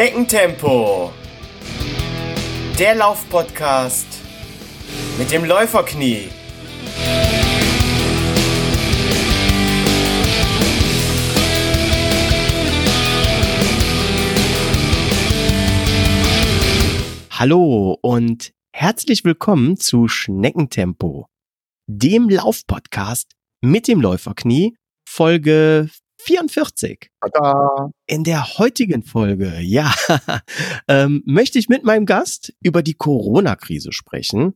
Schneckentempo. 0.00 1.12
Der 2.78 2.94
Laufpodcast 2.94 4.06
mit 5.18 5.30
dem 5.30 5.44
Läuferknie. 5.44 6.30
Hallo 17.30 17.98
und 18.00 18.54
herzlich 18.72 19.26
willkommen 19.26 19.76
zu 19.76 20.08
Schneckentempo, 20.08 21.26
dem 21.86 22.30
Laufpodcast 22.30 23.32
mit 23.60 23.86
dem 23.86 24.00
Läuferknie, 24.00 24.78
Folge 25.06 25.90
44. 26.24 27.10
Tada. 27.20 27.90
In 28.06 28.24
der 28.24 28.58
heutigen 28.58 29.02
Folge, 29.02 29.58
ja, 29.60 29.94
ähm, 30.88 31.22
möchte 31.26 31.58
ich 31.58 31.68
mit 31.68 31.84
meinem 31.84 32.06
Gast 32.06 32.52
über 32.62 32.82
die 32.82 32.94
Corona-Krise 32.94 33.92
sprechen. 33.92 34.54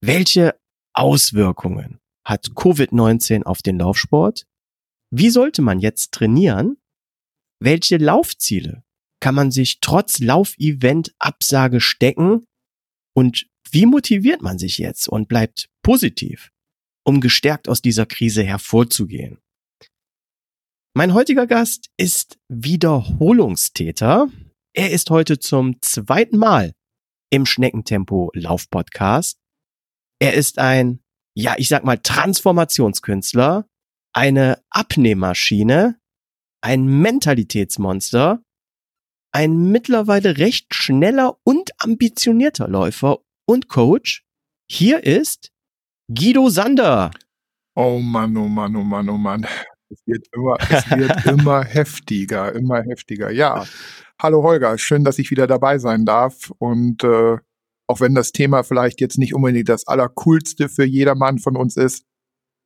Welche 0.00 0.58
Auswirkungen 0.94 2.00
hat 2.24 2.48
Covid-19 2.54 3.44
auf 3.44 3.62
den 3.62 3.78
Laufsport? 3.78 4.46
Wie 5.10 5.30
sollte 5.30 5.62
man 5.62 5.80
jetzt 5.80 6.12
trainieren? 6.12 6.76
Welche 7.60 7.96
Laufziele 7.96 8.84
kann 9.20 9.34
man 9.34 9.50
sich 9.50 9.80
trotz 9.80 10.18
Laufevent-Absage 10.18 11.80
stecken? 11.80 12.44
Und 13.14 13.46
wie 13.70 13.86
motiviert 13.86 14.42
man 14.42 14.58
sich 14.58 14.78
jetzt 14.78 15.08
und 15.08 15.28
bleibt 15.28 15.68
positiv, 15.82 16.50
um 17.04 17.20
gestärkt 17.20 17.68
aus 17.68 17.82
dieser 17.82 18.06
Krise 18.06 18.44
hervorzugehen? 18.44 19.38
Mein 20.98 21.14
heutiger 21.14 21.46
Gast 21.46 21.90
ist 21.96 22.40
Wiederholungstäter. 22.48 24.26
Er 24.74 24.90
ist 24.90 25.10
heute 25.10 25.38
zum 25.38 25.80
zweiten 25.80 26.38
Mal 26.38 26.72
im 27.30 27.46
Schneckentempo 27.46 28.32
Laufpodcast. 28.34 29.38
Er 30.18 30.34
ist 30.34 30.58
ein, 30.58 30.98
ja, 31.36 31.54
ich 31.56 31.68
sag 31.68 31.84
mal, 31.84 31.98
Transformationskünstler, 31.98 33.68
eine 34.12 34.60
Abnehmmaschine, 34.70 36.00
ein 36.62 36.86
Mentalitätsmonster, 36.86 38.42
ein 39.30 39.70
mittlerweile 39.70 40.38
recht 40.38 40.74
schneller 40.74 41.38
und 41.44 41.80
ambitionierter 41.80 42.66
Läufer 42.66 43.18
und 43.46 43.68
Coach. 43.68 44.24
Hier 44.68 45.04
ist 45.04 45.52
Guido 46.12 46.50
Sander. 46.50 47.12
Oh 47.76 48.00
Mann, 48.00 48.36
oh 48.36 48.48
Mann, 48.48 48.74
oh 48.74 48.82
Mann, 48.82 49.08
oh 49.08 49.16
Mann. 49.16 49.46
Es 49.90 50.06
wird 50.06 50.26
immer, 50.32 50.56
es 50.60 50.90
wird 50.90 51.26
immer 51.26 51.64
heftiger, 51.64 52.54
immer 52.54 52.82
heftiger. 52.82 53.30
Ja. 53.30 53.64
Hallo 54.20 54.42
Holger, 54.42 54.76
schön, 54.76 55.04
dass 55.04 55.18
ich 55.18 55.30
wieder 55.30 55.46
dabei 55.46 55.78
sein 55.78 56.04
darf. 56.04 56.52
Und 56.58 57.04
äh, 57.04 57.38
auch 57.86 58.00
wenn 58.00 58.14
das 58.14 58.32
Thema 58.32 58.64
vielleicht 58.64 59.00
jetzt 59.00 59.18
nicht 59.18 59.34
unbedingt 59.34 59.68
das 59.68 59.86
Allercoolste 59.86 60.68
für 60.68 60.84
jedermann 60.84 61.38
von 61.38 61.56
uns 61.56 61.76
ist, 61.76 62.04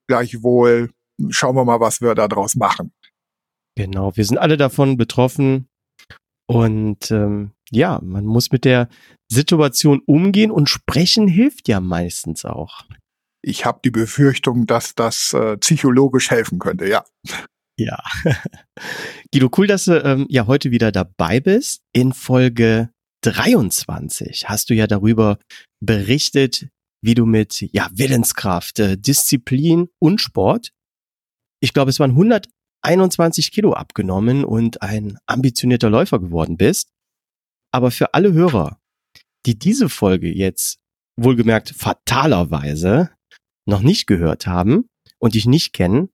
gleichwohl 0.08 0.90
schauen 1.30 1.54
wir 1.54 1.64
mal, 1.64 1.80
was 1.80 2.00
wir 2.00 2.14
da 2.14 2.26
draus 2.26 2.56
machen. 2.56 2.92
Genau, 3.76 4.16
wir 4.16 4.24
sind 4.24 4.38
alle 4.38 4.56
davon 4.56 4.96
betroffen. 4.96 5.68
Und 6.46 7.10
ähm, 7.10 7.52
ja, 7.70 8.00
man 8.02 8.26
muss 8.26 8.50
mit 8.50 8.64
der 8.64 8.88
Situation 9.30 10.02
umgehen 10.04 10.50
und 10.50 10.68
sprechen 10.68 11.28
hilft 11.28 11.68
ja 11.68 11.80
meistens 11.80 12.44
auch 12.44 12.84
ich 13.42 13.64
habe 13.64 13.80
die 13.84 13.90
Befürchtung, 13.90 14.66
dass 14.66 14.94
das 14.94 15.32
äh, 15.32 15.56
psychologisch 15.58 16.30
helfen 16.30 16.58
könnte, 16.58 16.88
ja. 16.88 17.04
Ja. 17.78 17.98
Guido, 19.32 19.50
cool, 19.56 19.66
dass 19.66 19.86
du 19.86 20.02
ähm, 20.04 20.26
ja 20.28 20.46
heute 20.46 20.70
wieder 20.70 20.92
dabei 20.92 21.40
bist. 21.40 21.82
In 21.92 22.12
Folge 22.12 22.90
23 23.22 24.48
hast 24.48 24.70
du 24.70 24.74
ja 24.74 24.86
darüber 24.86 25.38
berichtet, 25.80 26.68
wie 27.02 27.14
du 27.14 27.26
mit 27.26 27.60
ja, 27.72 27.88
Willenskraft, 27.92 28.78
äh, 28.78 28.96
Disziplin 28.96 29.88
und 29.98 30.20
Sport, 30.20 30.72
ich 31.62 31.72
glaube, 31.72 31.90
es 31.90 32.00
waren 32.00 32.10
121 32.10 33.52
Kilo 33.52 33.72
abgenommen 33.72 34.44
und 34.44 34.82
ein 34.82 35.16
ambitionierter 35.26 35.90
Läufer 35.90 36.18
geworden 36.18 36.56
bist. 36.56 36.90
Aber 37.72 37.92
für 37.92 38.14
alle 38.14 38.32
Hörer, 38.32 38.80
die 39.46 39.58
diese 39.58 39.88
Folge 39.88 40.28
jetzt 40.28 40.78
wohlgemerkt 41.16 41.70
fatalerweise 41.70 43.10
noch 43.66 43.80
nicht 43.80 44.06
gehört 44.06 44.46
haben 44.46 44.88
und 45.18 45.34
dich 45.34 45.46
nicht 45.46 45.72
kennen, 45.72 46.08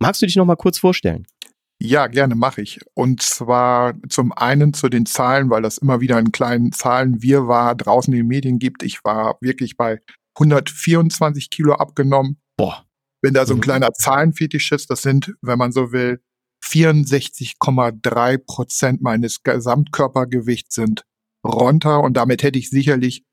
magst 0.00 0.22
du 0.22 0.26
dich 0.26 0.36
noch 0.36 0.46
mal 0.46 0.56
kurz 0.56 0.78
vorstellen? 0.78 1.26
Ja, 1.82 2.08
gerne 2.08 2.34
mache 2.34 2.60
ich. 2.60 2.80
Und 2.94 3.22
zwar 3.22 3.94
zum 4.08 4.32
einen 4.32 4.74
zu 4.74 4.90
den 4.90 5.06
Zahlen, 5.06 5.48
weil 5.48 5.62
das 5.62 5.78
immer 5.78 6.00
wieder 6.00 6.18
in 6.18 6.30
kleinen 6.30 6.72
Zahlen 6.72 7.22
wir 7.22 7.48
war 7.48 7.74
draußen 7.74 8.12
in 8.12 8.18
den 8.18 8.26
Medien 8.26 8.58
gibt. 8.58 8.82
Ich 8.82 9.02
war 9.02 9.38
wirklich 9.40 9.78
bei 9.78 9.98
124 10.38 11.48
Kilo 11.48 11.74
abgenommen. 11.74 12.38
Boah. 12.58 12.84
Wenn 13.22 13.32
da 13.32 13.46
so 13.46 13.54
ein 13.54 13.58
mhm. 13.58 13.62
kleiner 13.62 13.92
Zahlenfetisch 13.92 14.72
ist, 14.72 14.90
das 14.90 15.02
sind, 15.02 15.34
wenn 15.40 15.58
man 15.58 15.72
so 15.72 15.90
will, 15.92 16.20
64,3 16.64 18.38
Prozent 18.38 19.00
meines 19.00 19.42
Gesamtkörpergewichts 19.42 20.74
sind 20.74 21.04
runter 21.44 22.02
und 22.02 22.14
damit 22.14 22.42
hätte 22.42 22.58
ich 22.58 22.68
sicherlich 22.68 23.24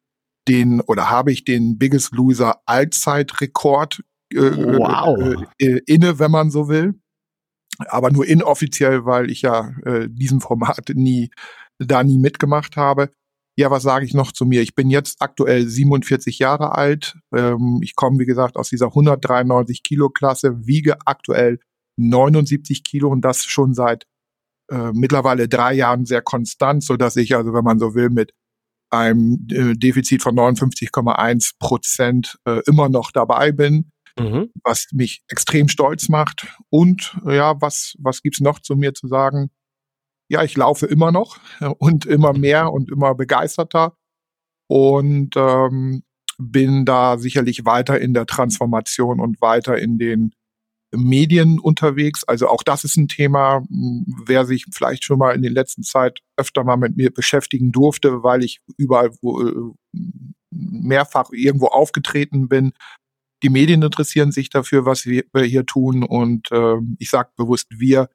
den 0.47 0.81
oder 0.81 1.09
habe 1.09 1.31
ich 1.31 1.44
den 1.44 1.78
Biggest 1.78 2.13
Loser 2.13 2.62
Allzeitrekord 2.66 4.03
äh, 4.34 4.40
wow. 4.40 5.46
äh, 5.59 5.66
äh, 5.66 5.81
inne, 5.85 6.19
wenn 6.19 6.31
man 6.31 6.52
so 6.52 6.68
will. 6.68 7.00
Aber 7.90 8.12
nur 8.12 8.25
inoffiziell, 8.25 9.06
weil 9.06 9.30
ich 9.30 9.44
ja 9.44 9.72
äh, 9.85 10.08
diesem 10.09 10.41
Format 10.41 10.90
nie 10.96 11.30
da 11.80 12.03
nie 12.03 12.18
mitgemacht 12.18 12.75
habe. 12.75 13.12
Ja, 13.56 13.72
was 13.72 13.84
sage 13.84 14.06
ich 14.06 14.13
noch 14.13 14.31
zu 14.31 14.46
mir? 14.46 14.62
Ich 14.62 14.75
bin 14.75 14.90
jetzt 14.90 15.22
aktuell 15.22 15.68
47 15.68 16.40
Jahre 16.40 16.75
alt. 16.75 17.18
Ähm, 17.35 17.79
ich 17.84 17.96
komme, 17.96 18.19
wie 18.19 18.25
gesagt, 18.25 18.56
aus 18.56 18.69
dieser 18.69 18.88
193 18.88 19.84
Kilo 19.84 20.09
Klasse, 20.09 20.66
wiege 20.66 20.97
aktuell 21.06 21.59
79 21.97 22.84
Kilo 22.84 23.09
und 23.09 23.22
das 23.22 23.44
schon 23.44 23.74
seit 23.74 24.06
äh, 24.69 24.91
mittlerweile 24.94 25.47
drei 25.47 25.74
Jahren 25.74 26.06
sehr 26.06 26.22
konstant, 26.22 26.84
so 26.84 26.97
dass 26.97 27.16
ich 27.16 27.35
also, 27.35 27.53
wenn 27.53 27.64
man 27.64 27.79
so 27.79 27.96
will, 27.96 28.09
mit 28.09 28.34
einem 28.89 29.47
äh, 29.51 29.73
Defizit 29.73 30.21
von 30.21 30.35
59,1 30.35 31.53
Prozent 31.59 32.37
äh, 32.45 32.61
immer 32.65 32.89
noch 32.89 33.11
dabei 33.11 33.51
bin, 33.51 33.91
mhm. 34.19 34.51
was 34.63 34.87
mich 34.91 35.23
extrem 35.29 35.67
stolz 35.67 36.09
macht. 36.09 36.47
Und 36.69 37.17
ja, 37.25 37.59
was, 37.61 37.95
was 37.99 38.21
gibt's 38.21 38.39
noch 38.39 38.59
zu 38.59 38.75
mir 38.75 38.93
zu 38.93 39.07
sagen? 39.07 39.49
Ja, 40.29 40.43
ich 40.43 40.57
laufe 40.57 40.85
immer 40.85 41.11
noch 41.11 41.39
und 41.77 42.05
immer 42.05 42.33
mehr 42.33 42.71
und 42.73 42.91
immer 42.91 43.15
begeisterter 43.15 43.95
und 44.67 45.35
ähm, 45.37 46.03
bin 46.37 46.85
da 46.85 47.17
sicherlich 47.17 47.65
weiter 47.65 47.99
in 47.99 48.13
der 48.13 48.25
Transformation 48.25 49.19
und 49.19 49.41
weiter 49.41 49.77
in 49.77 49.97
den 49.97 50.33
Medien 50.91 51.59
unterwegs. 51.59 52.23
Also 52.23 52.47
auch 52.47 52.63
das 52.63 52.83
ist 52.83 52.97
ein 52.97 53.07
Thema, 53.07 53.63
wer 53.69 54.45
sich 54.45 54.65
vielleicht 54.73 55.03
schon 55.03 55.19
mal 55.19 55.35
in 55.35 55.41
der 55.41 55.51
letzten 55.51 55.83
Zeit 55.83 56.19
öfter 56.37 56.63
mal 56.63 56.77
mit 56.77 56.95
mir 56.97 57.11
beschäftigen 57.11 57.71
durfte, 57.71 58.23
weil 58.23 58.43
ich 58.43 58.61
überall 58.77 59.11
wo, 59.21 59.41
äh, 59.41 59.73
mehrfach 60.51 61.29
irgendwo 61.31 61.67
aufgetreten 61.67 62.47
bin. 62.47 62.71
Die 63.43 63.49
Medien 63.49 63.83
interessieren 63.83 64.31
sich 64.31 64.49
dafür, 64.49 64.85
was 64.85 65.05
wir 65.05 65.23
hier 65.43 65.65
tun 65.65 66.03
und 66.03 66.51
äh, 66.51 66.77
ich 66.97 67.09
sage 67.09 67.29
bewusst 67.35 67.67
wir, 67.69 68.09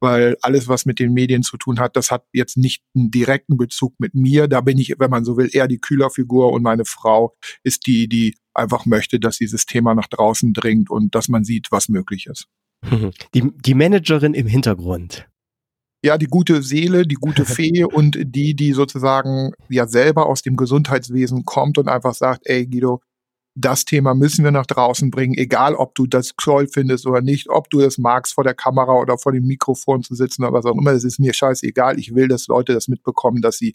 weil 0.00 0.36
alles, 0.42 0.68
was 0.68 0.86
mit 0.86 0.98
den 0.98 1.12
Medien 1.12 1.42
zu 1.42 1.56
tun 1.56 1.80
hat, 1.80 1.96
das 1.96 2.10
hat 2.10 2.24
jetzt 2.32 2.56
nicht 2.56 2.82
einen 2.94 3.10
direkten 3.10 3.56
Bezug 3.56 3.94
mit 3.98 4.14
mir. 4.14 4.48
Da 4.48 4.60
bin 4.60 4.78
ich, 4.78 4.94
wenn 4.98 5.10
man 5.10 5.24
so 5.24 5.36
will, 5.36 5.50
eher 5.52 5.68
die 5.68 5.78
Kühlerfigur 5.78 6.52
und 6.52 6.62
meine 6.62 6.84
Frau 6.84 7.36
ist 7.62 7.86
die, 7.86 8.08
die 8.08 8.36
einfach 8.54 8.86
möchte, 8.86 9.20
dass 9.20 9.38
dieses 9.38 9.66
Thema 9.66 9.94
nach 9.94 10.08
draußen 10.08 10.52
dringt 10.52 10.90
und 10.90 11.14
dass 11.14 11.28
man 11.28 11.44
sieht, 11.44 11.68
was 11.70 11.88
möglich 11.88 12.26
ist. 12.26 12.46
Die, 13.34 13.50
die 13.56 13.74
Managerin 13.74 14.34
im 14.34 14.46
Hintergrund. 14.46 15.28
Ja, 16.04 16.16
die 16.16 16.26
gute 16.26 16.62
Seele, 16.62 17.06
die 17.06 17.16
gute 17.16 17.44
Fee 17.44 17.82
und 17.82 18.16
die, 18.20 18.54
die 18.54 18.72
sozusagen 18.72 19.52
ja 19.68 19.88
selber 19.88 20.26
aus 20.26 20.42
dem 20.42 20.56
Gesundheitswesen 20.56 21.44
kommt 21.44 21.76
und 21.76 21.88
einfach 21.88 22.14
sagt, 22.14 22.42
ey 22.44 22.68
Guido, 22.68 23.00
das 23.60 23.84
Thema 23.84 24.14
müssen 24.14 24.44
wir 24.44 24.52
nach 24.52 24.66
draußen 24.66 25.10
bringen, 25.10 25.34
egal 25.34 25.74
ob 25.74 25.94
du 25.94 26.06
das 26.06 26.32
toll 26.36 26.68
findest 26.68 27.06
oder 27.06 27.20
nicht, 27.20 27.48
ob 27.48 27.68
du 27.70 27.80
es 27.80 27.98
magst, 27.98 28.34
vor 28.34 28.44
der 28.44 28.54
Kamera 28.54 28.94
oder 29.00 29.18
vor 29.18 29.32
dem 29.32 29.46
Mikrofon 29.46 30.02
zu 30.02 30.14
sitzen 30.14 30.44
oder 30.44 30.52
was 30.52 30.64
auch 30.64 30.76
immer, 30.76 30.92
das 30.92 31.04
ist 31.04 31.18
mir 31.18 31.34
scheißegal. 31.34 31.98
Ich 31.98 32.14
will, 32.14 32.28
dass 32.28 32.46
Leute 32.46 32.72
das 32.72 32.86
mitbekommen, 32.86 33.42
dass 33.42 33.58
sie 33.58 33.74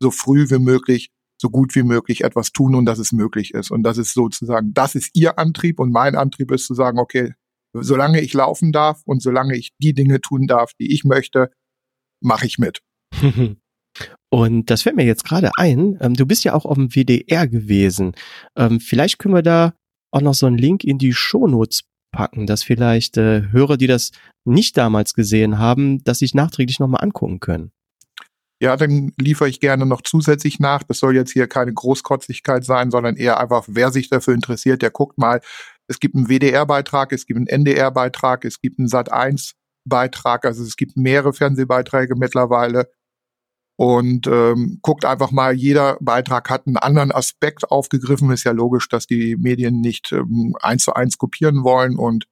so 0.00 0.10
früh 0.10 0.50
wie 0.50 0.58
möglich, 0.58 1.10
so 1.40 1.50
gut 1.50 1.74
wie 1.76 1.84
möglich 1.84 2.24
etwas 2.24 2.50
tun 2.50 2.74
und 2.74 2.84
dass 2.84 2.98
es 2.98 3.12
möglich 3.12 3.54
ist. 3.54 3.70
Und 3.70 3.84
das 3.84 3.96
ist 3.96 4.12
sozusagen, 4.12 4.74
das 4.74 4.96
ist 4.96 5.10
ihr 5.14 5.38
Antrieb 5.38 5.78
und 5.78 5.92
mein 5.92 6.16
Antrieb 6.16 6.50
ist 6.50 6.66
zu 6.66 6.74
sagen, 6.74 6.98
okay, 6.98 7.34
solange 7.72 8.20
ich 8.20 8.34
laufen 8.34 8.72
darf 8.72 9.02
und 9.04 9.22
solange 9.22 9.56
ich 9.56 9.72
die 9.78 9.94
Dinge 9.94 10.20
tun 10.20 10.46
darf, 10.46 10.72
die 10.80 10.92
ich 10.92 11.04
möchte, 11.04 11.50
mache 12.20 12.46
ich 12.46 12.58
mit. 12.58 12.80
Und 14.30 14.70
das 14.70 14.82
fällt 14.82 14.96
mir 14.96 15.04
jetzt 15.04 15.24
gerade 15.24 15.50
ein. 15.56 15.98
Ähm, 16.00 16.14
du 16.14 16.26
bist 16.26 16.44
ja 16.44 16.54
auch 16.54 16.64
auf 16.64 16.76
dem 16.76 16.90
WDR 16.90 17.46
gewesen. 17.46 18.12
Ähm, 18.56 18.80
vielleicht 18.80 19.18
können 19.18 19.34
wir 19.34 19.42
da 19.42 19.74
auch 20.10 20.20
noch 20.22 20.34
so 20.34 20.46
einen 20.46 20.58
Link 20.58 20.84
in 20.84 20.98
die 20.98 21.12
Shownotes 21.12 21.84
packen, 22.12 22.46
dass 22.46 22.62
vielleicht 22.62 23.16
äh, 23.16 23.50
Hörer, 23.50 23.76
die 23.76 23.86
das 23.86 24.10
nicht 24.44 24.76
damals 24.76 25.14
gesehen 25.14 25.58
haben, 25.58 26.04
dass 26.04 26.18
sich 26.18 26.34
nachträglich 26.34 26.78
nochmal 26.78 27.02
angucken 27.02 27.40
können. 27.40 27.72
ja, 28.60 28.76
dann 28.76 29.12
liefere 29.20 29.48
ich 29.48 29.60
gerne 29.60 29.86
noch 29.86 30.02
zusätzlich 30.02 30.60
nach. 30.60 30.82
Das 30.84 30.98
soll 30.98 31.16
jetzt 31.16 31.32
hier 31.32 31.48
keine 31.48 31.72
Großkotzigkeit 31.72 32.64
sein, 32.64 32.90
sondern 32.90 33.16
eher 33.16 33.40
einfach, 33.40 33.64
wer 33.68 33.90
sich 33.90 34.08
dafür 34.08 34.34
interessiert, 34.34 34.82
der 34.82 34.90
guckt 34.90 35.18
mal. 35.18 35.40
Es 35.88 35.98
gibt 35.98 36.14
einen 36.14 36.28
WDR-Beitrag, 36.28 37.12
es 37.12 37.26
gibt 37.26 37.38
einen 37.38 37.48
NDR-Beitrag, 37.48 38.44
es 38.44 38.60
gibt 38.60 38.78
einen 38.78 38.88
Sat1-Beitrag, 38.88 40.44
also 40.44 40.62
es 40.62 40.76
gibt 40.76 40.96
mehrere 40.96 41.32
Fernsehbeiträge 41.32 42.14
mittlerweile. 42.16 42.88
Und 43.82 44.28
ähm, 44.28 44.78
guckt 44.80 45.04
einfach 45.04 45.32
mal, 45.32 45.54
jeder 45.54 45.96
Beitrag 46.00 46.48
hat 46.50 46.68
einen 46.68 46.76
anderen 46.76 47.10
Aspekt 47.10 47.68
aufgegriffen. 47.68 48.30
Ist 48.30 48.44
ja 48.44 48.52
logisch, 48.52 48.88
dass 48.88 49.08
die 49.08 49.34
Medien 49.36 49.80
nicht 49.80 50.12
ähm, 50.12 50.54
eins 50.62 50.84
zu 50.84 50.94
eins 50.94 51.18
kopieren 51.18 51.64
wollen 51.64 51.98
und 51.98 52.26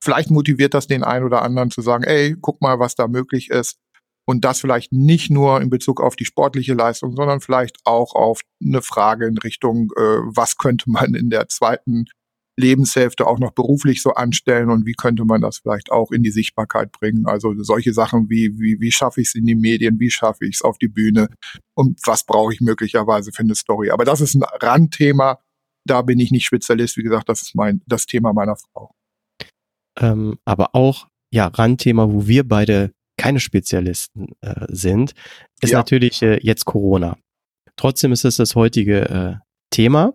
vielleicht 0.00 0.30
motiviert 0.30 0.74
das 0.74 0.86
den 0.86 1.02
einen 1.02 1.24
oder 1.24 1.42
anderen 1.42 1.72
zu 1.72 1.82
sagen, 1.82 2.04
ey, 2.04 2.36
guck 2.40 2.62
mal, 2.62 2.78
was 2.78 2.94
da 2.94 3.08
möglich 3.08 3.50
ist. 3.50 3.78
Und 4.26 4.44
das 4.44 4.60
vielleicht 4.60 4.92
nicht 4.92 5.28
nur 5.28 5.60
in 5.60 5.70
Bezug 5.70 6.00
auf 6.00 6.14
die 6.14 6.24
sportliche 6.24 6.74
Leistung, 6.74 7.16
sondern 7.16 7.40
vielleicht 7.40 7.78
auch 7.82 8.14
auf 8.14 8.42
eine 8.64 8.80
Frage 8.80 9.26
in 9.26 9.38
Richtung, 9.38 9.90
äh, 9.96 10.20
was 10.36 10.56
könnte 10.56 10.88
man 10.88 11.16
in 11.16 11.30
der 11.30 11.48
zweiten 11.48 12.04
Lebenshälfte 12.58 13.26
auch 13.26 13.38
noch 13.38 13.52
beruflich 13.52 14.02
so 14.02 14.12
anstellen 14.12 14.70
und 14.70 14.84
wie 14.84 14.92
könnte 14.92 15.24
man 15.24 15.40
das 15.40 15.58
vielleicht 15.58 15.90
auch 15.90 16.10
in 16.10 16.22
die 16.22 16.30
Sichtbarkeit 16.30 16.92
bringen. 16.92 17.26
Also 17.26 17.54
solche 17.62 17.94
Sachen 17.94 18.28
wie, 18.28 18.58
wie, 18.58 18.78
wie 18.78 18.92
schaffe 18.92 19.20
ich 19.22 19.28
es 19.28 19.34
in 19.34 19.46
die 19.46 19.54
Medien, 19.54 19.98
wie 19.98 20.10
schaffe 20.10 20.44
ich 20.44 20.56
es 20.56 20.62
auf 20.62 20.76
die 20.78 20.88
Bühne 20.88 21.28
und 21.74 21.98
was 22.04 22.24
brauche 22.24 22.52
ich 22.52 22.60
möglicherweise 22.60 23.32
für 23.32 23.42
eine 23.42 23.54
Story. 23.54 23.90
Aber 23.90 24.04
das 24.04 24.20
ist 24.20 24.34
ein 24.34 24.42
Randthema, 24.42 25.38
da 25.86 26.02
bin 26.02 26.20
ich 26.20 26.30
nicht 26.30 26.44
Spezialist. 26.44 26.96
Wie 26.96 27.02
gesagt, 27.02 27.28
das 27.28 27.42
ist 27.42 27.54
mein, 27.54 27.80
das 27.86 28.06
Thema 28.06 28.32
meiner 28.32 28.56
Frau 28.56 28.92
ähm, 29.98 30.38
aber 30.44 30.74
auch 30.74 31.08
ja 31.32 31.46
Randthema, 31.46 32.10
wo 32.12 32.26
wir 32.26 32.46
beide 32.46 32.92
keine 33.18 33.40
Spezialisten 33.40 34.32
äh, 34.40 34.66
sind, 34.68 35.14
ist 35.60 35.72
ja. 35.72 35.78
natürlich 35.78 36.22
äh, 36.22 36.38
jetzt 36.42 36.64
Corona. 36.64 37.18
Trotzdem 37.76 38.12
ist 38.12 38.24
es 38.24 38.36
das 38.36 38.54
heutige 38.54 39.08
äh, 39.08 39.34
Thema. 39.70 40.14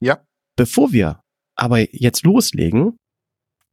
Ja. 0.00 0.24
Bevor 0.56 0.92
wir 0.92 1.21
aber 1.54 1.94
jetzt 1.94 2.24
loslegen, 2.24 2.96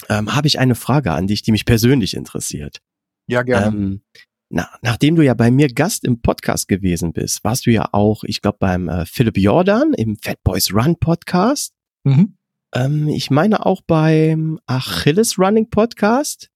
ähm, 0.08 0.34
habe 0.36 0.48
ich 0.48 0.60
eine 0.60 0.76
Frage 0.76 1.12
an 1.12 1.28
dich, 1.28 1.42
die 1.42 1.52
mich 1.52 1.66
persönlich 1.66 2.14
interessiert. 2.14 2.80
Ja, 3.28 3.44
gerne. 3.44 3.68
Ähm, 3.68 4.02
na, 4.50 4.68
nachdem 4.82 5.16
du 5.16 5.24
ja 5.24 5.36
bei 5.36 5.52
mir 5.52 5.68
Gast 5.68 6.04
im 6.04 6.22
Podcast 6.22 6.68
gewesen 6.68 7.14
bist, 7.14 7.44
warst 7.44 7.68
du 7.68 7.72
ja 7.72 7.90
auch, 7.92 8.24
ich 8.24 8.42
glaube, 8.42 8.58
beim 8.60 8.90
äh, 8.90 9.06
Philipp 9.06 9.38
Jordan 9.38 9.94
im 9.94 10.18
Fat 10.18 10.42
Boys 10.44 10.74
Run 10.74 10.98
Podcast. 11.00 11.74
Mhm. 12.04 12.38
Ähm, 12.74 13.08
ich 13.10 13.30
meine 13.30 13.66
auch 13.66 13.82
beim 13.82 14.60
Achilles 14.66 15.38
Running 15.38 15.70
Podcast. 15.70 16.50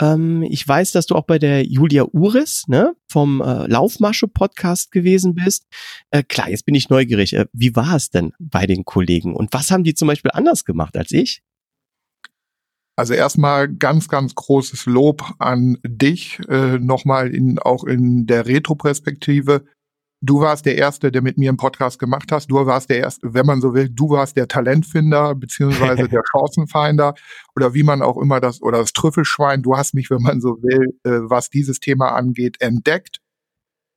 Ähm, 0.00 0.42
ich 0.42 0.66
weiß, 0.66 0.92
dass 0.92 1.06
du 1.06 1.14
auch 1.14 1.24
bei 1.24 1.38
der 1.38 1.64
Julia 1.64 2.04
Uris 2.12 2.64
ne, 2.68 2.94
vom 3.08 3.40
äh, 3.40 3.66
Laufmasche 3.66 4.28
Podcast 4.28 4.92
gewesen 4.92 5.34
bist. 5.34 5.66
Äh, 6.10 6.22
klar, 6.22 6.50
jetzt 6.50 6.66
bin 6.66 6.74
ich 6.74 6.90
neugierig. 6.90 7.34
Äh, 7.34 7.46
wie 7.52 7.74
war 7.76 7.96
es 7.96 8.10
denn 8.10 8.32
bei 8.38 8.66
den 8.66 8.84
Kollegen 8.84 9.34
und 9.34 9.52
was 9.52 9.70
haben 9.70 9.84
die 9.84 9.94
zum 9.94 10.08
Beispiel 10.08 10.30
anders 10.32 10.64
gemacht 10.64 10.96
als 10.96 11.12
ich? 11.12 11.42
Also 12.98 13.12
erstmal 13.12 13.68
ganz, 13.68 14.08
ganz 14.08 14.34
großes 14.34 14.86
Lob 14.86 15.34
an 15.38 15.76
dich, 15.84 16.40
äh, 16.48 16.78
nochmal 16.78 17.34
in, 17.34 17.58
auch 17.58 17.84
in 17.84 18.26
der 18.26 18.46
Retro-Perspektive. 18.46 19.66
Du 20.22 20.40
warst 20.40 20.64
der 20.64 20.76
Erste, 20.76 21.12
der 21.12 21.20
mit 21.20 21.36
mir 21.36 21.50
einen 21.50 21.58
Podcast 21.58 21.98
gemacht 21.98 22.32
hast. 22.32 22.50
Du 22.50 22.54
warst 22.54 22.88
der 22.88 22.98
Erste, 22.98 23.34
wenn 23.34 23.44
man 23.44 23.60
so 23.60 23.74
will, 23.74 23.90
du 23.90 24.10
warst 24.10 24.36
der 24.36 24.48
Talentfinder 24.48 25.34
beziehungsweise 25.34 26.08
der 26.08 26.22
Chancenfinder 26.32 27.14
oder 27.54 27.74
wie 27.74 27.82
man 27.82 28.02
auch 28.02 28.16
immer 28.16 28.40
das 28.40 28.62
oder 28.62 28.78
das 28.78 28.92
Trüffelschwein. 28.92 29.62
Du 29.62 29.76
hast 29.76 29.94
mich, 29.94 30.10
wenn 30.10 30.22
man 30.22 30.40
so 30.40 30.56
will, 30.62 30.98
äh, 31.04 31.28
was 31.28 31.50
dieses 31.50 31.80
Thema 31.80 32.14
angeht, 32.14 32.60
entdeckt. 32.60 33.20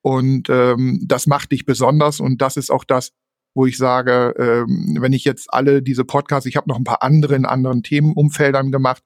Und 0.02 0.50
ähm, 0.50 1.04
das 1.06 1.28
macht 1.28 1.52
dich 1.52 1.66
besonders 1.66 2.20
und 2.20 2.42
das 2.42 2.58
ist 2.58 2.70
auch 2.70 2.84
das, 2.84 3.12
wo 3.56 3.66
ich 3.66 3.78
sage, 3.78 4.34
ähm, 4.38 4.98
wenn 5.02 5.14
ich 5.14 5.26
jetzt 5.26 5.54
alle 5.54 5.82
diese 5.82 6.06
Podcasts, 6.06 6.46
ich 6.46 6.56
habe 6.56 6.70
noch 6.70 6.78
ein 6.78 6.84
paar 6.84 7.04
andere 7.04 7.36
in 7.36 7.46
anderen 7.46 7.84
Themenumfeldern 7.84 8.72
gemacht, 8.72 9.04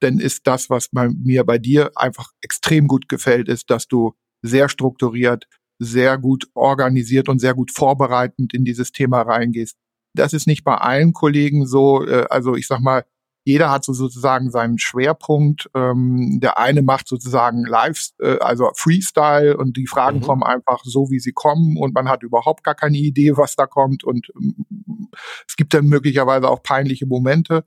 dann 0.00 0.18
ist 0.18 0.46
das, 0.46 0.68
was 0.70 0.88
bei 0.90 1.08
mir 1.08 1.44
bei 1.44 1.58
dir 1.58 1.92
einfach 1.94 2.32
extrem 2.42 2.88
gut 2.88 3.08
gefällt, 3.08 3.48
ist, 3.48 3.70
dass 3.70 3.88
du 3.88 4.14
sehr 4.42 4.68
strukturiert, 4.68 5.46
sehr 5.78 6.18
gut 6.18 6.48
organisiert 6.54 7.28
und 7.28 7.40
sehr 7.40 7.54
gut 7.54 7.70
vorbereitend 7.72 8.54
in 8.54 8.64
dieses 8.64 8.92
Thema 8.92 9.22
reingehst. 9.22 9.76
Das 10.14 10.32
ist 10.32 10.46
nicht 10.46 10.64
bei 10.64 10.76
allen 10.76 11.12
Kollegen 11.12 11.66
so. 11.66 12.06
Äh, 12.06 12.26
also 12.30 12.54
ich 12.54 12.66
sag 12.66 12.80
mal, 12.80 13.04
jeder 13.44 13.70
hat 13.70 13.84
so 13.84 13.92
sozusagen 13.92 14.50
seinen 14.50 14.78
Schwerpunkt. 14.78 15.70
Ähm, 15.74 16.38
der 16.40 16.58
eine 16.58 16.82
macht 16.82 17.08
sozusagen 17.08 17.64
Live, 17.64 18.08
äh, 18.18 18.38
also 18.38 18.70
Freestyle 18.74 19.56
und 19.56 19.76
die 19.76 19.86
Fragen 19.86 20.18
mhm. 20.18 20.22
kommen 20.22 20.42
einfach 20.42 20.82
so, 20.84 21.10
wie 21.10 21.20
sie 21.20 21.32
kommen 21.32 21.76
und 21.76 21.94
man 21.94 22.08
hat 22.08 22.22
überhaupt 22.22 22.64
gar 22.64 22.74
keine 22.74 22.96
Idee, 22.96 23.36
was 23.36 23.54
da 23.56 23.66
kommt 23.66 24.02
und 24.02 24.28
ähm, 24.36 25.10
es 25.46 25.56
gibt 25.56 25.74
dann 25.74 25.86
möglicherweise 25.86 26.48
auch 26.48 26.62
peinliche 26.62 27.06
Momente. 27.06 27.64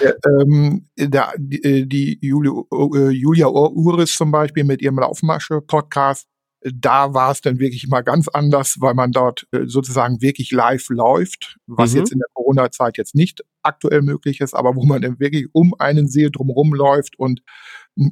der, 0.00 0.16
ähm, 0.26 0.88
der, 0.96 1.32
die, 1.36 1.62
äh, 1.62 1.86
die 1.86 2.18
Julia, 2.20 2.52
äh, 2.72 3.10
Julia 3.10 3.48
Uris 3.48 4.14
zum 4.14 4.30
Beispiel 4.30 4.64
mit 4.64 4.82
ihrem 4.82 4.98
Laufmasche-Podcast, 4.98 6.28
da 6.62 7.14
war 7.14 7.30
es 7.30 7.40
dann 7.40 7.58
wirklich 7.58 7.88
mal 7.88 8.02
ganz 8.02 8.28
anders, 8.28 8.76
weil 8.80 8.94
man 8.94 9.12
dort 9.12 9.46
äh, 9.52 9.66
sozusagen 9.66 10.20
wirklich 10.20 10.50
live 10.50 10.88
läuft, 10.90 11.58
was 11.66 11.92
mhm. 11.92 11.98
jetzt 11.98 12.12
in 12.12 12.18
der 12.18 12.28
Corona-Zeit 12.34 12.98
jetzt 12.98 13.14
nicht 13.14 13.42
aktuell 13.62 14.02
möglich 14.02 14.40
ist, 14.40 14.54
aber 14.54 14.76
wo 14.76 14.84
man 14.84 15.00
dann 15.00 15.20
wirklich 15.20 15.48
um 15.52 15.74
einen 15.78 16.08
See 16.08 16.28
drumherum 16.30 16.74
läuft 16.74 17.18
und 17.18 17.42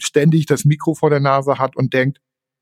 ständig 0.01 0.47
das 0.47 0.65
Mikro 0.65 0.95
vor 0.95 1.11
der 1.11 1.21
Nase 1.21 1.59
hat 1.59 1.77
und 1.77 1.93
denkt, 1.93 2.21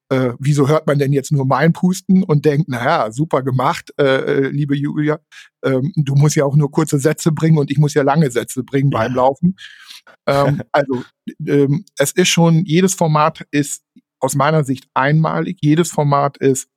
äh, 0.08 0.34
wieso 0.38 0.68
hört 0.68 0.86
man 0.86 0.98
denn 0.98 1.12
jetzt 1.12 1.32
nur 1.32 1.46
mein 1.46 1.72
Pusten 1.72 2.22
und 2.22 2.44
denkt, 2.44 2.68
naja, 2.68 3.10
super 3.10 3.42
gemacht, 3.42 3.92
äh, 3.98 4.04
äh, 4.04 4.48
liebe 4.48 4.76
Julia, 4.76 5.18
ähm, 5.64 5.92
du 5.96 6.14
musst 6.14 6.36
ja 6.36 6.44
auch 6.44 6.54
nur 6.54 6.70
kurze 6.70 6.98
Sätze 6.98 7.32
bringen 7.32 7.58
und 7.58 7.70
ich 7.70 7.78
muss 7.78 7.94
ja 7.94 8.02
lange 8.02 8.30
Sätze 8.30 8.62
bringen 8.62 8.90
ja. 8.92 8.98
beim 8.98 9.14
Laufen. 9.14 9.56
Ähm, 10.26 10.62
also 10.72 11.02
ähm, 11.44 11.84
es 11.98 12.12
ist 12.12 12.28
schon, 12.28 12.64
jedes 12.64 12.94
Format 12.94 13.46
ist 13.50 13.82
aus 14.20 14.34
meiner 14.34 14.64
Sicht 14.64 14.88
einmalig. 14.94 15.58
Jedes 15.60 15.90
Format 15.90 16.36
ist 16.38 16.68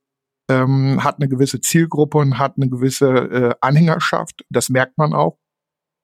ähm, 0.50 1.04
hat 1.04 1.18
eine 1.20 1.30
gewisse 1.30 1.62
Zielgruppe 1.62 2.18
und 2.18 2.40
hat 2.40 2.56
eine 2.58 2.70
gewisse 2.70 3.08
äh, 3.08 3.56
Anhängerschaft. 3.62 4.44
Das 4.50 4.70
merkt 4.70 4.98
man 4.98 5.14
auch. 5.14 5.38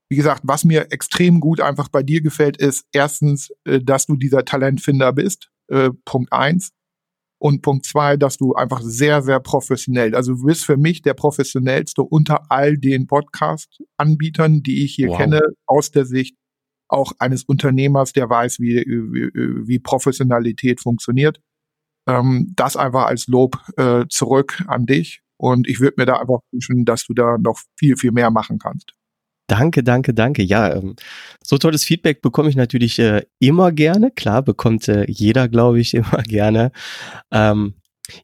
Wie 0.08 0.16
gesagt, 0.16 0.42
was 0.46 0.64
mir 0.64 0.92
extrem 0.92 1.40
gut 1.40 1.60
einfach 1.60 1.90
bei 1.90 2.04
dir 2.04 2.22
gefällt, 2.22 2.58
ist 2.58 2.86
erstens, 2.94 3.50
äh, 3.66 3.82
dass 3.82 4.06
du 4.06 4.16
dieser 4.16 4.46
Talentfinder 4.46 5.12
bist. 5.14 5.50
Äh, 5.68 5.90
Punkt 6.06 6.32
eins. 6.32 6.72
Und 7.42 7.62
Punkt 7.64 7.86
zwei, 7.86 8.16
dass 8.18 8.38
du 8.38 8.54
einfach 8.54 8.82
sehr, 8.82 9.22
sehr 9.22 9.40
professionell, 9.40 10.16
also 10.16 10.34
du 10.34 10.46
bist 10.46 10.64
für 10.66 10.78
mich 10.78 11.02
der 11.02 11.14
professionellste 11.14 12.02
unter 12.02 12.50
all 12.50 12.78
den 12.78 13.08
Podcast-Anbietern, 13.08 14.64
die 14.64 14.86
ich 14.86 14.96
hier 14.96 15.10
wow. 15.10 15.18
kenne, 15.18 15.42
aus 15.68 15.92
der 15.92 16.06
Sicht 16.06 16.38
auch 16.88 17.14
eines 17.20 17.44
Unternehmers, 17.44 18.14
der 18.14 18.30
weiß, 18.30 18.60
wie, 18.60 18.78
wie, 18.86 19.68
wie 19.68 19.80
Professionalität 19.80 20.82
funktioniert. 20.82 21.40
Ähm, 22.08 22.54
das 22.56 22.78
einfach 22.78 23.06
als 23.06 23.28
Lob 23.28 23.58
äh, 23.78 24.06
zurück 24.10 24.64
an 24.68 24.86
dich. 24.86 25.22
Und 25.38 25.68
ich 25.68 25.80
würde 25.80 25.96
mir 25.98 26.06
da 26.06 26.20
einfach 26.20 26.40
wünschen, 26.52 26.86
dass 26.86 27.06
du 27.06 27.14
da 27.14 27.38
noch 27.38 27.60
viel, 27.78 27.98
viel 27.98 28.12
mehr 28.12 28.32
machen 28.32 28.60
kannst. 28.60 28.94
Danke, 29.48 29.84
danke, 29.84 30.14
danke. 30.14 30.42
Ja, 30.42 30.74
ähm, 30.74 30.96
so 31.44 31.58
tolles 31.58 31.84
Feedback 31.84 32.22
bekomme 32.22 32.50
ich 32.50 32.56
natürlich 32.56 32.98
äh, 32.98 33.24
immer 33.40 33.72
gerne. 33.72 34.12
Klar, 34.12 34.42
bekommt 34.42 34.88
äh, 34.88 35.06
jeder, 35.08 35.48
glaube 35.50 35.80
ich, 35.80 35.94
immer 35.94 36.24
gerne. 36.24 36.72
Ähm, 37.32 37.76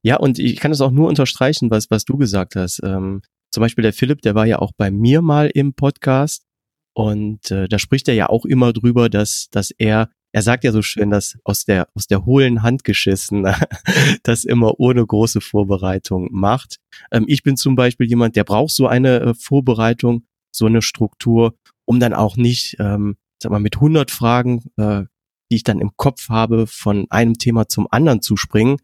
ja, 0.04 0.18
und 0.18 0.40
ich 0.40 0.60
kann 0.60 0.72
es 0.72 0.82
auch 0.82 0.92
nur 0.92 1.08
unterstreichen, 1.08 1.70
was, 1.70 1.90
was 1.90 2.06
du 2.06 2.18
gesagt 2.18 2.56
hast. 2.56 2.82
Ähm, 2.84 3.22
zum 3.52 3.62
Beispiel 3.62 3.84
der 3.84 3.94
Philipp, 3.94 4.22
der 4.22 4.36
war 4.36 4.46
ja 4.46 4.60
auch 4.60 4.72
bei 4.78 4.90
mir 4.90 5.22
mal 5.22 5.48
im 5.54 5.74
Podcast 5.74 6.46
und 6.94 7.52
äh, 7.52 7.68
da 7.68 7.80
spricht 7.80 8.08
er 8.08 8.16
ja 8.16 8.30
auch 8.30 8.46
immer 8.46 8.74
drüber, 8.74 9.10
dass, 9.10 9.50
dass 9.50 9.72
er, 9.72 10.10
er 10.34 10.42
sagt 10.42 10.64
ja 10.64 10.72
so 10.72 10.82
schön, 10.82 11.10
dass 11.10 11.38
aus 11.44 11.66
der, 11.66 11.88
aus 11.96 12.08
der 12.08 12.26
hohlen 12.26 12.64
Hand 12.64 12.84
geschissen, 12.84 13.48
das 14.24 14.44
immer 14.44 14.80
ohne 14.80 15.06
große 15.06 15.42
Vorbereitung 15.42 16.30
macht. 16.32 16.78
Ähm, 17.12 17.26
ich 17.28 17.44
bin 17.44 17.56
zum 17.56 17.76
Beispiel 17.76 18.08
jemand, 18.08 18.36
der 18.36 18.44
braucht 18.44 18.74
so 18.74 18.88
eine 18.88 19.22
äh, 19.22 19.34
Vorbereitung, 19.34 20.26
so 20.52 20.66
eine 20.66 20.82
Struktur, 20.82 21.56
um 21.86 22.00
dann 22.00 22.14
auch 22.14 22.36
nicht, 22.36 22.76
ähm, 22.80 23.16
sag 23.42 23.52
mal, 23.52 23.60
mit 23.60 23.76
100 23.76 24.12
Fragen, 24.12 24.64
äh, 24.78 25.04
die 25.50 25.56
ich 25.56 25.64
dann 25.64 25.80
im 25.80 25.92
Kopf 25.96 26.30
habe, 26.30 26.68
von 26.68 27.08
einem 27.10 27.36
Thema 27.36 27.68
zum 27.68 27.88
anderen 27.90 28.22
zu 28.22 28.36
springen, 28.36 28.78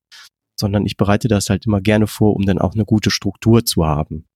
sondern 0.59 0.85
ich 0.85 0.97
bereite 0.97 1.27
das 1.27 1.49
halt 1.49 1.65
immer 1.65 1.81
gerne 1.81 2.07
vor, 2.07 2.35
um 2.35 2.45
dann 2.45 2.59
auch 2.59 2.73
eine 2.73 2.85
gute 2.85 3.11
Struktur 3.11 3.65
zu 3.65 3.85
haben. 3.85 4.26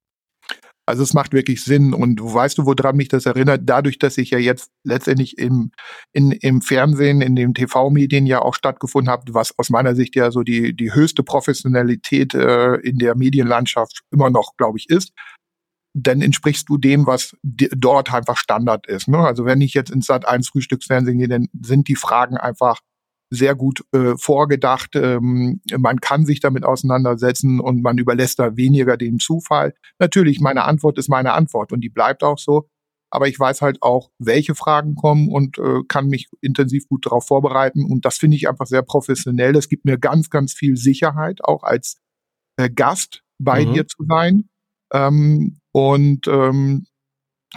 Also 0.87 1.03
es 1.03 1.13
macht 1.13 1.33
wirklich 1.33 1.63
Sinn. 1.63 1.93
Und 1.93 2.21
weißt 2.21 2.57
du, 2.57 2.65
woran 2.65 2.95
mich 2.95 3.07
das 3.07 3.25
erinnert? 3.25 3.61
Dadurch, 3.65 3.99
dass 3.99 4.17
ich 4.17 4.31
ja 4.31 4.39
jetzt 4.39 4.71
letztendlich 4.83 5.37
im, 5.37 5.71
in, 6.11 6.31
im 6.31 6.61
Fernsehen, 6.61 7.21
in 7.21 7.35
den 7.35 7.53
TV-Medien 7.53 8.25
ja 8.25 8.41
auch 8.41 8.55
stattgefunden 8.55 9.11
habe, 9.11 9.33
was 9.33 9.57
aus 9.57 9.69
meiner 9.69 9.95
Sicht 9.95 10.15
ja 10.15 10.31
so 10.31 10.41
die, 10.41 10.75
die 10.75 10.93
höchste 10.93 11.23
Professionalität 11.23 12.33
äh, 12.33 12.75
in 12.75 12.97
der 12.97 13.15
Medienlandschaft 13.15 14.01
immer 14.11 14.29
noch, 14.29 14.57
glaube 14.57 14.79
ich, 14.79 14.89
ist, 14.89 15.13
dann 15.93 16.21
entsprichst 16.21 16.69
du 16.69 16.77
dem, 16.77 17.05
was 17.05 17.35
dort 17.43 18.13
einfach 18.13 18.37
Standard 18.37 18.87
ist. 18.87 19.07
Ne? 19.07 19.19
Also 19.19 19.45
wenn 19.45 19.61
ich 19.61 19.73
jetzt 19.73 19.91
ins 19.91 20.07
Sat 20.07 20.27
1 20.27 20.49
Frühstücksfernsehen 20.49 21.17
gehe, 21.17 21.27
dann 21.27 21.47
sind 21.61 21.87
die 21.87 21.95
Fragen 21.95 22.37
einfach 22.37 22.79
sehr 23.31 23.55
gut 23.55 23.83
äh, 23.93 24.15
vorgedacht. 24.17 24.91
Ähm, 24.95 25.61
man 25.77 26.01
kann 26.01 26.25
sich 26.25 26.41
damit 26.41 26.65
auseinandersetzen 26.65 27.59
und 27.61 27.81
man 27.81 27.97
überlässt 27.97 28.39
da 28.39 28.57
weniger 28.57 28.97
dem 28.97 29.19
Zufall. 29.19 29.73
Natürlich, 29.99 30.41
meine 30.41 30.65
Antwort 30.65 30.97
ist 30.97 31.09
meine 31.09 31.33
Antwort 31.33 31.71
und 31.71 31.81
die 31.81 31.89
bleibt 31.89 32.23
auch 32.23 32.37
so. 32.37 32.67
Aber 33.09 33.27
ich 33.27 33.39
weiß 33.39 33.61
halt 33.61 33.81
auch, 33.81 34.09
welche 34.19 34.53
Fragen 34.53 34.95
kommen 34.95 35.29
und 35.29 35.57
äh, 35.57 35.81
kann 35.87 36.07
mich 36.07 36.29
intensiv 36.41 36.87
gut 36.87 37.05
darauf 37.05 37.25
vorbereiten. 37.25 37.85
Und 37.85 38.05
das 38.05 38.17
finde 38.17 38.37
ich 38.37 38.47
einfach 38.47 38.67
sehr 38.67 38.83
professionell. 38.83 39.53
Das 39.53 39.69
gibt 39.69 39.85
mir 39.85 39.97
ganz, 39.97 40.29
ganz 40.29 40.53
viel 40.53 40.77
Sicherheit, 40.77 41.43
auch 41.43 41.63
als 41.63 41.97
äh, 42.57 42.69
Gast 42.69 43.21
bei 43.37 43.65
mhm. 43.65 43.73
dir 43.73 43.87
zu 43.87 44.05
sein. 44.07 44.49
Ähm, 44.93 45.57
und 45.73 46.27
ähm, 46.27 46.85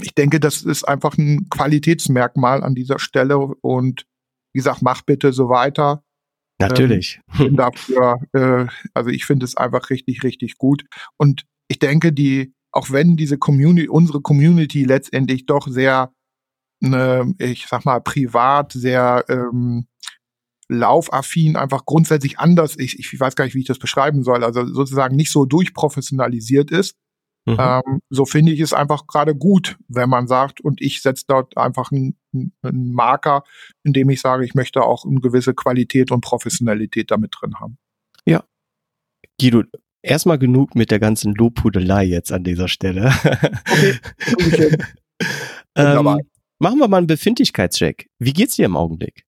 ich 0.01 0.15
denke, 0.15 0.41
das 0.41 0.63
ist 0.63 0.85
einfach 0.85 1.17
ein 1.19 1.49
Qualitätsmerkmal 1.51 2.65
an 2.65 2.75
dieser 2.75 2.99
Stelle. 2.99 3.39
Und 3.39 4.07
wie 4.55 4.59
gesagt, 4.59 4.83
mach 4.83 5.03
bitte 5.03 5.33
so 5.33 5.49
weiter. 5.49 6.03
Natürlich. 6.61 7.21
Ähm, 7.39 7.57
dafür, 7.57 8.21
äh, 8.33 8.67
also 8.95 9.11
ich 9.11 9.27
finde 9.27 9.45
es 9.45 9.57
einfach 9.57 9.91
richtig, 9.91 10.23
richtig 10.23 10.57
gut. 10.57 10.85
Und 11.19 11.45
ich 11.69 11.81
denke, 11.81 12.13
die, 12.13 12.55
auch 12.73 12.91
wenn 12.91 13.17
diese 13.17 13.39
Community, 13.39 13.89
unsere 13.89 14.21
Community 14.21 14.85
letztendlich 14.85 15.47
doch 15.47 15.67
sehr, 15.67 16.13
äh, 16.83 17.25
ich 17.39 17.67
sag 17.67 17.85
mal, 17.85 18.01
privat, 18.01 18.73
sehr 18.73 19.25
ähm, 19.29 19.87
laufaffin, 20.69 21.57
einfach 21.57 21.85
grundsätzlich 21.85 22.39
anders, 22.39 22.79
ich, 22.79 22.99
ich 22.99 23.21
weiß 23.21 23.35
gar 23.35 23.45
nicht, 23.45 23.55
wie 23.55 23.61
ich 23.61 23.67
das 23.67 23.79
beschreiben 23.79 24.23
soll, 24.23 24.45
also 24.45 24.65
sozusagen 24.65 25.17
nicht 25.17 25.31
so 25.31 25.45
durchprofessionalisiert 25.45 26.71
ist, 26.71 26.97
Mhm. 27.47 27.57
Ähm, 27.59 28.01
so 28.09 28.25
finde 28.25 28.53
ich 28.53 28.61
es 28.61 28.73
einfach 28.73 29.07
gerade 29.07 29.35
gut, 29.35 29.77
wenn 29.89 30.09
man 30.09 30.27
sagt, 30.27 30.61
und 30.61 30.81
ich 30.81 31.03
setze 31.03 31.25
dort 31.29 31.57
einfach 31.57 31.93
einen, 31.93 32.17
einen 32.35 32.93
Marker, 32.93 33.45
indem 33.83 34.11
ich 34.11 34.21
sage, 34.21 34.45
ich 34.45 34.55
möchte 34.55 34.83
auch 34.83 35.05
eine 35.05 35.21
gewisse 35.21 35.55
Qualität 35.55 36.11
und 36.11 36.21
Professionalität 36.21 37.11
damit 37.11 37.35
drin 37.39 37.55
haben. 37.61 37.79
Ja. 38.27 38.45
Guido, 39.41 39.63
erstmal 40.03 40.39
genug 40.39 40.75
mit 40.75 40.91
der 40.91 41.01
ganzen 41.01 41.35
Lobhudelei 41.35 42.05
jetzt 42.05 42.33
an 42.33 42.45
dieser 42.45 42.69
Stelle. 42.69 43.13
Okay. 43.25 43.99
okay. 44.35 44.79
ähm, 45.77 46.21
machen 46.59 46.79
wir 46.79 46.89
mal 46.89 46.99
einen 46.99 47.07
Befindlichkeitscheck. 47.07 48.09
Wie 48.19 48.33
geht's 48.33 48.57
dir 48.57 48.67
im 48.67 48.77
Augenblick? 48.77 49.25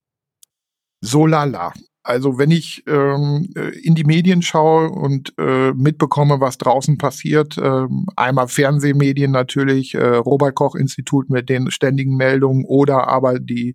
So 1.00 1.26
lala. 1.26 1.72
Also 2.06 2.38
wenn 2.38 2.52
ich 2.52 2.84
ähm, 2.86 3.50
äh, 3.56 3.76
in 3.80 3.96
die 3.96 4.04
Medien 4.04 4.40
schaue 4.40 4.90
und 4.90 5.34
äh, 5.38 5.72
mitbekomme, 5.72 6.38
was 6.38 6.56
draußen 6.56 6.98
passiert, 6.98 7.58
äh, 7.58 7.86
einmal 8.14 8.46
Fernsehmedien 8.46 9.32
natürlich, 9.32 9.94
äh, 9.94 10.14
Robert 10.14 10.54
Koch 10.54 10.76
Institut 10.76 11.30
mit 11.30 11.48
den 11.48 11.68
ständigen 11.72 12.16
Meldungen 12.16 12.64
oder 12.64 13.08
aber 13.08 13.40
die 13.40 13.74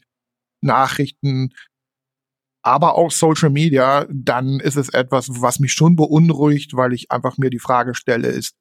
Nachrichten, 0.62 1.50
aber 2.64 2.96
auch 2.96 3.12
Social 3.12 3.50
Media, 3.50 4.06
dann 4.10 4.62
ist 4.62 4.78
es 4.78 4.88
etwas, 4.88 5.42
was 5.42 5.60
mich 5.60 5.74
schon 5.74 5.98
beunruhigt, 5.98 6.74
weil 6.74 6.94
ich 6.94 7.12
einfach 7.12 7.38
mir 7.38 7.50
die 7.50 7.60
Frage 7.60 7.96
stelle, 7.96 8.30
ist, 8.30 8.56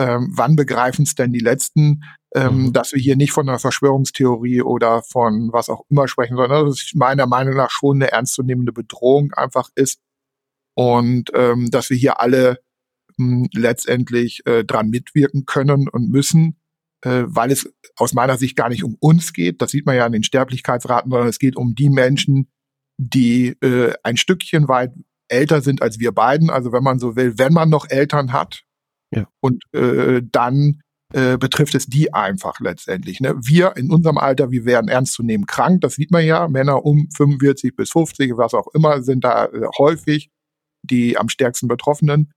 ähm, 0.00 0.32
wann 0.34 0.56
begreifen 0.56 1.04
es 1.04 1.14
denn 1.14 1.32
die 1.32 1.38
Letzten, 1.38 2.02
ähm, 2.34 2.64
mhm. 2.64 2.72
dass 2.72 2.92
wir 2.92 3.00
hier 3.00 3.16
nicht 3.16 3.32
von 3.32 3.48
einer 3.48 3.58
Verschwörungstheorie 3.58 4.62
oder 4.62 5.02
von 5.02 5.50
was 5.52 5.68
auch 5.68 5.84
immer 5.90 6.08
sprechen, 6.08 6.36
sondern 6.36 6.66
dass 6.66 6.82
es 6.82 6.92
meiner 6.94 7.26
Meinung 7.26 7.54
nach 7.54 7.70
schon 7.70 7.96
eine 7.96 8.10
ernstzunehmende 8.10 8.72
Bedrohung 8.72 9.32
einfach 9.32 9.68
ist 9.74 10.00
und 10.74 11.30
ähm, 11.34 11.70
dass 11.70 11.90
wir 11.90 11.96
hier 11.96 12.20
alle 12.20 12.58
mh, 13.16 13.26
hm, 13.26 13.48
letztendlich 13.54 14.46
äh, 14.46 14.64
dran 14.64 14.88
mitwirken 14.88 15.44
können 15.44 15.88
und 15.88 16.10
müssen, 16.10 16.56
äh, 17.02 17.24
weil 17.26 17.50
es 17.50 17.70
aus 17.96 18.14
meiner 18.14 18.38
Sicht 18.38 18.56
gar 18.56 18.70
nicht 18.70 18.84
um 18.84 18.96
uns 19.00 19.32
geht. 19.32 19.60
Das 19.60 19.70
sieht 19.70 19.84
man 19.84 19.96
ja 19.96 20.06
an 20.06 20.12
den 20.12 20.22
Sterblichkeitsraten, 20.22 21.10
sondern 21.10 21.28
es 21.28 21.38
geht 21.38 21.56
um 21.56 21.74
die 21.74 21.90
Menschen, 21.90 22.50
die 22.98 23.48
äh, 23.60 23.92
ein 24.02 24.16
Stückchen 24.16 24.68
weit 24.68 24.92
älter 25.28 25.60
sind 25.60 25.82
als 25.82 25.98
wir 25.98 26.12
beiden. 26.12 26.50
Also 26.50 26.72
wenn 26.72 26.82
man 26.82 26.98
so 26.98 27.16
will, 27.16 27.34
wenn 27.36 27.52
man 27.52 27.68
noch 27.68 27.86
Eltern 27.88 28.32
hat, 28.32 28.64
ja. 29.14 29.26
Und 29.40 29.62
äh, 29.72 30.22
dann 30.24 30.80
äh, 31.12 31.36
betrifft 31.38 31.74
es 31.74 31.86
die 31.86 32.12
einfach 32.12 32.60
letztendlich. 32.60 33.20
Ne? 33.20 33.34
Wir 33.38 33.76
in 33.76 33.90
unserem 33.90 34.18
Alter, 34.18 34.50
wir 34.50 34.64
werden 34.64 34.88
ernst 34.88 35.14
zu 35.14 35.22
nehmen 35.22 35.46
krank, 35.46 35.80
das 35.80 35.94
sieht 35.94 36.10
man 36.10 36.24
ja. 36.24 36.48
Männer 36.48 36.84
um 36.84 37.08
45 37.14 37.76
bis 37.76 37.90
50, 37.90 38.36
was 38.36 38.54
auch 38.54 38.68
immer, 38.74 39.02
sind 39.02 39.24
da 39.24 39.46
äh, 39.46 39.66
häufig 39.78 40.30
die 40.82 41.16
am 41.16 41.28
stärksten 41.28 41.68
Betroffenen. 41.68 42.32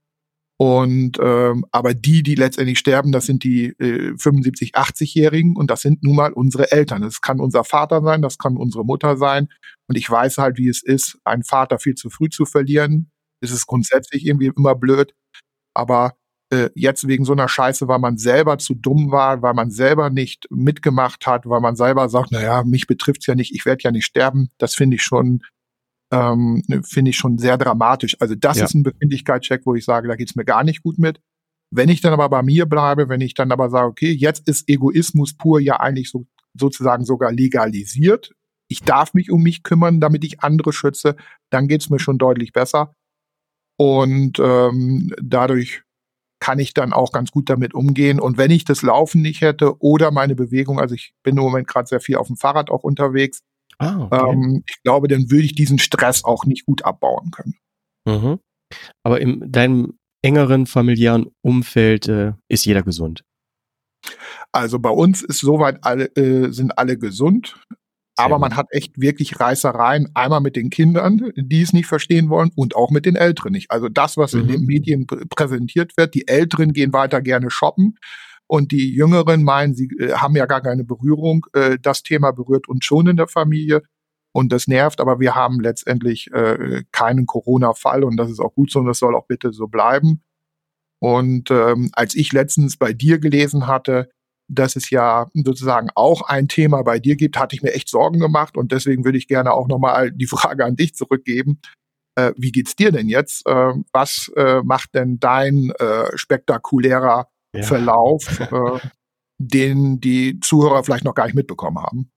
Und 0.57 1.17
ähm, 1.21 1.65
aber 1.71 1.93
die, 1.93 2.23
die 2.23 2.35
letztendlich 2.35 2.79
sterben, 2.79 3.11
das 3.11 3.25
sind 3.25 3.43
die 3.43 3.67
äh, 3.77 4.17
75, 4.17 4.75
80-Jährigen 4.75 5.57
und 5.57 5.69
das 5.69 5.81
sind 5.81 6.01
nun 6.01 6.15
mal 6.15 6.31
unsere 6.31 6.71
Eltern. 6.71 7.01
Das 7.01 7.19
kann 7.19 7.41
unser 7.41 7.65
Vater 7.65 8.01
sein, 8.01 8.21
das 8.21 8.37
kann 8.37 8.55
unsere 8.55 8.85
Mutter 8.85 9.17
sein. 9.17 9.49
Und 9.87 9.97
ich 9.97 10.09
weiß 10.09 10.37
halt, 10.37 10.57
wie 10.57 10.69
es 10.69 10.81
ist, 10.81 11.19
einen 11.25 11.43
Vater 11.43 11.77
viel 11.77 11.95
zu 11.95 12.09
früh 12.09 12.29
zu 12.29 12.45
verlieren. 12.45 13.11
Es 13.41 13.51
ist 13.51 13.67
grundsätzlich 13.67 14.25
irgendwie 14.25 14.51
immer 14.55 14.75
blöd. 14.75 15.13
Aber 15.73 16.15
äh, 16.51 16.69
jetzt 16.75 17.07
wegen 17.07 17.25
so 17.25 17.33
einer 17.33 17.47
Scheiße, 17.47 17.87
weil 17.87 17.99
man 17.99 18.17
selber 18.17 18.57
zu 18.57 18.75
dumm 18.75 19.11
war, 19.11 19.41
weil 19.41 19.53
man 19.53 19.71
selber 19.71 20.09
nicht 20.09 20.45
mitgemacht 20.51 21.25
hat, 21.25 21.47
weil 21.47 21.61
man 21.61 21.75
selber 21.75 22.07
sagt, 22.09 22.31
naja, 22.31 22.63
mich 22.63 22.87
betrifft's 22.87 23.25
ja 23.25 23.35
nicht, 23.35 23.53
ich 23.53 23.65
werde 23.65 23.83
ja 23.83 23.91
nicht 23.91 24.05
sterben, 24.05 24.49
das 24.57 24.75
finde 24.75 24.95
ich 24.95 25.03
schon, 25.03 25.41
ähm, 26.11 26.63
finde 26.83 27.09
ich 27.09 27.17
schon 27.17 27.37
sehr 27.37 27.57
dramatisch. 27.57 28.15
Also 28.19 28.35
das 28.35 28.57
ja. 28.57 28.65
ist 28.65 28.75
ein 28.75 28.83
Befindlichkeitscheck, 28.83 29.65
wo 29.65 29.73
ich 29.73 29.85
sage, 29.85 30.07
da 30.07 30.15
geht's 30.15 30.35
mir 30.35 30.45
gar 30.45 30.63
nicht 30.63 30.83
gut 30.83 30.99
mit. 30.99 31.19
Wenn 31.71 31.89
ich 31.89 32.01
dann 32.01 32.13
aber 32.13 32.29
bei 32.29 32.43
mir 32.43 32.67
bleibe, 32.67 33.09
wenn 33.09 33.21
ich 33.21 33.33
dann 33.33 33.51
aber 33.51 33.69
sage, 33.69 33.87
okay, 33.87 34.11
jetzt 34.11 34.47
ist 34.47 34.69
Egoismus 34.69 35.35
pur 35.35 35.59
ja 35.59 35.79
eigentlich 35.79 36.11
so, 36.11 36.27
sozusagen 36.53 37.05
sogar 37.05 37.31
legalisiert. 37.31 38.33
Ich 38.67 38.83
darf 38.83 39.13
mich 39.13 39.31
um 39.31 39.41
mich 39.41 39.63
kümmern, 39.63 39.99
damit 39.99 40.23
ich 40.23 40.41
andere 40.41 40.73
schütze, 40.73 41.15
dann 41.49 41.67
geht's 41.67 41.89
mir 41.89 41.99
schon 41.99 42.17
deutlich 42.19 42.53
besser. 42.53 42.93
Und 43.77 44.39
ähm, 44.39 45.11
dadurch 45.21 45.84
kann 46.45 46.59
ich 46.59 46.75
dann 46.75 46.93
auch 46.93 47.11
ganz 47.11 47.31
gut 47.31 47.49
damit 47.49 47.73
umgehen. 47.73 48.19
Und 48.19 48.37
wenn 48.37 48.51
ich 48.51 48.65
das 48.65 48.83
Laufen 48.83 49.23
nicht 49.23 49.41
hätte 49.41 49.81
oder 49.81 50.11
meine 50.11 50.35
Bewegung, 50.35 50.79
also 50.79 50.93
ich 50.93 51.15
bin 51.23 51.35
im 51.37 51.43
Moment 51.43 51.67
gerade 51.67 51.87
sehr 51.87 51.99
viel 51.99 52.17
auf 52.17 52.27
dem 52.27 52.35
Fahrrad 52.35 52.69
auch 52.69 52.83
unterwegs, 52.83 53.39
ah, 53.79 54.03
okay. 54.03 54.31
ähm, 54.31 54.63
ich 54.67 54.83
glaube, 54.83 55.07
dann 55.07 55.31
würde 55.31 55.43
ich 55.43 55.55
diesen 55.55 55.79
Stress 55.79 56.23
auch 56.23 56.45
nicht 56.45 56.67
gut 56.67 56.85
abbauen 56.85 57.31
können. 57.31 57.55
Mhm. 58.07 58.39
Aber 59.01 59.19
in 59.19 59.51
deinem 59.51 59.97
engeren 60.23 60.67
familiären 60.67 61.31
Umfeld 61.41 62.07
äh, 62.09 62.33
ist 62.47 62.63
jeder 62.65 62.83
gesund. 62.83 63.23
Also 64.51 64.77
bei 64.77 64.91
uns 64.91 65.23
ist 65.23 65.39
soweit 65.39 65.83
alle, 65.83 66.15
äh, 66.15 66.51
sind 66.51 66.77
alle 66.77 66.99
gesund. 66.99 67.59
Aber 68.17 68.39
man 68.39 68.55
hat 68.55 68.67
echt 68.71 68.99
wirklich 68.99 69.39
Reißereien, 69.39 70.09
einmal 70.13 70.39
mit 70.39 70.55
den 70.55 70.69
Kindern, 70.69 71.31
die 71.35 71.61
es 71.61 71.73
nicht 71.73 71.87
verstehen 71.87 72.29
wollen, 72.29 72.51
und 72.55 72.75
auch 72.75 72.89
mit 72.89 73.05
den 73.05 73.15
Älteren 73.15 73.51
nicht. 73.51 73.71
Also 73.71 73.89
das, 73.89 74.15
was 74.15 74.33
mhm. 74.33 74.41
in 74.41 74.47
den 74.47 74.61
mhm. 74.61 74.67
Medien 74.67 75.07
präsentiert 75.29 75.97
wird, 75.97 76.13
die 76.13 76.27
Älteren 76.27 76.71
gehen 76.73 76.93
weiter 76.93 77.21
gerne 77.21 77.49
shoppen 77.49 77.97
und 78.47 78.71
die 78.71 78.93
Jüngeren 78.93 79.43
meinen, 79.43 79.75
sie 79.75 79.89
äh, 79.99 80.13
haben 80.13 80.35
ja 80.35 80.45
gar 80.45 80.61
keine 80.61 80.83
Berührung. 80.83 81.45
Äh, 81.53 81.77
das 81.81 82.03
Thema 82.03 82.31
berührt 82.31 82.69
uns 82.69 82.85
schon 82.85 83.07
in 83.07 83.17
der 83.17 83.27
Familie 83.27 83.81
und 84.31 84.51
das 84.51 84.67
nervt, 84.67 85.01
aber 85.01 85.19
wir 85.19 85.35
haben 85.35 85.59
letztendlich 85.59 86.31
äh, 86.33 86.83
keinen 86.91 87.25
Corona-Fall 87.25 88.03
und 88.03 88.17
das 88.17 88.29
ist 88.29 88.39
auch 88.39 88.53
gut 88.53 88.71
so 88.71 88.79
und 88.79 88.85
das 88.85 88.99
soll 88.99 89.15
auch 89.15 89.27
bitte 89.27 89.51
so 89.51 89.67
bleiben. 89.67 90.21
Und 90.99 91.51
ähm, 91.51 91.89
als 91.93 92.15
ich 92.15 92.31
letztens 92.33 92.77
bei 92.77 92.93
dir 92.93 93.19
gelesen 93.19 93.67
hatte, 93.67 94.09
dass 94.47 94.75
es 94.75 94.89
ja 94.89 95.29
sozusagen 95.33 95.89
auch 95.95 96.21
ein 96.21 96.47
Thema 96.47 96.83
bei 96.83 96.99
dir 96.99 97.15
gibt, 97.15 97.37
hatte 97.37 97.55
ich 97.55 97.63
mir 97.63 97.73
echt 97.73 97.89
Sorgen 97.89 98.19
gemacht 98.19 98.57
und 98.57 98.71
deswegen 98.71 99.03
würde 99.03 99.17
ich 99.17 99.27
gerne 99.27 99.53
auch 99.53 99.67
nochmal 99.67 100.11
die 100.11 100.27
Frage 100.27 100.65
an 100.65 100.75
dich 100.75 100.95
zurückgeben. 100.95 101.59
Äh, 102.15 102.33
wie 102.37 102.51
geht's 102.51 102.75
dir 102.75 102.91
denn 102.91 103.09
jetzt? 103.09 103.45
Äh, 103.47 103.73
was 103.91 104.31
äh, 104.35 104.61
macht 104.63 104.93
denn 104.93 105.19
dein 105.19 105.71
äh, 105.79 106.15
spektakulärer 106.15 107.27
ja. 107.55 107.63
Verlauf, 107.63 108.39
äh, 108.39 108.79
den 109.37 109.99
die 109.99 110.39
Zuhörer 110.39 110.83
vielleicht 110.83 111.03
noch 111.03 111.15
gar 111.15 111.25
nicht 111.25 111.35
mitbekommen 111.35 111.79
haben? 111.79 112.09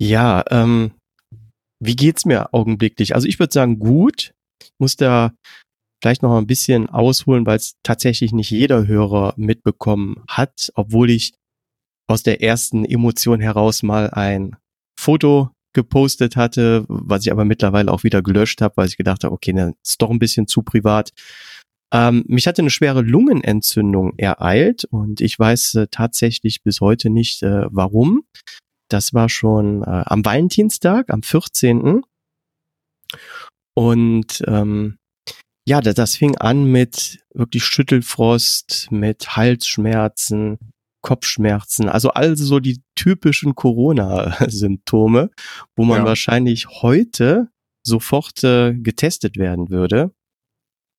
Ja, 0.00 0.44
ähm, 0.50 0.92
wie 1.82 1.96
geht's 1.96 2.24
mir 2.24 2.54
augenblicklich? 2.54 3.14
Also 3.14 3.26
ich 3.28 3.38
würde 3.38 3.52
sagen 3.52 3.78
gut. 3.78 4.32
Ich 4.62 4.72
muss 4.78 4.96
da 4.96 5.32
vielleicht 6.06 6.22
noch 6.22 6.38
ein 6.38 6.46
bisschen 6.46 6.88
ausholen, 6.88 7.46
weil 7.46 7.56
es 7.56 7.74
tatsächlich 7.82 8.30
nicht 8.30 8.52
jeder 8.52 8.86
Hörer 8.86 9.34
mitbekommen 9.36 10.22
hat, 10.28 10.70
obwohl 10.76 11.10
ich 11.10 11.34
aus 12.06 12.22
der 12.22 12.40
ersten 12.40 12.84
Emotion 12.84 13.40
heraus 13.40 13.82
mal 13.82 14.10
ein 14.10 14.54
Foto 14.96 15.50
gepostet 15.72 16.36
hatte, 16.36 16.84
was 16.86 17.26
ich 17.26 17.32
aber 17.32 17.44
mittlerweile 17.44 17.90
auch 17.90 18.04
wieder 18.04 18.22
gelöscht 18.22 18.62
habe, 18.62 18.76
weil 18.76 18.86
ich 18.86 18.96
gedacht 18.96 19.24
habe, 19.24 19.34
okay, 19.34 19.52
das 19.52 19.72
ist 19.84 20.00
doch 20.00 20.10
ein 20.10 20.20
bisschen 20.20 20.46
zu 20.46 20.62
privat. 20.62 21.10
Ähm, 21.92 22.24
mich 22.28 22.46
hatte 22.46 22.62
eine 22.62 22.70
schwere 22.70 23.02
Lungenentzündung 23.02 24.16
ereilt 24.16 24.84
und 24.84 25.20
ich 25.20 25.36
weiß 25.36 25.74
äh, 25.74 25.86
tatsächlich 25.90 26.62
bis 26.62 26.80
heute 26.80 27.10
nicht, 27.10 27.42
äh, 27.42 27.66
warum. 27.68 28.22
Das 28.88 29.12
war 29.12 29.28
schon 29.28 29.82
äh, 29.82 30.04
am 30.06 30.24
Valentinstag, 30.24 31.12
am 31.12 31.24
14. 31.24 32.02
Und 33.74 34.44
ähm, 34.46 34.98
ja, 35.66 35.80
das, 35.80 35.94
das 35.94 36.16
fing 36.16 36.36
an 36.36 36.64
mit 36.64 37.18
wirklich 37.34 37.64
Schüttelfrost, 37.64 38.88
mit 38.90 39.36
Halsschmerzen, 39.36 40.58
Kopfschmerzen, 41.02 41.88
also 41.88 42.10
also 42.10 42.44
so 42.44 42.60
die 42.60 42.82
typischen 42.94 43.54
Corona-Symptome, 43.54 45.30
wo 45.76 45.84
man 45.84 46.00
ja. 46.00 46.04
wahrscheinlich 46.04 46.66
heute 46.82 47.48
sofort 47.84 48.42
äh, 48.42 48.74
getestet 48.74 49.36
werden 49.36 49.70
würde. 49.70 50.12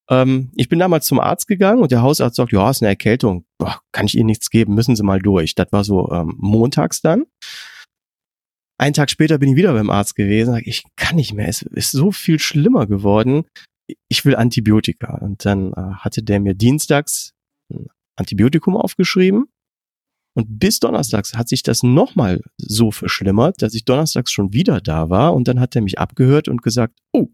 Ähm, 0.10 0.52
ich 0.56 0.70
bin 0.70 0.80
damals 0.80 1.06
zum 1.06 1.20
Arzt 1.20 1.48
gegangen 1.48 1.82
und 1.82 1.92
der 1.92 2.02
Hausarzt 2.02 2.38
sagt, 2.38 2.54
ja, 2.54 2.70
ist 2.70 2.82
eine 2.82 2.90
Erkältung. 2.90 3.46
Boah, 3.58 3.82
kann 3.92 4.06
ich 4.06 4.16
Ihnen 4.16 4.28
nichts 4.28 4.50
geben, 4.50 4.76
müssen 4.76 4.96
Sie 4.96 5.04
mal 5.04 5.20
durch. 5.20 5.56
Das 5.56 5.72
war 5.72 5.84
so 5.84 6.10
ähm, 6.12 6.36
montags 6.38 7.02
dann. 7.02 7.26
Einen 8.80 8.94
Tag 8.94 9.10
später 9.10 9.38
bin 9.40 9.50
ich 9.50 9.56
wieder 9.56 9.74
beim 9.74 9.90
Arzt 9.90 10.16
gewesen, 10.16 10.54
sag, 10.54 10.68
ich 10.68 10.84
kann 10.96 11.16
nicht 11.16 11.34
mehr, 11.34 11.48
es 11.48 11.64
ist 11.64 11.92
so 11.92 12.12
viel 12.12 12.40
schlimmer 12.40 12.86
geworden. 12.86 13.46
Ich 14.10 14.26
will 14.26 14.36
Antibiotika. 14.36 15.18
Und 15.18 15.46
dann 15.46 15.74
äh, 15.74 15.94
hatte 15.96 16.24
der 16.24 16.40
mir 16.40 16.54
dienstags 16.54 17.34
ein 17.72 17.88
Antibiotikum 18.16 18.76
aufgeschrieben. 18.76 19.46
Und 20.36 20.60
bis 20.60 20.80
donnerstags 20.80 21.34
hat 21.34 21.50
sich 21.50 21.64
das 21.64 21.82
nochmal 21.82 22.42
so 22.58 22.92
verschlimmert, 22.92 23.62
dass 23.62 23.74
ich 23.74 23.86
donnerstags 23.86 24.32
schon 24.32 24.54
wieder 24.54 24.82
da 24.82 25.10
war. 25.10 25.34
Und 25.34 25.48
dann 25.48 25.60
hat 25.60 25.76
er 25.76 25.82
mich 25.82 25.98
abgehört 25.98 26.48
und 26.48 26.62
gesagt, 26.62 27.00
oh, 27.12 27.30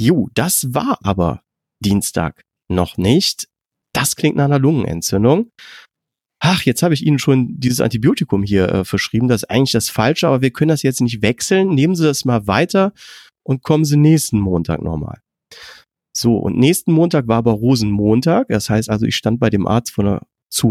jo, 0.00 0.28
das 0.34 0.72
war 0.72 0.98
aber 1.02 1.42
Dienstag 1.84 2.44
noch 2.70 2.98
nicht. 2.98 3.48
Das 3.92 4.14
klingt 4.14 4.36
nach 4.36 4.44
einer 4.44 4.58
Lungenentzündung. 4.58 5.50
Ach, 6.40 6.62
jetzt 6.62 6.82
habe 6.82 6.94
ich 6.94 7.04
Ihnen 7.04 7.18
schon 7.18 7.58
dieses 7.58 7.80
Antibiotikum 7.80 8.44
hier 8.44 8.68
äh, 8.68 8.84
verschrieben. 8.84 9.26
Das 9.26 9.42
ist 9.42 9.50
eigentlich 9.50 9.72
das 9.72 9.90
Falsche, 9.90 10.28
aber 10.28 10.40
wir 10.40 10.52
können 10.52 10.68
das 10.68 10.82
jetzt 10.82 11.00
nicht 11.00 11.20
wechseln. 11.20 11.74
Nehmen 11.74 11.96
Sie 11.96 12.04
das 12.04 12.24
mal 12.24 12.46
weiter 12.46 12.92
und 13.42 13.62
kommen 13.62 13.84
Sie 13.84 13.96
nächsten 13.96 14.38
Montag 14.38 14.82
nochmal. 14.82 15.20
So, 16.18 16.36
und 16.36 16.58
nächsten 16.58 16.92
Montag 16.92 17.28
war 17.28 17.36
aber 17.36 17.52
Rosenmontag. 17.52 18.48
Das 18.48 18.68
heißt 18.68 18.90
also, 18.90 19.06
ich 19.06 19.14
stand 19.14 19.38
bei 19.38 19.50
dem 19.50 19.68
Arzt 19.68 19.92
vor 19.92 20.04
einer 20.04 20.26
zu 20.50 20.68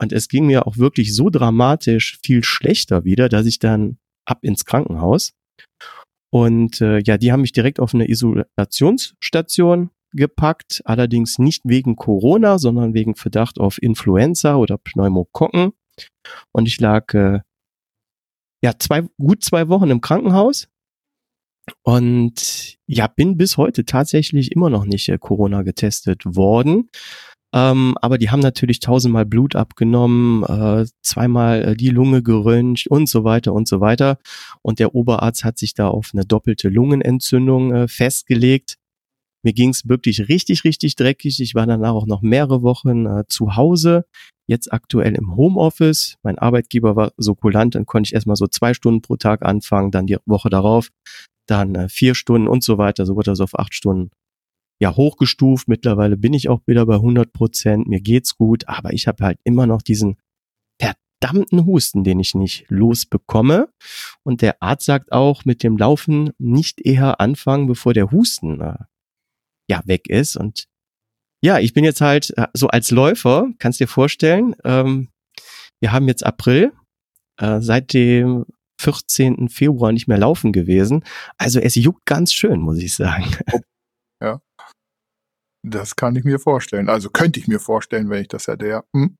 und 0.00 0.12
es 0.12 0.28
ging 0.28 0.46
mir 0.46 0.66
auch 0.66 0.78
wirklich 0.78 1.14
so 1.14 1.28
dramatisch 1.28 2.18
viel 2.22 2.42
schlechter 2.42 3.04
wieder, 3.04 3.28
dass 3.28 3.44
ich 3.44 3.58
dann 3.58 3.98
ab 4.24 4.38
ins 4.42 4.64
Krankenhaus. 4.64 5.34
Und 6.30 6.80
äh, 6.80 7.00
ja, 7.04 7.18
die 7.18 7.32
haben 7.32 7.42
mich 7.42 7.52
direkt 7.52 7.80
auf 7.80 7.92
eine 7.92 8.08
Isolationsstation 8.08 9.90
gepackt, 10.12 10.80
allerdings 10.86 11.38
nicht 11.38 11.62
wegen 11.64 11.96
Corona, 11.96 12.58
sondern 12.58 12.94
wegen 12.94 13.14
Verdacht 13.14 13.58
auf 13.58 13.82
Influenza 13.82 14.56
oder 14.56 14.78
Pneumokokken. 14.78 15.72
Und 16.52 16.66
ich 16.66 16.80
lag 16.80 17.12
äh, 17.12 17.40
ja 18.64 18.78
zwei 18.78 19.02
gut 19.18 19.44
zwei 19.44 19.68
Wochen 19.68 19.90
im 19.90 20.00
Krankenhaus 20.00 20.68
und 21.82 22.76
ja 22.86 23.06
bin 23.06 23.36
bis 23.36 23.56
heute 23.56 23.84
tatsächlich 23.84 24.52
immer 24.52 24.70
noch 24.70 24.84
nicht 24.84 25.08
äh, 25.08 25.18
Corona 25.18 25.62
getestet 25.62 26.24
worden. 26.24 26.88
Ähm, 27.54 27.94
aber 28.02 28.18
die 28.18 28.30
haben 28.30 28.40
natürlich 28.40 28.80
tausendmal 28.80 29.24
Blut 29.24 29.56
abgenommen, 29.56 30.44
äh, 30.44 30.86
zweimal 31.02 31.62
äh, 31.62 31.76
die 31.76 31.88
Lunge 31.88 32.22
geröntgt 32.22 32.86
und 32.88 33.08
so 33.08 33.24
weiter 33.24 33.54
und 33.54 33.66
so 33.66 33.80
weiter. 33.80 34.18
Und 34.60 34.78
der 34.80 34.94
Oberarzt 34.94 35.44
hat 35.44 35.58
sich 35.58 35.72
da 35.72 35.88
auf 35.88 36.10
eine 36.12 36.26
doppelte 36.26 36.68
Lungenentzündung 36.68 37.72
äh, 37.72 37.88
festgelegt. 37.88 38.76
Mir 39.42 39.54
ging 39.54 39.70
es 39.70 39.88
wirklich 39.88 40.28
richtig, 40.28 40.64
richtig 40.64 40.96
dreckig. 40.96 41.40
Ich 41.40 41.54
war 41.54 41.66
danach 41.66 41.92
auch 41.92 42.06
noch 42.06 42.20
mehrere 42.20 42.62
Wochen 42.62 43.06
äh, 43.06 43.24
zu 43.28 43.56
Hause, 43.56 44.04
jetzt 44.46 44.70
aktuell 44.70 45.14
im 45.14 45.36
Homeoffice. 45.36 46.16
Mein 46.22 46.38
Arbeitgeber 46.38 46.96
war 46.96 47.12
so 47.16 47.34
kulant, 47.34 47.74
dann 47.76 47.86
konnte 47.86 48.08
ich 48.08 48.14
erstmal 48.14 48.36
so 48.36 48.46
zwei 48.46 48.74
Stunden 48.74 49.00
pro 49.00 49.16
Tag 49.16 49.42
anfangen, 49.42 49.90
dann 49.90 50.06
die 50.06 50.18
Woche 50.26 50.50
darauf, 50.50 50.90
dann 51.50 51.74
äh, 51.74 51.88
vier 51.88 52.14
Stunden 52.14 52.48
und 52.48 52.62
so 52.62 52.78
weiter. 52.78 53.06
So 53.06 53.16
wurde 53.16 53.30
das 53.30 53.40
auf 53.40 53.58
acht 53.58 53.74
Stunden 53.74 54.10
ja 54.80 54.94
hochgestuft. 54.94 55.68
Mittlerweile 55.68 56.16
bin 56.16 56.34
ich 56.34 56.48
auch 56.48 56.60
wieder 56.66 56.86
bei 56.86 56.94
100 56.94 57.32
Prozent. 57.32 57.88
Mir 57.88 58.00
geht's 58.00 58.36
gut, 58.36 58.68
aber 58.68 58.92
ich 58.92 59.08
habe 59.08 59.24
halt 59.24 59.38
immer 59.44 59.66
noch 59.66 59.82
diesen 59.82 60.16
verdammten 61.20 61.66
Husten, 61.66 62.04
den 62.04 62.20
ich 62.20 62.34
nicht 62.34 62.66
losbekomme. 62.68 63.68
Und 64.22 64.42
der 64.42 64.62
Arzt 64.62 64.86
sagt 64.86 65.12
auch, 65.12 65.44
mit 65.44 65.62
dem 65.62 65.76
Laufen 65.76 66.30
nicht 66.38 66.80
eher 66.80 67.20
anfangen, 67.20 67.66
bevor 67.66 67.94
der 67.94 68.10
Husten 68.10 68.60
äh, 68.60 68.78
ja 69.68 69.82
weg 69.84 70.08
ist. 70.08 70.36
Und 70.36 70.66
ja, 71.42 71.58
ich 71.58 71.72
bin 71.72 71.84
jetzt 71.84 72.00
halt 72.00 72.36
äh, 72.36 72.46
so 72.54 72.68
als 72.68 72.90
Läufer, 72.90 73.48
kannst 73.58 73.80
dir 73.80 73.88
vorstellen, 73.88 74.54
ähm, 74.64 75.08
wir 75.80 75.92
haben 75.92 76.08
jetzt 76.08 76.24
April, 76.24 76.72
äh, 77.38 77.60
seit 77.60 77.92
dem 77.92 78.46
14. 78.80 79.48
Februar 79.48 79.92
nicht 79.92 80.08
mehr 80.08 80.18
laufen 80.18 80.52
gewesen. 80.52 81.04
Also 81.36 81.60
es 81.60 81.74
juckt 81.74 82.06
ganz 82.06 82.32
schön, 82.32 82.60
muss 82.60 82.78
ich 82.78 82.94
sagen. 82.94 83.26
Ja. 84.20 84.40
Das 85.64 85.94
kann 85.94 86.16
ich 86.16 86.24
mir 86.24 86.40
vorstellen. 86.40 86.88
Also 86.88 87.08
könnte 87.08 87.38
ich 87.38 87.46
mir 87.46 87.60
vorstellen, 87.60 88.10
wenn 88.10 88.22
ich 88.22 88.26
das 88.26 88.48
hätte, 88.48 88.66
ja. 88.66 88.82
Hm? 88.92 89.16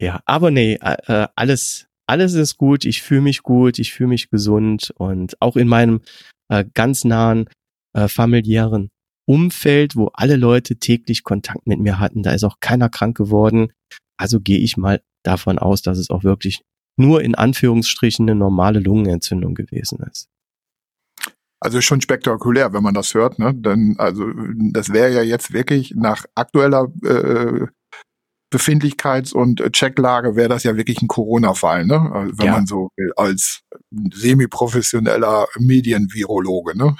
Ja, 0.00 0.20
aber 0.26 0.52
nee, 0.52 0.78
äh, 0.80 0.96
äh, 1.06 1.28
alles, 1.34 1.88
alles 2.06 2.34
ist 2.34 2.56
gut. 2.56 2.84
Ich 2.84 3.02
fühle 3.02 3.22
mich 3.22 3.42
gut, 3.42 3.80
ich 3.80 3.92
fühle 3.92 4.10
mich 4.10 4.30
gesund 4.30 4.92
und 4.96 5.34
auch 5.42 5.56
in 5.56 5.66
meinem 5.66 6.02
äh, 6.48 6.64
ganz 6.72 7.02
nahen 7.02 7.48
äh, 7.94 8.06
familiären 8.06 8.90
Umfeld, 9.28 9.96
wo 9.96 10.06
alle 10.14 10.36
Leute 10.36 10.76
täglich 10.76 11.22
Kontakt 11.22 11.66
mit 11.66 11.80
mir 11.80 11.98
hatten, 11.98 12.22
da 12.22 12.32
ist 12.32 12.44
auch 12.44 12.60
keiner 12.60 12.88
krank 12.88 13.16
geworden. 13.16 13.72
Also 14.16 14.40
gehe 14.40 14.58
ich 14.58 14.76
mal 14.76 15.02
davon 15.22 15.58
aus, 15.58 15.82
dass 15.82 15.98
es 15.98 16.10
auch 16.10 16.24
wirklich 16.24 16.62
nur 16.98 17.22
in 17.22 17.34
Anführungsstrichen 17.34 18.28
eine 18.28 18.38
normale 18.38 18.80
Lungenentzündung 18.80 19.54
gewesen 19.54 20.00
ist. 20.10 20.28
Also 21.60 21.80
schon 21.80 22.00
spektakulär, 22.00 22.72
wenn 22.72 22.82
man 22.82 22.94
das 22.94 23.14
hört. 23.14 23.38
Ne? 23.38 23.52
Denn 23.54 23.96
also 23.98 24.26
das 24.72 24.92
wäre 24.92 25.12
ja 25.12 25.22
jetzt 25.22 25.52
wirklich 25.52 25.94
nach 25.96 26.24
aktueller 26.34 26.86
äh, 27.04 27.66
Befindlichkeits- 28.50 29.34
und 29.34 29.60
Checklage 29.72 30.34
wäre 30.34 30.48
das 30.48 30.62
ja 30.62 30.76
wirklich 30.76 31.02
ein 31.02 31.08
Corona-Fall, 31.08 31.84
ne? 31.84 32.10
Also 32.12 32.38
wenn 32.38 32.46
ja. 32.46 32.52
man 32.52 32.66
so 32.66 32.88
will, 32.96 33.12
als 33.16 33.60
semi-professioneller 33.90 35.46
Medienvirologe, 35.58 36.76
ne? 36.76 36.96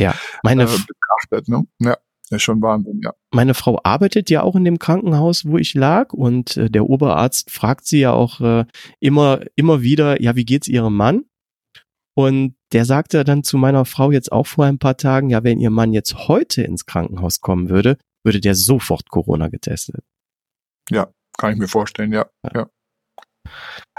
Ja, 0.00 0.14
meine 0.42 0.62
äh, 0.62 0.66
betrachtet, 0.66 1.48
ne? 1.48 1.66
Ja. 1.80 1.98
Ist 2.36 2.42
schon 2.42 2.60
Wahnsinn, 2.62 3.00
ja. 3.02 3.12
Meine 3.32 3.54
Frau 3.54 3.80
arbeitet 3.82 4.30
ja 4.30 4.42
auch 4.42 4.54
in 4.54 4.64
dem 4.64 4.78
Krankenhaus, 4.78 5.46
wo 5.46 5.58
ich 5.58 5.74
lag, 5.74 6.12
und 6.12 6.56
äh, 6.56 6.70
der 6.70 6.88
Oberarzt 6.88 7.50
fragt 7.50 7.86
sie 7.86 8.00
ja 8.00 8.12
auch 8.12 8.40
äh, 8.40 8.64
immer, 9.00 9.40
immer 9.54 9.82
wieder, 9.82 10.20
ja, 10.20 10.36
wie 10.36 10.44
geht's 10.44 10.68
ihrem 10.68 10.94
Mann? 10.94 11.24
Und 12.14 12.56
der 12.72 12.84
sagte 12.84 13.24
dann 13.24 13.44
zu 13.44 13.56
meiner 13.56 13.84
Frau 13.84 14.10
jetzt 14.10 14.32
auch 14.32 14.46
vor 14.46 14.64
ein 14.64 14.78
paar 14.78 14.96
Tagen, 14.96 15.30
ja, 15.30 15.44
wenn 15.44 15.60
ihr 15.60 15.70
Mann 15.70 15.92
jetzt 15.92 16.28
heute 16.28 16.62
ins 16.62 16.84
Krankenhaus 16.84 17.40
kommen 17.40 17.68
würde, 17.68 17.96
würde 18.24 18.40
der 18.40 18.54
sofort 18.54 19.08
Corona 19.08 19.48
getestet. 19.48 20.02
Ja, 20.90 21.08
kann 21.38 21.52
ich 21.52 21.58
mir 21.58 21.68
vorstellen, 21.68 22.12
ja. 22.12 22.26
ja. 22.52 22.68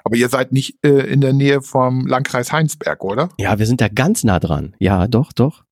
Aber 0.04 0.16
ihr 0.16 0.30
seid 0.30 0.52
nicht 0.52 0.78
äh, 0.86 1.12
in 1.12 1.22
der 1.22 1.34
Nähe 1.34 1.62
vom 1.62 2.06
Landkreis 2.06 2.52
Heinsberg, 2.52 3.04
oder? 3.04 3.30
Ja, 3.38 3.58
wir 3.58 3.66
sind 3.66 3.82
da 3.82 3.88
ganz 3.88 4.24
nah 4.24 4.40
dran. 4.40 4.76
Ja, 4.80 5.08
doch, 5.08 5.34
doch. 5.34 5.64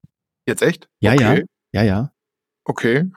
Jetzt 0.47 0.61
echt? 0.61 0.87
Ja, 1.01 1.13
okay. 1.13 1.39
ja. 1.39 1.43
Ja, 1.73 1.83
ja. 1.83 2.11
Okay. 2.67 3.09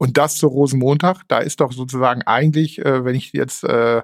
Und 0.00 0.16
das 0.16 0.36
zu 0.36 0.48
Rosenmontag, 0.48 1.22
da 1.28 1.38
ist 1.38 1.60
doch 1.60 1.72
sozusagen 1.72 2.22
eigentlich, 2.22 2.84
äh, 2.84 3.04
wenn 3.04 3.14
ich 3.14 3.32
jetzt 3.32 3.64
äh, 3.64 4.02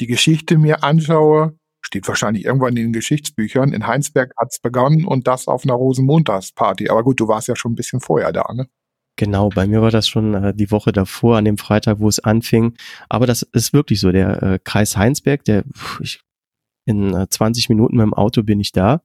die 0.00 0.06
Geschichte 0.06 0.58
mir 0.58 0.84
anschaue, 0.84 1.58
steht 1.80 2.06
wahrscheinlich 2.08 2.44
irgendwann 2.44 2.76
in 2.76 2.84
den 2.84 2.92
Geschichtsbüchern, 2.92 3.72
in 3.72 3.86
Heinsberg 3.86 4.32
hat's 4.36 4.60
begonnen 4.60 5.06
und 5.06 5.26
das 5.26 5.48
auf 5.48 5.64
einer 5.64 5.74
Rosenmontagsparty. 5.74 6.90
Aber 6.90 7.04
gut, 7.04 7.20
du 7.20 7.28
warst 7.28 7.48
ja 7.48 7.56
schon 7.56 7.72
ein 7.72 7.76
bisschen 7.76 8.00
vorher 8.00 8.32
da, 8.32 8.52
ne? 8.52 8.68
Genau, 9.16 9.48
bei 9.48 9.66
mir 9.66 9.82
war 9.82 9.90
das 9.90 10.06
schon 10.06 10.34
äh, 10.34 10.54
die 10.54 10.70
Woche 10.70 10.92
davor, 10.92 11.38
an 11.38 11.44
dem 11.44 11.58
Freitag, 11.58 11.98
wo 11.98 12.08
es 12.08 12.20
anfing. 12.20 12.74
Aber 13.08 13.26
das 13.26 13.42
ist 13.42 13.72
wirklich 13.72 13.98
so. 13.98 14.12
Der 14.12 14.42
äh, 14.42 14.58
Kreis 14.62 14.96
Heinsberg, 14.96 15.44
der 15.44 15.64
ich, 16.00 16.20
in 16.84 17.14
äh, 17.14 17.28
20 17.28 17.68
Minuten 17.68 17.96
mit 17.96 18.04
dem 18.04 18.14
Auto 18.14 18.44
bin 18.44 18.60
ich 18.60 18.70
da. 18.72 19.02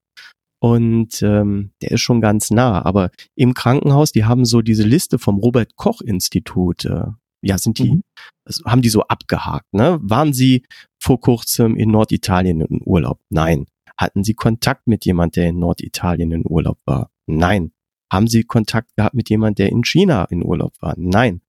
Und 0.64 1.22
ähm, 1.22 1.72
der 1.82 1.92
ist 1.92 2.00
schon 2.00 2.22
ganz 2.22 2.50
nah. 2.50 2.86
Aber 2.86 3.12
im 3.36 3.54
Krankenhaus, 3.54 4.14
die 4.14 4.24
haben 4.24 4.46
so 4.46 4.62
diese 4.62 4.84
Liste 4.84 5.20
vom 5.20 5.38
Robert 5.38 5.76
Koch 5.76 6.00
Institut 6.00 6.86
äh, 6.86 7.08
ja, 7.42 7.58
sind 7.58 7.80
die, 7.80 7.92
mhm. 7.92 8.04
also 8.46 8.64
haben 8.64 8.82
die 8.82 8.88
so 8.88 9.02
abgehakt, 9.02 9.74
ne? 9.74 10.00
Waren 10.02 10.32
sie 10.32 10.64
vor 10.98 11.20
kurzem 11.20 11.76
in 11.76 11.92
Norditalien 11.92 12.62
in 12.62 12.80
Urlaub? 12.86 13.20
Nein. 13.30 13.66
Hatten 13.98 14.24
sie 14.24 14.36
Kontakt 14.36 14.88
mit 14.88 15.04
jemand, 15.04 15.36
der 15.36 15.50
in 15.50 15.60
Norditalien 15.60 16.32
in 16.32 16.44
Urlaub 16.46 16.80
war? 16.86 17.12
Nein. 17.26 17.74
Haben 18.10 18.28
sie 18.28 18.46
Kontakt 18.46 18.96
gehabt 18.96 19.16
mit 19.16 19.30
jemand, 19.30 19.60
der 19.60 19.68
in 19.68 19.84
China 19.84 20.24
in 20.30 20.46
Urlaub 20.46 20.72
war? 20.80 20.94
Nein. 20.98 21.42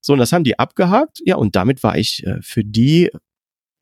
So, 0.00 0.12
und 0.12 0.20
das 0.20 0.32
haben 0.32 0.44
die 0.44 0.60
abgehakt. 0.60 1.20
Ja, 1.24 1.34
und 1.34 1.56
damit 1.56 1.82
war 1.82 1.98
ich 1.98 2.24
äh, 2.24 2.40
für 2.40 2.62
die 2.62 3.10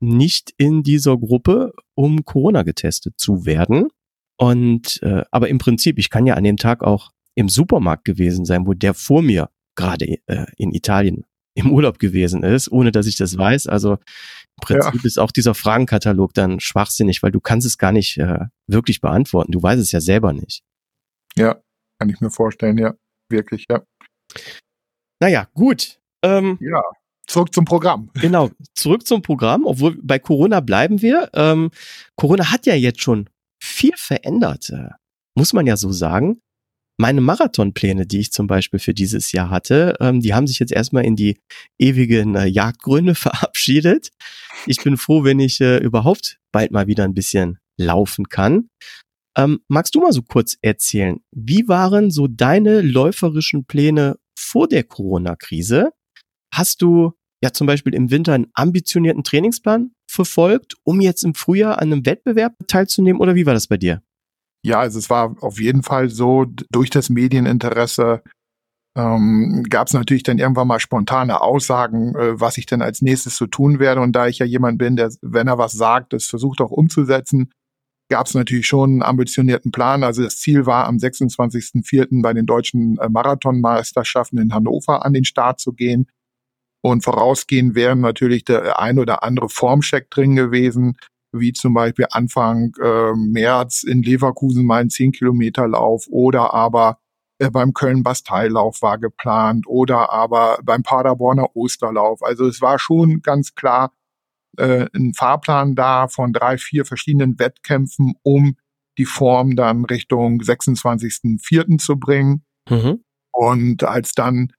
nicht 0.00 0.54
in 0.56 0.82
dieser 0.82 1.18
Gruppe, 1.18 1.74
um 1.94 2.24
Corona 2.24 2.62
getestet 2.62 3.18
zu 3.18 3.44
werden. 3.44 3.88
Und 4.38 5.02
äh, 5.02 5.24
aber 5.30 5.48
im 5.48 5.58
Prinzip, 5.58 5.98
ich 5.98 6.10
kann 6.10 6.26
ja 6.26 6.34
an 6.34 6.44
dem 6.44 6.56
Tag 6.56 6.82
auch 6.82 7.10
im 7.34 7.48
Supermarkt 7.48 8.04
gewesen 8.04 8.44
sein, 8.44 8.66
wo 8.66 8.72
der 8.72 8.94
vor 8.94 9.22
mir 9.22 9.50
gerade 9.74 10.06
äh, 10.26 10.46
in 10.56 10.72
Italien 10.72 11.24
im 11.54 11.72
Urlaub 11.72 11.98
gewesen 11.98 12.44
ist, 12.44 12.70
ohne 12.70 12.92
dass 12.92 13.06
ich 13.06 13.16
das 13.16 13.36
weiß. 13.36 13.66
Also 13.66 13.94
im 13.94 14.60
Prinzip 14.60 14.94
ja. 14.94 15.00
ist 15.04 15.18
auch 15.18 15.32
dieser 15.32 15.54
Fragenkatalog 15.54 16.32
dann 16.34 16.60
schwachsinnig, 16.60 17.22
weil 17.22 17.32
du 17.32 17.40
kannst 17.40 17.66
es 17.66 17.78
gar 17.78 17.90
nicht 17.90 18.16
äh, 18.18 18.46
wirklich 18.68 19.00
beantworten. 19.00 19.52
Du 19.52 19.62
weißt 19.62 19.80
es 19.80 19.90
ja 19.90 20.00
selber 20.00 20.32
nicht. 20.32 20.62
Ja, 21.36 21.60
kann 21.98 22.08
ich 22.10 22.20
mir 22.20 22.30
vorstellen, 22.30 22.78
ja. 22.78 22.94
Wirklich, 23.28 23.66
ja. 23.68 23.82
Naja, 25.20 25.48
gut. 25.52 26.00
Ähm, 26.22 26.58
ja, 26.60 26.82
zurück 27.26 27.52
zum 27.52 27.64
Programm. 27.64 28.10
Genau, 28.20 28.50
zurück 28.74 29.06
zum 29.06 29.22
Programm, 29.22 29.66
obwohl 29.66 29.98
bei 30.02 30.18
Corona 30.18 30.60
bleiben 30.60 31.02
wir. 31.02 31.28
Ähm, 31.34 31.70
Corona 32.16 32.50
hat 32.50 32.66
ja 32.66 32.74
jetzt 32.74 33.00
schon 33.00 33.28
viel 33.60 33.94
verändert. 33.96 34.72
muss 35.34 35.52
man 35.52 35.66
ja 35.66 35.76
so 35.76 35.92
sagen, 35.92 36.40
meine 37.00 37.20
Marathonpläne, 37.20 38.06
die 38.06 38.18
ich 38.18 38.32
zum 38.32 38.48
Beispiel 38.48 38.80
für 38.80 38.92
dieses 38.92 39.30
Jahr 39.32 39.50
hatte, 39.50 39.96
ähm, 40.00 40.20
die 40.20 40.34
haben 40.34 40.48
sich 40.48 40.58
jetzt 40.58 40.72
erstmal 40.72 41.04
in 41.04 41.14
die 41.14 41.40
ewigen 41.78 42.34
äh, 42.34 42.46
Jagdgründe 42.46 43.14
verabschiedet. 43.14 44.10
Ich 44.66 44.82
bin 44.82 44.96
froh, 44.96 45.22
wenn 45.22 45.38
ich 45.38 45.60
äh, 45.60 45.78
überhaupt 45.78 46.38
bald 46.52 46.72
mal 46.72 46.88
wieder 46.88 47.04
ein 47.04 47.14
bisschen 47.14 47.58
laufen 47.78 48.28
kann. 48.28 48.68
Ähm, 49.36 49.60
magst 49.68 49.94
du 49.94 50.00
mal 50.00 50.12
so 50.12 50.22
kurz 50.22 50.56
erzählen, 50.60 51.20
wie 51.30 51.68
waren 51.68 52.10
so 52.10 52.26
deine 52.26 52.80
läuferischen 52.80 53.64
Pläne 53.64 54.16
vor 54.36 54.66
der 54.66 54.82
Corona-Krise? 54.82 55.90
Hast 56.52 56.82
du 56.82 57.12
ja 57.42 57.52
zum 57.52 57.66
Beispiel 57.66 57.94
im 57.94 58.10
Winter 58.10 58.34
einen 58.34 58.48
ambitionierten 58.54 59.24
Trainingsplan 59.24 59.92
verfolgt, 60.10 60.74
um 60.84 61.00
jetzt 61.00 61.22
im 61.24 61.34
Frühjahr 61.34 61.78
an 61.80 61.92
einem 61.92 62.06
Wettbewerb 62.06 62.54
teilzunehmen 62.66 63.20
oder 63.20 63.34
wie 63.34 63.46
war 63.46 63.54
das 63.54 63.68
bei 63.68 63.76
dir? 63.76 64.02
Ja, 64.64 64.80
also 64.80 64.98
es 64.98 65.08
war 65.08 65.36
auf 65.40 65.60
jeden 65.60 65.82
Fall 65.82 66.08
so, 66.08 66.46
durch 66.70 66.90
das 66.90 67.10
Medieninteresse 67.10 68.22
ähm, 68.96 69.64
gab 69.68 69.86
es 69.86 69.94
natürlich 69.94 70.24
dann 70.24 70.38
irgendwann 70.38 70.66
mal 70.66 70.80
spontane 70.80 71.40
Aussagen, 71.40 72.16
äh, 72.16 72.40
was 72.40 72.58
ich 72.58 72.66
denn 72.66 72.82
als 72.82 73.00
nächstes 73.00 73.36
so 73.36 73.46
tun 73.46 73.78
werde. 73.78 74.00
Und 74.00 74.12
da 74.12 74.26
ich 74.26 74.40
ja 74.40 74.46
jemand 74.46 74.78
bin, 74.78 74.96
der, 74.96 75.12
wenn 75.22 75.46
er 75.46 75.58
was 75.58 75.72
sagt, 75.72 76.12
das 76.12 76.26
versucht 76.26 76.60
auch 76.60 76.72
umzusetzen, 76.72 77.52
gab 78.10 78.26
es 78.26 78.34
natürlich 78.34 78.66
schon 78.66 78.90
einen 78.90 79.02
ambitionierten 79.02 79.70
Plan. 79.70 80.02
Also 80.02 80.22
das 80.22 80.38
Ziel 80.38 80.66
war, 80.66 80.86
am 80.86 80.96
26.04. 80.96 82.22
bei 82.22 82.32
den 82.32 82.46
deutschen 82.46 82.98
äh, 82.98 83.08
Marathonmeisterschaften 83.08 84.38
in 84.38 84.52
Hannover 84.52 85.04
an 85.04 85.12
den 85.12 85.24
Start 85.24 85.60
zu 85.60 85.72
gehen. 85.72 86.08
Und 86.80 87.02
vorausgehend 87.04 87.74
wären 87.74 88.00
natürlich 88.00 88.44
der 88.44 88.78
ein 88.78 88.98
oder 88.98 89.22
andere 89.22 89.48
Formcheck 89.48 90.10
drin 90.10 90.36
gewesen, 90.36 90.96
wie 91.32 91.52
zum 91.52 91.74
Beispiel 91.74 92.06
Anfang 92.10 92.72
äh, 92.80 93.12
März 93.14 93.82
in 93.82 94.02
Leverkusen 94.02 94.64
mal 94.64 94.82
ein 94.82 94.90
10 94.90 95.12
Kilometer 95.12 95.68
Lauf 95.68 96.06
oder 96.08 96.54
aber 96.54 96.98
äh, 97.38 97.50
beim 97.50 97.72
Köln-Basteillauf 97.72 98.82
war 98.82 98.98
geplant 98.98 99.66
oder 99.66 100.10
aber 100.12 100.58
beim 100.62 100.82
Paderborner 100.82 101.54
Osterlauf. 101.54 102.22
Also 102.22 102.46
es 102.46 102.60
war 102.60 102.78
schon 102.78 103.20
ganz 103.22 103.54
klar 103.54 103.92
äh, 104.56 104.86
ein 104.94 105.14
Fahrplan 105.14 105.74
da 105.74 106.08
von 106.08 106.32
drei, 106.32 106.58
vier 106.58 106.84
verschiedenen 106.84 107.38
Wettkämpfen, 107.38 108.14
um 108.22 108.56
die 108.98 109.04
Form 109.04 109.54
dann 109.54 109.84
Richtung 109.84 110.40
26.04. 110.40 111.78
zu 111.78 111.98
bringen. 111.98 112.44
Mhm. 112.68 113.04
Und 113.32 113.84
als 113.84 114.12
dann 114.12 114.52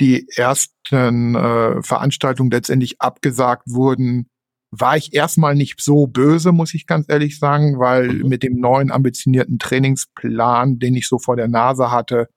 die 0.00 0.28
ersten 0.36 1.34
äh, 1.34 1.82
Veranstaltungen 1.82 2.50
letztendlich 2.50 3.00
abgesagt 3.00 3.64
wurden, 3.66 4.28
war 4.70 4.96
ich 4.96 5.14
erstmal 5.14 5.54
nicht 5.54 5.80
so 5.80 6.06
böse, 6.06 6.52
muss 6.52 6.74
ich 6.74 6.86
ganz 6.86 7.06
ehrlich 7.08 7.38
sagen, 7.38 7.78
weil 7.78 8.12
mhm. 8.12 8.28
mit 8.28 8.42
dem 8.42 8.58
neuen 8.58 8.90
ambitionierten 8.90 9.58
Trainingsplan, 9.58 10.78
den 10.78 10.94
ich 10.94 11.08
so 11.08 11.18
vor 11.18 11.36
der 11.36 11.48
Nase 11.48 11.90
hatte, 11.90 12.28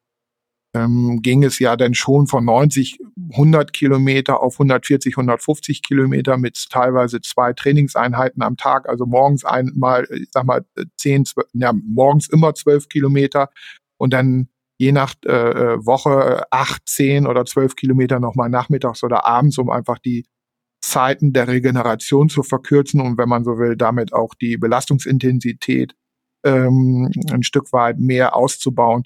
ähm, 0.75 1.21
ging 1.21 1.43
es 1.43 1.57
ja 1.59 1.75
dann 1.75 1.95
schon 1.95 2.27
von 2.27 2.45
90, 2.45 2.99
100 3.31 3.73
Kilometer 3.73 4.41
auf 4.41 4.55
140, 4.55 5.13
150 5.13 5.81
Kilometer 5.81 6.37
mit 6.37 6.69
teilweise 6.69 7.21
zwei 7.21 7.53
Trainingseinheiten 7.53 8.43
am 8.43 8.55
Tag. 8.55 8.87
Also 8.87 9.05
morgens 9.05 9.45
einmal, 9.45 10.07
ich 10.11 10.29
sag 10.31 10.45
mal, 10.45 10.63
10, 10.97 11.25
12, 11.25 11.47
ja, 11.53 11.73
morgens 11.73 12.29
immer 12.29 12.53
12 12.53 12.87
Kilometer 12.87 13.49
und 13.97 14.13
dann 14.13 14.49
je 14.79 14.91
nach 14.91 15.13
äh, 15.25 15.31
äh 15.31 15.85
Woche 15.85 16.43
acht, 16.51 16.87
zehn 16.87 17.27
oder 17.27 17.45
zwölf 17.45 17.75
Kilometer 17.75 18.19
nochmal 18.19 18.49
nachmittags 18.49 19.03
oder 19.03 19.25
abends, 19.25 19.57
um 19.57 19.69
einfach 19.69 19.99
die 19.99 20.25
Zeiten 20.81 21.33
der 21.33 21.47
Regeneration 21.47 22.29
zu 22.29 22.41
verkürzen 22.41 23.01
und 23.01 23.17
wenn 23.17 23.29
man 23.29 23.43
so 23.43 23.57
will, 23.57 23.75
damit 23.75 24.13
auch 24.13 24.33
die 24.33 24.57
Belastungsintensität 24.57 25.93
ähm, 26.45 27.11
ein 27.31 27.43
Stück 27.43 27.73
weit 27.73 27.99
mehr 27.99 28.35
auszubauen. 28.35 29.03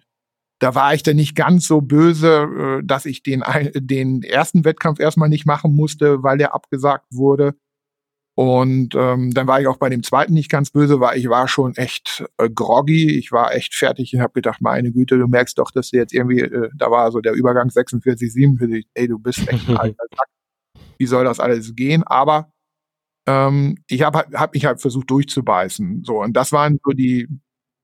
Da 0.59 0.75
war 0.75 0.93
ich 0.93 1.01
dann 1.01 1.15
nicht 1.15 1.35
ganz 1.35 1.67
so 1.67 1.81
böse, 1.81 2.79
äh, 2.81 2.85
dass 2.85 3.05
ich 3.05 3.23
den, 3.23 3.43
den 3.73 4.21
ersten 4.21 4.63
Wettkampf 4.65 4.99
erstmal 4.99 5.29
nicht 5.29 5.47
machen 5.47 5.75
musste, 5.75 6.21
weil 6.21 6.37
der 6.37 6.53
abgesagt 6.53 7.07
wurde. 7.11 7.55
Und 8.35 8.95
ähm, 8.95 9.31
dann 9.31 9.45
war 9.45 9.61
ich 9.61 9.67
auch 9.67 9.77
bei 9.77 9.89
dem 9.89 10.01
zweiten 10.01 10.33
nicht 10.33 10.49
ganz 10.49 10.71
böse, 10.71 10.99
weil 10.99 11.19
ich 11.19 11.29
war 11.29 11.47
schon 11.47 11.75
echt 11.75 12.25
äh, 12.37 12.49
groggy. 12.49 13.17
Ich 13.17 13.31
war 13.31 13.53
echt 13.53 13.75
fertig 13.75 14.13
und 14.15 14.21
habe 14.21 14.33
gedacht, 14.33 14.59
meine 14.61 14.91
Güte, 14.91 15.19
du 15.19 15.27
merkst 15.27 15.59
doch, 15.59 15.69
dass 15.69 15.91
du 15.91 15.97
jetzt 15.97 16.13
irgendwie, 16.13 16.39
äh, 16.39 16.69
da 16.75 16.89
war 16.89 17.11
so 17.11 17.19
der 17.21 17.33
Übergang 17.33 17.69
46, 17.69 18.33
47, 18.33 18.87
ey, 18.95 19.07
du 19.07 19.19
bist 19.19 19.47
echt 19.47 19.69
ein 19.69 19.77
alter 19.77 20.05
Sack 20.17 20.27
wie 20.97 21.05
soll 21.05 21.25
das 21.25 21.39
alles 21.39 21.75
gehen? 21.75 22.03
Aber 22.03 22.53
ähm, 23.27 23.77
ich 23.87 24.03
habe 24.03 24.25
hab 24.33 24.53
mich 24.53 24.65
halt 24.65 24.81
versucht 24.81 25.09
durchzubeißen. 25.11 26.03
So 26.05 26.21
und 26.21 26.33
das 26.33 26.51
waren 26.51 26.79
so 26.83 26.91
die 26.91 27.27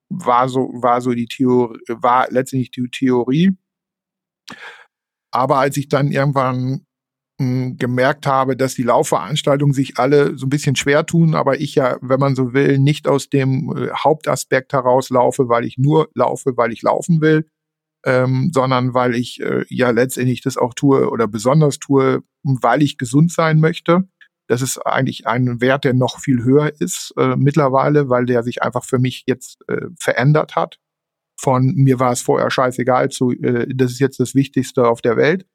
war 0.09 0.49
so 0.49 0.69
war 0.73 1.01
so 1.01 1.13
die 1.13 1.27
Theorie 1.27 1.79
war 1.87 2.27
letztendlich 2.31 2.71
die 2.71 2.89
Theorie. 2.89 3.57
Aber 5.31 5.57
als 5.59 5.77
ich 5.77 5.89
dann 5.89 6.11
irgendwann 6.11 6.85
gemerkt 7.39 8.27
habe, 8.27 8.57
dass 8.57 8.75
die 8.75 8.83
Laufveranstaltungen 8.83 9.73
sich 9.73 9.97
alle 9.97 10.37
so 10.37 10.45
ein 10.45 10.49
bisschen 10.49 10.75
schwer 10.75 11.05
tun, 11.05 11.35
aber 11.35 11.61
ich 11.61 11.75
ja, 11.75 11.97
wenn 12.01 12.19
man 12.19 12.35
so 12.35 12.53
will, 12.53 12.79
nicht 12.79 13.07
aus 13.07 13.29
dem 13.29 13.73
äh, 13.77 13.91
Hauptaspekt 13.91 14.73
heraus 14.73 15.09
laufe, 15.09 15.47
weil 15.47 15.63
ich 15.63 15.77
nur 15.77 16.09
laufe, 16.13 16.57
weil 16.57 16.73
ich 16.73 16.81
laufen 16.81 17.21
will, 17.21 17.49
ähm, 18.05 18.51
sondern 18.53 18.93
weil 18.93 19.15
ich 19.15 19.39
äh, 19.39 19.63
ja 19.69 19.91
letztendlich 19.91 20.41
das 20.41 20.57
auch 20.57 20.73
tue 20.73 21.09
oder 21.09 21.29
besonders 21.29 21.79
tue, 21.79 22.23
weil 22.43 22.83
ich 22.83 22.97
gesund 22.97 23.31
sein 23.31 23.61
möchte. 23.61 24.03
Das 24.47 24.61
ist 24.61 24.77
eigentlich 24.79 25.25
ein 25.25 25.61
Wert, 25.61 25.85
der 25.85 25.93
noch 25.93 26.19
viel 26.19 26.43
höher 26.43 26.73
ist 26.81 27.13
äh, 27.15 27.37
mittlerweile, 27.37 28.09
weil 28.09 28.25
der 28.25 28.43
sich 28.43 28.63
einfach 28.63 28.83
für 28.83 28.99
mich 28.99 29.23
jetzt 29.27 29.59
äh, 29.69 29.87
verändert 29.97 30.57
hat. 30.57 30.77
Von 31.39 31.73
mir 31.75 31.99
war 32.01 32.11
es 32.11 32.21
vorher 32.21 32.51
scheißegal 32.51 33.09
zu, 33.09 33.31
äh, 33.31 33.65
das 33.73 33.91
ist 33.91 33.99
jetzt 33.99 34.19
das 34.19 34.35
Wichtigste 34.35 34.85
auf 34.87 35.01
der 35.01 35.15
Welt 35.15 35.45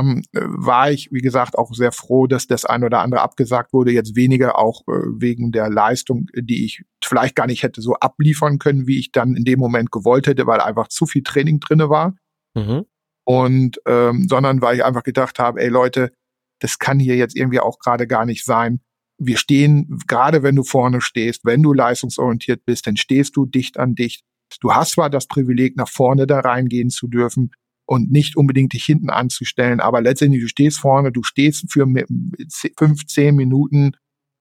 ähm, 0.00 0.22
war 0.32 0.90
ich, 0.90 1.10
wie 1.12 1.20
gesagt, 1.20 1.58
auch 1.58 1.72
sehr 1.74 1.92
froh, 1.92 2.26
dass 2.26 2.46
das 2.46 2.64
ein 2.64 2.84
oder 2.84 3.00
andere 3.00 3.20
abgesagt 3.20 3.72
wurde. 3.72 3.92
Jetzt 3.92 4.16
weniger 4.16 4.58
auch 4.58 4.82
äh, 4.88 4.92
wegen 5.18 5.52
der 5.52 5.70
Leistung, 5.70 6.26
die 6.34 6.64
ich 6.64 6.84
vielleicht 7.04 7.36
gar 7.36 7.46
nicht 7.46 7.62
hätte 7.62 7.80
so 7.82 7.94
abliefern 7.94 8.58
können, 8.58 8.86
wie 8.86 8.98
ich 8.98 9.12
dann 9.12 9.34
in 9.34 9.44
dem 9.44 9.58
Moment 9.58 9.90
gewollt 9.90 10.26
hätte, 10.26 10.46
weil 10.46 10.60
einfach 10.60 10.88
zu 10.88 11.06
viel 11.06 11.22
Training 11.22 11.60
drinne 11.60 11.88
war. 11.88 12.14
Mhm. 12.54 12.84
Und 13.24 13.80
ähm, 13.86 14.26
sondern 14.28 14.60
weil 14.62 14.76
ich 14.76 14.84
einfach 14.84 15.04
gedacht 15.04 15.38
habe, 15.38 15.60
ey 15.60 15.68
Leute, 15.68 16.12
das 16.60 16.78
kann 16.78 16.98
hier 16.98 17.16
jetzt 17.16 17.36
irgendwie 17.36 17.60
auch 17.60 17.78
gerade 17.78 18.06
gar 18.06 18.24
nicht 18.24 18.44
sein. 18.44 18.80
Wir 19.18 19.36
stehen, 19.36 19.98
gerade 20.06 20.42
wenn 20.42 20.56
du 20.56 20.64
vorne 20.64 21.00
stehst, 21.00 21.44
wenn 21.44 21.62
du 21.62 21.72
leistungsorientiert 21.72 22.64
bist, 22.64 22.86
dann 22.86 22.96
stehst 22.96 23.36
du 23.36 23.46
dicht 23.46 23.78
an 23.78 23.94
dicht. 23.94 24.24
Du 24.60 24.72
hast 24.72 24.92
zwar 24.92 25.10
das 25.10 25.26
Privileg, 25.26 25.76
nach 25.76 25.88
vorne 25.88 26.26
da 26.26 26.40
reingehen 26.40 26.90
zu 26.90 27.06
dürfen, 27.08 27.52
und 27.92 28.10
nicht 28.10 28.38
unbedingt 28.38 28.72
dich 28.72 28.86
hinten 28.86 29.10
anzustellen. 29.10 29.78
Aber 29.80 30.00
letztendlich, 30.00 30.40
du 30.40 30.48
stehst 30.48 30.78
vorne, 30.78 31.12
du 31.12 31.22
stehst 31.22 31.70
für 31.70 31.86
fünf, 32.78 33.06
zehn 33.06 33.36
Minuten, 33.36 33.92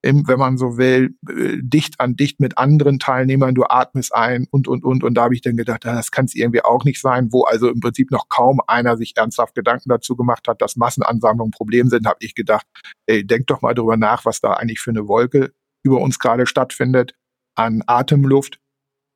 im, 0.01 0.25
wenn 0.25 0.39
man 0.39 0.57
so 0.57 0.77
will, 0.77 1.15
äh, 1.27 1.57
dicht 1.61 1.99
an 1.99 2.15
dicht 2.15 2.39
mit 2.39 2.57
anderen 2.57 2.97
Teilnehmern, 2.97 3.53
du 3.53 3.65
atmest 3.65 4.15
ein 4.15 4.47
und, 4.51 4.69
und, 4.69 4.85
und. 4.85 5.03
Und 5.03 5.15
da 5.15 5.23
habe 5.23 5.35
ich 5.35 5.41
dann 5.41 5.57
gedacht, 5.57 5.83
das 5.83 6.11
kann 6.11 6.23
es 6.23 6.33
irgendwie 6.33 6.63
auch 6.63 6.85
nicht 6.85 7.01
sein, 7.01 7.33
wo 7.33 7.43
also 7.43 7.67
im 7.67 7.81
Prinzip 7.81 8.09
noch 8.09 8.29
kaum 8.29 8.61
einer 8.67 8.95
sich 8.95 9.17
ernsthaft 9.17 9.53
Gedanken 9.53 9.89
dazu 9.89 10.15
gemacht 10.15 10.47
hat, 10.47 10.61
dass 10.61 10.77
Massenansammlungen 10.77 11.49
ein 11.49 11.57
Problem 11.57 11.89
sind, 11.89 12.07
habe 12.07 12.19
ich 12.21 12.35
gedacht, 12.35 12.65
ey, 13.05 13.27
denk 13.27 13.47
doch 13.47 13.61
mal 13.61 13.73
drüber 13.73 13.97
nach, 13.97 14.23
was 14.23 14.39
da 14.39 14.53
eigentlich 14.53 14.79
für 14.79 14.91
eine 14.91 15.09
Wolke 15.09 15.51
über 15.83 15.99
uns 15.99 16.19
gerade 16.19 16.45
stattfindet 16.45 17.15
an 17.55 17.83
Atemluft. 17.85 18.61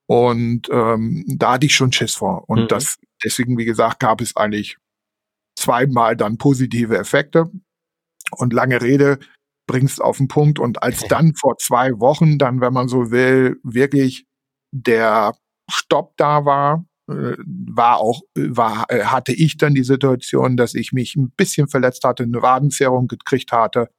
Und 0.07 0.67
ähm, 0.69 1.23
da 1.25 1.53
hatte 1.53 1.67
ich 1.67 1.73
schon 1.73 1.93
Schiss 1.93 2.15
vor. 2.15 2.43
Und 2.49 2.63
mhm. 2.63 2.67
das 2.67 2.97
Deswegen, 3.25 3.57
wie 3.57 3.65
gesagt, 3.65 3.99
gab 3.99 4.21
es 4.21 4.37
eigentlich 4.37 4.77
zweimal 5.57 6.15
dann 6.15 6.37
positive 6.37 6.97
Effekte. 6.97 7.51
Und 8.31 8.53
lange 8.53 8.81
Rede 8.81 9.19
bringst 9.67 10.01
auf 10.01 10.17
den 10.17 10.27
Punkt. 10.27 10.59
Und 10.59 10.83
als 10.83 11.07
dann 11.07 11.33
vor 11.35 11.57
zwei 11.57 11.91
Wochen 11.99 12.37
dann, 12.37 12.61
wenn 12.61 12.73
man 12.73 12.87
so 12.87 13.11
will, 13.11 13.59
wirklich 13.63 14.25
der 14.71 15.35
Stopp 15.69 16.13
da 16.17 16.45
war, 16.45 16.85
äh, 17.09 17.35
war 17.45 17.97
auch, 17.97 18.21
war, 18.35 18.85
äh, 18.89 19.05
hatte 19.05 19.33
ich 19.33 19.57
dann 19.57 19.75
die 19.75 19.83
Situation, 19.83 20.57
dass 20.57 20.73
ich 20.73 20.91
mich 20.91 21.15
ein 21.15 21.31
bisschen 21.31 21.67
verletzt 21.67 22.03
hatte, 22.03 22.23
eine 22.23 22.41
Wadenzerrung 22.41 23.07
gekriegt 23.07 23.51
hatte 23.51 23.89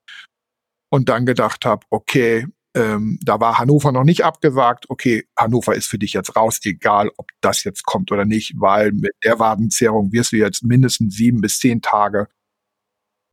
und 0.90 1.08
dann 1.08 1.26
gedacht 1.26 1.64
habe, 1.64 1.84
okay, 1.90 2.46
ähm, 2.76 3.18
da 3.22 3.40
war 3.40 3.58
Hannover 3.58 3.90
noch 3.90 4.04
nicht 4.04 4.22
abgesagt. 4.22 4.90
Okay, 4.90 5.24
Hannover 5.34 5.74
ist 5.74 5.86
für 5.86 5.98
dich 5.98 6.12
jetzt 6.12 6.36
raus, 6.36 6.60
egal 6.62 7.10
ob 7.16 7.30
das 7.40 7.64
jetzt 7.64 7.84
kommt 7.84 8.12
oder 8.12 8.26
nicht, 8.26 8.52
weil 8.58 8.92
mit 8.92 9.14
der 9.24 9.38
Wadenzerrung 9.38 10.12
wirst 10.12 10.32
du 10.32 10.36
jetzt 10.36 10.62
mindestens 10.62 11.16
sieben 11.16 11.40
bis 11.40 11.58
zehn 11.58 11.80
Tage 11.80 12.28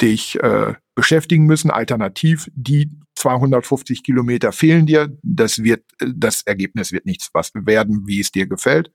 dich 0.02 0.42
äh, 0.42 0.76
beschäftigen 0.96 1.46
müssen. 1.46 1.72
Alternativ, 1.72 2.50
die 2.56 2.90
250 3.16 4.04
Kilometer 4.04 4.54
fehlen 4.54 4.86
dir. 4.86 5.18
Das 5.24 5.62
wird, 5.62 5.84
das 6.00 6.44
Ergebnis 6.44 6.94
wird 6.94 7.06
nichts 7.06 7.30
was 7.34 7.52
werden, 7.54 8.08
wie 8.08 8.22
es 8.22 8.32
dir 8.32 8.48
gefällt. 8.48 8.94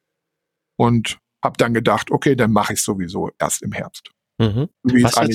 Und 0.78 1.18
habe 1.44 1.58
dann 1.58 1.74
gedacht, 1.74 2.10
okay, 2.10 2.36
dann 2.36 2.52
mache 2.52 2.72
ich 2.72 2.82
sowieso 2.82 3.30
erst 3.38 3.62
im 3.62 3.72
Herbst. 3.72 4.10
Mhm. 4.38 4.68
Was, 4.82 5.16
hat, 5.16 5.30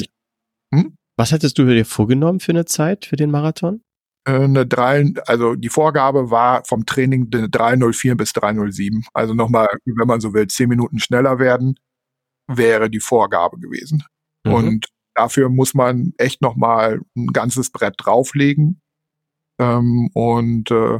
hm? 0.73 0.95
was 1.17 1.31
hattest 1.31 1.59
du 1.59 1.65
dir 1.65 1.85
vorgenommen 1.85 2.39
für 2.39 2.51
eine 2.51 2.65
Zeit 2.65 3.05
für 3.05 3.15
den 3.15 3.29
Marathon? 3.29 3.83
Äh, 4.25 4.43
eine 4.43 4.65
3, 4.65 5.13
also 5.27 5.55
die 5.55 5.69
Vorgabe 5.69 6.31
war 6.31 6.63
vom 6.65 6.85
Training 6.85 7.29
eine 7.33 7.49
304 7.49 8.15
bis 8.15 8.33
307. 8.33 9.05
Also 9.13 9.33
nochmal, 9.33 9.67
wenn 9.85 10.07
man 10.07 10.21
so 10.21 10.33
will, 10.33 10.47
zehn 10.47 10.69
Minuten 10.69 10.99
schneller 10.99 11.39
werden, 11.39 11.79
wäre 12.47 12.89
die 12.89 12.99
Vorgabe 12.99 13.59
gewesen. 13.59 14.03
Mhm. 14.45 14.53
Und 14.53 14.87
dafür 15.15 15.49
muss 15.49 15.73
man 15.73 16.13
echt 16.17 16.41
nochmal 16.41 17.01
ein 17.15 17.27
ganzes 17.27 17.71
Brett 17.71 17.95
drauflegen. 17.97 18.81
Ähm, 19.59 20.09
und 20.13 20.71
äh, 20.71 20.99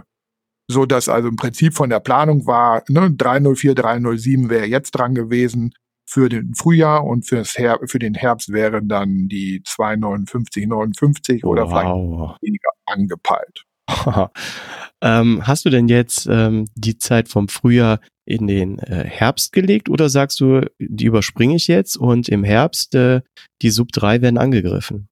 so 0.70 0.86
dass 0.86 1.10
also 1.10 1.28
im 1.28 1.36
Prinzip 1.36 1.74
von 1.74 1.90
der 1.90 2.00
Planung 2.00 2.46
war, 2.46 2.84
ne, 2.88 3.12
304, 3.12 3.76
307 3.76 4.50
wäre 4.50 4.66
jetzt 4.66 4.92
dran 4.92 5.14
gewesen 5.14 5.74
für 6.14 6.30
den 6.30 6.54
Frühjahr 6.54 7.04
und 7.04 7.28
fürs 7.28 7.58
Her 7.58 7.80
für 7.86 7.98
den 7.98 8.14
Herbst 8.14 8.54
wären 8.54 8.88
dann 8.88 9.28
die 9.30 9.64
259, 9.66 10.68
59 10.68 11.44
oder 11.44 11.64
wow. 11.64 11.72
vielleicht 11.72 12.44
weniger 12.44 12.70
angepeilt. 12.86 13.64
ähm, 15.02 15.48
hast 15.48 15.66
du 15.66 15.72
denn 15.72 15.88
jetzt 15.88 16.28
ähm, 16.30 16.68
die 16.76 17.00
Zeit 17.00 17.30
vom 17.30 17.48
Frühjahr 17.48 18.00
in 18.26 18.46
den 18.46 18.78
äh, 18.78 19.06
Herbst 19.06 19.54
gelegt 19.54 19.90
oder 19.90 20.08
sagst 20.08 20.40
du, 20.40 20.70
die 20.78 21.06
überspringe 21.06 21.56
ich 21.56 21.68
jetzt 21.68 21.98
und 21.98 22.30
im 22.30 22.44
Herbst 22.44 22.94
äh, 22.94 23.22
die 23.64 23.72
Sub 23.72 23.92
3 23.92 24.22
werden 24.22 24.38
angegriffen? 24.38 25.08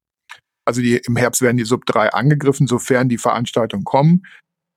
Also 0.65 0.81
die, 0.81 0.97
im 0.97 1.17
Herbst 1.17 1.41
werden 1.41 1.57
die 1.57 1.65
Sub 1.65 1.83
3 1.87 2.11
angegriffen, 2.11 2.67
sofern 2.67 3.09
die 3.09 3.17
Veranstaltungen 3.17 3.85
kommen, 3.85 4.21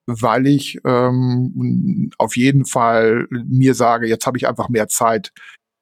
weil 0.06 0.46
ich 0.46 0.78
ähm, 0.86 2.10
auf 2.16 2.34
jeden 2.34 2.64
Fall 2.64 3.26
mir 3.30 3.74
sage, 3.74 4.08
jetzt 4.08 4.26
habe 4.26 4.38
ich 4.38 4.48
einfach 4.48 4.70
mehr 4.70 4.88
Zeit. 4.88 5.32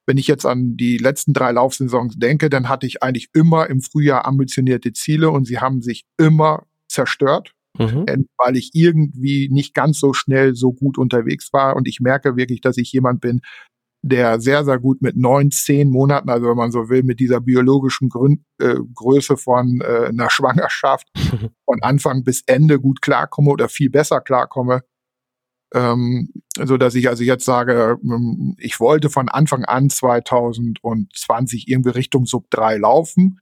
Wenn 0.05 0.17
ich 0.17 0.27
jetzt 0.27 0.45
an 0.45 0.75
die 0.75 0.97
letzten 0.97 1.33
drei 1.33 1.51
Laufsaisons 1.51 2.15
denke, 2.17 2.49
dann 2.49 2.69
hatte 2.69 2.85
ich 2.85 3.01
eigentlich 3.01 3.29
immer 3.33 3.69
im 3.69 3.81
Frühjahr 3.81 4.25
ambitionierte 4.25 4.93
Ziele 4.93 5.29
und 5.29 5.45
sie 5.45 5.59
haben 5.59 5.81
sich 5.81 6.05
immer 6.17 6.65
zerstört, 6.89 7.53
mhm. 7.77 8.05
weil 8.37 8.57
ich 8.57 8.71
irgendwie 8.73 9.49
nicht 9.49 9.73
ganz 9.73 9.99
so 9.99 10.13
schnell 10.13 10.55
so 10.55 10.73
gut 10.73 10.97
unterwegs 10.97 11.53
war. 11.53 11.75
Und 11.75 11.87
ich 11.87 11.99
merke 12.01 12.35
wirklich, 12.35 12.61
dass 12.61 12.77
ich 12.77 12.91
jemand 12.91 13.21
bin, 13.21 13.41
der 14.05 14.41
sehr, 14.41 14.65
sehr 14.65 14.79
gut 14.79 15.01
mit 15.01 15.15
neun, 15.15 15.49
zehn 15.49 15.89
Monaten, 15.89 16.29
also 16.29 16.49
wenn 16.49 16.57
man 16.57 16.71
so 16.71 16.89
will, 16.89 17.03
mit 17.03 17.21
dieser 17.21 17.39
biologischen 17.39 18.09
Grün 18.09 18.43
äh, 18.59 18.75
Größe 18.93 19.37
von 19.37 19.79
äh, 19.81 20.07
einer 20.07 20.29
Schwangerschaft 20.29 21.07
von 21.65 21.81
Anfang 21.81 22.23
bis 22.23 22.43
Ende 22.45 22.79
gut 22.79 23.01
klarkomme 23.01 23.49
oder 23.49 23.69
viel 23.69 23.89
besser 23.89 24.19
klarkomme. 24.19 24.83
Ähm, 25.73 26.29
so 26.55 26.77
dass 26.77 26.95
ich 26.95 27.09
also 27.09 27.23
jetzt 27.23 27.45
sage, 27.45 27.97
ähm, 28.03 28.55
ich 28.59 28.79
wollte 28.79 29.09
von 29.09 29.27
Anfang 29.29 29.65
an 29.65 29.89
2020 29.89 31.67
irgendwie 31.67 31.89
Richtung 31.89 32.25
Sub 32.25 32.49
3 32.51 32.77
laufen. 32.77 33.39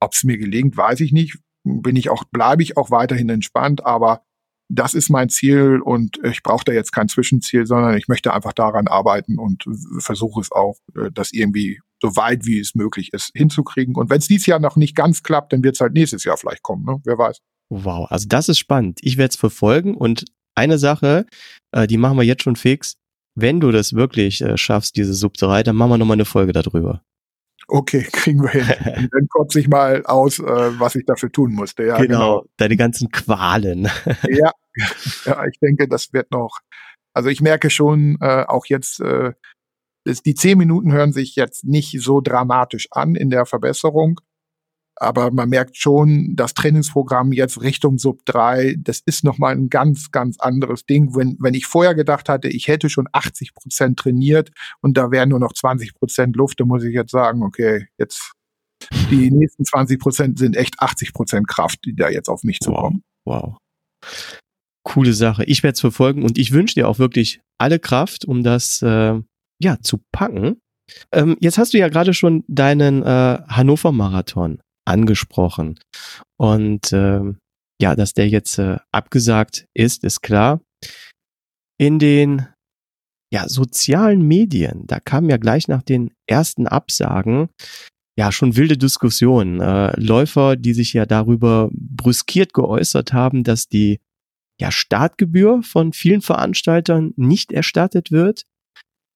Ob 0.00 0.12
es 0.12 0.24
mir 0.24 0.38
gelingt, 0.38 0.76
weiß 0.76 1.00
ich 1.00 1.12
nicht 1.12 1.38
bin 1.66 1.96
ich 1.96 2.10
auch, 2.10 2.24
bleibe 2.24 2.62
ich 2.62 2.76
auch 2.76 2.90
weiterhin 2.90 3.28
entspannt, 3.28 3.84
aber 3.84 4.22
das 4.68 4.94
ist 4.94 5.10
mein 5.10 5.28
Ziel 5.28 5.80
und 5.80 6.18
ich 6.24 6.42
brauche 6.42 6.64
da 6.64 6.72
jetzt 6.72 6.92
kein 6.92 7.08
Zwischenziel, 7.08 7.66
sondern 7.66 7.96
ich 7.96 8.08
möchte 8.08 8.32
einfach 8.32 8.52
daran 8.52 8.88
arbeiten 8.88 9.38
und 9.38 9.64
versuche 9.98 10.40
es 10.40 10.50
auch, 10.50 10.76
äh, 10.96 11.10
das 11.12 11.32
irgendwie 11.32 11.80
so 12.02 12.16
weit 12.16 12.44
wie 12.46 12.58
es 12.58 12.74
möglich 12.74 13.12
ist 13.12 13.30
hinzukriegen. 13.34 13.94
Und 13.94 14.10
wenn 14.10 14.18
es 14.18 14.26
dieses 14.26 14.46
Jahr 14.46 14.58
noch 14.58 14.76
nicht 14.76 14.96
ganz 14.96 15.22
klappt, 15.22 15.52
dann 15.52 15.62
wird 15.62 15.76
es 15.76 15.80
halt 15.80 15.92
nächstes 15.92 16.24
Jahr 16.24 16.36
vielleicht 16.36 16.62
kommen, 16.62 16.84
ne? 16.84 17.00
wer 17.04 17.16
weiß. 17.16 17.40
Wow, 17.68 18.10
also 18.10 18.26
das 18.28 18.48
ist 18.48 18.58
spannend. 18.58 18.98
Ich 19.02 19.16
werde 19.16 19.30
es 19.30 19.36
verfolgen 19.36 19.94
und 19.94 20.24
eine 20.56 20.78
Sache, 20.78 21.26
äh, 21.72 21.86
die 21.86 21.98
machen 21.98 22.16
wir 22.16 22.24
jetzt 22.24 22.42
schon 22.42 22.56
fix. 22.56 22.96
Wenn 23.34 23.60
du 23.60 23.70
das 23.70 23.92
wirklich 23.92 24.40
äh, 24.40 24.56
schaffst, 24.56 24.96
diese 24.96 25.14
Sub 25.14 25.34
3, 25.34 25.62
dann 25.62 25.76
machen 25.76 25.90
wir 25.90 25.98
nochmal 25.98 26.16
eine 26.16 26.24
Folge 26.24 26.52
darüber. 26.52 27.02
Okay, 27.68 28.02
kriegen 28.12 28.42
wir 28.42 28.50
hin. 28.50 29.08
Dann 29.12 29.28
kotze 29.28 29.60
ich 29.60 29.68
mal 29.68 30.04
aus, 30.06 30.38
äh, 30.38 30.44
was 30.44 30.94
ich 30.94 31.04
dafür 31.04 31.30
tun 31.30 31.52
musste. 31.52 31.84
Ja, 31.84 31.96
genau, 31.98 32.40
genau. 32.40 32.44
deine 32.56 32.76
ganzen 32.76 33.10
Qualen. 33.10 33.84
ja, 34.28 34.52
ja, 35.24 35.44
ich 35.46 35.58
denke, 35.60 35.88
das 35.88 36.12
wird 36.12 36.30
noch. 36.30 36.60
Also 37.12 37.28
ich 37.28 37.40
merke 37.40 37.70
schon, 37.70 38.18
äh, 38.20 38.44
auch 38.46 38.66
jetzt, 38.66 39.00
äh, 39.00 39.32
die 40.04 40.34
zehn 40.34 40.58
Minuten 40.58 40.92
hören 40.92 41.12
sich 41.12 41.34
jetzt 41.34 41.64
nicht 41.64 42.00
so 42.00 42.20
dramatisch 42.20 42.88
an 42.92 43.16
in 43.16 43.30
der 43.30 43.46
Verbesserung. 43.46 44.20
Aber 44.98 45.30
man 45.30 45.50
merkt 45.50 45.76
schon, 45.76 46.34
das 46.36 46.54
Trainingsprogramm 46.54 47.32
jetzt 47.32 47.60
Richtung 47.60 47.98
Sub 47.98 48.24
3, 48.24 48.76
das 48.78 49.00
ist 49.04 49.24
nochmal 49.24 49.54
ein 49.54 49.68
ganz, 49.68 50.10
ganz 50.10 50.38
anderes 50.40 50.86
Ding. 50.86 51.14
Wenn, 51.14 51.36
wenn 51.38 51.52
ich 51.52 51.66
vorher 51.66 51.94
gedacht 51.94 52.30
hatte, 52.30 52.48
ich 52.48 52.66
hätte 52.66 52.88
schon 52.88 53.06
80 53.12 53.54
Prozent 53.54 53.98
trainiert 53.98 54.50
und 54.80 54.96
da 54.96 55.10
wären 55.10 55.28
nur 55.28 55.38
noch 55.38 55.52
20 55.52 55.94
Prozent 55.94 56.34
Luft, 56.36 56.60
dann 56.60 56.68
muss 56.68 56.82
ich 56.82 56.94
jetzt 56.94 57.10
sagen, 57.10 57.42
okay, 57.42 57.88
jetzt 57.98 58.32
die 59.10 59.30
nächsten 59.30 59.64
20 59.64 59.98
Prozent 59.98 60.38
sind 60.38 60.56
echt 60.56 60.80
80 60.80 61.12
Prozent 61.12 61.46
Kraft, 61.46 61.80
die 61.84 61.94
da 61.94 62.08
jetzt 62.08 62.28
auf 62.28 62.42
mich 62.42 62.60
zukommen. 62.60 63.02
Wow. 63.26 63.42
wow. 63.42 63.58
Coole 64.82 65.12
Sache. 65.12 65.44
Ich 65.44 65.62
werde 65.62 65.74
es 65.74 65.80
verfolgen 65.80 66.22
und 66.22 66.38
ich 66.38 66.52
wünsche 66.52 66.74
dir 66.74 66.88
auch 66.88 66.98
wirklich 66.98 67.40
alle 67.58 67.78
Kraft, 67.78 68.24
um 68.24 68.42
das 68.42 68.80
äh, 68.80 69.20
ja 69.58 69.78
zu 69.82 70.00
packen. 70.12 70.60
Ähm, 71.12 71.36
jetzt 71.40 71.58
hast 71.58 71.74
du 71.74 71.78
ja 71.78 71.88
gerade 71.88 72.14
schon 72.14 72.44
deinen 72.46 73.02
äh, 73.02 73.38
Hannover 73.48 73.92
Marathon 73.92 74.60
angesprochen. 74.86 75.78
Und 76.38 76.92
äh, 76.92 77.20
ja, 77.80 77.94
dass 77.94 78.14
der 78.14 78.28
jetzt 78.28 78.58
äh, 78.58 78.78
abgesagt 78.92 79.66
ist, 79.74 80.04
ist 80.04 80.22
klar. 80.22 80.60
In 81.78 81.98
den 81.98 82.46
ja, 83.32 83.48
sozialen 83.48 84.22
Medien, 84.22 84.86
da 84.86 85.00
kamen 85.00 85.28
ja 85.28 85.36
gleich 85.36 85.68
nach 85.68 85.82
den 85.82 86.10
ersten 86.26 86.66
Absagen 86.66 87.48
ja 88.18 88.32
schon 88.32 88.56
wilde 88.56 88.78
Diskussionen. 88.78 89.60
Äh, 89.60 89.98
Läufer, 90.00 90.56
die 90.56 90.72
sich 90.72 90.92
ja 90.94 91.06
darüber 91.06 91.68
brüskiert 91.72 92.54
geäußert 92.54 93.12
haben, 93.12 93.44
dass 93.44 93.68
die 93.68 94.00
ja, 94.58 94.70
Startgebühr 94.70 95.62
von 95.62 95.92
vielen 95.92 96.22
Veranstaltern 96.22 97.12
nicht 97.16 97.52
erstattet 97.52 98.10
wird. 98.10 98.44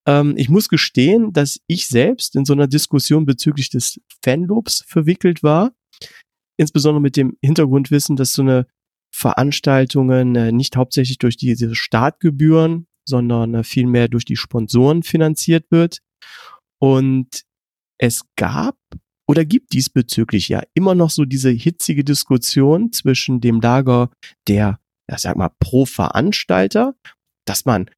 Ähm, 0.07 0.35
ich 0.37 0.49
muss 0.49 0.69
gestehen, 0.69 1.33
dass 1.33 1.61
ich 1.67 1.87
selbst 1.87 2.37
in 2.37 2.45
so 2.45 2.53
einer 2.53 2.67
Diskussion 2.67 3.27
bezüglich 3.27 3.71
des 3.71 4.01
Fanlobs 4.25 4.85
verwickelt 4.87 5.43
war. 5.43 5.73
Insbesondere 6.57 7.01
mit 7.01 7.17
dem 7.17 7.37
Hintergrundwissen, 7.43 8.17
dass 8.17 8.33
so 8.33 8.43
eine 8.43 8.67
Veranstaltungen 9.15 10.37
äh, 10.37 10.53
nicht 10.53 10.77
hauptsächlich 10.77 11.19
durch 11.19 11.37
diese 11.37 11.75
Startgebühren, 11.75 12.87
sondern 13.07 13.55
äh, 13.55 13.65
vielmehr 13.65 14.09
durch 14.09 14.25
die 14.25 14.37
Sponsoren 14.37 15.03
finanziert 15.03 15.67
wird. 15.71 15.99
Und 16.81 17.45
es 17.99 18.23
gab 18.37 18.77
oder 19.29 19.45
gibt 19.45 19.73
diesbezüglich 19.73 20.49
ja 20.49 20.63
immer 20.75 20.95
noch 20.95 21.11
so 21.11 21.25
diese 21.25 21.51
hitzige 21.51 22.03
Diskussion 22.05 22.93
zwischen 22.93 23.41
dem 23.41 23.61
Lager 23.61 24.11
der, 24.49 24.81
ja, 25.09 25.19
sag 25.19 25.37
mal, 25.37 25.51
pro 25.61 25.87
Veranstalter, 25.87 26.95
dass 27.47 27.65
man 27.65 27.91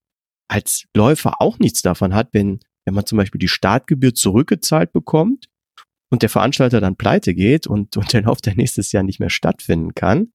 als 0.48 0.84
Läufer 0.94 1.40
auch 1.40 1.58
nichts 1.58 1.82
davon 1.82 2.14
hat, 2.14 2.28
wenn, 2.32 2.60
wenn 2.84 2.94
man 2.94 3.06
zum 3.06 3.18
Beispiel 3.18 3.38
die 3.38 3.48
Startgebühr 3.48 4.14
zurückgezahlt 4.14 4.92
bekommt 4.92 5.48
und 6.10 6.22
der 6.22 6.28
Veranstalter 6.28 6.80
dann 6.80 6.96
pleite 6.96 7.34
geht 7.34 7.66
und, 7.66 7.96
und 7.96 8.12
der 8.12 8.22
Lauf 8.22 8.40
der 8.40 8.54
nächstes 8.54 8.92
Jahr 8.92 9.02
nicht 9.02 9.20
mehr 9.20 9.30
stattfinden 9.30 9.94
kann. 9.94 10.32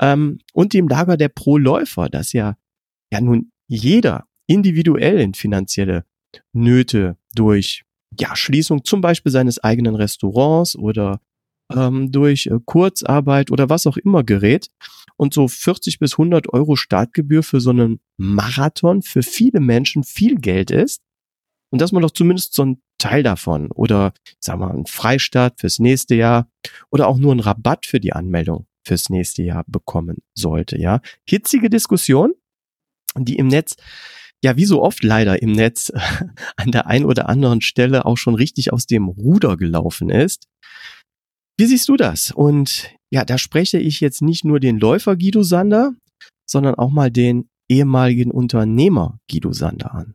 Ähm, 0.00 0.38
und 0.52 0.72
dem 0.72 0.88
Lager 0.88 1.16
der 1.16 1.28
Pro-Läufer, 1.28 2.08
dass 2.08 2.32
ja, 2.32 2.56
ja 3.12 3.20
nun 3.20 3.50
jeder 3.68 4.26
individuell 4.46 5.20
in 5.20 5.34
finanzielle 5.34 6.04
Nöte 6.52 7.16
durch 7.34 7.84
ja, 8.18 8.34
Schließung 8.34 8.84
zum 8.84 9.00
Beispiel 9.00 9.30
seines 9.30 9.58
eigenen 9.62 9.94
Restaurants 9.94 10.76
oder 10.76 11.20
ähm, 11.74 12.12
durch 12.12 12.46
äh, 12.46 12.58
Kurzarbeit 12.64 13.50
oder 13.50 13.68
was 13.68 13.86
auch 13.86 13.96
immer 13.96 14.24
gerät 14.24 14.68
und 15.16 15.34
so 15.34 15.48
40 15.48 15.98
bis 15.98 16.14
100 16.14 16.52
Euro 16.52 16.76
Startgebühr 16.76 17.42
für 17.42 17.60
so 17.60 17.70
einen 17.70 18.00
Marathon 18.16 19.02
für 19.02 19.22
viele 19.22 19.60
Menschen 19.60 20.04
viel 20.04 20.36
Geld 20.36 20.70
ist 20.70 21.02
und 21.70 21.80
dass 21.80 21.92
man 21.92 22.02
doch 22.02 22.10
zumindest 22.10 22.54
so 22.54 22.62
einen 22.62 22.82
Teil 22.98 23.22
davon 23.22 23.70
oder 23.70 24.12
sagen 24.38 24.60
wir 24.60 24.70
einen 24.70 24.86
Freistaat 24.86 25.60
fürs 25.60 25.78
nächste 25.78 26.14
Jahr 26.14 26.48
oder 26.90 27.08
auch 27.08 27.18
nur 27.18 27.32
einen 27.32 27.40
Rabatt 27.40 27.86
für 27.86 28.00
die 28.00 28.12
Anmeldung 28.12 28.66
fürs 28.84 29.10
nächste 29.10 29.42
Jahr 29.42 29.64
bekommen 29.66 30.18
sollte, 30.34 30.78
ja. 30.78 31.00
Hitzige 31.26 31.70
Diskussion, 31.70 32.32
die 33.16 33.36
im 33.36 33.48
Netz 33.48 33.76
ja, 34.42 34.56
wie 34.56 34.64
so 34.64 34.82
oft 34.82 35.02
leider 35.02 35.42
im 35.42 35.52
Netz 35.52 35.92
an 36.56 36.70
der 36.70 36.86
ein 36.86 37.04
oder 37.04 37.28
anderen 37.28 37.60
Stelle 37.60 38.06
auch 38.06 38.16
schon 38.16 38.34
richtig 38.34 38.72
aus 38.72 38.86
dem 38.86 39.08
Ruder 39.08 39.56
gelaufen 39.56 40.08
ist. 40.10 40.48
Wie 41.60 41.66
siehst 41.66 41.90
du 41.90 41.98
das? 41.98 42.30
Und 42.30 42.90
ja, 43.10 43.26
da 43.26 43.36
spreche 43.36 43.76
ich 43.76 44.00
jetzt 44.00 44.22
nicht 44.22 44.46
nur 44.46 44.60
den 44.60 44.78
Läufer 44.78 45.14
Guido 45.14 45.42
Sander, 45.42 45.92
sondern 46.48 46.74
auch 46.76 46.88
mal 46.88 47.10
den 47.10 47.50
ehemaligen 47.68 48.30
Unternehmer 48.30 49.18
Guido 49.30 49.52
Sander 49.52 49.94
an. 49.94 50.14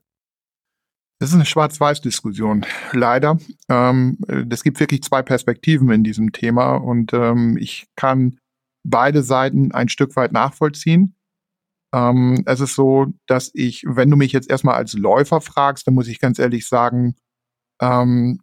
Das 1.19 1.29
ist 1.29 1.35
eine 1.35 1.45
Schwarz-Weiß-Diskussion, 1.45 2.65
leider. 2.93 3.37
Ähm, 3.69 4.17
es 4.49 4.63
gibt 4.63 4.79
wirklich 4.79 5.03
zwei 5.03 5.21
Perspektiven 5.21 5.91
in 5.91 6.03
diesem 6.03 6.31
Thema 6.31 6.77
und 6.77 7.13
ähm, 7.13 7.57
ich 7.57 7.85
kann 7.95 8.39
beide 8.83 9.21
Seiten 9.21 9.71
ein 9.71 9.87
Stück 9.87 10.15
weit 10.15 10.31
nachvollziehen. 10.31 11.15
Ähm, 11.93 12.41
es 12.47 12.59
ist 12.59 12.73
so, 12.73 13.13
dass 13.27 13.51
ich, 13.53 13.83
wenn 13.85 14.09
du 14.09 14.17
mich 14.17 14.31
jetzt 14.31 14.49
erstmal 14.49 14.77
als 14.77 14.93
Läufer 14.93 15.41
fragst, 15.41 15.85
dann 15.85 15.93
muss 15.93 16.07
ich 16.07 16.19
ganz 16.19 16.39
ehrlich 16.39 16.67
sagen, 16.67 17.13
ähm, 17.79 18.39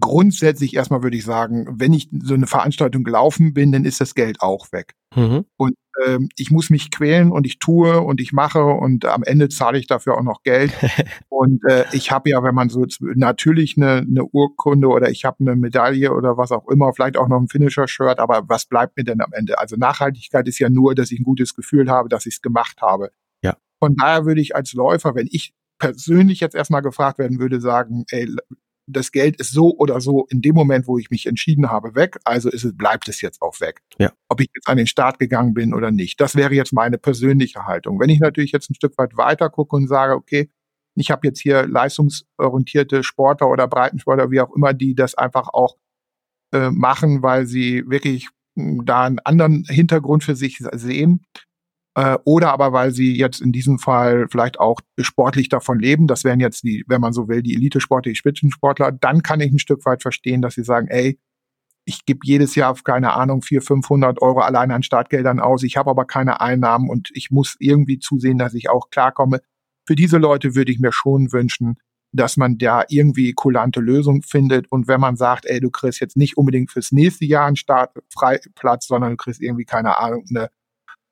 grundsätzlich 0.00 0.74
erstmal 0.74 1.02
würde 1.02 1.16
ich 1.16 1.24
sagen, 1.24 1.66
wenn 1.70 1.92
ich 1.92 2.08
so 2.22 2.34
eine 2.34 2.46
Veranstaltung 2.46 3.04
gelaufen 3.04 3.54
bin, 3.54 3.72
dann 3.72 3.84
ist 3.84 4.00
das 4.00 4.14
Geld 4.14 4.40
auch 4.40 4.72
weg. 4.72 4.94
Mhm. 5.14 5.44
Und 5.56 5.74
ähm, 6.04 6.28
ich 6.36 6.50
muss 6.50 6.70
mich 6.70 6.90
quälen 6.90 7.30
und 7.30 7.46
ich 7.46 7.58
tue 7.58 8.00
und 8.00 8.20
ich 8.20 8.32
mache 8.32 8.64
und 8.64 9.04
am 9.04 9.22
Ende 9.22 9.48
zahle 9.48 9.78
ich 9.78 9.86
dafür 9.86 10.16
auch 10.16 10.22
noch 10.22 10.42
Geld. 10.42 10.72
und 11.28 11.62
äh, 11.68 11.84
ich 11.92 12.10
habe 12.10 12.30
ja, 12.30 12.42
wenn 12.42 12.54
man 12.54 12.68
so 12.68 12.86
natürlich 13.00 13.76
eine, 13.76 13.98
eine 13.98 14.24
Urkunde 14.24 14.88
oder 14.88 15.10
ich 15.10 15.24
habe 15.24 15.36
eine 15.40 15.56
Medaille 15.56 16.12
oder 16.12 16.36
was 16.36 16.52
auch 16.52 16.68
immer, 16.68 16.92
vielleicht 16.92 17.16
auch 17.16 17.28
noch 17.28 17.40
ein 17.40 17.48
Finisher-Shirt, 17.48 18.18
aber 18.18 18.44
was 18.48 18.66
bleibt 18.66 18.96
mir 18.96 19.04
denn 19.04 19.20
am 19.20 19.32
Ende? 19.32 19.58
Also 19.58 19.76
Nachhaltigkeit 19.76 20.48
ist 20.48 20.58
ja 20.58 20.68
nur, 20.68 20.94
dass 20.94 21.12
ich 21.12 21.20
ein 21.20 21.24
gutes 21.24 21.54
Gefühl 21.54 21.90
habe, 21.90 22.08
dass 22.08 22.26
ich 22.26 22.34
es 22.34 22.42
gemacht 22.42 22.80
habe. 22.80 23.10
Ja. 23.42 23.56
Von 23.78 23.94
daher 23.96 24.24
würde 24.24 24.40
ich 24.40 24.56
als 24.56 24.72
Läufer, 24.72 25.14
wenn 25.14 25.28
ich 25.30 25.54
persönlich 25.78 26.40
jetzt 26.40 26.54
erstmal 26.54 26.82
gefragt 26.82 27.18
werden 27.18 27.38
würde, 27.38 27.60
sagen, 27.60 28.04
ey, 28.08 28.28
das 28.86 29.12
Geld 29.12 29.36
ist 29.40 29.52
so 29.52 29.74
oder 29.76 30.00
so 30.00 30.26
in 30.28 30.42
dem 30.42 30.54
Moment, 30.54 30.86
wo 30.86 30.98
ich 30.98 31.10
mich 31.10 31.26
entschieden 31.26 31.70
habe, 31.70 31.94
weg. 31.94 32.18
Also 32.24 32.50
ist 32.50 32.64
es, 32.64 32.76
bleibt 32.76 33.08
es 33.08 33.20
jetzt 33.20 33.40
auch 33.42 33.60
weg. 33.60 33.80
Ja. 33.98 34.12
Ob 34.28 34.40
ich 34.40 34.48
jetzt 34.54 34.68
an 34.68 34.76
den 34.76 34.86
Start 34.86 35.18
gegangen 35.18 35.54
bin 35.54 35.74
oder 35.74 35.90
nicht. 35.90 36.20
Das 36.20 36.34
wäre 36.34 36.54
jetzt 36.54 36.72
meine 36.72 36.98
persönliche 36.98 37.66
Haltung. 37.66 37.98
Wenn 38.00 38.10
ich 38.10 38.20
natürlich 38.20 38.52
jetzt 38.52 38.70
ein 38.70 38.74
Stück 38.74 38.96
weit 38.98 39.16
weiter 39.16 39.48
gucke 39.50 39.76
und 39.76 39.88
sage, 39.88 40.14
okay, 40.14 40.50
ich 40.96 41.10
habe 41.10 41.26
jetzt 41.26 41.40
hier 41.40 41.66
leistungsorientierte 41.66 43.02
Sportler 43.02 43.48
oder 43.48 43.66
Breitensportler, 43.66 44.30
wie 44.30 44.40
auch 44.40 44.54
immer, 44.54 44.74
die 44.74 44.94
das 44.94 45.14
einfach 45.14 45.48
auch 45.52 45.76
äh, 46.52 46.70
machen, 46.70 47.22
weil 47.22 47.46
sie 47.46 47.84
wirklich 47.86 48.28
hm, 48.56 48.84
da 48.84 49.04
einen 49.04 49.18
anderen 49.20 49.64
Hintergrund 49.64 50.24
für 50.24 50.36
sich 50.36 50.62
sehen, 50.72 51.24
äh, 51.94 52.18
oder 52.24 52.52
aber 52.52 52.72
weil 52.72 52.90
sie 52.90 53.16
jetzt 53.16 53.40
in 53.40 53.52
diesem 53.52 53.78
Fall 53.78 54.26
vielleicht 54.28 54.58
auch 54.58 54.80
sportlich 54.98 55.48
davon 55.48 55.78
leben. 55.78 56.06
Das 56.06 56.24
wären 56.24 56.40
jetzt 56.40 56.64
die, 56.64 56.84
wenn 56.88 57.00
man 57.00 57.12
so 57.12 57.28
will, 57.28 57.42
die 57.42 57.54
Elite-Sportler, 57.54 58.10
die 58.10 58.16
Spitzensportler. 58.16 58.92
Dann 58.92 59.22
kann 59.22 59.40
ich 59.40 59.52
ein 59.52 59.58
Stück 59.58 59.84
weit 59.86 60.02
verstehen, 60.02 60.42
dass 60.42 60.54
sie 60.54 60.64
sagen, 60.64 60.88
ey, 60.88 61.18
ich 61.86 62.04
gebe 62.06 62.20
jedes 62.24 62.54
Jahr, 62.54 62.74
keine 62.82 63.12
Ahnung, 63.12 63.42
400, 63.42 63.66
500 63.66 64.22
Euro 64.22 64.40
allein 64.40 64.70
an 64.70 64.82
Startgeldern 64.82 65.38
aus. 65.38 65.62
Ich 65.62 65.76
habe 65.76 65.90
aber 65.90 66.06
keine 66.06 66.40
Einnahmen 66.40 66.88
und 66.88 67.10
ich 67.12 67.30
muss 67.30 67.56
irgendwie 67.58 67.98
zusehen, 67.98 68.38
dass 68.38 68.54
ich 68.54 68.70
auch 68.70 68.90
klarkomme. 68.90 69.40
Für 69.86 69.94
diese 69.94 70.18
Leute 70.18 70.54
würde 70.54 70.72
ich 70.72 70.80
mir 70.80 70.92
schon 70.92 71.30
wünschen, 71.32 71.76
dass 72.12 72.36
man 72.36 72.58
da 72.58 72.84
irgendwie 72.88 73.34
kulante 73.34 73.80
Lösung 73.80 74.22
findet. 74.22 74.70
Und 74.72 74.88
wenn 74.88 75.00
man 75.00 75.16
sagt, 75.16 75.46
ey, 75.46 75.60
du 75.60 75.70
kriegst 75.70 76.00
jetzt 76.00 76.16
nicht 76.16 76.36
unbedingt 76.38 76.70
fürs 76.70 76.90
nächste 76.90 77.26
Jahr 77.26 77.46
einen 77.46 77.56
Startfreiplatz, 77.56 78.86
sondern 78.86 79.10
du 79.10 79.16
kriegst 79.16 79.42
irgendwie, 79.42 79.64
keine 79.64 79.98
Ahnung, 79.98 80.24
eine 80.30 80.48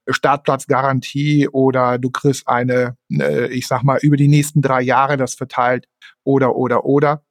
Startplatzgarantie 0.08 1.48
oder 1.48 1.98
du 1.98 2.10
kriegst 2.10 2.48
eine, 2.48 2.96
äh, 3.10 3.48
ich 3.48 3.66
sag 3.66 3.82
mal, 3.82 3.98
über 4.02 4.16
die 4.16 4.28
nächsten 4.28 4.62
drei 4.62 4.82
Jahre 4.82 5.16
das 5.16 5.34
verteilt 5.34 5.86
oder, 6.24 6.56
oder, 6.56 6.84
oder. 6.84 7.24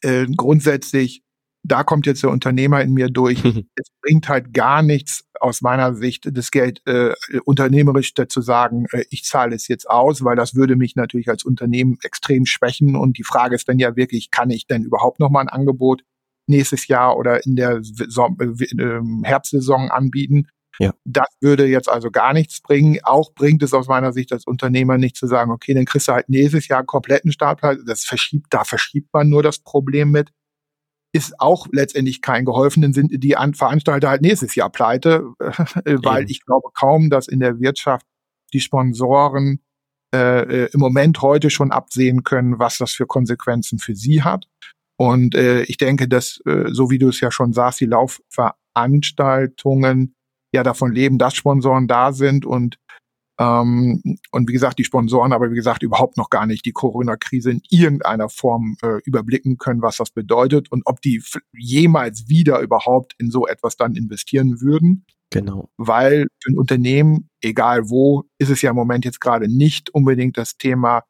Äh, 0.00 0.26
grundsätzlich, 0.36 1.22
da 1.62 1.82
kommt 1.82 2.06
jetzt 2.06 2.22
der 2.22 2.30
Unternehmer 2.30 2.82
in 2.82 2.92
mir 2.92 3.08
durch. 3.08 3.44
es 3.74 3.88
bringt 4.02 4.28
halt 4.28 4.52
gar 4.52 4.82
nichts 4.82 5.24
aus 5.40 5.60
meiner 5.60 5.94
Sicht, 5.94 6.28
das 6.32 6.50
Geld 6.50 6.80
äh, 6.86 7.14
unternehmerisch 7.44 8.14
dazu 8.14 8.40
sagen, 8.40 8.86
äh, 8.92 9.04
ich 9.10 9.24
zahle 9.24 9.54
es 9.54 9.68
jetzt 9.68 9.88
aus, 9.88 10.24
weil 10.24 10.36
das 10.36 10.54
würde 10.54 10.76
mich 10.76 10.96
natürlich 10.96 11.28
als 11.28 11.44
Unternehmen 11.44 11.98
extrem 12.02 12.46
schwächen. 12.46 12.96
Und 12.96 13.18
die 13.18 13.24
Frage 13.24 13.54
ist 13.54 13.68
dann 13.68 13.78
ja 13.78 13.96
wirklich, 13.96 14.30
kann 14.30 14.50
ich 14.50 14.66
denn 14.66 14.84
überhaupt 14.84 15.20
noch 15.20 15.30
mal 15.30 15.40
ein 15.40 15.48
Angebot 15.48 16.02
nächstes 16.46 16.88
Jahr 16.88 17.16
oder 17.16 17.44
in 17.46 17.56
der 17.56 17.82
Saison, 17.82 18.36
äh, 18.40 19.26
Herbstsaison 19.26 19.90
anbieten? 19.90 20.48
Ja. 20.78 20.92
Das 21.04 21.28
würde 21.40 21.66
jetzt 21.66 21.88
also 21.88 22.10
gar 22.10 22.32
nichts 22.32 22.60
bringen. 22.60 22.98
Auch 23.02 23.32
bringt 23.34 23.62
es 23.62 23.72
aus 23.72 23.86
meiner 23.86 24.12
Sicht 24.12 24.32
als 24.32 24.46
Unternehmer 24.46 24.98
nicht 24.98 25.16
zu 25.16 25.26
sagen, 25.26 25.50
okay, 25.50 25.74
dann 25.74 25.84
kriegst 25.84 26.08
du 26.08 26.12
halt 26.12 26.28
nächstes 26.28 26.68
Jahr 26.68 26.84
kompletten 26.84 27.32
Startplatz. 27.32 27.80
Das 27.86 28.04
verschiebt, 28.04 28.46
da 28.50 28.64
verschiebt 28.64 29.12
man 29.12 29.28
nur 29.28 29.42
das 29.42 29.58
Problem 29.58 30.10
mit. 30.10 30.30
Ist 31.12 31.40
auch 31.40 31.68
letztendlich 31.70 32.22
kein 32.22 32.44
geholfen, 32.44 32.82
dann 32.82 32.92
sind 32.92 33.22
die 33.22 33.36
Veranstalter 33.54 34.08
halt 34.08 34.22
nächstes 34.22 34.56
Jahr 34.56 34.70
pleite, 34.70 35.22
weil 35.38 36.22
Eben. 36.22 36.30
ich 36.30 36.44
glaube 36.44 36.70
kaum, 36.74 37.08
dass 37.08 37.28
in 37.28 37.38
der 37.38 37.60
Wirtschaft 37.60 38.04
die 38.52 38.60
Sponsoren 38.60 39.60
äh, 40.14 40.64
äh, 40.64 40.68
im 40.72 40.80
Moment 40.80 41.20
heute 41.22 41.50
schon 41.50 41.72
absehen 41.72 42.22
können, 42.22 42.60
was 42.60 42.78
das 42.78 42.92
für 42.92 43.06
Konsequenzen 43.06 43.80
für 43.80 43.96
sie 43.96 44.22
hat. 44.22 44.46
Und 44.96 45.34
äh, 45.34 45.64
ich 45.64 45.76
denke, 45.76 46.06
dass, 46.06 46.40
äh, 46.46 46.66
so 46.70 46.88
wie 46.90 46.98
du 46.98 47.08
es 47.08 47.18
ja 47.20 47.32
schon 47.32 47.52
sagst, 47.52 47.80
die 47.80 47.86
Laufveranstaltungen 47.86 50.13
ja 50.54 50.62
davon 50.62 50.92
leben, 50.92 51.18
dass 51.18 51.34
Sponsoren 51.34 51.86
da 51.86 52.12
sind 52.12 52.46
und 52.46 52.78
ähm, 53.38 54.00
und 54.30 54.48
wie 54.48 54.52
gesagt, 54.52 54.78
die 54.78 54.84
Sponsoren 54.84 55.32
aber 55.32 55.50
wie 55.50 55.56
gesagt 55.56 55.82
überhaupt 55.82 56.16
noch 56.16 56.30
gar 56.30 56.46
nicht 56.46 56.64
die 56.66 56.72
Corona-Krise 56.72 57.50
in 57.50 57.62
irgendeiner 57.68 58.28
Form 58.28 58.76
äh, 58.82 59.00
überblicken 59.04 59.58
können, 59.58 59.82
was 59.82 59.96
das 59.96 60.10
bedeutet 60.10 60.70
und 60.70 60.82
ob 60.86 61.00
die 61.00 61.22
jemals 61.52 62.28
wieder 62.28 62.60
überhaupt 62.60 63.14
in 63.18 63.30
so 63.30 63.46
etwas 63.46 63.76
dann 63.76 63.96
investieren 63.96 64.60
würden. 64.60 65.04
Genau. 65.30 65.68
Weil 65.76 66.28
für 66.40 66.52
ein 66.52 66.58
Unternehmen, 66.58 67.28
egal 67.40 67.90
wo, 67.90 68.22
ist 68.38 68.50
es 68.50 68.62
ja 68.62 68.70
im 68.70 68.76
Moment 68.76 69.04
jetzt 69.04 69.20
gerade 69.20 69.48
nicht 69.48 69.90
unbedingt 69.92 70.38
das 70.38 70.56
Thema, 70.56 71.02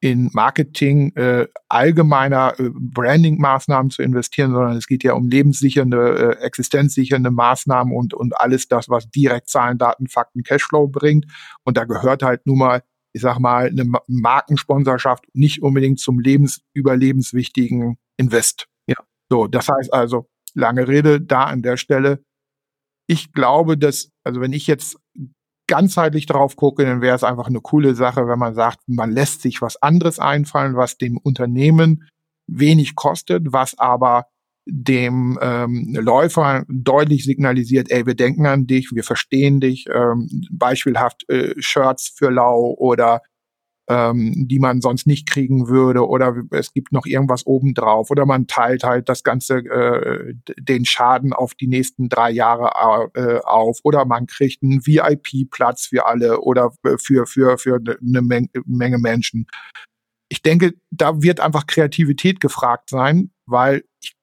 in 0.00 0.30
Marketing 0.32 1.14
äh, 1.14 1.46
allgemeiner 1.68 2.58
äh, 2.58 2.70
Branding-Maßnahmen 2.72 3.90
zu 3.90 4.02
investieren, 4.02 4.52
sondern 4.52 4.76
es 4.76 4.86
geht 4.86 5.04
ja 5.04 5.12
um 5.12 5.28
lebenssichernde, 5.28 6.36
äh, 6.40 6.44
existenzsichernde 6.44 7.30
Maßnahmen 7.30 7.94
und, 7.94 8.14
und 8.14 8.38
alles 8.40 8.66
das, 8.68 8.88
was 8.88 9.10
direkt 9.10 9.48
Zahlen, 9.48 9.76
Daten, 9.76 10.06
Fakten, 10.06 10.42
Cashflow 10.42 10.88
bringt. 10.88 11.26
Und 11.64 11.76
da 11.76 11.84
gehört 11.84 12.22
halt 12.22 12.46
nun 12.46 12.58
mal, 12.58 12.82
ich 13.12 13.20
sag 13.20 13.38
mal, 13.38 13.66
eine 13.66 13.84
Markensponsorschaft 14.06 15.24
nicht 15.34 15.62
unbedingt 15.62 16.00
zum 16.00 16.18
lebensüberlebenswichtigen 16.18 17.98
Invest. 18.16 18.68
Ja. 18.86 18.96
So, 19.28 19.48
das 19.48 19.68
heißt 19.68 19.92
also, 19.92 20.30
lange 20.54 20.88
Rede 20.88 21.20
da 21.20 21.44
an 21.44 21.62
der 21.62 21.76
Stelle. 21.76 22.24
Ich 23.06 23.32
glaube, 23.32 23.76
dass, 23.76 24.10
also 24.24 24.40
wenn 24.40 24.52
ich 24.52 24.66
jetzt 24.66 24.96
ganzheitlich 25.70 26.26
drauf 26.26 26.56
gucke, 26.56 26.84
dann 26.84 27.00
wäre 27.00 27.14
es 27.14 27.22
einfach 27.22 27.46
eine 27.46 27.60
coole 27.60 27.94
Sache, 27.94 28.26
wenn 28.26 28.38
man 28.38 28.54
sagt, 28.54 28.80
man 28.88 29.12
lässt 29.12 29.40
sich 29.40 29.62
was 29.62 29.80
anderes 29.80 30.18
einfallen, 30.18 30.74
was 30.74 30.98
dem 30.98 31.16
Unternehmen 31.16 32.08
wenig 32.48 32.96
kostet, 32.96 33.52
was 33.52 33.78
aber 33.78 34.26
dem 34.66 35.38
ähm, 35.40 35.96
Läufer 35.98 36.64
deutlich 36.68 37.24
signalisiert, 37.24 37.90
ey, 37.90 38.04
wir 38.04 38.14
denken 38.14 38.46
an 38.46 38.66
dich, 38.66 38.90
wir 38.92 39.04
verstehen 39.04 39.60
dich, 39.60 39.86
ähm, 39.92 40.28
beispielhaft 40.50 41.28
äh, 41.30 41.54
Shirts 41.58 42.08
für 42.08 42.30
Lau 42.30 42.74
oder 42.76 43.22
ähm, 43.90 44.46
die 44.46 44.60
man 44.60 44.80
sonst 44.80 45.08
nicht 45.08 45.28
kriegen 45.28 45.66
würde 45.66 46.06
oder 46.06 46.36
es 46.52 46.72
gibt 46.72 46.92
noch 46.92 47.06
irgendwas 47.06 47.44
obendrauf 47.44 48.10
oder 48.10 48.24
man 48.24 48.46
teilt 48.46 48.84
halt 48.84 49.08
das 49.08 49.24
ganze 49.24 49.58
äh, 49.58 50.34
den 50.60 50.84
Schaden 50.84 51.32
auf 51.32 51.54
die 51.54 51.66
nächsten 51.66 52.08
drei 52.08 52.30
Jahre 52.30 53.10
äh, 53.14 53.40
auf 53.40 53.80
oder 53.82 54.04
man 54.04 54.28
kriegt 54.28 54.62
einen 54.62 54.86
VIP-Platz 54.86 55.86
für 55.86 56.06
alle 56.06 56.40
oder 56.40 56.72
für 56.98 57.26
für 57.26 57.58
für 57.58 57.80
eine 58.00 58.22
Menge, 58.22 58.48
Menge 58.64 58.98
Menschen. 58.98 59.48
Ich 60.28 60.42
denke, 60.42 60.74
da 60.92 61.20
wird 61.20 61.40
einfach 61.40 61.66
Kreativität 61.66 62.40
gefragt 62.40 62.90
sein, 62.90 63.32
weil 63.46 63.82
ich 64.00 64.14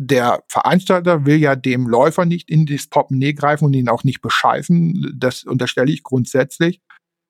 der 0.00 0.44
Veranstalter 0.46 1.26
will 1.26 1.38
ja 1.38 1.56
dem 1.56 1.88
Läufer 1.88 2.24
nicht 2.24 2.48
in 2.48 2.66
das 2.66 2.86
Portemonnaie 2.86 3.32
greifen 3.32 3.64
und 3.64 3.74
ihn 3.74 3.88
auch 3.88 4.04
nicht 4.04 4.20
bescheißen. 4.20 5.16
Das 5.16 5.42
unterstelle 5.42 5.90
ich 5.90 6.04
grundsätzlich. 6.04 6.80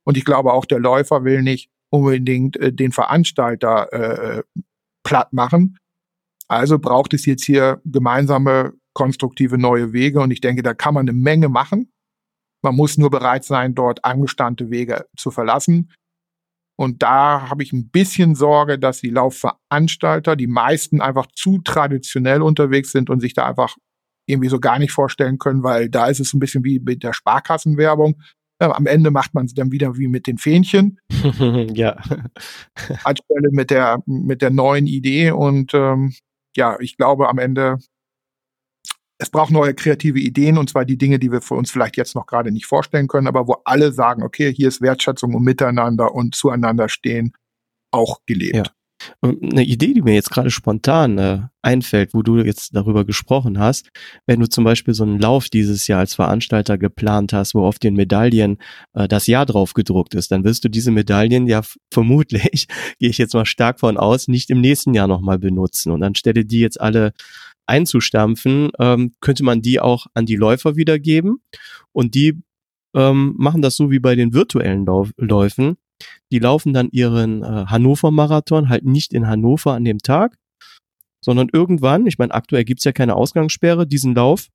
Und 0.05 0.18
ich 0.18 0.27
glaube 0.27 0.53
auch, 0.53 0.66
der 0.66 0.79
Läufer 0.79 1.24
will 1.24 1.42
nicht 1.42 1.70
unbedingt 1.90 2.57
äh, 2.57 2.72
den 2.72 2.92
Veranstalter 2.92 3.92
äh, 3.92 4.42
platt 5.05 5.33
machen. 5.33 5.79
Also 6.48 6.79
braucht 6.79 7.14
es 7.14 7.27
jetzt 7.27 7.44
hier 7.44 7.81
gemeinsame 7.85 8.72
konstruktive 8.94 9.59
neue 9.59 9.92
Wege 9.92 10.20
und 10.20 10.31
ich 10.31 10.40
denke, 10.40 10.62
da 10.62 10.74
kann 10.74 10.94
man 10.94 11.09
eine 11.09 11.16
Menge 11.16 11.48
machen. 11.48 11.92
Man 12.62 12.74
muss 12.74 12.98
nur 12.98 13.11
bereit 13.11 13.44
sein, 13.44 13.74
dort 13.74 14.05
angestammte 14.05 14.70
Wege 14.70 15.07
zu 15.16 15.31
verlassen. 15.31 15.92
Und 16.77 17.03
da 17.03 17.48
habe 17.48 17.62
ich 17.62 17.72
ein 17.72 17.90
bisschen 17.90 18.35
Sorge, 18.35 18.79
dass 18.79 19.01
die 19.01 19.11
Laufveranstalter, 19.11 20.37
die 20.37 20.46
meisten 20.46 21.01
einfach 21.01 21.27
zu 21.35 21.59
traditionell 21.59 22.40
unterwegs 22.40 22.93
sind 22.93 23.11
und 23.11 23.20
sich 23.20 23.34
da 23.34 23.47
einfach 23.47 23.76
irgendwie 24.26 24.49
so 24.49 24.61
gar 24.61 24.78
nicht 24.78 24.93
vorstellen 24.93 25.39
können, 25.39 25.62
weil 25.62 25.89
da 25.89 26.07
ist 26.07 26.20
es 26.20 26.34
ein 26.34 26.39
bisschen 26.39 26.64
wie 26.64 26.78
mit 26.78 27.03
der 27.03 27.12
Sparkassenwerbung. 27.12 28.20
Äh, 28.61 28.66
am 28.66 28.86
Ende 28.86 29.11
macht 29.11 29.34
man 29.34 29.46
es 29.46 29.54
dann 29.54 29.72
wieder 29.72 29.96
wie 29.96 30.09
mit 30.09 30.26
den 30.26 30.38
Fähnchen. 30.38 30.98
ja. 31.74 31.96
Anstelle 33.04 33.50
mit 33.50 33.70
der, 33.70 34.02
mit 34.06 34.42
der 34.42 34.50
neuen 34.50 34.86
Idee. 34.86 35.30
Und 35.30 35.74
ähm, 35.74 36.14
ja, 36.56 36.76
ich 36.80 36.96
glaube 36.96 37.28
am 37.28 37.38
Ende, 37.38 37.78
es 39.18 39.30
braucht 39.30 39.50
neue 39.50 39.74
kreative 39.74 40.18
Ideen 40.18 40.59
und 40.59 40.70
zwar 40.70 40.84
die 40.84 40.98
Dinge, 40.98 41.18
die 41.18 41.32
wir 41.32 41.40
für 41.40 41.54
uns 41.54 41.70
vielleicht 41.70 41.96
jetzt 41.96 42.14
noch 42.14 42.26
gerade 42.26 42.52
nicht 42.52 42.66
vorstellen 42.66 43.09
können, 43.09 43.26
aber 43.26 43.48
wo 43.48 43.56
alle 43.64 43.92
sagen, 43.92 44.22
okay, 44.22 44.52
hier 44.52 44.68
ist 44.68 44.80
Wertschätzung 44.80 45.34
und 45.34 45.42
Miteinander 45.42 46.14
und 46.14 46.34
zueinander 46.34 46.88
stehen 46.88 47.32
auch 47.90 48.20
gelebt. 48.26 48.56
Ja. 48.56 48.78
Eine 49.20 49.64
Idee, 49.64 49.94
die 49.94 50.02
mir 50.02 50.14
jetzt 50.14 50.30
gerade 50.30 50.50
spontan 50.50 51.18
äh, 51.18 51.40
einfällt, 51.62 52.14
wo 52.14 52.22
du 52.22 52.38
jetzt 52.38 52.74
darüber 52.74 53.04
gesprochen 53.04 53.59
hast, 53.59 53.90
wenn 54.26 54.40
du 54.40 54.48
zum 54.48 54.64
Beispiel 54.64 54.94
so 54.94 55.04
einen 55.04 55.18
Lauf 55.18 55.48
dieses 55.48 55.86
Jahr 55.86 56.00
als 56.00 56.14
Veranstalter 56.14 56.78
geplant 56.78 57.32
hast, 57.32 57.54
wo 57.54 57.64
auf 57.64 57.78
den 57.78 57.94
Medaillen 57.94 58.59
äh, 58.94 59.09
das 59.09 59.26
Jahr 59.26 59.46
drauf 59.46 59.74
gedruckt 59.74 60.14
ist, 60.14 60.30
dann 60.30 60.44
wirst 60.44 60.64
du 60.64 60.68
diese 60.68 60.90
Medaillen 60.90 61.46
ja 61.46 61.62
vermutlich, 61.92 62.68
gehe 62.98 63.11
ich 63.11 63.18
jetzt 63.18 63.34
mal 63.34 63.46
stark 63.46 63.80
von 63.80 63.96
aus, 63.96 64.28
nicht 64.28 64.50
im 64.50 64.61
nächsten 64.61 64.94
Jahr 64.94 65.09
nochmal 65.09 65.38
benutzen. 65.38 65.92
Und 65.92 66.02
anstelle 66.02 66.44
die 66.44 66.61
jetzt 66.61 66.80
alle 66.80 67.12
einzustampfen, 67.66 68.70
ähm, 68.78 69.14
könnte 69.20 69.44
man 69.44 69.61
die 69.62 69.78
auch 69.78 70.06
an 70.14 70.26
die 70.26 70.36
Läufer 70.36 70.76
wiedergeben 70.76 71.42
und 71.92 72.14
die 72.14 72.40
ähm, 72.94 73.34
machen 73.36 73.62
das 73.62 73.76
so 73.76 73.90
wie 73.90 73.98
bei 73.98 74.14
den 74.14 74.32
virtuellen 74.32 74.86
Lauf 74.86 75.11
Läufen. 75.16 75.76
Die 76.30 76.38
laufen 76.38 76.72
dann 76.72 76.88
ihren 76.90 77.42
äh, 77.42 77.66
Hannover-Marathon 77.66 78.68
halt 78.68 78.84
nicht 78.84 79.12
in 79.12 79.26
Hannover 79.26 79.74
an 79.74 79.84
dem 79.84 79.99
Tag, 79.99 80.36
sondern 81.20 81.49
irgendwann, 81.53 82.07
ich 82.07 82.18
meine, 82.18 82.34
aktuell 82.34 82.64
gibt's 82.64 82.84
ja 82.84 82.92
keine 82.92 83.16
Ausgangssperre, 83.16 83.86
diesen 83.86 84.14
Lauf 84.14 84.49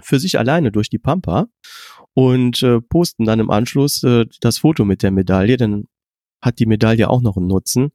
für 0.00 0.18
sich 0.18 0.38
alleine 0.38 0.72
durch 0.72 0.90
die 0.90 0.98
Pampa 0.98 1.48
und 2.14 2.62
äh, 2.62 2.80
posten 2.80 3.24
dann 3.24 3.40
im 3.40 3.50
Anschluss 3.50 4.02
äh, 4.02 4.26
das 4.40 4.58
Foto 4.58 4.84
mit 4.84 5.02
der 5.02 5.10
Medaille, 5.10 5.56
dann 5.56 5.84
hat 6.42 6.58
die 6.58 6.66
Medaille 6.66 7.08
auch 7.08 7.20
noch 7.20 7.36
einen 7.36 7.48
Nutzen. 7.48 7.90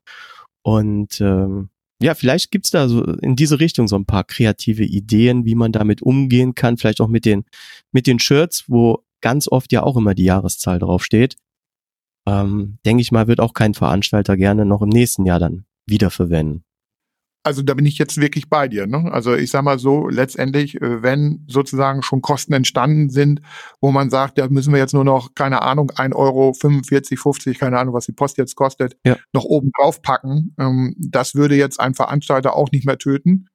Und 0.64 1.20
ähm, 1.22 1.70
ja, 2.02 2.16
vielleicht 2.16 2.52
gibt's 2.52 2.72
da 2.72 2.88
so 2.90 3.04
in 3.04 3.36
diese 3.36 3.60
Richtung 3.60 3.88
so 3.88 3.96
ein 3.96 4.06
paar 4.06 4.24
kreative 4.24 4.84
Ideen, 4.84 5.46
wie 5.46 5.56
man 5.56 5.72
damit 5.72 6.02
umgehen 6.02 6.56
kann, 6.56 6.78
vielleicht 6.78 7.02
auch 7.02 7.08
mit 7.08 7.26
den, 7.26 7.46
mit 7.92 8.08
den 8.08 8.20
Shirts, 8.20 8.66
wo 8.68 9.04
ganz 9.22 9.48
oft 9.48 9.72
ja 9.72 9.84
auch 9.84 9.96
immer 9.96 10.14
die 10.14 10.26
Jahreszahl 10.26 10.80
draufsteht. 10.80 11.36
Ähm, 12.26 12.78
denke 12.86 13.02
ich 13.02 13.12
mal, 13.12 13.28
wird 13.28 13.40
auch 13.40 13.54
kein 13.54 13.74
Veranstalter 13.74 14.38
gerne 14.38 14.66
noch 14.66 14.82
im 14.82 14.90
nächsten 14.90 15.26
Jahr 15.26 15.40
dann 15.40 15.66
wiederverwenden. 15.86 16.64
Also 17.46 17.62
da 17.62 17.74
bin 17.74 17.86
ich 17.86 17.98
jetzt 17.98 18.22
wirklich 18.22 18.50
bei 18.50 18.70
dir. 18.70 18.88
Ne? 18.88 19.12
Also 19.12 19.36
ich 19.36 19.52
sag 19.52 19.64
mal 19.64 19.78
so, 19.78 20.08
letztendlich, 20.08 20.82
äh, 20.82 21.04
wenn 21.04 21.44
sozusagen 21.48 22.02
schon 22.02 22.22
Kosten 22.22 22.54
entstanden 22.54 23.10
sind, 23.10 23.42
wo 23.82 23.92
man 23.92 24.10
sagt, 24.10 24.38
da 24.38 24.48
müssen 24.48 24.72
wir 24.72 24.80
jetzt 24.80 24.94
nur 24.94 25.04
noch, 25.04 25.36
keine 25.36 25.62
Ahnung, 25.62 25.92
ein 25.98 26.14
Euro, 26.14 26.54
45, 26.54 27.20
50, 27.20 27.60
keine 27.60 27.78
Ahnung, 27.78 27.94
was 27.94 28.06
die 28.06 28.14
Post 28.14 28.38
jetzt 28.38 28.56
kostet, 28.56 28.96
ja. 29.06 29.18
noch 29.34 29.44
oben 29.44 29.72
drauf 29.78 30.02
packen, 30.02 30.56
ähm, 30.58 30.96
das 30.98 31.36
würde 31.36 31.56
jetzt 31.56 31.82
ein 31.82 31.94
Veranstalter 31.94 32.56
auch 32.56 32.72
nicht 32.72 32.86
mehr 32.86 32.98
töten 32.98 33.50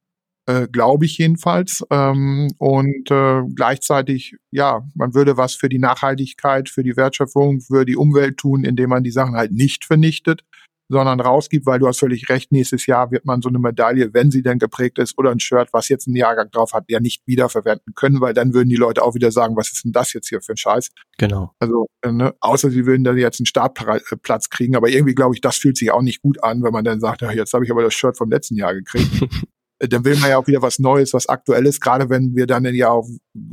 äh, 0.48 0.66
glaube 0.66 1.04
ich 1.04 1.18
jedenfalls. 1.18 1.84
Ähm, 1.90 2.50
und 2.56 3.10
äh, 3.10 3.42
gleichzeitig, 3.54 4.36
ja, 4.50 4.82
man 4.94 5.14
würde 5.14 5.36
was 5.36 5.54
für 5.54 5.68
die 5.68 5.78
Nachhaltigkeit, 5.78 6.70
für 6.70 6.82
die 6.82 6.96
Wertschöpfung, 6.96 7.60
für 7.60 7.84
die 7.84 7.96
Umwelt 7.96 8.38
tun, 8.38 8.64
indem 8.64 8.88
man 8.90 9.04
die 9.04 9.10
Sachen 9.10 9.36
halt 9.36 9.52
nicht 9.52 9.84
vernichtet, 9.84 10.42
sondern 10.88 11.20
rausgibt, 11.20 11.66
weil 11.66 11.78
du 11.78 11.86
hast 11.86 12.00
völlig 12.00 12.30
recht, 12.30 12.50
nächstes 12.50 12.86
Jahr 12.86 13.10
wird 13.10 13.26
man 13.26 13.42
so 13.42 13.50
eine 13.50 13.58
Medaille, 13.58 14.14
wenn 14.14 14.30
sie 14.30 14.42
denn 14.42 14.58
geprägt 14.58 14.98
ist, 14.98 15.18
oder 15.18 15.32
ein 15.32 15.38
Shirt, 15.38 15.68
was 15.72 15.90
jetzt 15.90 16.06
einen 16.06 16.16
Jahrgang 16.16 16.50
drauf 16.50 16.72
hat, 16.72 16.84
ja 16.88 16.98
nicht 16.98 17.26
wiederverwenden 17.26 17.92
können, 17.94 18.22
weil 18.22 18.32
dann 18.32 18.54
würden 18.54 18.70
die 18.70 18.76
Leute 18.76 19.02
auch 19.02 19.14
wieder 19.14 19.30
sagen, 19.30 19.54
was 19.54 19.70
ist 19.70 19.84
denn 19.84 19.92
das 19.92 20.14
jetzt 20.14 20.30
hier 20.30 20.40
für 20.40 20.52
ein 20.52 20.56
Scheiß? 20.56 20.88
Genau. 21.18 21.52
Also, 21.58 21.88
äh, 22.00 22.10
ne, 22.10 22.34
außer 22.40 22.70
sie 22.70 22.86
würden 22.86 23.04
dann 23.04 23.18
jetzt 23.18 23.38
einen 23.38 23.44
Startplatz 23.46 24.48
kriegen, 24.48 24.76
aber 24.76 24.88
irgendwie 24.88 25.14
glaube 25.14 25.34
ich, 25.34 25.42
das 25.42 25.58
fühlt 25.58 25.76
sich 25.76 25.90
auch 25.90 26.00
nicht 26.00 26.22
gut 26.22 26.42
an, 26.42 26.62
wenn 26.62 26.72
man 26.72 26.86
dann 26.86 27.00
sagt, 27.00 27.20
ja, 27.20 27.32
jetzt 27.32 27.52
habe 27.52 27.66
ich 27.66 27.70
aber 27.70 27.82
das 27.82 27.92
Shirt 27.92 28.16
vom 28.16 28.30
letzten 28.30 28.56
Jahr 28.56 28.72
gekriegt. 28.72 29.28
Äh, 29.78 29.88
dann 29.88 30.04
will 30.04 30.16
man 30.16 30.30
ja 30.30 30.38
auch 30.38 30.46
wieder 30.46 30.62
was 30.62 30.78
Neues, 30.78 31.12
was 31.12 31.28
Aktuelles, 31.28 31.80
gerade 31.80 32.10
wenn 32.10 32.34
wir 32.34 32.46
dann 32.46 32.64
ja 32.74 32.90
auch, 32.90 33.08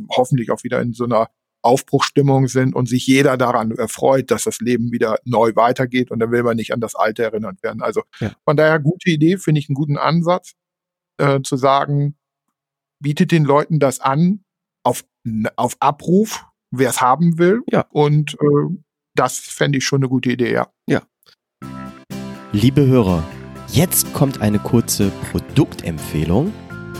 hoffentlich 0.09 0.51
auch 0.51 0.63
wieder 0.63 0.81
in 0.81 0.93
so 0.93 1.05
einer 1.05 1.29
Aufbruchstimmung 1.61 2.47
sind 2.47 2.75
und 2.75 2.87
sich 2.87 3.07
jeder 3.07 3.37
daran 3.37 3.71
erfreut, 3.71 4.29
dass 4.29 4.43
das 4.43 4.59
Leben 4.59 4.91
wieder 4.91 5.17
neu 5.25 5.55
weitergeht 5.55 6.11
und 6.11 6.19
dann 6.19 6.31
will 6.31 6.43
man 6.43 6.57
nicht 6.57 6.71
an 6.73 6.79
das 6.79 6.93
Alte 6.93 7.23
erinnert 7.23 7.63
werden. 7.63 7.81
Also 7.81 8.03
ja. 8.19 8.31
von 8.45 8.55
daher 8.55 8.79
gute 8.79 9.09
Idee, 9.09 9.37
finde 9.37 9.59
ich 9.59 9.67
einen 9.67 9.75
guten 9.75 9.97
Ansatz, 9.97 10.53
äh, 11.17 11.41
zu 11.41 11.57
sagen, 11.57 12.15
bietet 13.01 13.31
den 13.31 13.45
Leuten 13.45 13.79
das 13.79 13.99
an 13.99 14.43
auf, 14.83 15.03
auf 15.55 15.75
Abruf, 15.79 16.45
wer 16.69 16.89
es 16.91 17.01
haben 17.01 17.39
will. 17.39 17.63
Ja. 17.71 17.87
Und 17.89 18.35
äh, 18.35 18.77
das 19.15 19.39
fände 19.39 19.79
ich 19.79 19.85
schon 19.85 20.01
eine 20.01 20.09
gute 20.09 20.31
Idee, 20.31 20.53
ja. 20.53 20.67
Ja. 20.87 21.01
Liebe 22.51 22.85
Hörer, 22.85 23.23
Jetzt 23.71 24.13
kommt 24.13 24.41
eine 24.41 24.59
kurze 24.59 25.11
Produktempfehlung, 25.31 26.53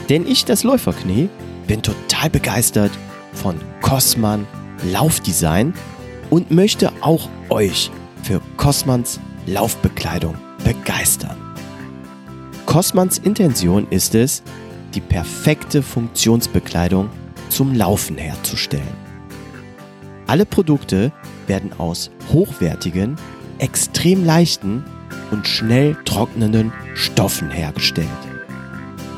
denn 0.09 0.27
ich, 0.27 0.45
das 0.45 0.63
Läuferknie, 0.63 1.29
bin 1.67 1.81
total 1.81 2.29
begeistert 2.29 2.91
von 3.33 3.55
Cosman 3.81 4.45
Laufdesign 4.91 5.73
und 6.29 6.51
möchte 6.51 6.91
auch 7.01 7.29
euch 7.49 7.91
für 8.23 8.41
Cosmans 8.57 9.19
Laufbekleidung 9.45 10.35
begeistern. 10.63 11.37
Cosmans 12.65 13.19
Intention 13.19 13.87
ist 13.89 14.15
es, 14.15 14.43
die 14.95 15.01
perfekte 15.01 15.81
Funktionsbekleidung 15.83 17.09
zum 17.49 17.73
Laufen 17.73 18.17
herzustellen. 18.17 19.05
Alle 20.27 20.45
Produkte 20.45 21.11
werden 21.47 21.71
aus 21.77 22.09
hochwertigen, 22.33 23.15
extrem 23.59 24.25
leichten 24.25 24.83
und 25.35 25.49
schnell 25.49 25.97
trocknenden 26.05 26.71
Stoffen 26.93 27.49
hergestellt. 27.49 28.07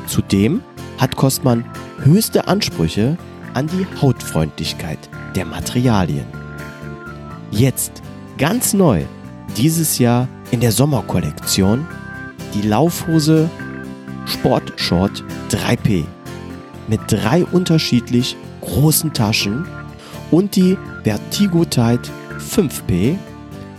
Zudem 0.08 0.62
hat 0.98 1.14
Kostmann 1.14 1.64
höchste 2.02 2.48
Ansprüche 2.48 3.16
an 3.54 3.68
die 3.68 3.86
Hautfreundlichkeit 4.02 4.98
der 5.36 5.44
Materialien. 5.44 6.26
Jetzt 7.52 8.02
ganz 8.36 8.72
neu, 8.72 9.04
dieses 9.56 10.00
Jahr 10.00 10.26
in 10.50 10.58
der 10.58 10.72
Sommerkollektion, 10.72 11.86
die 12.52 12.66
Laufhose 12.66 13.48
Sportshort 14.26 15.22
3P 15.50 16.04
mit 16.88 17.00
drei 17.06 17.44
unterschiedlich 17.44 18.36
großen 18.60 19.12
Taschen 19.12 19.68
und 20.32 20.56
die 20.56 20.76
Vertigo 21.04 21.64
Tide 21.64 22.02
5P, 22.38 23.16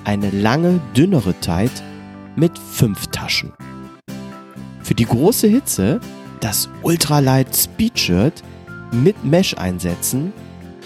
eine 0.05 0.29
lange, 0.29 0.79
dünnere 0.95 1.33
Tide 1.33 1.88
mit 2.35 2.57
fünf 2.57 3.07
Taschen. 3.07 3.53
Für 4.83 4.95
die 4.95 5.05
große 5.05 5.47
Hitze 5.47 5.99
das 6.39 6.69
Ultralight 6.83 7.55
Speed 7.55 7.99
Shirt 7.99 8.43
mit 8.91 9.23
Mesh-Einsätzen 9.23 10.33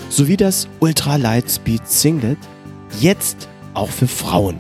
sowie 0.10 0.38
das 0.38 0.68
Ultralight 0.80 1.50
Speed 1.50 1.88
Singlet 1.88 2.38
jetzt 3.00 3.48
auch 3.74 3.89
für 3.89 4.08
Frauen. 4.08 4.58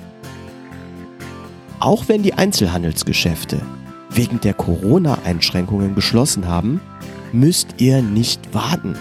Auch 1.79 2.07
wenn 2.07 2.23
die 2.23 2.33
Einzelhandelsgeschäfte 2.33 3.59
wegen 4.09 4.39
der 4.39 4.53
Corona-Einschränkungen 4.53 5.95
geschlossen 5.95 6.47
haben, 6.47 6.79
müsst 7.31 7.75
ihr 7.77 8.01
nicht 8.01 8.53
warten. 8.53 8.95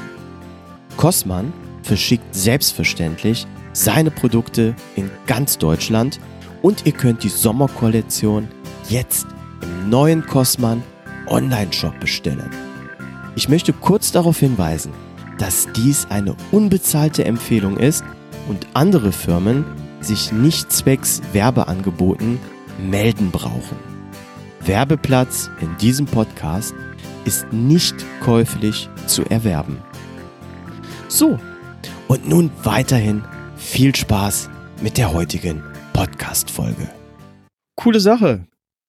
Cosman 0.96 1.52
verschickt 1.82 2.34
selbstverständlich 2.34 3.46
seine 3.72 4.10
Produkte 4.10 4.74
in 4.96 5.10
ganz 5.26 5.58
Deutschland 5.58 6.18
und 6.62 6.86
ihr 6.86 6.92
könnt 6.92 7.22
die 7.24 7.28
Sommerkollektion 7.28 8.48
jetzt 8.88 9.26
im 9.62 9.90
neuen 9.90 10.26
Cosman 10.26 10.82
Online-Shop 11.26 11.98
bestellen. 12.00 12.50
Ich 13.34 13.48
möchte 13.48 13.72
kurz 13.72 14.12
darauf 14.12 14.38
hinweisen, 14.38 14.92
dass 15.38 15.68
dies 15.74 16.06
eine 16.08 16.36
unbezahlte 16.50 17.24
Empfehlung 17.24 17.76
ist 17.76 18.04
und 18.48 18.66
andere 18.74 19.12
Firmen 19.12 19.64
sich 20.00 20.32
nicht 20.32 20.72
zwecks 20.72 21.22
Werbeangeboten 21.32 22.38
melden 22.78 23.30
brauchen. 23.30 23.76
Werbeplatz 24.64 25.50
in 25.60 25.76
diesem 25.78 26.06
Podcast 26.06 26.74
ist 27.24 27.52
nicht 27.52 27.94
käuflich 28.20 28.88
zu 29.06 29.24
erwerben. 29.24 29.78
So, 31.08 31.38
und 32.08 32.28
nun 32.28 32.50
weiterhin 32.62 33.24
viel 33.56 33.94
Spaß 33.94 34.50
mit 34.82 34.98
der 34.98 35.12
heutigen 35.12 35.62
Podcast-Folge. 36.02 36.90
Coole 37.76 38.00
Sache. 38.00 38.48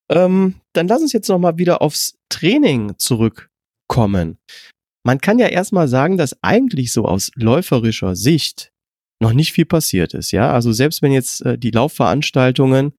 Ähm, 0.10 0.56
dann 0.74 0.88
lass 0.88 1.04
uns 1.04 1.14
jetzt 1.14 1.30
nochmal 1.30 1.60
wieder 1.60 1.84
aufs 1.84 2.16
Training 2.30 2.96
zurückkommen. 2.98 4.40
Man 5.06 5.22
kann 5.22 5.38
ja 5.38 5.46
erstmal 5.46 5.88
sagen, 5.88 6.18
dass 6.18 6.36
eigentlich 6.42 6.92
so 6.92 7.06
aus 7.06 7.30
läuferischer 7.36 8.16
Sicht 8.16 8.72
noch 9.22 9.34
nicht 9.34 9.54
viel 9.54 9.66
passiert 9.66 10.16
ist, 10.16 10.32
ja. 10.32 10.52
Also 10.52 10.72
selbst 10.72 11.04
wenn 11.04 11.12
jetzt 11.12 11.46
äh, 11.46 11.56
die 11.56 11.70
Laufveranstaltungen 11.70 12.94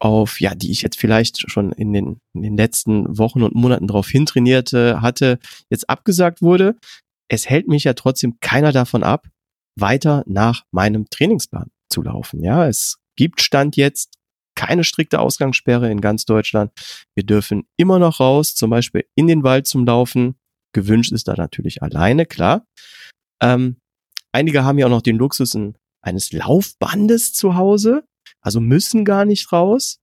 auf, 0.00 0.40
ja, 0.40 0.56
die 0.56 0.72
ich 0.72 0.82
jetzt 0.82 0.98
vielleicht 0.98 1.48
schon 1.48 1.70
in 1.70 1.92
den, 1.92 2.18
in 2.34 2.42
den 2.42 2.56
letzten 2.56 3.16
Wochen 3.18 3.44
und 3.44 3.54
Monaten 3.54 3.86
darauf 3.86 4.08
hintrainierte 4.08 5.00
hatte, 5.00 5.38
jetzt 5.70 5.88
abgesagt 5.88 6.42
wurde, 6.42 6.76
es 7.28 7.48
hält 7.48 7.68
mich 7.68 7.84
ja 7.84 7.94
trotzdem 7.94 8.38
keiner 8.40 8.72
davon 8.72 9.04
ab, 9.04 9.28
weiter 9.78 10.24
nach 10.26 10.64
meinem 10.72 11.08
Trainingsplan 11.08 11.70
zu 11.88 12.02
laufen. 12.02 12.42
Ja, 12.42 12.66
es 12.66 12.98
gibt 13.16 13.40
Stand 13.40 13.76
jetzt 13.76 14.18
keine 14.54 14.84
strikte 14.84 15.20
Ausgangssperre 15.20 15.90
in 15.90 16.00
ganz 16.00 16.24
Deutschland. 16.24 16.72
Wir 17.14 17.24
dürfen 17.24 17.66
immer 17.76 17.98
noch 17.98 18.20
raus, 18.20 18.54
zum 18.54 18.70
Beispiel 18.70 19.04
in 19.14 19.26
den 19.26 19.42
Wald 19.42 19.66
zum 19.66 19.84
Laufen. 19.84 20.36
Gewünscht 20.72 21.12
ist 21.12 21.28
da 21.28 21.34
natürlich 21.34 21.82
alleine, 21.82 22.26
klar. 22.26 22.66
Ähm, 23.42 23.76
einige 24.32 24.64
haben 24.64 24.78
ja 24.78 24.86
auch 24.86 24.90
noch 24.90 25.02
den 25.02 25.16
Luxus 25.16 25.56
eines 26.02 26.32
Laufbandes 26.32 27.32
zu 27.32 27.56
Hause, 27.56 28.04
also 28.40 28.60
müssen 28.60 29.04
gar 29.04 29.24
nicht 29.24 29.52
raus. 29.52 30.00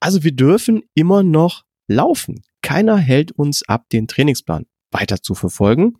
Also 0.00 0.22
wir 0.22 0.32
dürfen 0.32 0.82
immer 0.94 1.22
noch 1.22 1.64
laufen. 1.88 2.42
Keiner 2.62 2.98
hält 2.98 3.32
uns 3.32 3.62
ab, 3.68 3.88
den 3.90 4.08
Trainingsplan 4.08 4.66
weiter 4.90 5.22
zu 5.22 5.34
verfolgen. 5.34 5.98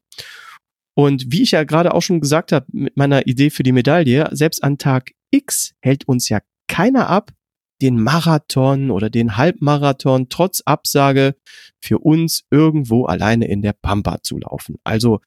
Und 0.95 1.31
wie 1.33 1.43
ich 1.43 1.53
ja 1.53 1.65
gerade 1.65 1.95
auch 1.95 2.03
schon 2.03 2.21
gesagt 2.21 2.53
habe 2.53 2.67
mit 2.73 2.97
meiner 2.97 3.27
Idee 3.27 3.51
für 3.51 3.63
die 3.63 3.73
Medaille, 3.73 4.29
selbst 4.33 4.65
an 4.65 4.79
Tag 4.79 5.13
X 5.31 5.75
hält 5.81 6.07
uns 6.09 6.29
ja 6.29 6.41
keiner 6.69 7.09
ab, 7.09 7.33
den 7.81 8.03
Marathon 8.03 8.91
oder 8.91 9.11
den 9.11 9.37
Halbmarathon 9.37 10.29
trotz 10.29 10.63
Absage 10.65 11.37
für 11.81 11.99
uns 11.99 12.45
irgendwo 12.51 13.05
alleine 13.07 13.49
in 13.49 13.63
der 13.63 13.73
Pampa 13.73 14.23
zu 14.23 14.39
laufen. 14.39 14.77
Also 14.85 15.21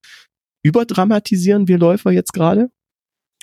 überdramatisieren 0.64 1.68
wir 1.68 1.78
Läufer 1.78 2.12
jetzt 2.12 2.34
gerade? 2.34 2.70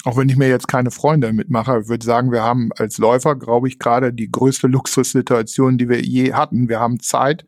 Auch 0.04 0.16
wenn 0.16 0.28
ich 0.28 0.36
mir 0.36 0.48
jetzt 0.48 0.68
keine 0.68 0.90
Freunde 0.90 1.32
mitmache, 1.32 1.88
würde 1.88 2.04
sagen, 2.04 2.30
wir 2.30 2.42
haben 2.42 2.70
als 2.76 2.98
Läufer, 2.98 3.34
glaube 3.34 3.66
ich, 3.66 3.78
gerade 3.78 4.12
die 4.12 4.30
größte 4.30 4.68
Luxussituation, 4.68 5.76
die 5.76 5.88
wir 5.88 6.00
je 6.00 6.34
hatten. 6.34 6.68
Wir 6.68 6.78
haben 6.78 7.00
Zeit, 7.00 7.46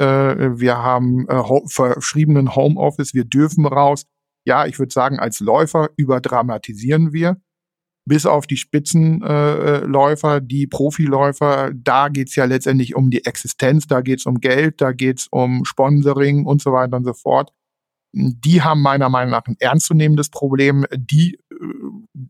äh, 0.00 0.04
wir 0.04 0.78
haben 0.78 1.28
äh, 1.28 1.42
verschriebenen 1.68 2.56
Homeoffice, 2.56 3.14
wir 3.14 3.24
dürfen 3.24 3.64
raus. 3.66 4.06
Ja, 4.44 4.66
ich 4.66 4.78
würde 4.78 4.92
sagen, 4.92 5.20
als 5.20 5.38
Läufer 5.38 5.90
überdramatisieren 5.96 7.12
wir 7.12 7.40
bis 8.06 8.26
auf 8.26 8.46
die 8.46 8.56
Spitzenläufer, 8.56 10.36
äh, 10.36 10.40
die 10.42 10.66
Profiläufer, 10.66 11.72
da 11.74 12.08
geht's 12.08 12.36
ja 12.36 12.44
letztendlich 12.44 12.94
um 12.94 13.10
die 13.10 13.24
Existenz, 13.24 13.86
da 13.86 14.00
geht's 14.02 14.26
um 14.26 14.40
Geld, 14.40 14.80
da 14.80 14.92
geht's 14.92 15.26
um 15.30 15.64
Sponsoring 15.64 16.44
und 16.44 16.60
so 16.60 16.72
weiter 16.72 16.96
und 16.96 17.04
so 17.04 17.14
fort. 17.14 17.52
Die 18.12 18.62
haben 18.62 18.80
meiner 18.80 19.08
Meinung 19.08 19.32
nach 19.32 19.46
ein 19.46 19.56
ernstzunehmendes 19.58 20.28
Problem. 20.28 20.86
Die 20.94 21.38
äh, 21.50 21.56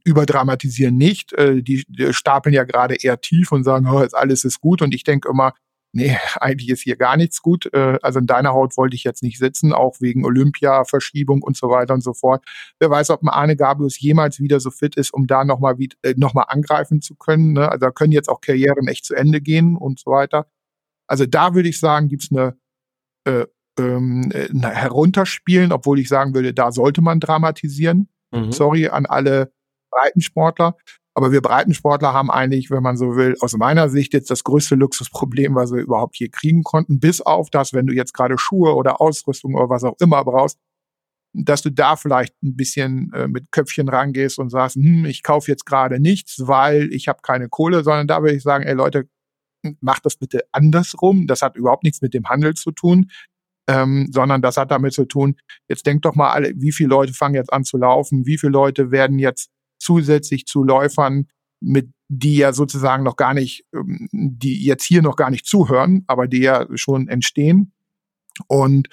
überdramatisieren 0.04 0.96
nicht. 0.96 1.32
Äh, 1.34 1.62
die, 1.62 1.84
die 1.88 2.12
stapeln 2.14 2.54
ja 2.54 2.64
gerade 2.64 2.94
eher 2.94 3.20
tief 3.20 3.52
und 3.52 3.64
sagen, 3.64 3.86
oh, 3.88 4.00
jetzt 4.00 4.16
alles 4.16 4.44
ist 4.44 4.60
gut. 4.60 4.80
Und 4.80 4.94
ich 4.94 5.04
denke 5.04 5.28
immer, 5.28 5.52
nee, 5.94 6.16
eigentlich 6.40 6.68
ist 6.68 6.82
hier 6.82 6.96
gar 6.96 7.16
nichts 7.16 7.40
gut. 7.40 7.72
Äh, 7.72 7.98
also 8.02 8.18
in 8.18 8.26
deiner 8.26 8.52
Haut 8.52 8.76
wollte 8.76 8.96
ich 8.96 9.04
jetzt 9.04 9.22
nicht 9.22 9.38
sitzen, 9.38 9.72
auch 9.72 10.00
wegen 10.00 10.24
Olympia, 10.24 10.84
Verschiebung 10.84 11.42
und 11.42 11.56
so 11.56 11.70
weiter 11.70 11.94
und 11.94 12.02
so 12.02 12.12
fort. 12.12 12.44
Wer 12.78 12.90
weiß, 12.90 13.10
ob 13.10 13.22
ein 13.22 13.28
Arne 13.28 13.56
Gabius 13.56 13.98
jemals 14.00 14.40
wieder 14.40 14.60
so 14.60 14.70
fit 14.70 14.96
ist, 14.96 15.12
um 15.14 15.26
da 15.26 15.44
nochmal 15.44 15.76
äh, 16.02 16.14
noch 16.16 16.34
mal 16.34 16.42
angreifen 16.42 17.00
zu 17.00 17.14
können. 17.14 17.52
Ne? 17.52 17.68
Also 17.70 17.86
da 17.86 17.90
können 17.90 18.12
jetzt 18.12 18.28
auch 18.28 18.40
Karrieren 18.40 18.86
echt 18.88 19.04
zu 19.04 19.14
Ende 19.14 19.40
gehen 19.40 19.76
und 19.76 20.00
so 20.00 20.10
weiter. 20.10 20.46
Also 21.06 21.26
da 21.26 21.54
würde 21.54 21.68
ich 21.68 21.78
sagen, 21.78 22.08
gibt's 22.08 22.30
eine, 22.30 22.56
äh, 23.24 23.46
ähm, 23.78 24.30
eine 24.32 24.70
Herunterspielen, 24.70 25.72
obwohl 25.72 25.98
ich 25.98 26.08
sagen 26.08 26.34
würde, 26.34 26.54
da 26.54 26.72
sollte 26.72 27.02
man 27.02 27.20
dramatisieren. 27.20 28.08
Mhm. 28.32 28.52
Sorry 28.52 28.88
an 28.88 29.06
alle 29.06 29.52
Breitensportler. 29.90 30.76
Aber 31.16 31.30
wir 31.30 31.42
Breitensportler 31.42 32.12
haben 32.12 32.30
eigentlich, 32.30 32.70
wenn 32.70 32.82
man 32.82 32.96
so 32.96 33.16
will, 33.16 33.36
aus 33.40 33.56
meiner 33.56 33.88
Sicht 33.88 34.12
jetzt 34.14 34.30
das 34.30 34.42
größte 34.42 34.74
Luxusproblem, 34.74 35.54
was 35.54 35.72
wir 35.72 35.80
überhaupt 35.80 36.16
hier 36.16 36.30
kriegen 36.30 36.64
konnten, 36.64 36.98
bis 36.98 37.20
auf 37.20 37.50
das, 37.50 37.72
wenn 37.72 37.86
du 37.86 37.94
jetzt 37.94 38.14
gerade 38.14 38.36
Schuhe 38.36 38.74
oder 38.74 39.00
Ausrüstung 39.00 39.54
oder 39.54 39.68
was 39.68 39.84
auch 39.84 39.94
immer 40.00 40.24
brauchst, 40.24 40.58
dass 41.32 41.62
du 41.62 41.70
da 41.70 41.96
vielleicht 41.96 42.34
ein 42.42 42.56
bisschen 42.56 43.12
äh, 43.12 43.28
mit 43.28 43.52
Köpfchen 43.52 43.88
rangehst 43.88 44.38
und 44.38 44.50
sagst, 44.50 44.76
hm, 44.76 45.04
ich 45.04 45.22
kaufe 45.22 45.50
jetzt 45.50 45.66
gerade 45.66 46.00
nichts, 46.00 46.46
weil 46.46 46.92
ich 46.92 47.08
habe 47.08 47.20
keine 47.22 47.48
Kohle, 47.48 47.82
sondern 47.84 48.06
da 48.06 48.22
würde 48.22 48.36
ich 48.36 48.42
sagen, 48.42 48.64
ey 48.64 48.74
Leute, 48.74 49.08
macht 49.80 50.04
das 50.04 50.16
bitte 50.16 50.42
andersrum. 50.52 51.26
Das 51.26 51.42
hat 51.42 51.56
überhaupt 51.56 51.84
nichts 51.84 52.02
mit 52.02 52.14
dem 52.14 52.28
Handel 52.28 52.54
zu 52.54 52.70
tun, 52.70 53.10
ähm, 53.68 54.08
sondern 54.12 54.42
das 54.42 54.56
hat 54.56 54.70
damit 54.70 54.92
zu 54.92 55.06
tun, 55.06 55.36
jetzt 55.68 55.86
denkt 55.86 56.04
doch 56.04 56.14
mal 56.14 56.30
alle, 56.30 56.52
wie 56.56 56.72
viele 56.72 56.90
Leute 56.90 57.14
fangen 57.14 57.34
jetzt 57.34 57.52
an 57.52 57.64
zu 57.64 57.78
laufen, 57.78 58.26
wie 58.26 58.38
viele 58.38 58.52
Leute 58.52 58.90
werden 58.90 59.18
jetzt 59.18 59.50
zusätzlich 59.84 60.46
zu 60.46 60.64
Läufern, 60.64 61.28
mit 61.60 61.90
die 62.08 62.36
ja 62.36 62.52
sozusagen 62.52 63.02
noch 63.02 63.16
gar 63.16 63.34
nicht, 63.34 63.64
ähm, 63.74 64.08
die 64.12 64.64
jetzt 64.64 64.84
hier 64.84 65.02
noch 65.02 65.16
gar 65.16 65.30
nicht 65.30 65.46
zuhören, 65.46 66.04
aber 66.06 66.26
die 66.26 66.40
ja 66.40 66.66
schon 66.74 67.08
entstehen. 67.08 67.72
Und 68.46 68.88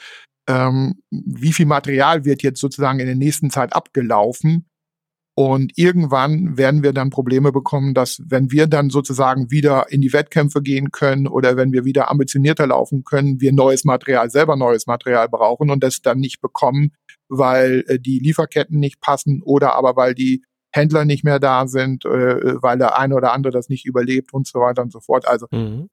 ähm, 0.47 1.01
wie 1.09 1.53
viel 1.53 1.65
Material 1.65 2.25
wird 2.25 2.43
jetzt 2.43 2.59
sozusagen 2.59 2.99
in 2.99 3.07
der 3.07 3.15
nächsten 3.15 3.49
Zeit 3.49 3.73
abgelaufen? 3.73 4.67
Und 5.33 5.71
irgendwann 5.77 6.57
werden 6.57 6.83
wir 6.83 6.91
dann 6.91 7.09
Probleme 7.09 7.53
bekommen, 7.53 7.93
dass 7.93 8.21
wenn 8.25 8.51
wir 8.51 8.67
dann 8.67 8.89
sozusagen 8.89 9.49
wieder 9.49 9.85
in 9.89 10.01
die 10.01 10.11
Wettkämpfe 10.11 10.61
gehen 10.61 10.91
können 10.91 11.25
oder 11.25 11.55
wenn 11.55 11.71
wir 11.71 11.85
wieder 11.85 12.11
ambitionierter 12.11 12.67
laufen 12.67 13.05
können, 13.05 13.39
wir 13.39 13.53
neues 13.53 13.85
Material, 13.85 14.29
selber 14.29 14.57
neues 14.57 14.87
Material 14.87 15.29
brauchen 15.29 15.69
und 15.69 15.81
das 15.83 16.01
dann 16.01 16.19
nicht 16.19 16.41
bekommen, 16.41 16.91
weil 17.29 17.85
äh, 17.87 17.97
die 17.97 18.19
Lieferketten 18.19 18.77
nicht 18.79 18.99
passen 18.99 19.41
oder 19.41 19.73
aber 19.75 19.95
weil 19.95 20.13
die 20.13 20.43
Händler 20.73 21.05
nicht 21.05 21.23
mehr 21.23 21.39
da 21.39 21.67
sind, 21.67 22.05
äh, 22.05 22.61
weil 22.61 22.77
der 22.77 22.97
eine 22.97 23.15
oder 23.15 23.33
andere 23.33 23.51
das 23.51 23.69
nicht 23.69 23.85
überlebt 23.85 24.33
und 24.33 24.47
so 24.47 24.59
weiter 24.59 24.81
und 24.81 24.91
so 24.91 24.99
fort. 24.99 25.27
Also 25.27 25.47
mhm. 25.51 25.89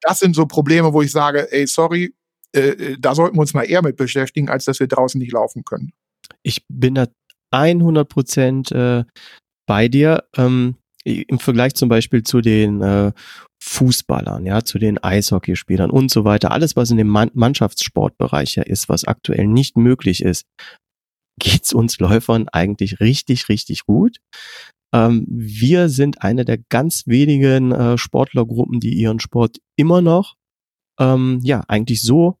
das 0.00 0.18
sind 0.18 0.34
so 0.34 0.46
Probleme, 0.46 0.92
wo 0.92 1.02
ich 1.02 1.12
sage, 1.12 1.50
ey, 1.52 1.66
sorry, 1.66 2.14
äh, 2.54 2.60
äh 2.60 2.96
da 2.98 3.14
sollten 3.14 3.36
wir 3.36 3.40
uns 3.40 3.54
mal 3.54 3.64
eher 3.64 3.82
mit 3.82 3.96
beschäftigen, 3.96 4.48
als 4.48 4.64
dass 4.64 4.80
wir 4.80 4.86
draußen 4.86 5.18
nicht 5.18 5.32
laufen 5.32 5.64
können. 5.64 5.92
Ich 6.42 6.64
bin 6.68 6.94
da 6.94 7.06
100 7.50 8.08
Prozent 8.08 8.72
äh, 8.72 9.04
bei 9.66 9.88
dir. 9.88 10.24
Ähm, 10.36 10.76
Im 11.04 11.38
Vergleich 11.38 11.74
zum 11.74 11.88
Beispiel 11.88 12.22
zu 12.22 12.40
den 12.40 12.80
äh, 12.80 13.12
Fußballern, 13.62 14.44
ja, 14.44 14.64
zu 14.64 14.78
den 14.78 15.02
Eishockeyspielern 15.02 15.90
und 15.90 16.10
so 16.10 16.24
weiter. 16.24 16.50
Alles, 16.50 16.74
was 16.74 16.90
in 16.90 16.96
dem 16.96 17.08
Mannschaftssportbereich 17.08 18.56
ja 18.56 18.64
ist, 18.64 18.88
was 18.88 19.04
aktuell 19.04 19.46
nicht 19.46 19.76
möglich 19.76 20.22
ist, 20.22 20.46
geht's 21.38 21.72
uns 21.72 21.98
Läufern 21.98 22.48
eigentlich 22.48 23.00
richtig, 23.00 23.48
richtig 23.48 23.84
gut. 23.86 24.18
Ähm, 24.94 25.26
wir 25.28 25.88
sind 25.88 26.22
eine 26.22 26.44
der 26.44 26.58
ganz 26.58 27.06
wenigen 27.06 27.72
äh, 27.72 27.98
Sportlergruppen, 27.98 28.80
die 28.80 28.94
ihren 28.94 29.20
Sport 29.20 29.58
immer 29.76 30.02
noch 30.02 30.36
ähm, 31.00 31.40
ja 31.42 31.62
eigentlich 31.68 32.02
so 32.02 32.36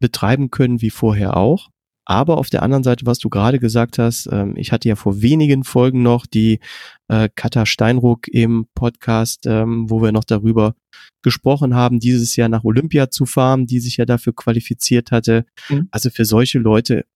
betreiben 0.00 0.50
können 0.50 0.80
wie 0.82 0.90
vorher 0.90 1.36
auch. 1.36 1.68
Aber 2.08 2.38
auf 2.38 2.50
der 2.50 2.62
anderen 2.62 2.84
Seite, 2.84 3.04
was 3.04 3.18
du 3.18 3.28
gerade 3.28 3.58
gesagt 3.58 3.98
hast, 3.98 4.28
ähm, 4.30 4.54
ich 4.56 4.70
hatte 4.70 4.88
ja 4.88 4.94
vor 4.94 5.22
wenigen 5.22 5.64
Folgen 5.64 6.02
noch 6.02 6.24
die 6.24 6.60
äh, 7.08 7.28
Katha 7.34 7.66
Steinruck 7.66 8.28
im 8.28 8.68
Podcast, 8.76 9.44
ähm, 9.46 9.90
wo 9.90 10.00
wir 10.00 10.12
noch 10.12 10.22
darüber 10.22 10.76
gesprochen 11.22 11.74
haben, 11.74 11.98
dieses 11.98 12.36
Jahr 12.36 12.48
nach 12.48 12.62
Olympia 12.62 13.10
zu 13.10 13.26
fahren, 13.26 13.66
die 13.66 13.80
sich 13.80 13.96
ja 13.96 14.04
dafür 14.04 14.34
qualifiziert 14.36 15.10
hatte. 15.10 15.46
Mhm. 15.68 15.88
Also 15.90 16.10
für 16.10 16.24
solche 16.24 16.60
Leute 16.60 17.06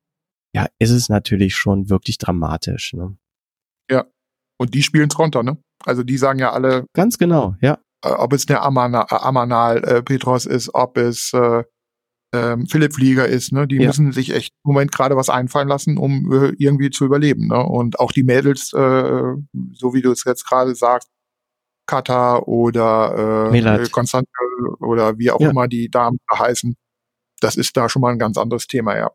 ja, 0.55 0.66
ist 0.78 0.90
es 0.90 1.09
natürlich 1.09 1.55
schon 1.55 1.90
wirklich 1.90 2.18
dramatisch. 2.18 2.92
Ne? 2.92 3.16
Ja. 3.90 4.07
Und 4.59 4.74
die 4.74 4.82
spielen 4.82 5.09
es 5.11 5.18
runter, 5.18 5.42
ne? 5.42 5.59
Also 5.84 6.03
die 6.03 6.18
sagen 6.18 6.38
ja 6.38 6.53
alle. 6.53 6.86
Ganz 6.92 7.18
genau, 7.18 7.55
ja. 7.61 7.78
Äh, 8.05 8.11
ob 8.11 8.32
es 8.32 8.46
der 8.46 8.62
Amana, 8.62 9.07
äh, 9.11 9.14
Amanal 9.14 9.84
äh, 9.84 10.03
Petros 10.03 10.46
ist, 10.46 10.74
ob 10.74 10.98
es 10.98 11.32
äh, 11.32 11.64
ähm, 12.32 12.66
Philipp 12.66 12.94
Flieger 12.94 13.26
ist, 13.26 13.53
ne? 13.53 13.66
Die 13.66 13.76
ja. 13.76 13.86
müssen 13.86 14.12
sich 14.12 14.34
echt 14.34 14.53
im 14.64 14.72
Moment 14.72 14.92
gerade 14.92 15.16
was 15.16 15.30
einfallen 15.30 15.68
lassen, 15.68 15.98
um 15.98 16.32
äh, 16.32 16.53
irgendwie 16.59 16.90
zu 16.90 17.05
überleben, 17.05 17.48
ne? 17.48 17.64
Und 17.64 17.98
auch 17.98 18.12
die 18.12 18.22
Mädels, 18.22 18.72
äh, 18.72 19.34
so 19.72 19.94
wie 19.94 20.03
du 20.03 20.12
es 20.12 20.24
jetzt 20.24 20.46
gerade 20.46 20.74
sagst, 20.74 21.09
Kata 21.86 22.38
oder 22.40 23.51
äh, 23.53 23.88
Konstantin 23.88 24.28
oder 24.80 25.18
wie 25.18 25.30
auch 25.30 25.40
ja. 25.40 25.51
immer 25.51 25.66
die 25.66 25.90
Damen 25.90 26.18
heißen, 26.32 26.76
das 27.40 27.57
ist 27.57 27.76
da 27.76 27.88
schon 27.88 28.03
mal 28.03 28.12
ein 28.12 28.18
ganz 28.18 28.36
anderes 28.36 28.66
Thema, 28.66 28.96
ja. 28.96 29.11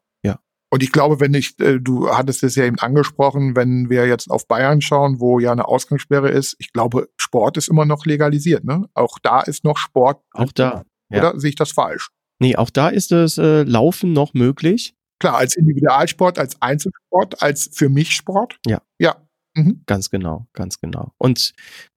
Und 0.76 0.84
ich 0.84 0.92
glaube, 0.92 1.22
wenn 1.22 1.34
ich, 1.34 1.58
äh, 1.62 1.80
du 1.80 2.10
hattest 2.10 2.44
es 2.44 2.56
ja 2.56 2.66
eben 2.66 2.78
angesprochen, 2.80 3.56
wenn 3.56 3.90
wir 3.90 4.08
jetzt 4.08 4.30
auf 4.30 4.46
Bayern 4.46 4.82
schauen, 4.82 5.22
wo 5.22 5.40
ja 5.40 5.54
eine 5.54 5.70
Ausgangssperre 5.70 6.30
ist, 6.30 6.58
ich 6.60 6.74
glaube, 6.74 7.08
Sport 7.16 7.56
ist 7.56 7.70
immer 7.70 7.86
noch 7.86 8.06
legalisiert, 8.06 8.66
ne? 8.66 8.90
Auch 8.94 9.18
da 9.20 9.40
ist 9.40 9.64
noch 9.64 9.78
Sport. 9.78 10.22
Auch 10.34 10.52
da. 10.52 10.84
Oder 11.10 11.32
ja. 11.32 11.40
sehe 11.40 11.52
ich 11.52 11.56
das 11.56 11.72
falsch? 11.72 12.10
Nee, 12.42 12.58
auch 12.58 12.70
da 12.70 12.90
ist 12.90 13.14
das 13.14 13.38
äh, 13.38 13.64
Laufen 13.64 14.12
noch 14.12 14.34
möglich. 14.34 14.96
Klar, 15.22 15.38
als 15.38 15.56
Individualsport, 15.56 16.38
als 16.38 16.62
Einzelsport, 16.62 17.42
als 17.42 17.70
für 17.72 17.88
mich 17.88 18.12
Sport. 18.12 18.60
Ja. 18.66 18.82
Ja. 19.00 19.16
Mhm. 19.56 19.82
Ganz 19.86 20.10
genau, 20.10 20.46
ganz 20.52 20.82
genau. 20.82 21.14
Und 21.18 21.54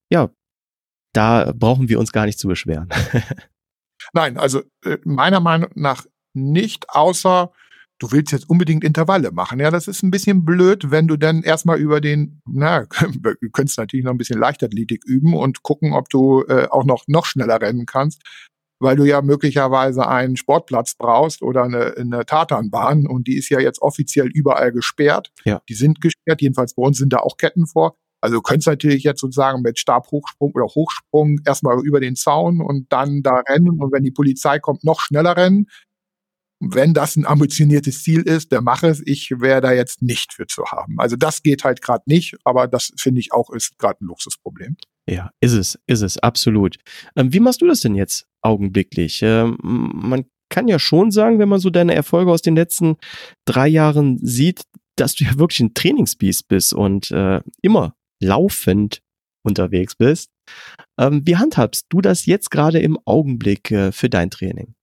ja, 0.08 0.30
da 1.14 1.52
brauchen 1.52 1.88
wir 1.88 1.98
uns 1.98 2.12
gar 2.12 2.26
nicht 2.26 2.38
zu 2.38 2.46
beschweren. 2.46 2.90
Nein, 4.12 4.38
also 4.38 4.62
äh, 4.84 4.98
meiner 5.02 5.40
Meinung 5.40 5.70
nach 5.74 6.06
nicht, 6.32 6.90
außer 6.90 7.50
du 7.98 8.12
willst 8.12 8.32
jetzt 8.32 8.48
unbedingt 8.48 8.84
Intervalle 8.84 9.32
machen. 9.32 9.60
Ja, 9.60 9.70
das 9.70 9.88
ist 9.88 10.02
ein 10.02 10.10
bisschen 10.10 10.44
blöd, 10.44 10.90
wenn 10.90 11.08
du 11.08 11.16
dann 11.16 11.42
erstmal 11.42 11.78
über 11.78 12.00
den, 12.00 12.40
na, 12.46 12.86
du 13.22 13.50
könntest 13.52 13.78
natürlich 13.78 14.04
noch 14.04 14.12
ein 14.12 14.18
bisschen 14.18 14.38
Leichtathletik 14.38 15.04
üben 15.04 15.34
und 15.34 15.62
gucken, 15.62 15.92
ob 15.92 16.08
du 16.08 16.44
äh, 16.48 16.68
auch 16.70 16.84
noch, 16.84 17.04
noch 17.06 17.26
schneller 17.26 17.60
rennen 17.60 17.86
kannst, 17.86 18.22
weil 18.80 18.96
du 18.96 19.04
ja 19.04 19.20
möglicherweise 19.22 20.06
einen 20.06 20.36
Sportplatz 20.36 20.94
brauchst 20.94 21.42
oder 21.42 21.64
eine, 21.64 21.94
eine 21.96 22.24
Tatanbahn 22.24 23.06
und 23.06 23.26
die 23.26 23.36
ist 23.36 23.48
ja 23.48 23.60
jetzt 23.60 23.82
offiziell 23.82 24.28
überall 24.28 24.72
gesperrt. 24.72 25.32
Ja. 25.44 25.60
Die 25.68 25.74
sind 25.74 26.00
gesperrt, 26.00 26.40
jedenfalls 26.40 26.74
bei 26.74 26.82
uns 26.82 26.98
sind 26.98 27.12
da 27.12 27.18
auch 27.18 27.36
Ketten 27.36 27.66
vor. 27.66 27.96
Also 28.20 28.36
du 28.36 28.42
könntest 28.42 28.66
natürlich 28.66 29.04
jetzt 29.04 29.20
sozusagen 29.20 29.62
mit 29.62 29.78
Stabhochsprung 29.78 30.52
oder 30.52 30.66
Hochsprung 30.66 31.38
erstmal 31.46 31.80
über 31.84 32.00
den 32.00 32.16
Zaun 32.16 32.60
und 32.60 32.92
dann 32.92 33.22
da 33.22 33.42
rennen 33.48 33.80
und 33.80 33.92
wenn 33.92 34.02
die 34.02 34.10
Polizei 34.10 34.58
kommt, 34.58 34.82
noch 34.82 35.00
schneller 35.00 35.36
rennen 35.36 35.68
wenn 36.60 36.94
das 36.94 37.16
ein 37.16 37.26
ambitioniertes 37.26 38.02
Ziel 38.02 38.22
ist, 38.22 38.50
der 38.52 38.62
mache 38.62 38.88
es. 38.88 39.02
Ich 39.06 39.30
wäre 39.30 39.60
da 39.60 39.72
jetzt 39.72 40.02
nicht 40.02 40.32
für 40.32 40.46
zu 40.46 40.64
haben. 40.66 40.98
Also 40.98 41.16
das 41.16 41.42
geht 41.42 41.64
halt 41.64 41.82
gerade 41.82 42.02
nicht, 42.06 42.36
aber 42.44 42.66
das 42.66 42.92
finde 42.96 43.20
ich 43.20 43.32
auch 43.32 43.50
ist 43.50 43.78
gerade 43.78 44.04
ein 44.04 44.06
Luxusproblem. 44.06 44.76
Ja, 45.08 45.30
ist 45.40 45.52
es, 45.52 45.78
ist 45.86 46.02
es, 46.02 46.18
absolut. 46.18 46.76
Ähm, 47.16 47.32
wie 47.32 47.40
machst 47.40 47.62
du 47.62 47.66
das 47.66 47.80
denn 47.80 47.94
jetzt 47.94 48.26
augenblicklich? 48.42 49.20
Ähm, 49.22 49.56
man 49.62 50.24
kann 50.50 50.68
ja 50.68 50.78
schon 50.78 51.10
sagen, 51.10 51.38
wenn 51.38 51.48
man 51.48 51.60
so 51.60 51.70
deine 51.70 51.94
Erfolge 51.94 52.30
aus 52.30 52.42
den 52.42 52.56
letzten 52.56 52.96
drei 53.46 53.68
Jahren 53.68 54.18
sieht, 54.18 54.62
dass 54.96 55.14
du 55.14 55.24
ja 55.24 55.38
wirklich 55.38 55.60
ein 55.60 55.74
Trainingsbiest 55.74 56.48
bist 56.48 56.72
und 56.74 57.10
äh, 57.10 57.40
immer 57.62 57.94
laufend 58.20 59.00
unterwegs 59.44 59.94
bist. 59.94 60.30
Ähm, 60.98 61.22
wie 61.24 61.36
handhabst 61.36 61.86
du 61.88 62.00
das 62.00 62.26
jetzt 62.26 62.50
gerade 62.50 62.80
im 62.80 62.98
Augenblick 63.04 63.70
äh, 63.70 63.92
für 63.92 64.10
dein 64.10 64.30
Training? 64.30 64.74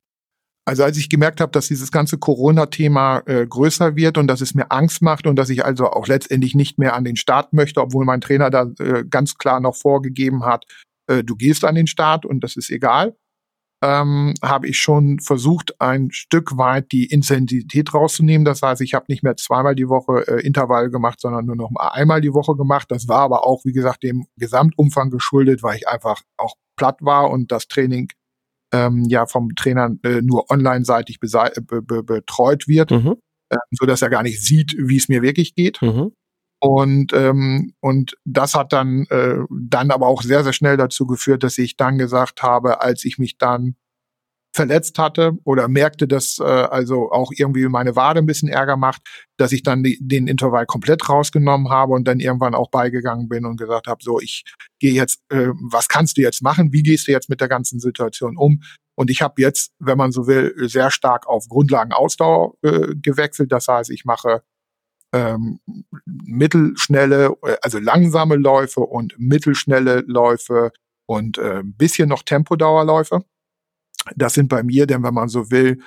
Also 0.68 0.84
als 0.84 0.98
ich 0.98 1.10
gemerkt 1.10 1.42
habe, 1.42 1.52
dass 1.52 1.68
dieses 1.68 1.92
ganze 1.92 2.18
Corona-Thema 2.18 3.22
äh, 3.28 3.46
größer 3.46 3.96
wird 3.96 4.18
und 4.18 4.28
dass 4.28 4.42
es 4.42 4.56
mir 4.56 4.72
Angst 4.72 5.04
macht 5.04 5.28
und 5.28 5.36
dass 5.36 5.50
ich 5.50 5.64
also 5.64 5.92
auch 5.92 6.08
letztendlich 6.08 6.56
nicht 6.56 6.80
mehr 6.80 6.96
an 6.96 7.04
den 7.04 7.16
Start 7.16 7.54
möchte, 7.54 7.82
obwohl 7.82 8.04
mein 8.04 8.22
Trainer 8.22 8.50
da 8.50 8.72
äh, 8.80 9.04
ganz 9.08 9.38
klar 9.38 9.60
noch 9.60 9.76
vorgegeben 9.76 10.44
hat, 10.44 10.66
äh, 11.08 11.24
du 11.24 11.36
gehst 11.36 11.64
an 11.66 11.76
den 11.76 11.86
Start 11.86 12.26
und 12.26 12.44
das 12.44 12.56
ist 12.56 12.72
egal, 12.72 13.16
ähm, 13.84 14.34
habe 14.42 14.68
ich 14.68 14.80
schon 14.80 15.20
versucht, 15.20 15.80
ein 15.80 16.10
Stück 16.12 16.58
weit 16.58 16.92
die 16.92 17.06
Intensität 17.06 17.94
rauszunehmen. 17.94 18.46
Das 18.46 18.64
heißt, 18.64 18.82
ich 18.82 18.96
habe 18.96 19.06
nicht 19.10 19.22
mehr 19.22 19.36
zweimal 19.38 19.76
die 19.76 19.90
Woche 19.90 20.28
äh, 20.28 20.46
Intervall 20.46 20.90
gemacht, 20.90 21.20
sondern 21.22 21.46
nur 21.46 21.56
noch 21.56 21.70
mal 21.70 21.90
einmal 21.90 22.22
die 22.22 22.34
Woche 22.34 22.56
gemacht. 22.56 22.90
Das 22.90 23.08
war 23.08 23.20
aber 23.20 23.46
auch, 23.46 23.64
wie 23.66 23.74
gesagt, 23.74 24.02
dem 24.02 24.26
Gesamtumfang 24.38 25.12
geschuldet, 25.12 25.62
weil 25.62 25.78
ich 25.78 25.88
einfach 25.88 26.22
auch 26.38 26.56
platt 26.76 26.98
war 27.02 27.30
und 27.30 27.52
das 27.52 27.68
Training 27.68 28.10
ähm, 28.72 29.06
ja 29.10 29.26
vom 29.26 29.56
Trainer 29.56 29.92
äh, 30.04 30.22
nur 30.22 30.50
online-seitig 30.50 31.20
be 31.20 31.28
be 31.82 32.04
betreut 32.04 32.68
wird, 32.68 32.92
mhm. 32.92 33.16
äh, 33.50 33.58
so 33.72 33.86
dass 33.86 34.02
er 34.02 34.10
gar 34.10 34.24
nicht 34.24 34.44
sieht, 34.44 34.76
wie 34.78 34.98
es 34.98 35.10
mir 35.10 35.22
wirklich 35.22 35.56
geht. 35.56 35.82
Mhm. 35.82 36.12
Und 36.60 37.14
ähm, 37.14 37.74
und 37.80 38.18
das 38.26 38.56
hat 38.56 38.74
dann 38.74 39.06
äh, 39.10 39.38
dann 39.50 39.92
aber 39.92 40.08
auch 40.08 40.22
sehr 40.22 40.44
sehr 40.44 40.54
schnell 40.54 40.78
dazu 40.78 41.06
geführt, 41.06 41.44
dass 41.44 41.58
ich 41.58 41.78
dann 41.78 41.98
gesagt 41.98 42.44
habe, 42.44 42.82
als 42.82 43.06
ich 43.06 43.18
mich 43.18 43.38
dann 43.38 43.76
verletzt 44.56 44.98
hatte 44.98 45.34
oder 45.44 45.68
merkte, 45.68 46.08
dass 46.08 46.40
äh, 46.40 46.44
also 46.44 47.12
auch 47.12 47.32
irgendwie 47.36 47.68
meine 47.68 47.96
Wade 47.96 48.20
ein 48.20 48.26
bisschen 48.26 48.48
Ärger 48.48 48.78
macht, 48.78 49.02
dass 49.38 49.52
ich 49.52 49.64
dann 49.64 49.84
die, 49.84 49.98
den 50.00 50.28
Intervall 50.28 50.66
komplett 50.66 51.10
rausgenommen 51.10 51.70
habe 51.70 51.94
und 51.94 52.08
dann 52.08 52.22
irgendwann 52.22 52.56
auch 52.56 52.70
beigegangen 52.72 53.28
bin 53.28 53.46
und 53.46 53.58
gesagt 53.58 53.88
habe, 53.88 54.02
so 54.02 54.20
ich 54.20 54.46
gehe 54.80 54.94
jetzt, 54.94 55.20
äh, 55.30 55.50
was 55.62 55.90
kannst 55.90 56.18
du 56.18 56.22
jetzt 56.22 56.42
machen? 56.42 56.72
Wie 56.72 56.84
gehst 56.84 57.08
du 57.08 57.12
jetzt 57.12 57.30
mit 57.30 57.42
der 57.42 57.50
ganzen 57.50 57.80
Situation 57.80 58.38
um? 58.38 58.62
Und 58.98 59.12
ich 59.12 59.22
habe 59.22 59.42
jetzt, 59.42 59.74
wenn 59.80 59.98
man 59.98 60.14
so 60.14 60.26
will, 60.26 60.54
sehr 60.70 60.90
stark 60.90 61.28
auf 61.28 61.50
Grundlagenausdauer 61.50 62.54
äh, 62.64 62.96
gewechselt. 62.96 63.52
Das 63.52 63.68
heißt, 63.68 63.92
ich 63.92 64.06
mache 64.06 64.42
ähm, 65.14 65.60
mittelschnelle, 66.06 67.36
also 67.62 67.80
langsame 67.80 68.38
Läufe 68.38 68.80
und 68.80 69.16
mittelschnelle 69.18 70.06
Läufe 70.08 70.72
und 71.08 71.38
äh, 71.38 71.62
bisschen 71.64 72.08
noch 72.08 72.24
Tempodauerläufe. 72.24 73.26
Das 74.16 74.34
sind 74.34 74.50
bei 74.50 74.64
mir, 74.64 74.88
denn 74.88 75.04
wenn 75.04 75.14
man 75.14 75.30
so 75.30 75.52
will, 75.52 75.82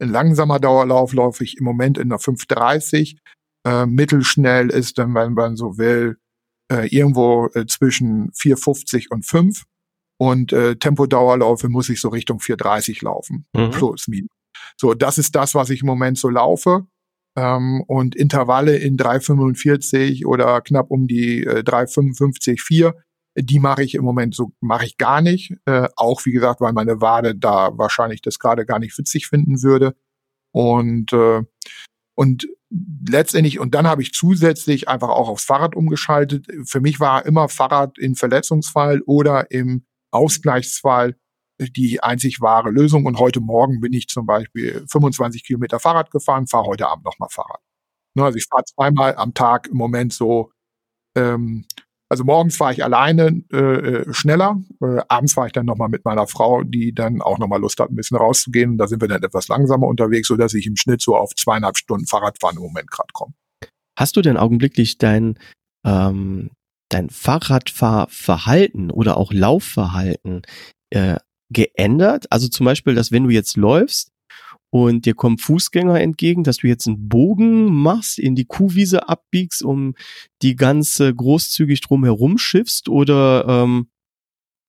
ein 0.00 0.10
langsamer 0.10 0.58
Dauerlauf 0.58 1.12
laufe 1.12 1.44
ich 1.44 1.58
im 1.58 1.64
Moment 1.64 1.98
in 1.98 2.08
der 2.08 2.18
530. 2.18 3.18
Äh, 3.66 3.86
mittelschnell 3.86 4.70
ist 4.70 4.98
dann, 4.98 5.14
wenn 5.14 5.34
man 5.34 5.56
so 5.56 5.78
will, 5.78 6.16
äh, 6.70 6.88
irgendwo 6.88 7.46
äh, 7.54 7.66
zwischen 7.66 8.32
450 8.34 9.10
und 9.10 9.24
5. 9.24 9.64
Und 10.18 10.52
äh, 10.52 10.76
Tempodauerläufe 10.76 11.68
muss 11.68 11.88
ich 11.88 12.00
so 12.00 12.08
Richtung 12.08 12.40
430 12.40 13.02
laufen. 13.02 13.46
Mhm. 13.54 13.70
Plus, 13.70 14.08
minus. 14.08 14.30
So, 14.80 14.94
das 14.94 15.18
ist 15.18 15.34
das, 15.34 15.54
was 15.54 15.70
ich 15.70 15.82
im 15.82 15.86
Moment 15.86 16.18
so 16.18 16.28
laufe. 16.28 16.86
Ähm, 17.36 17.82
und 17.86 18.14
Intervalle 18.14 18.76
in 18.76 18.96
345 18.96 20.26
oder 20.26 20.60
knapp 20.60 20.90
um 20.90 21.06
die 21.06 21.44
äh, 21.44 21.64
355, 21.64 22.60
4 22.60 22.94
die 23.36 23.58
mache 23.58 23.82
ich 23.82 23.94
im 23.94 24.04
Moment 24.04 24.34
so, 24.34 24.52
mache 24.60 24.84
ich 24.84 24.98
gar 24.98 25.20
nicht. 25.20 25.54
Äh, 25.64 25.88
auch 25.96 26.24
wie 26.24 26.32
gesagt, 26.32 26.60
weil 26.60 26.72
meine 26.72 27.00
Wade 27.00 27.34
da 27.34 27.76
wahrscheinlich 27.76 28.22
das 28.22 28.38
gerade 28.38 28.66
gar 28.66 28.78
nicht 28.78 28.96
witzig 28.98 29.26
finden 29.26 29.62
würde. 29.62 29.94
Und, 30.52 31.12
äh, 31.12 31.42
und 32.14 32.46
letztendlich, 33.08 33.58
und 33.58 33.74
dann 33.74 33.86
habe 33.86 34.02
ich 34.02 34.12
zusätzlich 34.12 34.88
einfach 34.88 35.08
auch 35.08 35.28
aufs 35.28 35.44
Fahrrad 35.44 35.74
umgeschaltet. 35.74 36.46
Für 36.64 36.80
mich 36.80 37.00
war 37.00 37.24
immer 37.24 37.48
Fahrrad 37.48 37.98
in 37.98 38.14
Verletzungsfall 38.16 39.00
oder 39.06 39.50
im 39.50 39.86
Ausgleichsfall 40.10 41.16
die 41.58 42.02
einzig 42.02 42.40
wahre 42.40 42.70
Lösung. 42.70 43.06
Und 43.06 43.18
heute 43.18 43.40
Morgen 43.40 43.80
bin 43.80 43.92
ich 43.92 44.08
zum 44.08 44.26
Beispiel 44.26 44.84
25 44.90 45.44
Kilometer 45.44 45.80
Fahrrad 45.80 46.10
gefahren, 46.10 46.46
fahre 46.46 46.66
heute 46.66 46.88
Abend 46.88 47.04
nochmal 47.04 47.28
Fahrrad. 47.30 47.60
Ne, 48.14 48.24
also 48.24 48.36
ich 48.36 48.46
fahre 48.46 48.64
zweimal 48.64 49.16
am 49.16 49.32
Tag 49.32 49.68
im 49.68 49.76
Moment 49.76 50.12
so 50.12 50.50
ähm, 51.16 51.64
also 52.12 52.24
morgens 52.24 52.58
fahre 52.58 52.74
ich 52.74 52.84
alleine 52.84 53.42
äh, 53.50 53.56
äh, 53.56 54.12
schneller, 54.12 54.60
äh, 54.82 55.00
abends 55.08 55.32
fahre 55.32 55.46
ich 55.46 55.54
dann 55.54 55.64
nochmal 55.64 55.88
mit 55.88 56.04
meiner 56.04 56.26
Frau, 56.26 56.62
die 56.62 56.94
dann 56.94 57.22
auch 57.22 57.38
nochmal 57.38 57.58
Lust 57.58 57.80
hat, 57.80 57.90
ein 57.90 57.96
bisschen 57.96 58.18
rauszugehen. 58.18 58.76
da 58.76 58.86
sind 58.86 59.00
wir 59.00 59.08
dann 59.08 59.22
etwas 59.22 59.48
langsamer 59.48 59.86
unterwegs, 59.86 60.28
so 60.28 60.36
dass 60.36 60.52
ich 60.52 60.66
im 60.66 60.76
Schnitt 60.76 61.00
so 61.00 61.16
auf 61.16 61.34
zweieinhalb 61.34 61.78
Stunden 61.78 62.06
Fahrradfahren 62.06 62.58
im 62.58 62.64
Moment 62.64 62.90
gerade 62.90 63.08
komme. 63.14 63.32
Hast 63.98 64.14
du 64.16 64.20
denn 64.20 64.36
augenblicklich 64.36 64.98
dein, 64.98 65.38
ähm, 65.86 66.50
dein 66.90 67.08
Fahrradfahrverhalten 67.08 68.90
oder 68.90 69.16
auch 69.16 69.32
Laufverhalten 69.32 70.42
äh, 70.90 71.16
geändert? 71.48 72.26
Also 72.28 72.48
zum 72.48 72.66
Beispiel, 72.66 72.94
dass 72.94 73.10
wenn 73.10 73.24
du 73.24 73.30
jetzt 73.30 73.56
läufst, 73.56 74.11
und 74.72 75.04
dir 75.04 75.14
kommen 75.14 75.36
Fußgänger 75.36 76.00
entgegen, 76.00 76.44
dass 76.44 76.56
du 76.58 76.66
jetzt 76.66 76.86
einen 76.86 77.10
Bogen 77.10 77.66
machst, 77.74 78.18
in 78.18 78.34
die 78.34 78.46
Kuhwiese 78.46 79.06
abbiegst, 79.06 79.62
um 79.62 79.94
die 80.40 80.56
ganze 80.56 81.14
großzügig 81.14 81.82
drumherum 81.82 82.38
schiffst 82.38 82.88
oder 82.88 83.44
ähm, 83.46 83.90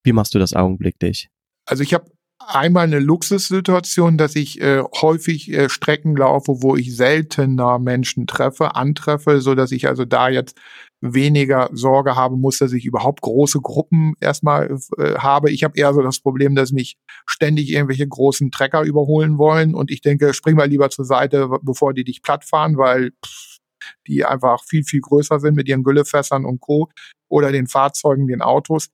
wie 0.04 0.12
machst 0.12 0.34
du 0.34 0.38
das 0.38 0.52
augenblicklich? 0.52 1.30
Also 1.64 1.82
ich 1.82 1.94
habe 1.94 2.10
einmal 2.38 2.84
eine 2.84 2.98
Luxussituation, 2.98 4.18
dass 4.18 4.36
ich 4.36 4.60
äh, 4.60 4.82
häufig 5.00 5.50
äh, 5.50 5.70
Strecken 5.70 6.14
laufe, 6.16 6.62
wo 6.62 6.76
ich 6.76 6.94
seltener 6.94 7.78
Menschen 7.78 8.26
treffe, 8.26 8.74
antreffe, 8.74 9.40
so 9.40 9.54
dass 9.54 9.72
ich 9.72 9.88
also 9.88 10.04
da 10.04 10.28
jetzt 10.28 10.60
weniger 11.04 11.68
Sorge 11.72 12.16
haben 12.16 12.40
muss, 12.40 12.58
dass 12.58 12.72
ich 12.72 12.86
überhaupt 12.86 13.20
große 13.20 13.60
Gruppen 13.60 14.14
erstmal 14.20 14.78
äh, 14.98 15.16
habe. 15.16 15.50
Ich 15.50 15.62
habe 15.62 15.76
eher 15.76 15.92
so 15.92 16.00
das 16.00 16.20
Problem, 16.20 16.54
dass 16.54 16.72
mich 16.72 16.96
ständig 17.26 17.70
irgendwelche 17.70 18.08
großen 18.08 18.50
Trecker 18.50 18.82
überholen 18.82 19.36
wollen 19.36 19.74
und 19.74 19.90
ich 19.90 20.00
denke, 20.00 20.32
spring 20.32 20.56
mal 20.56 20.68
lieber 20.68 20.88
zur 20.88 21.04
Seite, 21.04 21.48
bevor 21.62 21.92
die 21.92 22.04
dich 22.04 22.22
plattfahren, 22.22 22.78
weil 22.78 23.10
pff, 23.24 23.58
die 24.06 24.24
einfach 24.24 24.64
viel, 24.64 24.82
viel 24.82 25.00
größer 25.00 25.40
sind 25.40 25.56
mit 25.56 25.68
ihren 25.68 25.82
Güllefässern 25.82 26.46
und 26.46 26.60
Co. 26.60 26.88
oder 27.28 27.52
den 27.52 27.66
Fahrzeugen, 27.66 28.26
den 28.26 28.40
Autos. 28.40 28.88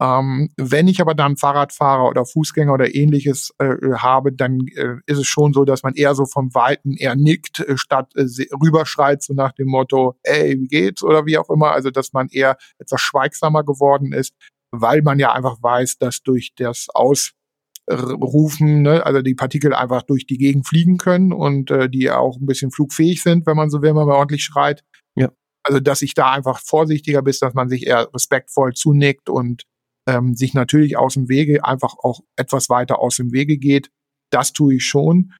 Ähm, 0.00 0.50
wenn 0.56 0.86
ich 0.86 1.00
aber 1.00 1.14
dann 1.14 1.36
Fahrradfahrer 1.36 2.08
oder 2.08 2.24
Fußgänger 2.24 2.72
oder 2.72 2.94
ähnliches 2.94 3.52
äh, 3.58 3.74
habe, 3.96 4.32
dann 4.32 4.60
äh, 4.76 4.96
ist 5.06 5.18
es 5.18 5.26
schon 5.26 5.52
so, 5.52 5.64
dass 5.64 5.82
man 5.82 5.94
eher 5.94 6.14
so 6.14 6.24
vom 6.24 6.54
Weiten 6.54 6.94
eher 6.94 7.16
nickt, 7.16 7.58
äh, 7.60 7.76
statt 7.76 8.12
äh, 8.14 8.26
rüberschreit, 8.54 9.22
so 9.24 9.34
nach 9.34 9.52
dem 9.52 9.66
Motto, 9.68 10.16
ey, 10.22 10.56
wie 10.60 10.68
geht's 10.68 11.02
oder 11.02 11.26
wie 11.26 11.36
auch 11.36 11.50
immer. 11.50 11.72
Also, 11.72 11.90
dass 11.90 12.12
man 12.12 12.28
eher 12.28 12.56
etwas 12.78 13.00
schweigsamer 13.00 13.64
geworden 13.64 14.12
ist, 14.12 14.34
weil 14.70 15.02
man 15.02 15.18
ja 15.18 15.32
einfach 15.32 15.60
weiß, 15.60 15.98
dass 15.98 16.22
durch 16.22 16.52
das 16.56 16.86
Ausrufen, 16.94 18.82
ne, 18.82 19.04
also 19.04 19.20
die 19.20 19.34
Partikel 19.34 19.74
einfach 19.74 20.02
durch 20.02 20.26
die 20.26 20.38
Gegend 20.38 20.68
fliegen 20.68 20.98
können 20.98 21.32
und 21.32 21.72
äh, 21.72 21.90
die 21.90 22.08
auch 22.12 22.36
ein 22.36 22.46
bisschen 22.46 22.70
flugfähig 22.70 23.20
sind, 23.20 23.46
wenn 23.46 23.56
man 23.56 23.68
so 23.68 23.82
will, 23.82 23.90
wenn 23.90 24.06
man 24.06 24.10
ordentlich 24.10 24.44
schreit. 24.44 24.84
Ja. 25.16 25.30
Also, 25.64 25.80
dass 25.80 26.02
ich 26.02 26.14
da 26.14 26.30
einfach 26.30 26.60
vorsichtiger 26.60 27.22
bin, 27.22 27.34
dass 27.40 27.54
man 27.54 27.68
sich 27.68 27.84
eher 27.88 28.08
respektvoll 28.14 28.74
zunickt 28.74 29.28
und 29.28 29.64
ähm, 30.08 30.34
sich 30.34 30.54
natürlich 30.54 30.96
aus 30.96 31.14
dem 31.14 31.28
Wege, 31.28 31.64
einfach 31.64 31.94
auch 31.98 32.20
etwas 32.36 32.68
weiter 32.70 32.98
aus 32.98 33.16
dem 33.16 33.30
Wege 33.32 33.58
geht. 33.58 33.90
Das 34.30 34.52
tue 34.52 34.76
ich 34.76 34.84
schon. 34.84 35.34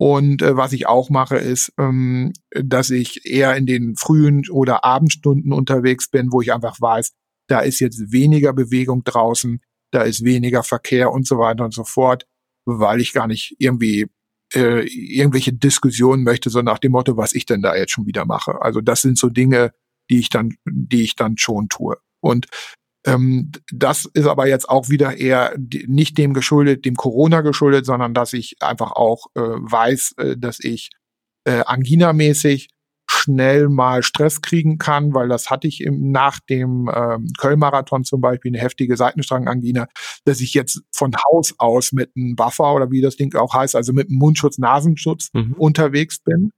Und 0.00 0.42
äh, 0.42 0.56
was 0.56 0.72
ich 0.72 0.86
auch 0.86 1.08
mache, 1.08 1.36
ist, 1.36 1.72
ähm, 1.78 2.32
dass 2.50 2.90
ich 2.90 3.24
eher 3.24 3.56
in 3.56 3.66
den 3.66 3.96
frühen 3.96 4.42
oder 4.50 4.84
Abendstunden 4.84 5.52
unterwegs 5.52 6.10
bin, 6.10 6.32
wo 6.32 6.40
ich 6.40 6.52
einfach 6.52 6.80
weiß, 6.80 7.12
da 7.48 7.60
ist 7.60 7.80
jetzt 7.80 8.12
weniger 8.12 8.52
Bewegung 8.52 9.04
draußen, 9.04 9.60
da 9.92 10.02
ist 10.02 10.24
weniger 10.24 10.62
Verkehr 10.62 11.10
und 11.10 11.26
so 11.26 11.38
weiter 11.38 11.64
und 11.64 11.72
so 11.72 11.84
fort, 11.84 12.26
weil 12.66 13.00
ich 13.00 13.12
gar 13.12 13.26
nicht 13.26 13.56
irgendwie 13.58 14.06
äh, 14.54 14.86
irgendwelche 14.86 15.52
Diskussionen 15.52 16.24
möchte, 16.24 16.50
so 16.50 16.62
nach 16.62 16.78
dem 16.78 16.92
Motto, 16.92 17.16
was 17.16 17.32
ich 17.34 17.46
denn 17.46 17.62
da 17.62 17.74
jetzt 17.76 17.92
schon 17.92 18.06
wieder 18.06 18.24
mache. 18.24 18.60
Also 18.62 18.80
das 18.80 19.02
sind 19.02 19.16
so 19.18 19.28
Dinge, 19.28 19.72
die 20.10 20.18
ich 20.18 20.28
dann, 20.28 20.56
die 20.66 21.02
ich 21.02 21.16
dann 21.16 21.38
schon 21.38 21.68
tue. 21.68 21.96
Und 22.20 22.46
das 23.04 24.04
ist 24.06 24.26
aber 24.26 24.48
jetzt 24.48 24.68
auch 24.68 24.88
wieder 24.88 25.16
eher 25.16 25.54
nicht 25.86 26.18
dem 26.18 26.34
geschuldet, 26.34 26.84
dem 26.84 26.94
Corona 26.94 27.40
geschuldet, 27.40 27.86
sondern 27.86 28.12
dass 28.12 28.32
ich 28.32 28.56
einfach 28.60 28.92
auch 28.92 29.26
äh, 29.34 29.40
weiß, 29.40 30.14
äh, 30.18 30.36
dass 30.36 30.58
ich 30.60 30.90
äh, 31.44 31.62
Angina-mäßig 31.64 32.68
schnell 33.10 33.68
mal 33.68 34.02
Stress 34.02 34.42
kriegen 34.42 34.78
kann, 34.78 35.14
weil 35.14 35.28
das 35.28 35.50
hatte 35.50 35.66
ich 35.66 35.80
im, 35.80 36.10
nach 36.10 36.40
dem 36.40 36.90
ähm, 36.94 37.28
Köln-Marathon 37.38 38.04
zum 38.04 38.20
Beispiel, 38.20 38.50
eine 38.50 38.60
heftige 38.60 38.96
Seitenstrangangina, 38.96 39.88
dass 40.24 40.40
ich 40.40 40.52
jetzt 40.54 40.82
von 40.92 41.12
Haus 41.14 41.54
aus 41.58 41.92
mit 41.92 42.10
einem 42.16 42.36
Buffer 42.36 42.74
oder 42.74 42.90
wie 42.90 43.00
das 43.00 43.16
Ding 43.16 43.34
auch 43.34 43.54
heißt, 43.54 43.76
also 43.76 43.92
mit 43.92 44.08
einem 44.08 44.18
Mundschutz, 44.18 44.58
Nasenschutz 44.58 45.30
mhm. 45.32 45.54
unterwegs 45.56 46.20
bin. 46.20 46.52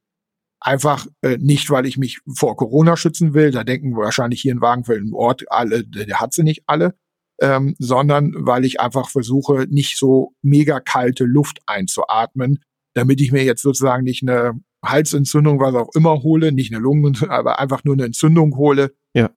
Einfach 0.60 1.06
äh, 1.22 1.38
nicht, 1.38 1.70
weil 1.70 1.86
ich 1.86 1.96
mich 1.96 2.20
vor 2.32 2.56
Corona 2.56 2.96
schützen 2.96 3.34
will. 3.34 3.50
Da 3.50 3.64
denken 3.64 3.96
wahrscheinlich 3.96 4.42
hier 4.42 4.52
in 4.52 4.60
Wagenfeld 4.60 5.00
im 5.00 5.14
Ort 5.14 5.44
alle, 5.50 5.84
der 5.84 6.20
hat 6.20 6.34
sie 6.34 6.42
nicht 6.42 6.64
alle. 6.66 6.94
ähm, 7.40 7.74
sondern 7.78 8.34
weil 8.36 8.64
ich 8.64 8.80
einfach 8.80 9.08
versuche, 9.08 9.66
nicht 9.70 9.96
so 9.98 10.34
mega 10.42 10.78
kalte 10.80 11.24
Luft 11.24 11.60
einzuatmen, 11.66 12.60
damit 12.94 13.20
ich 13.20 13.32
mir 13.32 13.44
jetzt 13.44 13.62
sozusagen 13.62 14.04
nicht 14.04 14.22
eine 14.22 14.60
Halsentzündung, 14.84 15.60
was 15.60 15.74
auch 15.74 15.90
immer 15.94 16.22
hole, 16.22 16.52
nicht 16.52 16.72
eine 16.72 16.82
Lungenentzündung, 16.82 17.34
aber 17.36 17.58
einfach 17.58 17.84
nur 17.84 17.94
eine 17.94 18.04
Entzündung 18.04 18.56
hole, 18.56 18.94
ja. 19.14 19.30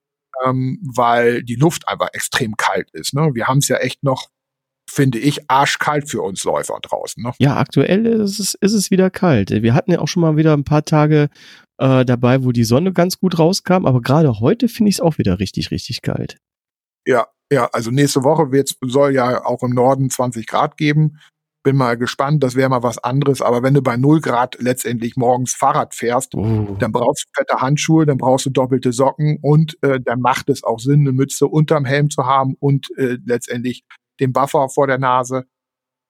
ähm, 0.44 0.80
weil 0.94 1.42
die 1.42 1.56
Luft 1.56 1.88
einfach 1.88 2.08
extrem 2.12 2.56
kalt 2.56 2.90
ist. 2.92 3.14
Ne? 3.14 3.30
Wir 3.34 3.46
haben 3.46 3.58
es 3.58 3.68
ja 3.68 3.76
echt 3.76 4.02
noch, 4.02 4.28
finde 4.94 5.18
ich, 5.18 5.50
arschkalt 5.50 6.08
für 6.08 6.22
uns 6.22 6.44
Läufer 6.44 6.78
draußen. 6.80 7.22
Ne? 7.22 7.32
Ja, 7.38 7.56
aktuell 7.56 8.06
ist 8.06 8.38
es, 8.38 8.54
ist 8.54 8.72
es 8.72 8.90
wieder 8.90 9.10
kalt. 9.10 9.50
Wir 9.50 9.74
hatten 9.74 9.90
ja 9.92 9.98
auch 9.98 10.08
schon 10.08 10.22
mal 10.22 10.36
wieder 10.36 10.52
ein 10.54 10.64
paar 10.64 10.84
Tage 10.84 11.28
äh, 11.78 12.04
dabei, 12.04 12.44
wo 12.44 12.52
die 12.52 12.64
Sonne 12.64 12.92
ganz 12.92 13.18
gut 13.18 13.38
rauskam, 13.38 13.86
aber 13.86 14.00
gerade 14.00 14.40
heute 14.40 14.68
finde 14.68 14.90
ich 14.90 14.96
es 14.96 15.00
auch 15.00 15.18
wieder 15.18 15.38
richtig, 15.38 15.70
richtig 15.70 16.02
kalt. 16.02 16.38
Ja, 17.06 17.26
ja, 17.52 17.68
also 17.72 17.90
nächste 17.90 18.24
Woche 18.24 18.52
wird's, 18.52 18.76
soll 18.82 19.14
ja 19.14 19.44
auch 19.44 19.62
im 19.62 19.70
Norden 19.70 20.10
20 20.10 20.46
Grad 20.46 20.76
geben 20.76 21.18
bin 21.64 21.76
mal 21.76 21.96
gespannt, 21.96 22.44
das 22.44 22.54
wäre 22.54 22.68
mal 22.68 22.84
was 22.84 22.98
anderes. 22.98 23.42
Aber 23.42 23.62
wenn 23.64 23.74
du 23.74 23.82
bei 23.82 23.96
0 23.96 24.20
Grad 24.20 24.56
letztendlich 24.60 25.16
morgens 25.16 25.54
Fahrrad 25.54 25.94
fährst, 25.94 26.34
uh. 26.34 26.76
dann 26.78 26.92
brauchst 26.92 27.24
du 27.24 27.30
fette 27.34 27.60
Handschuhe, 27.60 28.06
dann 28.06 28.18
brauchst 28.18 28.46
du 28.46 28.50
doppelte 28.50 28.92
Socken 28.92 29.38
und 29.40 29.76
äh, 29.82 29.98
dann 29.98 30.20
macht 30.20 30.48
es 30.50 30.62
auch 30.62 30.78
Sinn, 30.78 31.00
eine 31.00 31.12
Mütze 31.12 31.48
unterm 31.48 31.84
Helm 31.84 32.10
zu 32.10 32.26
haben 32.26 32.54
und 32.60 32.90
äh, 32.96 33.18
letztendlich 33.24 33.84
den 34.20 34.32
Buffer 34.32 34.68
vor 34.68 34.86
der 34.86 34.98
Nase. 34.98 35.44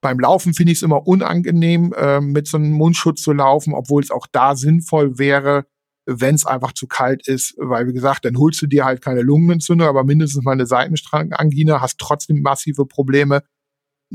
Beim 0.02 0.18
Laufen 0.20 0.54
finde 0.54 0.72
ich 0.72 0.78
es 0.78 0.82
immer 0.82 1.06
unangenehm, 1.06 1.94
äh, 1.96 2.20
mit 2.20 2.46
so 2.46 2.58
einem 2.58 2.72
Mundschutz 2.72 3.22
zu 3.22 3.32
laufen, 3.32 3.74
obwohl 3.74 4.02
es 4.02 4.10
auch 4.10 4.26
da 4.30 4.54
sinnvoll 4.54 5.18
wäre, 5.18 5.66
wenn 6.06 6.34
es 6.34 6.44
einfach 6.44 6.72
zu 6.72 6.86
kalt 6.86 7.26
ist, 7.26 7.54
weil 7.56 7.86
wie 7.88 7.94
gesagt, 7.94 8.26
dann 8.26 8.38
holst 8.38 8.60
du 8.60 8.66
dir 8.66 8.84
halt 8.84 9.00
keine 9.00 9.22
Lungenentzündung, 9.22 9.88
aber 9.88 10.04
mindestens 10.04 10.44
mal 10.44 10.52
eine 10.52 10.66
Seitenstrangangina, 10.66 11.80
hast 11.80 11.98
trotzdem 11.98 12.42
massive 12.42 12.84
Probleme 12.84 13.42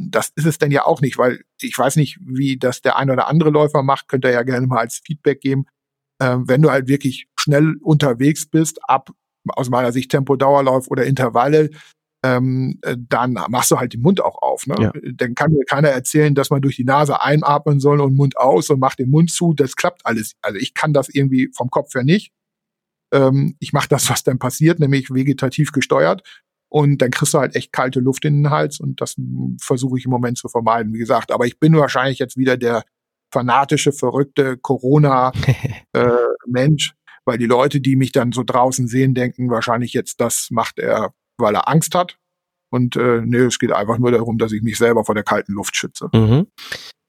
das 0.08 0.32
ist 0.36 0.46
es 0.46 0.58
denn 0.58 0.72
ja 0.72 0.86
auch 0.86 1.02
nicht, 1.02 1.18
weil 1.18 1.42
ich 1.62 1.78
weiß 1.78 1.96
nicht, 1.98 2.20
wie 2.22 2.58
das 2.58 2.82
der 2.82 2.98
ein 2.98 3.10
oder 3.10 3.28
andere 3.28 3.50
Läufer 3.50 3.84
macht, 3.84 4.08
könnt 4.08 4.26
ihr 4.26 4.32
ja 4.32 4.44
gerne 4.44 4.68
mal 4.68 4.80
als 4.80 5.02
Feedback 5.06 5.42
geben. 5.42 5.66
Ähm, 6.22 6.48
wenn 6.48 6.62
du 6.62 6.72
halt 6.72 6.88
wirklich 6.88 7.28
schnell 7.38 7.76
unterwegs 7.82 8.50
bist, 8.50 8.80
ab 8.84 9.12
aus 9.50 9.70
meiner 9.70 9.92
Sicht 9.92 10.12
Tempo-Dauerlauf 10.12 10.90
oder 10.90 11.06
Intervalle, 11.06 11.70
ähm, 12.24 12.80
äh, 12.82 12.97
dann 12.97 13.34
machst 13.49 13.72
du 13.72 13.78
halt 13.78 13.93
den 13.93 14.01
Mund 14.01 14.22
auch 14.22 14.41
auf. 14.41 14.67
Ne? 14.67 14.76
Ja. 14.80 14.91
Dann 15.13 15.36
kann 15.36 15.51
mir 15.51 15.63
keiner 15.65 15.89
erzählen, 15.89 16.36
dass 16.36 16.49
man 16.49 16.61
durch 16.61 16.76
die 16.76 16.84
Nase 16.84 17.22
einatmen 17.22 17.80
soll 17.80 18.01
und 18.01 18.15
Mund 18.15 18.38
aus 18.38 18.70
und 18.70 18.80
macht 18.80 18.99
den 18.99 19.09
Mund 19.09 19.32
zu. 19.32 19.53
Das 19.53 19.76
klappt 19.76 20.05
alles. 20.05 20.36
Also 20.41 20.57
ich 20.59 20.74
kann 20.74 20.93
das 20.93 21.09
irgendwie 21.09 21.49
vom 21.55 21.70
Kopf 21.70 21.93
her 21.95 22.03
nicht. 22.03 22.34
Ähm, 23.13 23.55
ich 23.59 23.74
mache 23.74 23.88
das, 23.88 24.09
was 24.09 24.24
dann 24.24 24.39
passiert, 24.39 24.80
nämlich 24.80 25.13
vegetativ 25.13 25.72
gesteuert. 25.72 26.24
Und 26.72 27.01
dann 27.01 27.11
kriegst 27.11 27.34
du 27.34 27.39
halt 27.39 27.55
echt 27.55 27.72
kalte 27.74 27.99
Luft 27.99 28.26
in 28.26 28.43
den 28.43 28.51
Hals 28.51 28.80
und 28.80 29.01
das 29.01 29.15
versuche 29.59 29.97
ich 29.97 30.05
im 30.05 30.11
Moment 30.11 30.38
zu 30.38 30.47
vermeiden, 30.49 30.93
wie 30.93 30.99
gesagt. 30.99 31.32
Aber 31.32 31.47
ich 31.47 31.59
bin 31.59 31.76
wahrscheinlich 31.76 32.20
jetzt 32.20 32.38
wieder 32.38 32.57
der 32.57 32.84
fanatische, 33.34 33.91
verrückte 33.91 34.55
Corona-Mensch, 34.57 35.34
äh, 36.91 36.95
weil 37.26 37.39
die 37.39 37.47
Leute, 37.47 37.82
die 37.82 37.95
mich 37.95 38.11
dann 38.11 38.32
so 38.32 38.43
draußen 38.43 38.88
sehen, 38.88 39.15
denken 39.15 39.49
wahrscheinlich 39.49 39.93
jetzt, 39.93 40.22
das 40.22 40.49
macht 40.51 40.78
er, 40.78 41.13
weil 41.40 41.56
er 41.56 41.68
Angst 41.68 41.96
hat. 41.96 42.18
Und 42.72 42.96
äh, 42.96 43.22
nee, 43.26 43.38
es 43.38 43.60
geht 43.60 43.72
einfach 43.72 43.98
nur 43.98 44.12
darum, 44.12 44.38
dass 44.38 44.52
ich 44.52 44.62
mich 44.62 44.78
selber 44.78 45.04
vor 45.04 45.16
der 45.16 45.24
kalten 45.24 45.54
Luft 45.54 45.76
schütze. 45.76 46.10
Mhm. 46.14 46.48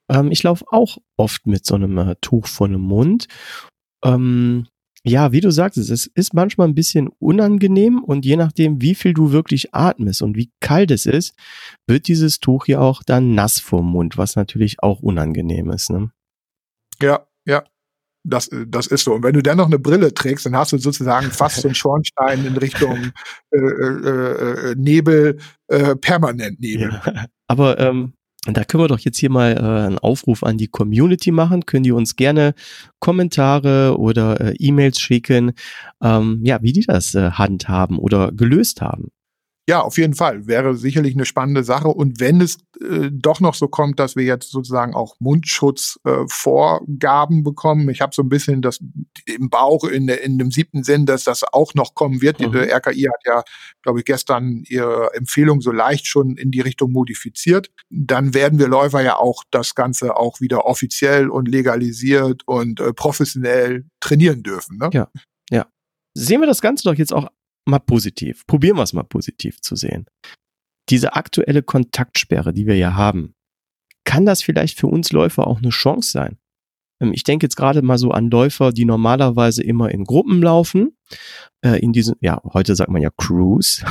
Ähm, 0.09 0.31
ich 0.31 0.43
laufe 0.43 0.65
auch 0.69 0.97
oft 1.17 1.45
mit 1.45 1.65
so 1.65 1.75
einem 1.75 1.97
äh, 1.97 2.15
Tuch 2.21 2.47
vor 2.47 2.67
dem 2.67 2.81
Mund. 2.81 3.27
Ähm, 4.03 4.67
ja, 5.03 5.31
wie 5.31 5.41
du 5.41 5.51
sagst, 5.51 5.77
es 5.77 6.05
ist 6.05 6.33
manchmal 6.33 6.67
ein 6.67 6.75
bisschen 6.75 7.09
unangenehm 7.19 8.03
und 8.03 8.23
je 8.23 8.35
nachdem, 8.35 8.81
wie 8.81 8.93
viel 8.93 9.13
du 9.13 9.31
wirklich 9.31 9.73
atmest 9.73 10.21
und 10.21 10.35
wie 10.35 10.51
kalt 10.59 10.91
es 10.91 11.07
ist, 11.07 11.33
wird 11.87 12.07
dieses 12.07 12.39
Tuch 12.39 12.67
ja 12.67 12.79
auch 12.79 13.01
dann 13.03 13.33
nass 13.33 13.59
vom 13.59 13.89
Mund, 13.89 14.17
was 14.17 14.35
natürlich 14.35 14.83
auch 14.83 15.01
unangenehm 15.01 15.71
ist. 15.71 15.89
Ne? 15.89 16.11
Ja, 17.01 17.25
ja. 17.45 17.63
Das, 18.23 18.49
das 18.67 18.87
ist 18.87 19.03
so. 19.03 19.13
Und 19.13 19.23
wenn 19.23 19.33
du 19.33 19.41
dann 19.41 19.57
noch 19.57 19.65
eine 19.65 19.79
Brille 19.79 20.13
trägst, 20.13 20.45
dann 20.45 20.55
hast 20.55 20.71
du 20.71 20.77
sozusagen 20.77 21.31
fast 21.31 21.61
so 21.61 21.67
einen 21.67 21.75
Schornstein 21.75 22.45
in 22.45 22.57
Richtung 22.57 23.11
äh, 23.51 23.57
äh, 23.57 24.71
äh, 24.71 24.75
Nebel, 24.77 25.37
äh, 25.67 25.95
permanent 25.95 26.59
Nebel. 26.59 26.91
Ja. 27.05 27.25
Aber 27.47 27.79
ähm, 27.79 28.13
da 28.45 28.63
können 28.63 28.83
wir 28.83 28.87
doch 28.87 28.99
jetzt 28.99 29.19
hier 29.19 29.29
mal 29.29 29.53
äh, 29.53 29.85
einen 29.85 29.99
Aufruf 29.99 30.43
an 30.43 30.57
die 30.57 30.67
Community 30.67 31.31
machen. 31.31 31.65
Können 31.65 31.83
die 31.83 31.91
uns 31.91 32.15
gerne 32.15 32.55
Kommentare 32.99 33.97
oder 33.99 34.41
äh, 34.41 34.55
E-Mails 34.57 34.99
schicken, 34.99 35.53
ähm, 36.01 36.41
ja, 36.43 36.61
wie 36.61 36.73
die 36.73 36.85
das 36.85 37.13
äh, 37.13 37.31
handhaben 37.31 37.99
oder 37.99 38.31
gelöst 38.31 38.81
haben. 38.81 39.09
Ja, 39.71 39.79
auf 39.79 39.97
jeden 39.97 40.15
Fall. 40.15 40.47
Wäre 40.47 40.75
sicherlich 40.75 41.13
eine 41.13 41.23
spannende 41.23 41.63
Sache. 41.63 41.87
Und 41.87 42.19
wenn 42.19 42.41
es 42.41 42.57
äh, 42.81 43.09
doch 43.09 43.39
noch 43.39 43.53
so 43.53 43.69
kommt, 43.69 43.99
dass 43.99 44.17
wir 44.17 44.25
jetzt 44.25 44.51
sozusagen 44.51 44.93
auch 44.93 45.15
Mundschutzvorgaben 45.19 47.39
äh, 47.39 47.41
bekommen, 47.41 47.87
ich 47.87 48.01
habe 48.01 48.13
so 48.13 48.21
ein 48.21 48.27
bisschen 48.27 48.61
das 48.61 48.79
im 49.25 49.49
Bauch 49.49 49.85
in, 49.85 50.09
in 50.09 50.37
dem 50.37 50.51
siebten 50.51 50.83
Sinn, 50.83 51.05
dass 51.05 51.23
das 51.23 51.45
auch 51.53 51.73
noch 51.73 51.95
kommen 51.95 52.21
wird. 52.21 52.41
Mhm. 52.41 52.51
Die 52.51 52.69
RKI 52.69 53.03
hat 53.03 53.21
ja, 53.25 53.43
glaube 53.81 53.99
ich, 53.99 54.05
gestern 54.05 54.63
ihre 54.67 55.13
Empfehlung 55.13 55.61
so 55.61 55.71
leicht 55.71 56.05
schon 56.05 56.35
in 56.35 56.51
die 56.51 56.59
Richtung 56.59 56.91
modifiziert. 56.91 57.71
Dann 57.89 58.33
werden 58.33 58.59
wir 58.59 58.67
Läufer 58.67 59.01
ja 59.01 59.15
auch 59.15 59.45
das 59.51 59.73
Ganze 59.73 60.17
auch 60.17 60.41
wieder 60.41 60.65
offiziell 60.65 61.29
und 61.29 61.47
legalisiert 61.47 62.45
und 62.45 62.81
äh, 62.81 62.91
professionell 62.91 63.85
trainieren 64.01 64.43
dürfen. 64.43 64.79
Ne? 64.79 64.89
Ja, 64.91 65.07
ja. 65.49 65.65
Sehen 66.13 66.41
wir 66.41 66.47
das 66.47 66.59
Ganze 66.59 66.83
doch 66.83 66.95
jetzt 66.95 67.13
auch 67.13 67.29
mal 67.71 67.79
positiv. 67.79 68.45
Probieren 68.47 68.77
wir 68.77 68.83
es 68.83 68.93
mal 68.93 69.03
positiv 69.03 69.59
zu 69.61 69.75
sehen. 69.75 70.05
Diese 70.89 71.13
aktuelle 71.13 71.63
Kontaktsperre, 71.63 72.53
die 72.53 72.67
wir 72.67 72.77
ja 72.77 72.93
haben, 72.93 73.33
kann 74.03 74.25
das 74.25 74.41
vielleicht 74.41 74.79
für 74.79 74.87
uns 74.87 75.11
Läufer 75.11 75.47
auch 75.47 75.59
eine 75.59 75.69
Chance 75.69 76.11
sein? 76.11 76.37
Ähm, 77.01 77.11
ich 77.13 77.23
denke 77.23 77.45
jetzt 77.45 77.55
gerade 77.55 77.81
mal 77.81 77.97
so 77.97 78.11
an 78.11 78.29
Läufer, 78.29 78.71
die 78.71 78.85
normalerweise 78.85 79.63
immer 79.63 79.89
in 79.91 80.03
Gruppen 80.03 80.41
laufen, 80.41 80.95
äh, 81.61 81.79
in 81.79 81.93
diesen, 81.93 82.15
ja, 82.21 82.41
heute 82.53 82.75
sagt 82.75 82.91
man 82.91 83.01
ja 83.01 83.09
Cruise, 83.17 83.83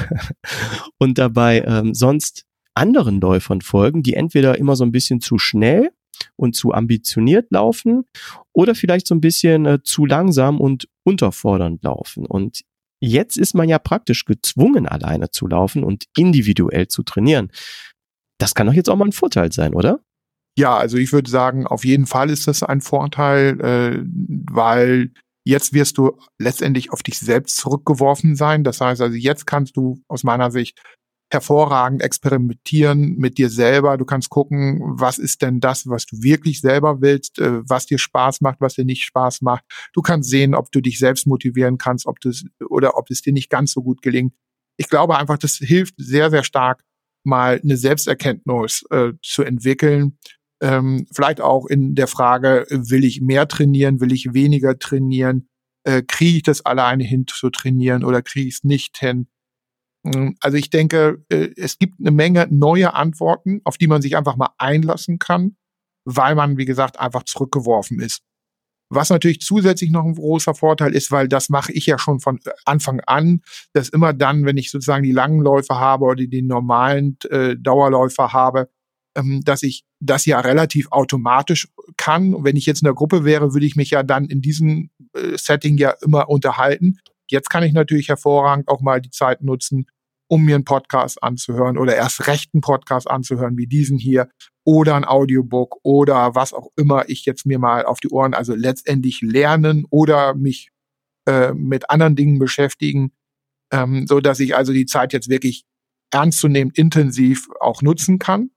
und 0.99 1.19
dabei 1.19 1.63
ähm, 1.67 1.95
sonst 1.95 2.45
anderen 2.75 3.21
Läufern 3.21 3.61
folgen, 3.61 4.03
die 4.03 4.15
entweder 4.15 4.59
immer 4.59 4.77
so 4.77 4.85
ein 4.85 4.93
bisschen 4.93 5.21
zu 5.21 5.39
schnell 5.39 5.91
und 6.37 6.55
zu 6.55 6.73
ambitioniert 6.73 7.51
laufen 7.51 8.05
oder 8.53 8.75
vielleicht 8.75 9.07
so 9.07 9.15
ein 9.15 9.21
bisschen 9.21 9.67
äh, 9.67 9.83
zu 9.83 10.07
langsam 10.07 10.61
und 10.61 10.89
unterfordernd 11.05 11.83
laufen. 11.83 12.27
Und 12.27 12.63
Jetzt 13.01 13.39
ist 13.39 13.55
man 13.55 13.69
ja 13.69 13.79
praktisch 13.79 14.25
gezwungen, 14.25 14.87
alleine 14.87 15.31
zu 15.31 15.47
laufen 15.47 15.85
und 15.85 16.05
individuell 16.17 16.89
zu 16.89 17.03
trainieren. 17.03 17.51
Das 18.39 18.55
kann 18.55 18.67
doch 18.67 18.75
jetzt 18.75 18.89
auch 18.89 18.97
mal 18.97 19.07
ein 19.07 19.13
Vorteil 19.13 19.53
sein, 19.53 19.75
oder? 19.75 20.01
Ja, 20.59 20.77
also 20.77 20.99
ich 20.99 21.13
würde 21.13 21.31
sagen, 21.31 21.67
auf 21.67 21.85
jeden 21.85 22.07
Fall 22.07 22.29
ist 22.29 22.47
das 22.47 22.63
ein 22.63 22.81
Vorteil, 22.81 23.61
äh, 23.61 24.03
weil 24.51 25.13
jetzt 25.45 25.73
wirst 25.73 25.97
du 25.97 26.19
letztendlich 26.39 26.93
auf 26.93 27.03
dich 27.03 27.19
selbst 27.19 27.57
zurückgeworfen 27.57 28.37
sein. 28.37 28.65
Das 28.65 28.81
heißt 28.81 29.01
also, 29.01 29.17
jetzt 29.17 29.47
kannst 29.47 29.77
du 29.77 30.03
aus 30.09 30.23
meiner 30.23 30.51
Sicht 30.51 30.81
hervorragend 31.31 32.03
experimentieren 32.03 33.17
mit 33.17 33.39
dir 33.39 33.49
selber. 33.49 33.97
Du 33.97 34.05
kannst 34.05 34.31
gucken, 34.31 34.81
was 34.83 35.19
ist 35.19 35.43
denn 35.43 35.61
das, 35.61 35.89
was 35.89 36.07
du 36.07 36.23
wirklich 36.23 36.61
selber 36.61 37.01
willst, 37.01 37.39
äh, 37.39 37.63
was 37.69 37.87
dir 37.87 37.99
Spaß 37.99 38.41
macht, 38.41 38.61
was 38.61 38.75
dir 38.75 38.85
nicht 38.85 39.05
Spaß 39.05 39.43
macht. 39.43 39.65
Du 39.93 40.03
kannst 40.03 40.29
sehen, 40.29 40.55
ob 40.55 40.73
du 40.73 40.81
dich 40.81 40.99
selbst 40.99 41.27
motivieren 41.27 41.79
kannst, 41.79 42.07
ob 42.07 42.21
das 42.21 42.45
oder 42.69 42.97
ob 42.97 43.11
es 43.11 43.23
dir 43.23 43.33
nicht 43.33 43.49
ganz 43.49 43.73
so 43.73 43.83
gut 43.83 44.03
gelingt. 44.03 44.35
Ich 44.77 44.89
glaube 44.89 45.17
einfach, 45.17 45.39
das 45.39 45.57
hilft 45.57 45.95
sehr, 45.99 46.31
sehr 46.31 46.43
stark, 46.43 46.83
mal 47.25 47.61
eine 47.63 47.77
Selbsterkenntnis 47.77 48.85
äh, 48.91 49.13
zu 49.23 49.43
entwickeln. 49.43 50.19
Ähm, 50.63 51.07
vielleicht 51.15 51.41
auch 51.41 51.67
in 51.67 51.95
der 51.95 52.07
Frage, 52.07 52.67
will 52.71 53.05
ich 53.05 53.21
mehr 53.21 53.47
trainieren, 53.47 54.01
will 54.01 54.13
ich 54.13 54.35
weniger 54.35 54.79
trainieren, 54.79 55.49
äh, 55.85 56.03
kriege 56.03 56.39
ich 56.39 56.43
das 56.43 56.65
alleine 56.65 57.05
hin 57.05 57.25
zu 57.27 57.51
trainieren 57.51 58.05
oder 58.05 58.21
kriege 58.23 58.49
ich 58.49 58.55
es 58.55 58.65
nicht 58.65 58.99
hin? 58.99 59.29
Hm, 60.07 60.37
also 60.41 60.57
ich 60.57 60.71
denke, 60.71 61.25
äh, 61.29 61.51
es 61.57 61.79
gibt 61.79 62.01
eine 62.01 62.11
Menge 62.11 62.47
neue 62.51 62.95
Antworten, 62.95 63.61
auf 63.65 63.79
die 63.79 63.87
man 63.87 64.03
sich 64.03 64.17
einfach 64.17 64.37
mal 64.37 64.51
einlassen 64.59 65.19
kann, 65.19 65.57
weil 66.05 66.35
man, 66.35 66.57
wie 66.57 66.65
gesagt, 66.65 66.99
einfach 66.99 67.25
zurückgeworfen 67.25 68.01
ist. 68.01 68.23
Was 68.93 69.11
natürlich 69.11 69.41
zusätzlich 69.41 69.91
noch 69.91 70.05
ein 70.05 70.17
großer 70.17 70.55
Vorteil 70.55 70.95
ist, 70.95 71.13
weil 71.13 71.29
das 71.29 71.49
mache 71.49 71.73
ich 71.73 71.87
ja 71.87 71.97
schon 71.97 72.19
von 72.19 72.41
Anfang 72.65 73.01
an, 73.07 73.41
dass 73.73 73.89
immer 73.89 74.13
dann, 74.13 74.45
wenn 74.45 74.57
ich 74.57 74.71
sozusagen 74.71 75.05
die 75.05 75.13
langen 75.13 75.41
Läufe 75.41 75.77
habe 75.77 76.07
oder 76.07 76.17
die 76.27 76.43
normalen 76.43 77.17
äh, 77.31 77.57
Dauerläufer 77.57 78.33
habe, 78.33 78.69
ähm, 79.17 79.43
dass 79.45 79.63
ich 79.63 79.85
das 80.01 80.27
ja 80.27 80.41
relativ 80.41 80.91
automatisch 80.91 81.69
kann. 81.97 82.43
Wenn 82.43 82.57
ich 82.57 82.67
jetzt 82.67 82.83
in 82.83 82.87
der 82.87 82.95
Gruppe 82.95 83.25
wäre, 83.25 83.53
würde 83.55 83.67
ich 83.67 83.77
mich 83.77 83.91
ja 83.91 84.03
dann 84.03 84.25
in 84.25 84.41
diesem 84.41 84.91
äh, 85.15 85.37
Setting 85.37 85.79
ja 85.79 85.95
immer 86.03 86.29
unterhalten. 86.29 86.99
Jetzt 87.31 87.51
kann 87.51 87.63
ich 87.63 87.73
natürlich 87.73 88.09
hervorragend 88.09 88.69
auch 88.69 88.81
mal 88.81 89.01
die 89.01 89.11
Zeit 89.11 89.43
nutzen, 89.43 89.87
um 90.29 90.45
mir 90.45 90.55
einen 90.55 90.65
Podcast 90.65 91.23
anzuhören 91.23 91.77
oder 91.77 91.97
erst 91.97 92.27
rechten 92.27 92.61
Podcast 92.61 93.11
anzuhören 93.11 93.57
wie 93.57 93.67
diesen 93.67 93.99
hier 93.99 94.29
oder 94.65 94.95
ein 94.95 95.05
Audiobook 95.05 95.79
oder 95.83 96.35
was 96.35 96.53
auch 96.53 96.69
immer 96.77 97.09
ich 97.09 97.25
jetzt 97.25 97.47
mir 97.47 97.59
mal 97.59 97.85
auf 97.85 97.99
die 98.01 98.11
Ohren, 98.11 98.35
also 98.35 98.55
letztendlich 98.55 99.23
lernen 99.23 99.87
oder 99.91 100.35
mich 100.35 100.71
äh, 101.27 101.53
mit 101.53 101.91
anderen 101.91 102.15
Dingen 102.15 102.39
beschäftigen, 102.39 103.13
ähm, 103.73 104.07
so 104.07 104.21
dass 104.21 104.39
ich 104.41 104.55
also 104.55 104.73
die 104.73 104.87
Zeit 104.87 105.13
jetzt 105.13 105.29
wirklich 105.29 105.65
ernstzunehmend 106.13 106.77
intensiv 106.77 107.49
auch 107.61 107.83
nutzen 107.83 108.19
kann. 108.19 108.51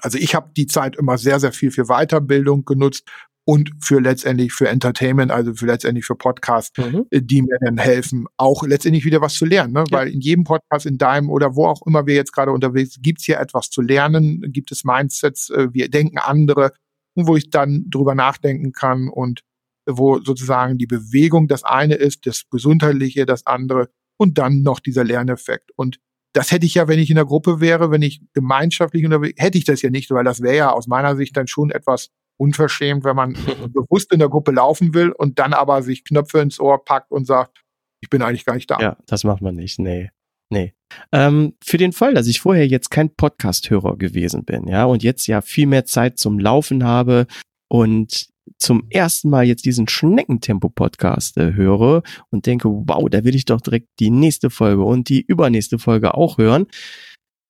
Also 0.00 0.18
ich 0.18 0.34
habe 0.34 0.50
die 0.56 0.66
Zeit 0.66 0.96
immer 0.96 1.18
sehr, 1.18 1.40
sehr 1.40 1.52
viel 1.52 1.70
für 1.70 1.84
Weiterbildung 1.84 2.64
genutzt 2.64 3.08
und 3.48 3.70
für 3.80 3.98
letztendlich 3.98 4.52
für 4.52 4.68
Entertainment, 4.68 5.30
also 5.30 5.54
für 5.54 5.64
letztendlich 5.64 6.04
für 6.04 6.16
Podcasts, 6.16 6.76
mhm. 6.76 7.06
Äh, 7.08 7.22
die 7.22 7.40
mir 7.40 7.56
dann 7.62 7.78
helfen, 7.78 8.26
auch 8.36 8.62
letztendlich 8.62 9.06
wieder 9.06 9.22
was 9.22 9.36
zu 9.36 9.46
lernen. 9.46 9.72
Ne? 9.72 9.84
Ja. 9.88 9.98
Weil 9.98 10.08
in 10.08 10.20
jedem 10.20 10.44
Podcast, 10.44 10.84
in 10.84 10.98
deinem 10.98 11.30
oder 11.30 11.56
wo 11.56 11.64
auch 11.64 11.80
immer 11.86 12.04
wir 12.04 12.14
jetzt 12.14 12.34
gerade 12.34 12.52
unterwegs 12.52 12.92
sind, 12.92 13.04
gibt's 13.04 13.24
hier 13.24 13.40
etwas 13.40 13.70
zu 13.70 13.80
lernen, 13.80 14.42
gibt 14.52 14.70
es 14.70 14.84
Mindsets, 14.84 15.48
äh, 15.48 15.68
wir 15.72 15.88
denken 15.88 16.18
andere, 16.18 16.72
wo 17.14 17.36
ich 17.36 17.48
dann 17.48 17.86
drüber 17.88 18.14
nachdenken 18.14 18.72
kann 18.72 19.08
und 19.08 19.40
wo 19.86 20.18
sozusagen 20.18 20.76
die 20.76 20.86
Bewegung 20.86 21.48
das 21.48 21.64
eine 21.64 21.94
ist, 21.94 22.26
das 22.26 22.42
Gesundheitliche 22.50 23.24
das 23.24 23.46
andere 23.46 23.88
und 24.18 24.36
dann 24.36 24.60
noch 24.60 24.78
dieser 24.78 25.04
Lerneffekt. 25.04 25.70
Und 25.74 26.00
das 26.34 26.52
hätte 26.52 26.66
ich 26.66 26.74
ja, 26.74 26.86
wenn 26.86 26.98
ich 26.98 27.08
in 27.08 27.16
der 27.16 27.24
Gruppe 27.24 27.60
wäre, 27.60 27.90
wenn 27.90 28.02
ich 28.02 28.20
gemeinschaftlich 28.34 29.06
unterwegs, 29.06 29.42
hätte 29.42 29.56
ich 29.56 29.64
das 29.64 29.80
ja 29.80 29.88
nicht, 29.88 30.10
weil 30.10 30.24
das 30.24 30.42
wäre 30.42 30.56
ja 30.56 30.70
aus 30.70 30.86
meiner 30.86 31.16
Sicht 31.16 31.34
dann 31.34 31.46
schon 31.46 31.70
etwas 31.70 32.10
unverschämt, 32.38 33.04
wenn 33.04 33.16
man 33.16 33.32
bewusst 33.72 34.12
in 34.12 34.20
der 34.20 34.28
Gruppe 34.28 34.52
laufen 34.52 34.94
will 34.94 35.10
und 35.10 35.38
dann 35.38 35.52
aber 35.52 35.82
sich 35.82 36.04
Knöpfe 36.04 36.40
ins 36.40 36.58
Ohr 36.58 36.84
packt 36.84 37.10
und 37.10 37.26
sagt, 37.26 37.62
ich 38.00 38.08
bin 38.08 38.22
eigentlich 38.22 38.46
gar 38.46 38.54
nicht 38.54 38.70
da. 38.70 38.78
Ja, 38.80 38.96
das 39.06 39.24
macht 39.24 39.42
man 39.42 39.54
nicht, 39.54 39.78
nee. 39.78 40.10
Nee. 40.50 40.72
Ähm, 41.12 41.54
für 41.62 41.76
den 41.76 41.92
Fall, 41.92 42.14
dass 42.14 42.26
ich 42.26 42.40
vorher 42.40 42.66
jetzt 42.66 42.90
kein 42.90 43.14
Podcast-Hörer 43.14 43.98
gewesen 43.98 44.44
bin, 44.44 44.66
ja, 44.66 44.86
und 44.86 45.02
jetzt 45.02 45.26
ja 45.26 45.42
viel 45.42 45.66
mehr 45.66 45.84
Zeit 45.84 46.18
zum 46.18 46.38
Laufen 46.38 46.84
habe 46.84 47.26
und 47.68 48.28
zum 48.56 48.86
ersten 48.88 49.28
Mal 49.28 49.44
jetzt 49.44 49.66
diesen 49.66 49.88
Schneckentempo-Podcast 49.88 51.36
äh, 51.36 51.52
höre 51.52 52.02
und 52.30 52.46
denke, 52.46 52.68
wow, 52.70 53.06
da 53.10 53.24
will 53.24 53.34
ich 53.34 53.44
doch 53.44 53.60
direkt 53.60 53.88
die 54.00 54.10
nächste 54.10 54.48
Folge 54.48 54.84
und 54.84 55.10
die 55.10 55.20
übernächste 55.20 55.78
Folge 55.78 56.14
auch 56.14 56.38
hören. 56.38 56.66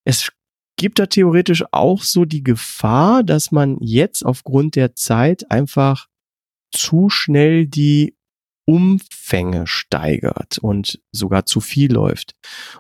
Es 0.05 0.32
gibt 0.79 0.99
da 0.99 1.07
theoretisch 1.07 1.64
auch 1.72 2.03
so 2.03 2.24
die 2.24 2.43
Gefahr, 2.43 3.22
dass 3.22 3.53
man 3.53 3.76
jetzt 3.81 4.24
aufgrund 4.24 4.76
der 4.76 4.95
Zeit 4.95 5.51
einfach 5.51 6.07
zu 6.72 7.11
schnell 7.11 7.66
die 7.66 8.16
Umfänge 8.66 9.66
steigert 9.66 10.59
und 10.59 11.01
sogar 11.11 11.47
zu 11.47 11.61
viel 11.61 11.93
läuft. 11.93 12.35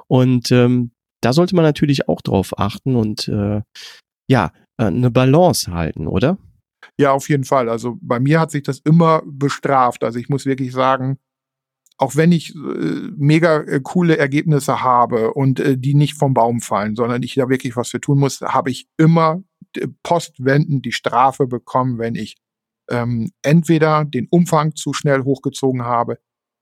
Und 0.06 0.50
ähm, 0.52 0.92
da 1.20 1.32
sollte 1.32 1.56
man 1.56 1.64
natürlich 1.64 2.08
auch 2.08 2.20
drauf 2.20 2.58
achten 2.58 2.94
und 2.94 3.28
äh, 3.28 3.62
ja, 4.30 4.52
äh, 4.78 4.84
eine 4.84 5.10
Balance 5.10 5.72
halten, 5.72 6.06
oder? 6.06 6.38
Ja, 6.98 7.12
auf 7.12 7.28
jeden 7.28 7.44
Fall. 7.44 7.68
Also 7.68 7.98
bei 8.00 8.20
mir 8.20 8.38
hat 8.38 8.50
sich 8.50 8.62
das 8.62 8.80
immer 8.80 9.22
bestraft. 9.24 10.04
Also 10.04 10.18
ich 10.18 10.28
muss 10.28 10.46
wirklich 10.46 10.72
sagen, 10.72 11.18
auch 11.98 12.16
wenn 12.16 12.32
ich 12.32 12.54
äh, 12.54 13.10
mega 13.16 13.60
äh, 13.62 13.80
coole 13.82 14.16
Ergebnisse 14.16 14.82
habe 14.82 15.34
und 15.34 15.60
äh, 15.60 15.76
die 15.76 15.94
nicht 15.94 16.14
vom 16.14 16.32
Baum 16.32 16.60
fallen, 16.60 16.94
sondern 16.94 17.22
ich 17.22 17.34
da 17.34 17.48
wirklich 17.48 17.76
was 17.76 17.90
für 17.90 18.00
tun 18.00 18.18
muss, 18.18 18.40
habe 18.40 18.70
ich 18.70 18.88
immer 18.96 19.42
äh, 19.76 19.88
postwendend 20.02 20.86
die 20.86 20.92
Strafe 20.92 21.46
bekommen, 21.46 21.98
wenn 21.98 22.14
ich 22.14 22.36
ähm, 22.88 23.30
entweder 23.42 24.04
den 24.04 24.28
Umfang 24.30 24.74
zu 24.76 24.92
schnell 24.92 25.24
hochgezogen 25.24 25.82
habe, 25.82 26.18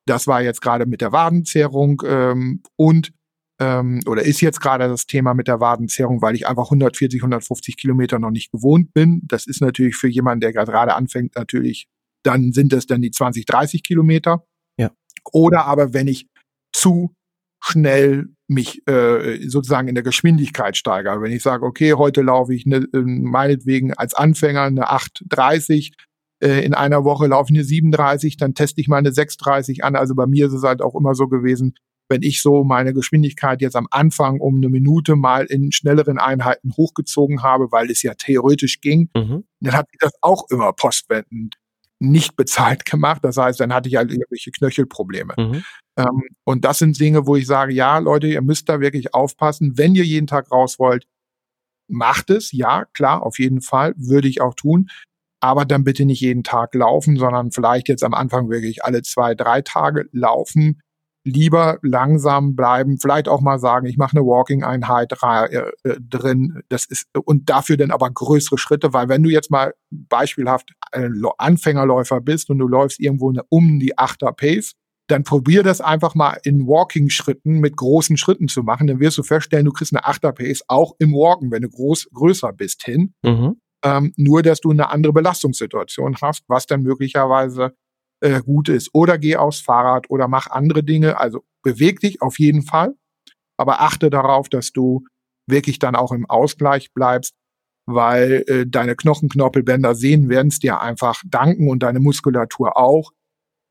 das 0.06 0.26
war 0.26 0.42
jetzt 0.42 0.62
gerade 0.62 0.86
mit 0.86 1.00
der 1.00 1.12
Wadenzerrung 1.12 2.02
ähm, 2.06 2.62
und 2.76 3.12
ähm, 3.58 4.00
oder 4.06 4.22
ist 4.22 4.40
jetzt 4.40 4.60
gerade 4.60 4.88
das 4.88 5.06
Thema 5.06 5.34
mit 5.34 5.48
der 5.48 5.60
Wadenzerrung, 5.60 6.20
weil 6.20 6.34
ich 6.34 6.46
einfach 6.46 6.64
140, 6.64 7.20
150 7.20 7.76
Kilometer 7.76 8.18
noch 8.18 8.30
nicht 8.30 8.52
gewohnt 8.52 8.92
bin. 8.92 9.22
Das 9.24 9.46
ist 9.46 9.62
natürlich 9.62 9.96
für 9.96 10.08
jemanden, 10.08 10.40
der 10.40 10.52
gerade 10.52 10.94
anfängt, 10.94 11.36
natürlich, 11.36 11.88
dann 12.22 12.52
sind 12.52 12.72
es 12.72 12.86
dann 12.86 13.00
die 13.00 13.10
20, 13.10 13.46
30 13.46 13.82
Kilometer. 13.82 14.44
Oder 15.32 15.66
aber 15.66 15.92
wenn 15.94 16.08
ich 16.08 16.26
zu 16.72 17.14
schnell 17.62 18.28
mich 18.48 18.86
äh, 18.86 19.48
sozusagen 19.48 19.88
in 19.88 19.94
der 19.94 20.04
Geschwindigkeit 20.04 20.76
steigere. 20.76 21.20
Wenn 21.20 21.32
ich 21.32 21.42
sage, 21.42 21.64
okay, 21.64 21.94
heute 21.94 22.22
laufe 22.22 22.54
ich 22.54 22.64
ne, 22.64 22.86
äh, 22.92 22.98
meinetwegen 23.00 23.92
als 23.94 24.14
Anfänger 24.14 24.62
eine 24.62 24.90
8,30, 24.90 25.92
äh, 26.42 26.64
in 26.64 26.74
einer 26.74 27.04
Woche 27.04 27.26
laufe 27.26 27.52
ich 27.52 27.58
eine 27.58 27.64
37, 27.64 28.36
dann 28.36 28.54
teste 28.54 28.80
ich 28.80 28.88
mal 28.88 28.98
eine 28.98 29.10
6,30 29.10 29.82
an. 29.82 29.96
Also 29.96 30.14
bei 30.14 30.26
mir 30.26 30.46
ist 30.46 30.52
es 30.52 30.62
halt 30.62 30.80
auch 30.80 30.94
immer 30.94 31.14
so 31.14 31.26
gewesen, 31.26 31.74
wenn 32.08 32.22
ich 32.22 32.40
so 32.40 32.62
meine 32.62 32.94
Geschwindigkeit 32.94 33.60
jetzt 33.60 33.74
am 33.74 33.88
Anfang 33.90 34.38
um 34.38 34.56
eine 34.56 34.68
Minute 34.68 35.16
mal 35.16 35.46
in 35.46 35.72
schnelleren 35.72 36.18
Einheiten 36.18 36.70
hochgezogen 36.76 37.42
habe, 37.42 37.72
weil 37.72 37.90
es 37.90 38.02
ja 38.02 38.14
theoretisch 38.14 38.80
ging, 38.80 39.10
mhm. 39.16 39.44
dann 39.60 39.74
hat 39.74 39.88
sich 39.90 39.98
das 39.98 40.12
auch 40.20 40.44
immer 40.50 40.72
postwendend 40.72 41.56
nicht 41.98 42.36
bezahlt 42.36 42.84
gemacht. 42.84 43.24
Das 43.24 43.36
heißt, 43.36 43.60
dann 43.60 43.72
hatte 43.72 43.88
ich 43.88 43.96
halt 43.96 44.10
irgendwelche 44.10 44.50
Knöchelprobleme. 44.50 45.34
Mhm. 45.36 45.64
Ähm, 45.96 46.22
und 46.44 46.64
das 46.64 46.78
sind 46.78 46.98
Dinge, 47.00 47.26
wo 47.26 47.36
ich 47.36 47.46
sage, 47.46 47.72
ja, 47.72 47.98
Leute, 47.98 48.26
ihr 48.26 48.42
müsst 48.42 48.68
da 48.68 48.80
wirklich 48.80 49.14
aufpassen. 49.14 49.76
Wenn 49.76 49.94
ihr 49.94 50.04
jeden 50.04 50.26
Tag 50.26 50.50
raus 50.50 50.78
wollt, 50.78 51.06
macht 51.88 52.30
es. 52.30 52.52
Ja, 52.52 52.84
klar, 52.92 53.22
auf 53.22 53.38
jeden 53.38 53.60
Fall, 53.60 53.94
würde 53.96 54.28
ich 54.28 54.40
auch 54.40 54.54
tun. 54.54 54.88
Aber 55.40 55.64
dann 55.64 55.84
bitte 55.84 56.04
nicht 56.04 56.20
jeden 56.20 56.44
Tag 56.44 56.74
laufen, 56.74 57.16
sondern 57.16 57.52
vielleicht 57.52 57.88
jetzt 57.88 58.04
am 58.04 58.14
Anfang 58.14 58.50
wirklich 58.50 58.84
alle 58.84 59.02
zwei, 59.02 59.34
drei 59.34 59.62
Tage 59.62 60.08
laufen 60.12 60.80
lieber 61.26 61.78
langsam 61.82 62.54
bleiben, 62.54 62.98
vielleicht 62.98 63.28
auch 63.28 63.40
mal 63.40 63.58
sagen, 63.58 63.86
ich 63.86 63.96
mache 63.96 64.16
eine 64.16 64.24
Walking-Einheit 64.24 65.12
äh, 65.12 65.56
äh, 65.56 65.96
drin, 66.00 66.62
das 66.68 66.86
ist 66.86 67.06
und 67.24 67.50
dafür 67.50 67.76
dann 67.76 67.90
aber 67.90 68.08
größere 68.10 68.58
Schritte, 68.58 68.92
weil 68.92 69.08
wenn 69.08 69.22
du 69.22 69.30
jetzt 69.30 69.50
mal 69.50 69.74
beispielhaft 69.90 70.70
Anfängerläufer 71.38 72.20
bist 72.20 72.48
und 72.48 72.58
du 72.58 72.68
läufst 72.68 73.00
irgendwo 73.00 73.30
eine, 73.30 73.42
um 73.48 73.80
die 73.80 73.98
Achter 73.98 74.32
Pace, 74.32 74.74
dann 75.08 75.24
probier 75.24 75.62
das 75.62 75.80
einfach 75.80 76.14
mal 76.14 76.38
in 76.44 76.66
Walking-Schritten 76.66 77.60
mit 77.60 77.76
großen 77.76 78.16
Schritten 78.16 78.48
zu 78.48 78.62
machen. 78.62 78.86
Dann 78.86 79.00
wirst 79.00 79.18
du 79.18 79.22
feststellen, 79.22 79.66
du 79.66 79.72
kriegst 79.72 79.94
eine 79.94 80.04
Achter-Pace 80.04 80.62
auch 80.68 80.94
im 80.98 81.12
Walken, 81.12 81.50
wenn 81.50 81.62
du 81.62 81.68
groß, 81.68 82.08
größer 82.12 82.52
bist, 82.52 82.84
hin. 82.84 83.14
Mhm. 83.22 83.60
Ähm, 83.84 84.12
nur, 84.16 84.42
dass 84.42 84.60
du 84.60 84.70
eine 84.70 84.90
andere 84.90 85.12
Belastungssituation 85.12 86.16
hast, 86.20 86.44
was 86.48 86.66
dann 86.66 86.82
möglicherweise 86.82 87.74
äh, 88.20 88.40
gut 88.40 88.68
ist. 88.68 88.90
Oder 88.92 89.18
geh 89.18 89.36
aufs 89.36 89.60
Fahrrad 89.60 90.10
oder 90.10 90.28
mach 90.28 90.48
andere 90.48 90.82
Dinge. 90.82 91.18
Also 91.18 91.44
beweg 91.62 92.00
dich 92.00 92.22
auf 92.22 92.38
jeden 92.38 92.62
Fall, 92.62 92.94
aber 93.56 93.80
achte 93.80 94.10
darauf, 94.10 94.48
dass 94.48 94.72
du 94.72 95.04
wirklich 95.48 95.78
dann 95.78 95.96
auch 95.96 96.12
im 96.12 96.26
Ausgleich 96.26 96.92
bleibst, 96.92 97.34
weil 97.86 98.44
äh, 98.46 98.66
deine 98.66 98.96
Knochenknorpelbänder 98.96 99.94
sehen 99.94 100.28
werden 100.28 100.48
es 100.48 100.58
dir 100.58 100.80
einfach 100.80 101.22
danken 101.26 101.70
und 101.70 101.82
deine 101.82 102.00
Muskulatur 102.00 102.76
auch. 102.76 103.12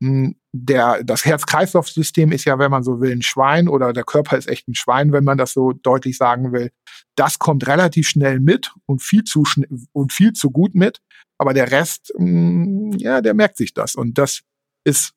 Hm, 0.01 0.35
der, 0.53 1.03
das 1.03 1.25
Herz-Kreislauf-System 1.25 2.31
ist 2.31 2.45
ja, 2.45 2.59
wenn 2.59 2.71
man 2.71 2.83
so 2.83 3.01
will, 3.01 3.11
ein 3.11 3.21
Schwein 3.21 3.67
oder 3.67 3.93
der 3.93 4.03
Körper 4.03 4.37
ist 4.37 4.47
echt 4.47 4.67
ein 4.67 4.75
Schwein, 4.75 5.11
wenn 5.11 5.23
man 5.23 5.37
das 5.37 5.53
so 5.53 5.73
deutlich 5.73 6.17
sagen 6.17 6.53
will. 6.53 6.71
Das 7.15 7.39
kommt 7.39 7.67
relativ 7.67 8.07
schnell 8.07 8.39
mit 8.39 8.73
und 8.85 9.01
viel 9.01 9.23
zu 9.23 9.45
schnell 9.45 9.69
und 9.91 10.13
viel 10.13 10.33
zu 10.33 10.51
gut 10.51 10.75
mit. 10.75 11.01
Aber 11.37 11.53
der 11.53 11.71
Rest, 11.71 12.13
mh, 12.17 12.25
hm, 12.25 12.91
ja, 12.97 13.21
der 13.21 13.33
merkt 13.33 13.57
sich 13.57 13.73
das. 13.73 13.95
Und 13.95 14.17
das 14.17 14.41
ist 14.85 15.13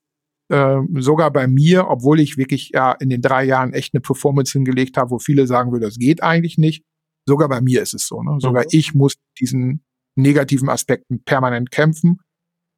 äh, 0.50 0.78
sogar 0.98 1.30
bei 1.30 1.46
mir, 1.46 1.88
obwohl 1.88 2.20
ich 2.20 2.36
wirklich 2.36 2.70
ja 2.74 2.92
in 2.92 3.10
den 3.10 3.22
drei 3.22 3.44
Jahren 3.44 3.72
echt 3.72 3.94
eine 3.94 4.00
Performance 4.00 4.52
hingelegt 4.52 4.96
habe, 4.96 5.10
wo 5.10 5.18
viele 5.18 5.46
sagen 5.46 5.72
würden, 5.72 5.82
das 5.82 5.98
geht 5.98 6.22
eigentlich 6.22 6.58
nicht. 6.58 6.84
Sogar 7.26 7.48
bei 7.48 7.60
mir 7.60 7.82
ist 7.82 7.94
es 7.94 8.06
so. 8.06 8.22
Ne? 8.22 8.38
Sogar 8.40 8.62
mhm. 8.64 8.68
ich 8.72 8.94
muss 8.94 9.16
diesen 9.38 9.84
negativen 10.16 10.68
Aspekten 10.68 11.22
permanent 11.24 11.70
kämpfen. 11.70 12.20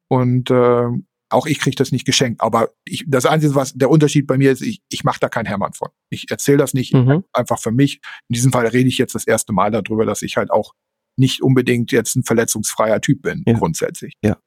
Und 0.09 0.51
äh, 0.51 0.87
auch 1.29 1.45
ich 1.47 1.59
kriege 1.59 1.77
das 1.77 1.93
nicht 1.93 2.05
geschenkt. 2.05 2.41
Aber 2.41 2.71
ich, 2.83 3.05
das 3.07 3.25
Einzige, 3.25 3.55
was 3.55 3.73
der 3.73 3.89
Unterschied 3.89 4.27
bei 4.27 4.37
mir 4.37 4.51
ist, 4.51 4.61
ich, 4.61 4.81
ich 4.89 5.05
mache 5.05 5.19
da 5.21 5.29
kein 5.29 5.45
Hermann 5.45 5.73
von. 5.73 5.89
Ich 6.09 6.29
erzähle 6.29 6.57
das 6.57 6.73
nicht 6.73 6.93
mhm. 6.93 7.23
einfach 7.31 7.59
für 7.59 7.71
mich. 7.71 8.01
In 8.27 8.33
diesem 8.33 8.51
Fall 8.51 8.67
rede 8.67 8.89
ich 8.89 8.97
jetzt 8.97 9.15
das 9.15 9.25
erste 9.25 9.53
Mal 9.53 9.71
darüber, 9.71 10.05
dass 10.05 10.21
ich 10.21 10.35
halt 10.35 10.51
auch 10.51 10.73
nicht 11.17 11.41
unbedingt 11.41 11.91
jetzt 11.91 12.15
ein 12.15 12.23
verletzungsfreier 12.23 13.01
Typ 13.01 13.21
bin, 13.21 13.43
ja. 13.45 13.53
grundsätzlich. 13.53 14.13
Ja. 14.23 14.37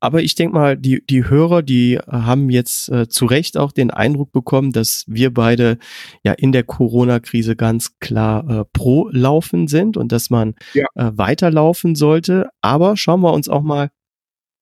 Aber 0.00 0.22
ich 0.22 0.34
denke 0.34 0.54
mal, 0.54 0.76
die, 0.76 1.04
die 1.04 1.28
Hörer, 1.28 1.62
die 1.62 1.98
haben 1.98 2.50
jetzt 2.50 2.88
äh, 2.88 3.08
zu 3.08 3.26
Recht 3.26 3.56
auch 3.56 3.72
den 3.72 3.90
Eindruck 3.90 4.32
bekommen, 4.32 4.72
dass 4.72 5.04
wir 5.08 5.34
beide 5.34 5.78
ja 6.22 6.32
in 6.32 6.52
der 6.52 6.62
Corona-Krise 6.62 7.56
ganz 7.56 7.98
klar 7.98 8.48
äh, 8.48 8.64
pro 8.72 9.08
Laufen 9.10 9.66
sind 9.66 9.96
und 9.96 10.12
dass 10.12 10.30
man 10.30 10.54
ja. 10.72 10.86
äh, 10.94 11.10
weiterlaufen 11.14 11.94
sollte. 11.94 12.48
Aber 12.60 12.96
schauen 12.96 13.20
wir 13.22 13.32
uns 13.32 13.48
auch 13.48 13.62
mal 13.62 13.90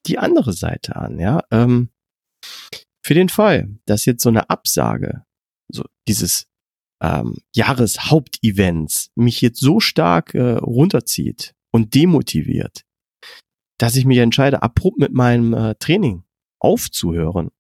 die 0.07 0.19
andere 0.19 0.53
Seite 0.53 0.97
an, 0.97 1.19
ja. 1.19 1.43
Ähm, 1.51 1.91
für 3.03 3.15
den 3.15 3.29
Fall, 3.29 3.69
dass 3.85 4.07
jetzt 4.07 4.23
so 4.23 4.31
eine 4.31 4.49
Absage, 4.49 5.25
so 5.69 5.85
dieses 6.09 6.47
ähm, 7.03 7.39
Jahreshauptevents 7.55 9.11
mich 9.15 9.41
jetzt 9.41 9.61
so 9.61 9.81
stark 9.81 10.35
äh, 10.35 10.53
runterzieht 10.53 11.55
und 11.71 11.95
demotiviert, 11.95 12.85
dass 13.79 13.97
ich 13.97 14.05
mich 14.05 14.19
entscheide, 14.19 14.63
abrupt 14.63 14.99
mit 14.99 15.13
meinem 15.13 15.53
äh, 15.55 15.75
Training 15.77 16.23
aufzuhören. 16.61 17.51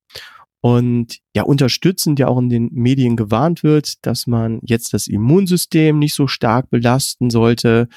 Und 0.62 1.18
ja, 1.36 1.42
unterstützend 1.42 2.18
ja 2.18 2.28
auch 2.28 2.38
in 2.38 2.48
den 2.48 2.70
Medien 2.72 3.16
gewarnt 3.16 3.62
wird, 3.62 4.06
dass 4.06 4.26
man 4.26 4.60
jetzt 4.62 4.94
das 4.94 5.08
Immunsystem 5.08 5.98
nicht 5.98 6.14
so 6.14 6.26
stark 6.26 6.70
belasten 6.70 7.28
sollte, 7.28 7.88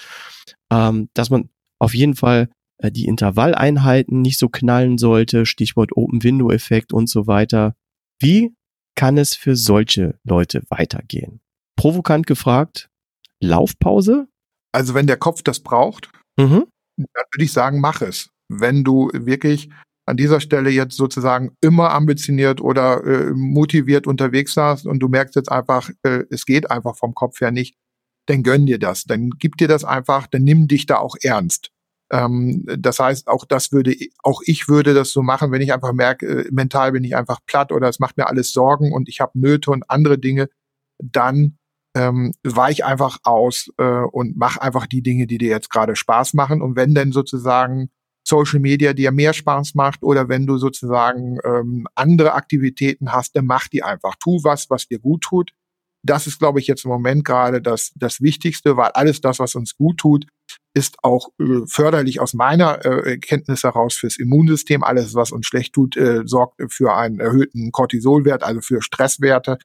ähm, 0.70 1.10
dass 1.14 1.30
man 1.30 1.50
auf 1.80 1.94
jeden 1.94 2.16
Fall 2.16 2.50
äh, 2.80 2.92
die 2.92 3.06
Intervalleinheiten 3.06 4.22
nicht 4.22 4.38
so 4.38 4.50
knallen 4.50 4.98
sollte, 4.98 5.46
Stichwort 5.46 5.96
Open 5.96 6.24
Window 6.24 6.52
Effekt 6.52 6.92
und 6.92 7.10
so 7.10 7.26
weiter. 7.26 7.76
Wie 8.20 8.54
kann 8.98 9.18
es 9.18 9.34
für 9.34 9.56
solche 9.56 10.20
Leute 10.26 10.64
weitergehen? 10.68 11.40
provokant 11.78 12.28
gefragt, 12.28 12.90
Laufpause? 13.40 14.28
Also 14.74 14.94
wenn 14.94 15.08
der 15.08 15.16
Kopf 15.16 15.42
das 15.44 15.62
braucht, 15.62 16.10
mhm. 16.38 16.66
dann 16.98 17.26
würde 17.32 17.46
ich 17.46 17.54
sagen, 17.54 17.80
mach 17.80 18.02
es. 18.02 18.30
Wenn 18.50 18.84
du 18.84 19.10
wirklich 19.14 19.70
an 20.06 20.18
dieser 20.18 20.42
Stelle 20.42 20.70
jetzt 20.70 20.98
sozusagen 20.98 21.52
immer 21.62 21.92
ambitioniert 21.92 22.60
oder 22.60 23.04
äh, 23.06 23.32
motiviert 23.34 24.08
unterwegs 24.08 24.56
warst 24.58 24.86
und 24.86 25.00
du 25.00 25.08
merkst 25.08 25.36
jetzt 25.36 25.52
einfach, 25.52 25.90
äh, 26.04 26.24
es 26.30 26.46
geht 26.46 26.70
einfach 26.72 26.98
vom 26.98 27.14
Kopf 27.14 27.40
her 27.40 27.52
nicht, 27.52 27.76
dann 28.28 28.44
gönn 28.44 28.66
dir 28.66 28.80
das, 28.80 29.04
dann 29.04 29.32
gib 29.38 29.58
dir 29.58 29.68
das 29.68 29.84
einfach, 29.84 30.28
dann 30.28 30.44
nimm 30.44 30.68
dich 30.68 30.86
da 30.86 30.98
auch 30.98 31.16
ernst. 31.22 31.72
Ähm, 32.12 32.66
das 32.78 33.00
heißt, 33.00 33.28
auch 33.28 33.46
das 33.46 33.72
würde, 33.72 33.96
auch 34.24 34.42
ich 34.46 34.68
würde 34.68 34.94
das 34.94 35.12
so 35.12 35.22
machen, 35.22 35.52
wenn 35.52 35.62
ich 35.62 35.74
einfach 35.74 35.94
merke, 35.94 36.26
äh, 36.26 36.50
mental 36.52 36.94
bin 36.94 37.04
ich 37.04 37.16
einfach 37.16 37.40
platt 37.46 37.72
oder 37.72 37.90
es 37.90 38.00
macht 38.00 38.18
mir 38.18 38.28
alles 38.28 38.54
Sorgen 38.54 38.94
und 38.94 39.10
ich 39.10 39.20
habe 39.20 39.38
Nöte 39.40 39.72
und 39.72 39.90
andere 39.90 40.18
Dinge, 40.18 40.48
dann 41.00 41.58
ähm, 41.96 42.34
weich 42.44 42.86
einfach 42.86 43.18
aus 43.24 43.70
äh, 43.78 43.84
und 43.84 44.38
mach 44.38 44.58
einfach 44.58 44.88
die 44.88 45.02
Dinge, 45.02 45.28
die 45.28 45.38
dir 45.38 45.50
jetzt 45.50 45.70
gerade 45.70 45.96
Spaß 45.96 46.34
machen. 46.34 46.62
Und 46.62 46.76
wenn 46.76 46.94
denn 46.94 47.12
sozusagen 47.12 47.90
Social 48.28 48.60
Media 48.60 48.94
dir 48.94 49.12
mehr 49.12 49.34
Spaß 49.34 49.74
macht 49.74 50.04
oder 50.04 50.30
wenn 50.30 50.46
du 50.46 50.58
sozusagen 50.58 51.38
ähm, 51.44 51.88
andere 51.96 52.34
Aktivitäten 52.34 53.12
hast, 53.12 53.36
dann 53.36 53.46
mach 53.46 53.68
die 53.68 53.84
einfach. 53.84 54.16
Tu 54.20 54.40
was, 54.44 54.70
was 54.70 54.88
dir 54.88 55.00
gut 55.00 55.22
tut. 55.22 55.52
Das 56.04 56.28
ist, 56.28 56.40
glaube 56.40 56.60
ich, 56.60 56.68
jetzt 56.68 56.86
im 56.86 56.92
Moment 56.92 57.26
gerade 57.26 57.62
das, 57.62 57.92
das 57.96 58.22
Wichtigste, 58.22 58.78
weil 58.78 58.92
alles 58.92 59.22
das, 59.22 59.40
was 59.40 59.56
uns 59.56 59.76
gut 59.76 59.98
tut, 59.98 60.28
ist 60.74 60.98
auch 61.04 61.30
äh, 61.40 61.66
förderlich 61.66 62.20
aus 62.20 62.34
meiner 62.34 62.86
äh, 62.86 63.18
Kenntnis 63.18 63.64
heraus 63.64 63.96
fürs 63.96 64.18
Immunsystem. 64.18 64.84
Alles, 64.84 65.16
was 65.16 65.32
uns 65.32 65.48
schlecht 65.48 65.74
tut, 65.74 65.98
äh, 65.98 66.22
sorgt 66.26 66.62
für 66.72 66.96
einen 66.96 67.20
erhöhten 67.20 67.72
Cortisolwert, 67.72 68.44
also 68.44 68.62
für 68.62 68.82
Stresswerte. 68.82 69.58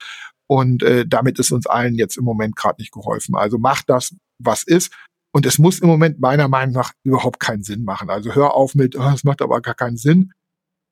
Und 0.47 0.83
äh, 0.83 1.07
damit 1.07 1.39
ist 1.39 1.53
uns 1.53 1.67
allen 1.67 1.95
jetzt 1.95 2.17
im 2.17 2.25
Moment 2.25 2.57
gerade 2.57 2.81
nicht 2.81 2.93
geholfen. 2.93 3.35
Also 3.35 3.59
macht 3.59 3.89
das, 3.89 4.15
was 4.39 4.63
ist. 4.63 4.93
Und 5.33 5.47
es 5.47 5.59
muss 5.59 5.79
im 5.81 5.89
Moment 5.89 6.21
meiner 6.21 6.49
Meinung 6.49 6.75
nach 6.75 6.93
überhaupt 7.05 7.41
keinen 7.41 7.63
Sinn 7.63 7.85
machen. 7.85 8.11
Also 8.11 8.35
hör 8.35 8.55
auf 8.55 8.75
mit, 8.75 8.97
oh, 8.97 9.13
es 9.15 9.25
macht 9.25 9.43
aber 9.43 9.61
gar 9.61 9.75
keinen 9.75 9.97
Sinn. 9.97 10.33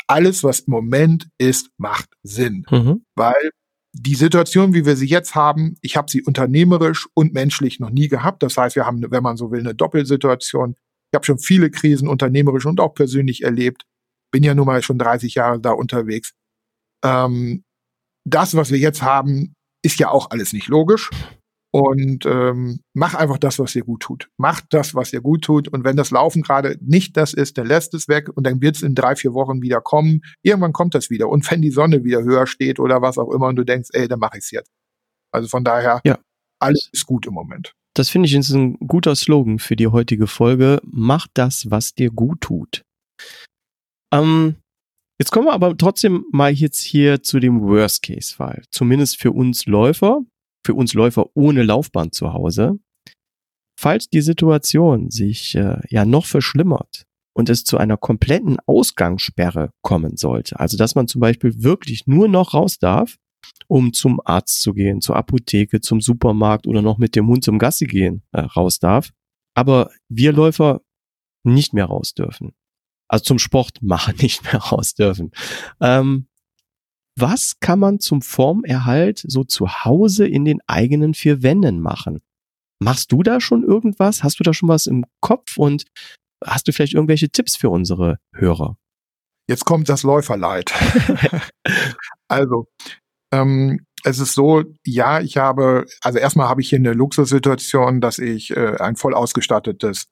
Alles, 0.07 0.43
was 0.43 0.61
im 0.61 0.73
Moment 0.73 1.29
ist, 1.39 1.71
macht 1.77 2.09
Sinn. 2.23 2.65
Mhm. 2.71 3.05
Weil 3.15 3.51
die 3.93 4.15
Situation, 4.15 4.73
wie 4.73 4.87
wir 4.87 4.97
sie 4.97 5.07
jetzt 5.07 5.35
haben, 5.35 5.77
ich 5.81 5.97
habe 5.97 6.11
sie 6.11 6.23
unternehmerisch 6.23 7.09
und 7.15 7.35
menschlich 7.35 7.81
noch 7.81 7.91
nie 7.91 8.09
gehabt. 8.09 8.43
Das 8.43 8.57
heißt, 8.57 8.77
wir 8.77 8.87
haben, 8.87 9.05
wenn 9.11 9.23
man 9.23 9.37
so 9.37 9.51
will, 9.51 9.61
eine 9.61 9.75
Doppelsituation. 9.75 10.77
Ich 11.11 11.17
habe 11.17 11.27
schon 11.27 11.39
viele 11.39 11.71
Krisen 11.71 12.09
unternehmerisch 12.09 12.67
und 12.67 12.79
auch 12.79 12.95
persönlich 12.95 13.43
erlebt. 13.43 13.83
Bin 14.31 14.45
ja 14.45 14.55
nun 14.55 14.67
mal 14.67 14.83
schon 14.83 14.99
30 14.99 15.35
Jahre 15.35 15.61
da 15.61 15.73
unterwegs. 15.73 16.35
Ähm, 17.05 17.65
das, 18.25 18.55
was 18.55 18.71
wir 18.71 18.79
jetzt 18.79 19.03
haben, 19.03 19.55
ist 19.83 19.99
ja 19.99 20.11
auch 20.11 20.31
alles 20.31 20.53
nicht 20.53 20.69
logisch. 20.69 21.11
Und 21.73 22.27
ähm, 22.27 22.81
mach 22.95 23.15
einfach 23.15 23.39
das, 23.39 23.61
was 23.61 23.73
dir 23.73 23.85
gut 23.85 24.03
tut. 24.03 24.29
Mach 24.37 24.61
das, 24.71 24.95
was 24.95 25.11
dir 25.11 25.21
gut 25.21 25.45
tut. 25.45 25.69
Und 25.69 25.85
wenn 25.85 25.97
das 25.97 26.11
Laufen 26.11 26.43
gerade 26.43 26.77
nicht 26.81 27.17
das 27.17 27.33
ist, 27.33 27.59
dann 27.59 27.67
lässt 27.67 27.95
es 27.95 28.09
weg 28.09 28.29
und 28.35 28.45
dann 28.45 28.61
wird 28.61 28.77
es 28.77 28.83
in 28.83 28.97
drei, 28.97 29.15
vier 29.15 29.35
Wochen 29.35 29.63
wieder 29.63 29.81
kommen. 29.81 30.23
Irgendwann 30.43 30.73
kommt 30.73 30.97
das 30.97 31.11
wieder. 31.11 31.29
Und 31.29 31.49
wenn 31.51 31.63
die 31.63 31.71
Sonne 31.71 32.03
wieder 32.03 32.23
höher 32.23 32.49
steht 32.49 32.81
oder 32.81 33.03
was 33.03 33.19
auch 33.19 33.31
immer 33.31 33.47
und 33.47 33.57
du 33.57 33.65
denkst, 33.65 33.91
ey, 33.93 34.09
dann 34.09 34.19
mache 34.19 34.39
ich 34.39 34.45
es 34.45 34.51
jetzt. 34.51 34.71
Also 35.33 35.49
von 35.49 35.63
daher, 35.63 36.01
ja. 36.05 36.19
alles 36.59 36.91
ist 36.93 37.07
gut 37.07 37.27
im 37.27 37.35
Moment. 37.35 37.73
Das 37.95 38.09
finde 38.09 38.27
ich 38.27 38.35
ist 38.35 38.51
ein 38.51 38.77
guter 38.87 39.15
Slogan 39.15 39.61
für 39.61 39.77
die 39.77 39.89
heutige 39.89 40.27
Folge. 40.27 40.81
Mach 40.85 41.29
das, 41.35 41.71
was 41.71 41.95
dir 41.95 42.11
gut 42.11 42.41
tut. 42.41 42.83
Ähm, 44.13 44.57
Jetzt 45.21 45.33
kommen 45.33 45.49
wir 45.49 45.53
aber 45.53 45.77
trotzdem 45.77 46.25
mal 46.33 46.51
jetzt 46.51 46.81
hier 46.81 47.23
zu 47.23 47.41
dem 47.41 47.61
Worst-Case-Fall. 47.61 48.63
Zumindest 48.71 49.21
für 49.21 49.33
uns 49.33 49.67
Läufer, 49.67 50.23
für 50.65 50.75
uns 50.75 50.95
Läufer 50.95 51.27
ohne 51.35 51.63
Laufband 51.63 52.15
zu 52.15 52.33
Hause. 52.33 52.79
Falls 53.79 54.09
die 54.09 54.21
Situation 54.21 55.11
sich 55.11 55.55
äh, 55.55 55.79
ja 55.89 56.05
noch 56.05 56.27
verschlimmert 56.27 57.07
und 57.35 57.49
es 57.49 57.65
zu 57.65 57.79
einer 57.79 57.97
kompletten 57.97 58.59
Ausgangssperre 58.67 59.71
kommen 59.83 60.17
sollte, 60.17 60.61
also 60.61 60.77
dass 60.77 60.95
man 60.95 61.09
zum 61.09 61.21
Beispiel 61.21 61.63
wirklich 61.63 62.07
nur 62.07 62.29
noch 62.29 62.53
raus 62.53 62.79
darf, 62.79 63.17
um 63.69 63.93
zum 63.93 64.21
Arzt 64.25 64.61
zu 64.61 64.75
gehen, 64.75 65.01
zur 65.01 65.17
Apotheke, 65.17 65.81
zum 65.81 66.01
Supermarkt 66.01 66.67
oder 66.67 66.83
noch 66.83 66.99
mit 66.99 67.17
dem 67.17 67.27
Hund 67.29 67.43
zum 67.43 67.59
Gassi 67.59 67.87
gehen 67.87 68.23
äh, 68.33 68.41
raus 68.41 68.79
darf, 68.79 69.11
aber 69.55 69.91
wir 70.09 70.33
Läufer 70.33 70.83
nicht 71.43 71.73
mehr 71.73 71.87
raus 71.87 72.13
dürfen 72.13 72.53
also 73.11 73.25
zum 73.25 73.39
Sport 73.39 73.79
machen 73.83 74.15
nicht 74.21 74.45
mehr 74.45 74.57
raus 74.57 74.95
dürfen. 74.95 75.33
Ähm, 75.81 76.29
was 77.21 77.59
kann 77.61 77.79
man 77.79 78.01
zum 78.01 78.23
Formerhalt 78.23 79.23
so 79.27 79.45
zu 79.45 79.85
Hause 79.85 80.27
in 80.27 80.45
den 80.45 80.61
eigenen 80.67 81.15
vier 81.15 81.43
Wänden 81.43 81.81
machen? 81.81 82.21
Machst 82.83 83.13
du 83.13 83.23
da 83.23 83.41
schon 83.41 83.63
irgendwas? 83.63 84.23
Hast 84.23 84.41
du 84.41 84.45
da 84.45 84.55
schon 84.55 84.69
was 84.69 84.87
im 84.87 85.05
Kopf 85.21 85.57
und 85.57 85.85
hast 86.45 86.67
du 86.67 86.73
vielleicht 86.73 86.95
irgendwelche 86.95 87.29
Tipps 87.29 87.57
für 87.57 87.71
unsere 87.71 88.19
Hörer? 88.35 88.77
Jetzt 89.49 89.65
kommt 89.65 89.89
das 89.89 90.03
Läuferleid. 90.03 90.73
also, 92.29 92.67
ähm, 93.33 93.85
es 94.05 94.19
ist 94.19 94.35
so, 94.35 94.63
ja, 94.85 95.21
ich 95.21 95.37
habe, 95.37 95.87
also 96.03 96.19
erstmal 96.19 96.49
habe 96.49 96.63
ich 96.63 96.69
hier 96.69 96.79
eine 96.79 96.93
Luxussituation, 96.93 98.01
dass 98.01 98.19
ich 98.19 98.57
äh, 98.57 98.77
ein 98.79 98.97
voll 98.97 99.15
ausgestattetes 99.15 100.07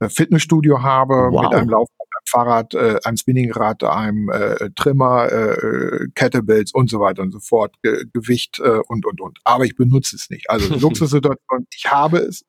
äh, 0.00 0.08
Fitnessstudio 0.08 0.82
habe 0.82 1.28
wow. 1.30 1.42
mit 1.42 1.54
einem 1.54 1.68
Lauf 1.70 1.88
Fahrrad, 2.30 2.74
äh, 2.74 2.98
einem 3.04 3.16
Spinningrad, 3.16 3.82
einem 3.84 4.28
äh, 4.28 4.70
Trimmer, 4.76 5.30
äh, 5.30 6.06
Kettlebells 6.14 6.72
und 6.72 6.88
so 6.88 7.00
weiter 7.00 7.22
und 7.22 7.32
so 7.32 7.40
fort, 7.40 7.74
Ge 7.82 8.04
Gewicht 8.12 8.60
äh, 8.60 8.80
und 8.88 9.06
und 9.06 9.20
und. 9.20 9.38
Aber 9.44 9.64
ich 9.64 9.76
benutze 9.76 10.16
es 10.16 10.30
nicht. 10.30 10.48
Also 10.48 10.74
Luxussituation, 10.76 11.66
ich 11.74 11.90
habe 11.90 12.18
es 12.18 12.44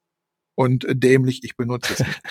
und 0.55 0.85
äh, 0.85 0.95
dämlich, 0.95 1.43
ich 1.43 1.55
benutze 1.55 1.93
es 1.93 1.99
nicht. 1.99 2.21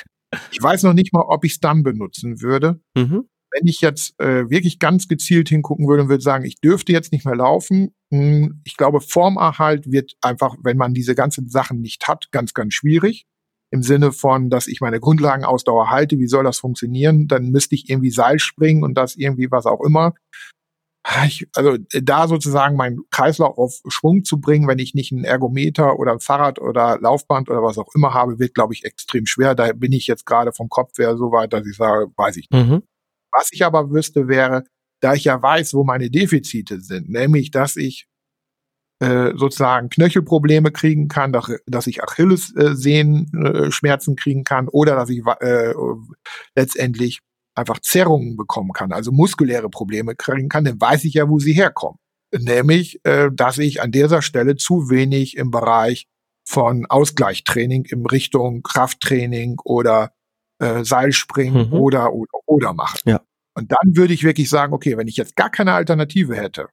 Ich 0.53 0.63
weiß 0.63 0.85
noch 0.85 0.95
nicht 0.95 1.13
mal, 1.13 1.25
ob 1.27 1.45
ich 1.45 1.55
es 1.55 1.61
dann 1.61 1.83
benutzen 1.83 2.41
würde. 2.41 2.81
Mhm. 2.95 3.29
Wenn 3.53 3.67
ich 3.67 3.81
jetzt 3.81 4.15
äh, 4.21 4.49
wirklich 4.49 4.79
ganz 4.79 5.09
gezielt 5.09 5.49
hingucken 5.49 5.89
würde 5.89 6.05
und 6.05 6.09
würde 6.09 6.23
sagen, 6.23 6.45
ich 6.45 6.61
dürfte 6.61 6.93
jetzt 6.93 7.11
nicht 7.11 7.25
mehr 7.25 7.35
laufen, 7.35 7.93
mh, 8.11 8.21
hm, 8.21 8.61
ich 8.65 8.77
glaube, 8.77 9.01
Formerhalt 9.01 9.91
wird 9.91 10.13
einfach, 10.21 10.55
wenn 10.63 10.77
man 10.77 10.95
diese 10.95 11.17
ganzen 11.17 11.49
Sachen 11.49 11.81
nicht 11.81 12.07
hat, 12.07 12.31
ganz, 12.31 12.55
ganz 12.55 12.75
schwierig 12.75 13.27
im 13.71 13.83
Sinne 13.83 14.13
von, 14.13 14.51
dass 14.51 14.67
ich 14.67 14.81
meine 14.81 15.01
Grundlagenausdauer 15.01 15.91
halte, 15.91 16.19
wie 16.19 16.27
soll 16.27 16.45
das 16.45 16.59
funktionieren? 16.59 17.29
Dann 17.29 17.51
müsste 17.51 17.75
ich 17.75 17.89
irgendwie 17.89 18.11
Seil 18.11 18.39
springen 18.39 18.83
und 18.83 18.95
das 18.95 19.17
irgendwie 19.17 19.51
was 19.51 19.67
auch 19.67 19.81
immer. 19.81 20.15
Ich, 21.25 21.49
also 21.55 21.79
da 22.03 22.29
sozusagen 22.29 22.77
meinen 22.77 23.01
Kreislauf 23.11 23.57
auf 23.57 23.81
Schwung 23.89 24.25
zu 24.25 24.39
bringen, 24.39 24.69
wenn 24.69 24.79
ich 24.79 24.95
nicht 24.95 25.13
einen 25.13 25.25
Ergometer 25.25 25.99
oder 25.99 26.13
ein 26.13 26.21
Fahrrad 26.21 26.61
oder 26.61 26.99
Laufband 27.01 27.49
oder 27.49 27.63
was 27.63 27.79
auch 27.79 27.89
immer 27.95 28.13
habe, 28.13 28.39
wird, 28.39 28.55
glaube 28.55 28.75
ich, 28.75 28.85
extrem 28.85 29.25
schwer. 29.25 29.55
Da 29.55 29.73
bin 29.73 29.93
ich 29.93 30.07
jetzt 30.07 30.27
gerade 30.27 30.53
vom 30.53 30.69
Kopf 30.69 30.99
her 30.99 31.17
so 31.17 31.33
weit, 31.33 31.53
dass 31.53 31.67
ich 31.67 31.77
sage, 31.77 32.09
weiß 32.17 32.37
ich 32.37 32.51
nicht. 32.51 32.69
Mhm. 32.69 32.83
Was 33.33 33.49
ich 33.53 33.65
aber 33.65 33.91
wüsste, 33.91 34.29
wäre, 34.29 34.65
da 35.01 35.15
ich 35.15 35.25
ja 35.25 35.41
weiß, 35.41 35.73
wo 35.75 35.85
meine 35.85 36.11
Defizite 36.11 36.81
sind, 36.81 37.09
nämlich, 37.09 37.51
dass 37.51 37.77
ich 37.77 38.07
äh, 39.01 39.33
sozusagen 39.37 39.89
Knöchelprobleme 39.89 40.73
kriegen 40.73 41.09
kann, 41.09 41.33
dass, 41.33 41.51
dass 41.67 41.87
ich 41.87 42.03
Achillessehnenschmerzen 42.03 44.15
äh, 44.15 44.17
kriegen 44.17 44.45
kann 44.45 44.69
oder 44.69 44.95
dass 44.95 45.11
ich 45.11 45.23
äh, 45.41 45.73
letztendlich 46.55 47.21
einfach 47.55 47.81
Zerrungen 47.81 48.37
bekommen 48.37 48.73
kann, 48.73 48.93
also 48.93 49.13
muskuläre 49.13 49.71
Probleme 49.71 50.15
kriegen 50.15 50.49
kann, 50.49 50.65
dann 50.65 50.81
weiß 50.81 51.05
ich 51.05 51.15
ja, 51.15 51.29
wo 51.29 51.39
sie 51.39 51.53
herkommen. 51.53 51.99
Nämlich, 52.33 53.01
äh, 53.05 53.29
dass 53.33 53.59
ich 53.59 53.83
an 53.83 53.91
dieser 53.91 54.23
Stelle 54.23 54.55
zu 54.57 54.89
wenig 54.89 55.37
im 55.37 55.51
Bereich 55.51 56.07
von 56.47 56.87
Ausgleichstraining 56.87 57.87
in 57.87 58.07
Richtung 58.07 58.63
Krafttraining 58.63 59.59
oder 59.65 60.13
äh, 60.61 60.85
Seilspringen 60.85 61.71
mhm. 61.71 61.75
oder, 61.75 62.13
oder 62.13 62.41
oder 62.51 62.75
mache. 62.75 62.99
Ja. 63.05 63.21
Und 63.55 63.73
dann 63.73 63.97
würde 63.97 64.13
ich 64.13 64.25
wirklich 64.25 64.51
sagen, 64.51 64.73
okay, 64.73 64.97
wenn 64.97 65.09
ich 65.09 65.17
jetzt 65.17 65.37
gar 65.37 65.51
keine 65.51 65.73
Alternative 65.73 66.37
hätte, 66.37 66.69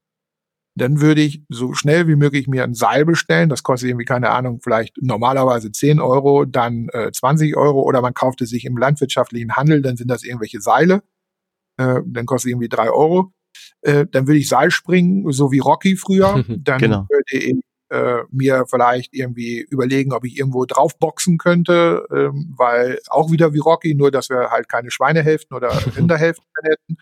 dann 0.78 1.02
würde 1.02 1.22
ich 1.22 1.44
so 1.50 1.74
schnell 1.74 2.08
wie 2.08 2.16
möglich 2.16 2.48
mir 2.48 2.64
ein 2.64 2.74
Seil 2.74 3.06
bestellen. 3.06 3.50
Das 3.50 3.64
kostet 3.64 3.90
irgendwie, 3.90 4.06
keine 4.06 4.30
Ahnung, 4.30 4.60
vielleicht 4.62 4.96
normalerweise 5.02 5.72
10 5.72 6.00
Euro, 6.00 6.46
dann 6.46 6.88
äh, 6.94 7.12
20 7.12 7.58
Euro 7.58 7.82
oder 7.82 8.02
man 8.02 8.14
kauft 8.14 8.42
es 8.42 8.50
sich 8.50 8.66
im 8.66 8.78
landwirtschaftlichen 8.78 9.56
Handel, 9.56 9.82
dann 9.82 9.98
sind 9.98 10.10
das 10.10 10.24
irgendwelche 10.24 10.62
Seile. 10.62 11.04
Äh, 11.78 12.02
dann 12.06 12.26
kostet 12.26 12.52
irgendwie 12.52 12.70
drei 12.70 12.90
Euro. 12.90 13.32
Äh, 13.82 14.06
dann 14.12 14.28
würde 14.28 14.40
ich 14.40 14.50
Seil 14.50 14.72
springen, 14.72 15.32
so 15.32 15.52
wie 15.52 15.60
Rocky 15.60 15.96
früher. 15.96 16.44
Dann 16.48 16.80
genau. 16.80 17.08
würde 17.10 17.46
ich 17.46 17.56
äh, 17.90 18.24
mir 18.30 18.66
vielleicht 18.70 19.14
irgendwie 19.14 19.62
überlegen, 19.62 20.14
ob 20.14 20.26
ich 20.26 20.38
irgendwo 20.38 20.66
draufboxen 20.66 21.38
könnte, 21.38 22.06
ähm, 22.12 22.54
weil 22.58 23.00
auch 23.08 23.32
wieder 23.32 23.54
wie 23.54 23.60
Rocky, 23.60 23.96
nur 23.96 24.12
dass 24.12 24.30
wir 24.30 24.50
halt 24.52 24.70
keine 24.70 24.92
Schweinehälften 24.92 25.56
oder 25.56 25.70
Rinderhälften 25.96 26.46
hätten. 26.64 26.98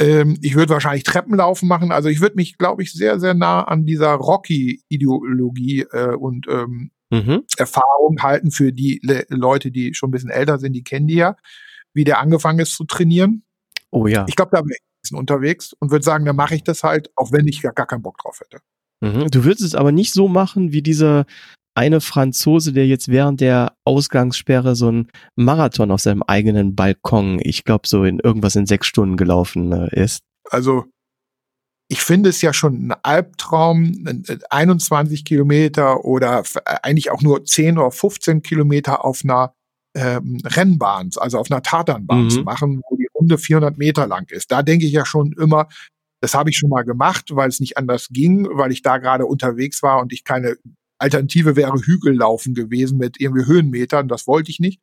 Ähm, 0.00 0.38
ich 0.40 0.54
würde 0.54 0.72
wahrscheinlich 0.72 1.04
Treppenlaufen 1.04 1.68
machen. 1.68 1.92
Also 1.92 2.08
ich 2.08 2.20
würde 2.20 2.36
mich, 2.36 2.56
glaube 2.56 2.82
ich, 2.82 2.92
sehr, 2.92 3.20
sehr 3.20 3.34
nah 3.34 3.62
an 3.62 3.84
dieser 3.84 4.14
Rocky-Ideologie 4.14 5.82
äh, 5.92 6.14
und 6.14 6.46
ähm, 6.48 6.90
mhm. 7.10 7.44
Erfahrung 7.58 8.22
halten 8.22 8.50
für 8.50 8.72
die 8.72 8.98
Le 9.02 9.26
Leute, 9.28 9.70
die 9.70 9.92
schon 9.92 10.08
ein 10.08 10.12
bisschen 10.12 10.30
älter 10.30 10.58
sind, 10.58 10.72
die 10.72 10.82
kennen 10.84 11.06
die 11.06 11.16
ja, 11.16 11.36
wie 11.92 12.04
der 12.04 12.18
angefangen 12.18 12.60
ist 12.60 12.74
zu 12.74 12.84
trainieren. 12.84 13.44
Oh 13.90 14.06
ja. 14.06 14.24
Ich 14.26 14.36
glaube, 14.36 14.52
da 14.52 14.58
wäre 14.58 14.70
ich 14.70 14.80
ein 14.80 15.00
bisschen 15.02 15.18
unterwegs 15.18 15.74
und 15.74 15.90
würde 15.90 16.04
sagen, 16.04 16.24
dann 16.24 16.36
mache 16.36 16.54
ich 16.54 16.64
das 16.64 16.82
halt, 16.82 17.10
auch 17.16 17.30
wenn 17.30 17.46
ich 17.46 17.60
gar, 17.60 17.74
gar 17.74 17.86
keinen 17.86 18.02
Bock 18.02 18.16
drauf 18.18 18.40
hätte. 18.40 18.62
Mhm. 19.00 19.30
Du 19.30 19.44
würdest 19.44 19.64
es 19.64 19.74
aber 19.74 19.92
nicht 19.92 20.14
so 20.14 20.28
machen 20.28 20.72
wie 20.72 20.82
dieser 20.82 21.26
eine 21.74 22.00
Franzose, 22.00 22.72
der 22.72 22.86
jetzt 22.86 23.08
während 23.08 23.40
der 23.40 23.74
Ausgangssperre 23.84 24.74
so 24.74 24.88
einen 24.88 25.08
Marathon 25.36 25.90
auf 25.90 26.00
seinem 26.00 26.22
eigenen 26.22 26.74
Balkon, 26.74 27.40
ich 27.42 27.64
glaube 27.64 27.86
so 27.86 28.04
in 28.04 28.18
irgendwas 28.18 28.56
in 28.56 28.66
sechs 28.66 28.86
Stunden 28.86 29.16
gelaufen 29.16 29.72
äh, 29.72 30.02
ist. 30.02 30.22
Also 30.50 30.86
ich 31.88 32.02
finde 32.02 32.28
es 32.30 32.40
ja 32.40 32.52
schon 32.52 32.88
ein 32.88 32.94
Albtraum, 33.02 34.22
21 34.48 35.24
Kilometer 35.24 36.04
oder 36.04 36.44
eigentlich 36.82 37.10
auch 37.10 37.20
nur 37.20 37.44
10 37.44 37.78
oder 37.78 37.90
15 37.90 38.42
Kilometer 38.42 39.04
auf 39.04 39.22
einer 39.24 39.54
ähm, 39.96 40.40
Rennbahn, 40.44 41.10
also 41.16 41.38
auf 41.38 41.50
einer 41.50 41.62
Tatanbahn 41.62 42.24
mhm. 42.24 42.30
zu 42.30 42.42
machen, 42.42 42.80
wo 42.88 42.96
die 42.96 43.08
Runde 43.12 43.38
400 43.38 43.76
Meter 43.76 44.06
lang 44.06 44.30
ist. 44.30 44.52
Da 44.52 44.62
denke 44.62 44.86
ich 44.86 44.92
ja 44.92 45.04
schon 45.04 45.32
immer, 45.32 45.66
das 46.20 46.34
habe 46.34 46.50
ich 46.50 46.58
schon 46.58 46.70
mal 46.70 46.84
gemacht, 46.84 47.30
weil 47.32 47.48
es 47.48 47.58
nicht 47.58 47.76
anders 47.76 48.08
ging, 48.10 48.46
weil 48.52 48.70
ich 48.70 48.82
da 48.82 48.98
gerade 48.98 49.26
unterwegs 49.26 49.82
war 49.82 50.00
und 50.00 50.12
ich 50.12 50.22
keine 50.22 50.56
Alternative 51.00 51.56
wäre 51.56 51.78
Hügellaufen 51.78 52.54
gewesen 52.54 52.98
mit 52.98 53.20
irgendwie 53.20 53.46
Höhenmetern. 53.46 54.08
Das 54.08 54.26
wollte 54.26 54.50
ich 54.50 54.60
nicht. 54.60 54.80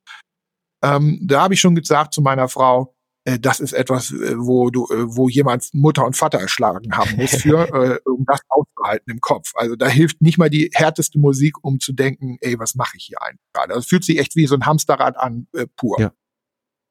Ähm, 0.83 1.19
da 1.23 1.41
habe 1.41 1.53
ich 1.53 1.59
schon 1.59 1.75
gesagt 1.75 2.13
zu 2.13 2.21
meiner 2.21 2.49
Frau, 2.49 2.95
äh, 3.27 3.39
das 3.39 3.59
ist 3.59 3.73
etwas, 3.73 4.11
äh, 4.11 4.35
wo 4.37 4.69
du, 4.69 4.85
äh, 4.85 5.15
wo 5.15 5.27
jemand 5.27 5.69
Mutter 5.73 6.05
und 6.05 6.15
Vater 6.15 6.39
erschlagen 6.39 6.95
haben 6.95 7.17
muss 7.17 7.31
für, 7.31 7.67
äh, 7.73 8.09
um 8.09 8.25
das 8.25 8.39
auszuhalten 8.47 9.11
im 9.11 9.19
Kopf. 9.19 9.51
Also 9.55 9.75
da 9.75 9.87
hilft 9.87 10.21
nicht 10.21 10.37
mal 10.37 10.49
die 10.49 10.69
härteste 10.73 11.19
Musik, 11.19 11.55
um 11.63 11.79
zu 11.79 11.93
denken, 11.93 12.37
ey, 12.41 12.57
was 12.57 12.75
mache 12.75 12.95
ich 12.97 13.05
hier 13.05 13.21
eigentlich 13.21 13.51
gerade? 13.53 13.73
Das 13.73 13.85
fühlt 13.85 14.03
sich 14.03 14.19
echt 14.19 14.35
wie 14.35 14.47
so 14.47 14.55
ein 14.55 14.65
Hamsterrad 14.65 15.17
an, 15.17 15.47
äh, 15.53 15.67
pur. 15.75 15.99
Ja. 15.99 16.13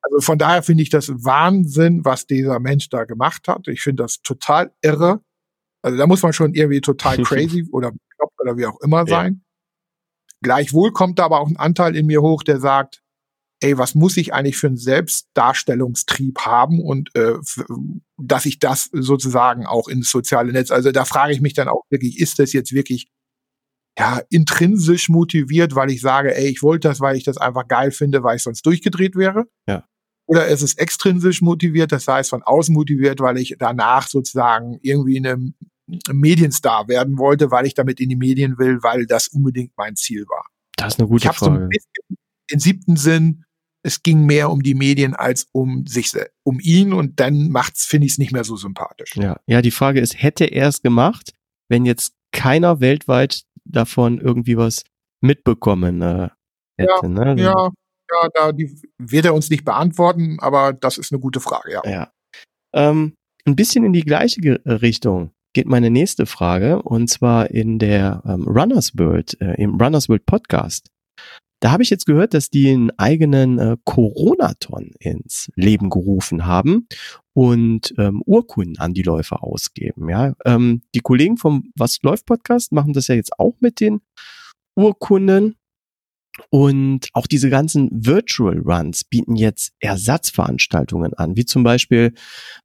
Also 0.03 0.21
von 0.21 0.39
daher 0.39 0.63
finde 0.63 0.83
ich 0.83 0.91
das 0.91 1.09
Wahnsinn, 1.09 2.05
was 2.05 2.27
dieser 2.27 2.61
Mensch 2.61 2.89
da 2.91 3.05
gemacht 3.05 3.49
hat. 3.49 3.67
Ich 3.69 3.81
finde 3.81 4.03
das 4.03 4.21
total 4.23 4.73
irre. 4.83 5.21
Also 5.83 5.97
da 5.99 6.07
muss 6.07 6.23
man 6.23 6.33
schon 6.33 6.55
irgendwie 6.55 6.81
total 6.81 7.17
crazy 7.23 7.67
oder 7.73 7.93
oder 8.39 8.57
wie 8.57 8.67
auch 8.67 8.81
immer 8.81 9.07
sein. 9.07 9.43
Ja. 9.43 9.47
Gleichwohl 10.43 10.93
kommt 10.93 11.19
da 11.19 11.25
aber 11.25 11.41
auch 11.41 11.49
ein 11.49 11.57
Anteil 11.57 11.97
in 11.97 12.07
mir 12.07 12.23
hoch, 12.23 12.43
der 12.43 12.61
sagt, 12.61 13.03
ey, 13.61 13.79
was 13.79 13.95
muss 13.95 14.17
ich 14.17 14.35
eigentlich 14.35 14.57
für 14.57 14.67
einen 14.67 14.77
Selbstdarstellungstrieb 14.77 16.41
haben 16.41 16.81
und 16.81 17.15
äh, 17.15 17.35
dass 18.19 18.47
ich 18.47 18.59
das 18.59 18.91
sozusagen 18.93 19.67
auch 19.67 19.89
ins 19.89 20.11
soziale 20.11 20.53
Netz, 20.53 20.71
also 20.71 20.93
da 20.93 21.05
frage 21.05 21.33
ich 21.33 21.41
mich 21.41 21.55
dann 21.55 21.69
auch 21.69 21.85
wirklich, 21.91 22.21
ist 22.21 22.39
das 22.39 22.53
jetzt 22.53 22.73
wirklich 22.73 23.09
ja 23.99 24.21
intrinsisch 24.29 25.09
motiviert, 25.09 25.75
weil 25.75 25.91
ich 25.91 26.03
sage, 26.03 26.37
ey, 26.37 26.49
ich 26.49 26.63
wollte 26.63 26.89
das, 26.89 27.01
weil 27.01 27.17
ich 27.17 27.25
das 27.25 27.39
einfach 27.39 27.67
geil 27.67 27.93
finde, 27.93 28.23
weil 28.23 28.37
ich 28.37 28.43
sonst 28.43 28.65
durchgedreht 28.67 29.17
wäre? 29.17 29.47
Ja. 29.67 29.87
Oder 30.29 30.49
ist 30.49 30.63
es 30.63 30.75
extrinsisch 30.75 31.41
motiviert, 31.41 31.93
das 31.93 32.07
heißt 32.07 32.31
von 32.31 32.43
außen 32.43 32.75
motiviert, 32.75 33.21
weil 33.21 33.39
ich 33.39 33.57
danach 33.59 34.09
sozusagen 34.09 34.79
irgendwie 34.83 35.19
eine 35.19 35.53
Medienstar 36.13 36.89
werden 36.89 37.19
wollte, 37.19 37.51
weil 37.51 37.67
ich 37.67 37.75
damit 37.75 38.01
in 38.01 38.09
die 38.09 38.17
Medien 38.17 38.59
will, 38.59 38.83
weil 38.83 39.07
das 39.07 39.29
unbedingt 39.29 39.73
mein 39.77 39.97
Ziel 39.97 40.27
war. 40.29 40.47
Das 40.77 40.95
ist 40.95 41.01
eine 41.01 41.09
gute 41.09 41.29
ich 41.29 41.37
Frage. 41.37 41.57
So 41.57 41.61
ein 41.61 41.69
bisschen 41.69 42.19
den 42.51 42.61
siebten 42.61 42.97
Sinn, 42.97 43.45
es 43.83 44.03
ging 44.03 44.27
mehr 44.27 44.51
um 44.51 44.63
die 44.63 44.75
Medien 44.75 45.15
als 45.15 45.47
um 45.53 45.87
sich, 45.87 46.13
um 46.43 46.59
ihn 46.61 46.93
und 46.93 47.21
dann 47.21 47.51
macht's, 47.51 47.85
finde 47.87 48.07
ich 48.07 48.13
es 48.13 48.19
nicht 48.19 48.33
mehr 48.33 48.45
so 48.45 48.57
sympathisch. 48.57 49.15
Ja, 49.15 49.41
ja, 49.47 49.63
die 49.63 49.71
Frage 49.71 50.01
ist, 50.01 50.21
hätte 50.21 50.45
er 50.45 50.69
es 50.69 50.83
gemacht, 50.83 51.33
wenn 51.69 51.87
jetzt 51.87 52.13
keiner 52.33 52.81
weltweit 52.81 53.43
davon 53.65 54.21
irgendwie 54.21 54.57
was 54.57 54.83
mitbekommen 55.21 56.03
äh, 56.03 56.29
hätte? 56.77 56.93
Ja, 57.03 57.09
ne? 57.09 57.41
ja, 57.41 57.71
ja, 58.11 58.29
da 58.35 58.53
die 58.53 58.77
wird 58.99 59.25
er 59.25 59.35
uns 59.35 59.51
nicht 59.51 59.65
beantworten, 59.65 60.39
aber 60.41 60.73
das 60.73 60.99
ist 60.99 61.13
eine 61.13 61.21
gute 61.21 61.41
Frage, 61.41 61.73
ja. 61.73 61.83
ja. 61.85 62.13
Ähm, 62.75 63.15
ein 63.47 63.57
bisschen 63.57 63.85
in 63.85 63.93
die 63.93 64.03
gleiche 64.03 64.41
Richtung 64.67 65.31
geht 65.57 65.67
meine 65.69 65.91
nächste 65.91 66.27
Frage 66.27 66.83
und 66.83 67.09
zwar 67.09 67.51
in 67.51 67.79
der 67.79 68.23
ähm, 68.27 68.47
Runners 68.47 68.93
World, 68.99 69.41
äh, 69.41 69.55
im 69.55 69.81
Runners 69.81 70.07
World 70.11 70.27
Podcast. 70.27 70.91
Da 71.61 71.71
habe 71.71 71.83
ich 71.83 71.89
jetzt 71.89 72.05
gehört, 72.05 72.35
dass 72.35 72.51
die 72.51 72.69
einen 72.69 72.91
eigenen 72.99 73.59
äh, 73.59 73.79
Corona-Ton 73.85 74.91
ins 75.01 75.51
Leben 75.55 75.89
gerufen 75.89 76.45
haben 76.45 76.89
und 77.33 77.95
ähm, 77.97 78.23
Urkunden 78.27 78.77
an 78.77 78.93
die 78.93 79.03
Läufer 79.03 79.43
ausgeben. 79.43 80.11
Ja, 80.11 80.35
ähm, 80.45 80.83
die 80.95 81.01
Kollegen 81.01 81.39
vom 81.39 81.71
Was 81.75 82.03
läuft 82.03 82.27
Podcast 82.27 82.73
machen 82.73 82.93
das 82.93 83.09
ja 83.09 83.15
jetzt 83.15 83.39
auch 83.39 83.55
mit 83.61 83.81
den 83.81 84.03
Urkunden. 84.77 85.57
Und 86.51 87.09
auch 87.13 87.27
diese 87.27 87.51
ganzen 87.51 87.89
Virtual 87.93 88.59
Runs 88.59 89.05
bieten 89.05 89.37
jetzt 89.37 89.73
Ersatzveranstaltungen 89.81 91.15
an, 91.15 91.37
wie 91.37 91.45
zum 91.45 91.63
Beispiel 91.63 92.13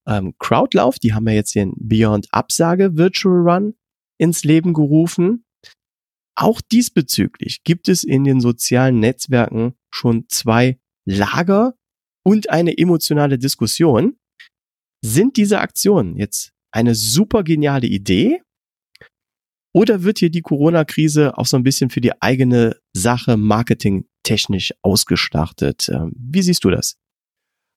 ähm, 0.06 0.34
Crowdlauf, 0.40 1.00
die 1.00 1.14
haben 1.14 1.28
ja 1.28 1.36
jetzt 1.36 1.56
den 1.56 1.74
Beyond 1.78 2.28
Absage 2.32 2.98
Virtual 2.98 3.40
Run 3.50 3.76
ins 4.18 4.44
Leben 4.44 4.74
gerufen. 4.74 5.46
Auch 6.36 6.62
diesbezüglich 6.62 7.64
gibt 7.64 7.88
es 7.88 8.04
in 8.04 8.24
den 8.24 8.42
sozialen 8.42 9.00
Netzwerken 9.00 9.74
schon 9.90 10.26
zwei 10.28 10.80
Lager 11.06 11.76
und 12.24 12.50
eine 12.50 12.78
emotionale 12.78 13.38
Diskussion. 13.38 14.18
Sind 15.04 15.38
diese 15.38 15.60
Aktionen 15.60 16.16
jetzt 16.18 16.52
eine 16.72 16.96
super 16.96 17.44
geniale 17.44 17.88
Idee? 17.88 18.42
Oder 19.74 20.04
wird 20.04 20.20
hier 20.20 20.30
die 20.30 20.42
Corona-Krise 20.42 21.38
auch 21.38 21.46
so 21.46 21.58
ein 21.58 21.64
bisschen 21.64 21.90
für 21.90 22.02
die 22.02 22.22
eigene 22.22 22.76
Sache 22.94 23.38
marketingtechnisch 23.38 24.74
ausgestartet? 24.82 25.90
Ähm, 25.90 26.14
wie 26.16 26.42
siehst 26.42 26.64
du 26.64 26.72
das? 26.72 26.98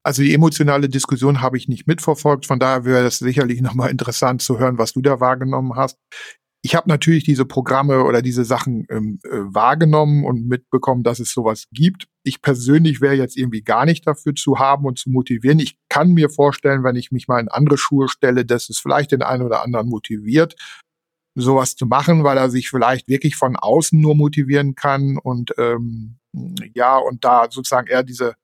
Also 0.02 0.22
die 0.22 0.34
emotionale 0.34 0.88
Diskussion 0.88 1.40
habe 1.40 1.56
ich 1.56 1.68
nicht 1.68 1.86
mitverfolgt, 1.86 2.46
von 2.46 2.58
daher 2.58 2.84
wäre 2.84 3.04
das 3.04 3.18
sicherlich 3.18 3.60
nochmal 3.62 3.90
interessant 3.90 4.42
zu 4.42 4.58
hören, 4.58 4.78
was 4.78 4.92
du 4.92 5.02
da 5.02 5.20
wahrgenommen 5.20 5.76
hast 5.76 5.98
ich 6.64 6.74
habe 6.74 6.88
natürlich 6.88 7.24
diese 7.24 7.44
Programme 7.44 8.04
oder 8.04 8.22
diese 8.22 8.42
Sachen 8.42 8.86
ähm, 8.88 9.20
äh, 9.24 9.28
wahrgenommen 9.32 10.24
und 10.24 10.48
mitbekommen, 10.48 11.02
dass 11.02 11.20
es 11.20 11.30
sowas 11.30 11.66
gibt. 11.72 12.06
Ich 12.22 12.40
persönlich 12.40 13.02
wäre 13.02 13.12
jetzt 13.12 13.36
irgendwie 13.36 13.60
gar 13.60 13.84
nicht 13.84 14.06
dafür 14.06 14.34
zu 14.34 14.58
haben 14.58 14.86
und 14.86 14.98
zu 14.98 15.10
motivieren. 15.10 15.58
Ich 15.58 15.76
kann 15.90 16.12
mir 16.12 16.30
vorstellen, 16.30 16.82
wenn 16.82 16.96
ich 16.96 17.12
mich 17.12 17.28
mal 17.28 17.38
in 17.38 17.48
andere 17.48 17.76
Schuhe 17.76 18.08
stelle, 18.08 18.46
dass 18.46 18.70
es 18.70 18.78
vielleicht 18.78 19.12
den 19.12 19.20
einen 19.20 19.42
oder 19.42 19.62
anderen 19.62 19.90
motiviert, 19.90 20.56
sowas 21.34 21.76
zu 21.76 21.86
machen, 21.86 22.24
weil 22.24 22.38
er 22.38 22.50
sich 22.50 22.68
vielleicht 22.70 23.08
wirklich 23.08 23.36
von 23.36 23.56
außen 23.56 24.00
nur 24.00 24.14
motivieren 24.14 24.74
kann 24.74 25.18
und 25.18 25.52
ähm, 25.58 26.18
ja, 26.74 26.96
und 26.98 27.24
da 27.24 27.48
sozusagen 27.50 27.88
eher 27.88 28.02
diese 28.02 28.34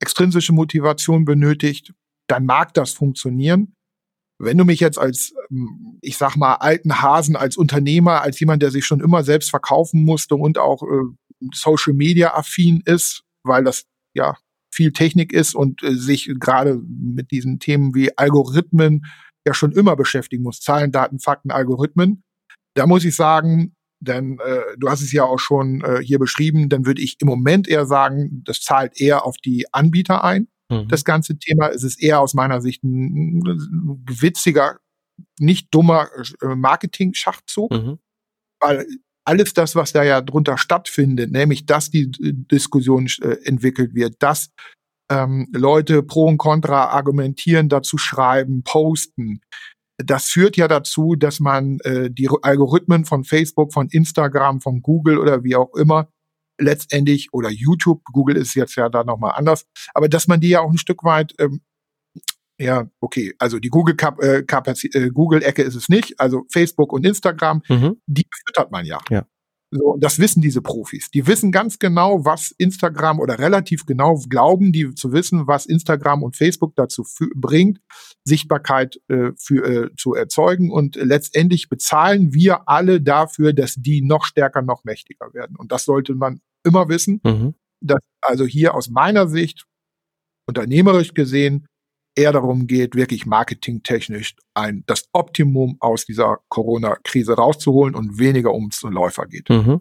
extrinsische 0.00 0.52
Motivation 0.52 1.24
benötigt, 1.24 1.94
dann 2.28 2.46
mag 2.46 2.74
das 2.74 2.92
funktionieren. 2.92 3.74
Wenn 4.38 4.58
du 4.58 4.64
mich 4.64 4.80
jetzt 4.80 4.98
als, 4.98 5.32
ähm, 5.50 5.98
ich 6.00 6.16
sag 6.16 6.36
mal, 6.36 6.54
alten 6.54 7.00
Hasen, 7.00 7.36
als 7.36 7.56
Unternehmer, 7.56 8.22
als 8.22 8.40
jemand, 8.40 8.62
der 8.62 8.70
sich 8.70 8.84
schon 8.84 9.00
immer 9.00 9.22
selbst 9.22 9.50
verkaufen 9.50 10.04
musste 10.04 10.34
und 10.34 10.58
auch 10.58 10.82
äh, 10.82 11.46
Social 11.52 11.94
Media 11.94 12.34
affin 12.34 12.82
ist, 12.84 13.22
weil 13.44 13.64
das 13.64 13.84
ja 14.14 14.36
viel 14.74 14.92
Technik 14.92 15.32
ist 15.32 15.54
und 15.54 15.82
äh, 15.82 15.94
sich 15.94 16.32
gerade 16.40 16.80
mit 16.88 17.30
diesen 17.30 17.60
Themen 17.60 17.94
wie 17.94 18.16
Algorithmen 18.16 19.06
ja 19.46 19.54
schon 19.54 19.72
immer 19.72 19.96
beschäftigen 19.96 20.42
muss. 20.42 20.60
Zahlen, 20.60 20.92
Daten, 20.92 21.18
Fakten, 21.18 21.50
Algorithmen. 21.50 22.22
Da 22.74 22.86
muss 22.86 23.04
ich 23.04 23.14
sagen, 23.14 23.74
denn 24.00 24.38
äh, 24.40 24.76
du 24.78 24.88
hast 24.88 25.02
es 25.02 25.12
ja 25.12 25.24
auch 25.24 25.38
schon 25.38 25.82
äh, 25.82 26.00
hier 26.02 26.18
beschrieben, 26.18 26.68
dann 26.68 26.86
würde 26.86 27.02
ich 27.02 27.16
im 27.20 27.28
Moment 27.28 27.68
eher 27.68 27.86
sagen, 27.86 28.42
das 28.44 28.60
zahlt 28.60 29.00
eher 29.00 29.24
auf 29.24 29.36
die 29.36 29.72
Anbieter 29.72 30.24
ein. 30.24 30.48
Mhm. 30.70 30.88
Das 30.88 31.04
ganze 31.04 31.38
Thema 31.38 31.68
es 31.68 31.84
ist 31.84 32.02
eher 32.02 32.20
aus 32.20 32.34
meiner 32.34 32.60
Sicht 32.60 32.82
ein, 32.82 33.42
ein 33.46 34.04
witziger, 34.08 34.78
nicht 35.38 35.72
dummer 35.72 36.08
äh, 36.40 36.54
Marketing-Schachzug, 36.54 37.70
mhm. 37.70 37.98
weil 38.60 38.86
alles 39.24 39.54
das, 39.54 39.76
was 39.76 39.92
da 39.92 40.02
ja 40.02 40.20
drunter 40.20 40.58
stattfindet, 40.58 41.30
nämlich 41.30 41.66
dass 41.66 41.90
die 41.90 42.10
Diskussion 42.10 43.06
äh, 43.20 43.36
entwickelt 43.44 43.94
wird, 43.94 44.16
dass 44.18 44.50
ähm, 45.12 45.48
Leute 45.52 46.02
pro 46.02 46.26
und 46.26 46.38
contra 46.38 46.86
argumentieren, 46.86 47.68
dazu 47.68 47.98
schreiben, 47.98 48.62
posten, 48.64 49.40
das 49.98 50.26
führt 50.26 50.56
ja 50.56 50.68
dazu, 50.68 51.14
dass 51.16 51.38
man 51.38 51.78
äh, 51.80 52.10
die 52.10 52.28
Algorithmen 52.42 53.04
von 53.04 53.24
Facebook, 53.24 53.72
von 53.72 53.88
Instagram, 53.88 54.60
von 54.60 54.82
Google 54.82 55.18
oder 55.18 55.44
wie 55.44 55.54
auch 55.54 55.74
immer 55.74 56.08
letztendlich 56.58 57.32
oder 57.32 57.50
YouTube, 57.50 58.02
Google 58.04 58.36
ist 58.36 58.54
jetzt 58.54 58.76
ja 58.76 58.88
da 58.88 59.04
nochmal 59.04 59.32
anders, 59.36 59.66
aber 59.94 60.08
dass 60.08 60.28
man 60.28 60.40
die 60.40 60.50
ja 60.50 60.60
auch 60.60 60.70
ein 60.70 60.78
Stück 60.78 61.04
weit 61.04 61.34
ähm, 61.38 61.60
ja, 62.58 62.88
okay, 63.00 63.34
also 63.38 63.58
die 63.58 63.70
Google 63.70 63.96
äh, 64.20 64.44
äh, 64.44 65.10
Google 65.10 65.42
Ecke 65.42 65.62
ist 65.62 65.74
es 65.74 65.88
nicht, 65.88 66.20
also 66.20 66.44
Facebook 66.52 66.92
und 66.92 67.04
Instagram, 67.04 67.62
mhm. 67.68 68.00
die 68.06 68.26
füttert 68.46 68.70
man 68.70 68.84
ja. 68.84 68.98
Ja. 69.10 69.26
So, 69.74 69.96
das 69.98 70.18
wissen 70.18 70.42
diese 70.42 70.60
Profis. 70.60 71.10
Die 71.10 71.26
wissen 71.26 71.50
ganz 71.50 71.78
genau, 71.78 72.26
was 72.26 72.50
Instagram 72.50 73.18
oder 73.18 73.38
relativ 73.38 73.86
genau 73.86 74.20
glauben 74.28 74.70
die 74.70 74.94
zu 74.94 75.12
wissen, 75.12 75.46
was 75.46 75.64
Instagram 75.64 76.22
und 76.22 76.36
Facebook 76.36 76.76
dazu 76.76 77.04
bringt, 77.34 77.80
Sichtbarkeit 78.22 79.00
äh, 79.08 79.30
für, 79.38 79.64
äh, 79.64 79.96
zu 79.96 80.12
erzeugen. 80.12 80.70
Und 80.70 80.96
letztendlich 80.96 81.70
bezahlen 81.70 82.34
wir 82.34 82.68
alle 82.68 83.00
dafür, 83.00 83.54
dass 83.54 83.74
die 83.76 84.02
noch 84.02 84.24
stärker, 84.26 84.60
noch 84.60 84.84
mächtiger 84.84 85.32
werden. 85.32 85.56
Und 85.56 85.72
das 85.72 85.86
sollte 85.86 86.14
man 86.14 86.42
immer 86.64 86.90
wissen. 86.90 87.22
Mhm. 87.24 87.54
Dass 87.80 88.00
also 88.20 88.44
hier 88.44 88.74
aus 88.74 88.90
meiner 88.90 89.26
Sicht, 89.26 89.64
unternehmerisch 90.46 91.14
gesehen, 91.14 91.66
eher 92.14 92.32
darum 92.32 92.66
geht, 92.66 92.94
wirklich 92.94 93.26
marketingtechnisch 93.26 94.36
ein, 94.54 94.84
das 94.86 95.08
Optimum 95.12 95.76
aus 95.80 96.04
dieser 96.04 96.38
Corona-Krise 96.48 97.34
rauszuholen 97.34 97.94
und 97.94 98.18
weniger 98.18 98.52
ums 98.52 98.82
Läufer 98.82 99.26
geht. 99.26 99.48
Mhm. 99.48 99.80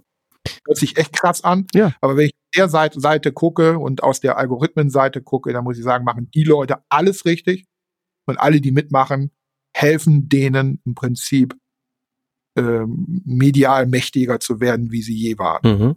Hört 0.65 0.77
sich 0.77 0.97
echt 0.97 1.13
krass 1.13 1.43
an. 1.43 1.67
Ja. 1.73 1.93
Aber 2.01 2.17
wenn 2.17 2.27
ich 2.27 2.35
der 2.55 2.69
Seite, 2.69 2.99
Seite 2.99 3.31
gucke 3.31 3.77
und 3.77 4.03
aus 4.03 4.19
der 4.19 4.37
Algorithmenseite 4.37 5.21
gucke, 5.21 5.53
dann 5.53 5.63
muss 5.63 5.77
ich 5.77 5.83
sagen, 5.83 6.05
machen 6.05 6.29
die 6.33 6.43
Leute 6.43 6.77
alles 6.89 7.25
richtig. 7.25 7.65
Und 8.25 8.39
alle, 8.39 8.61
die 8.61 8.71
mitmachen, 8.71 9.31
helfen 9.75 10.29
denen 10.29 10.81
im 10.85 10.95
Prinzip 10.95 11.55
ähm, 12.57 13.21
medial 13.25 13.87
mächtiger 13.87 14.39
zu 14.39 14.59
werden, 14.59 14.91
wie 14.91 15.01
sie 15.01 15.15
je 15.15 15.37
waren. 15.37 15.79
Mhm. 15.79 15.95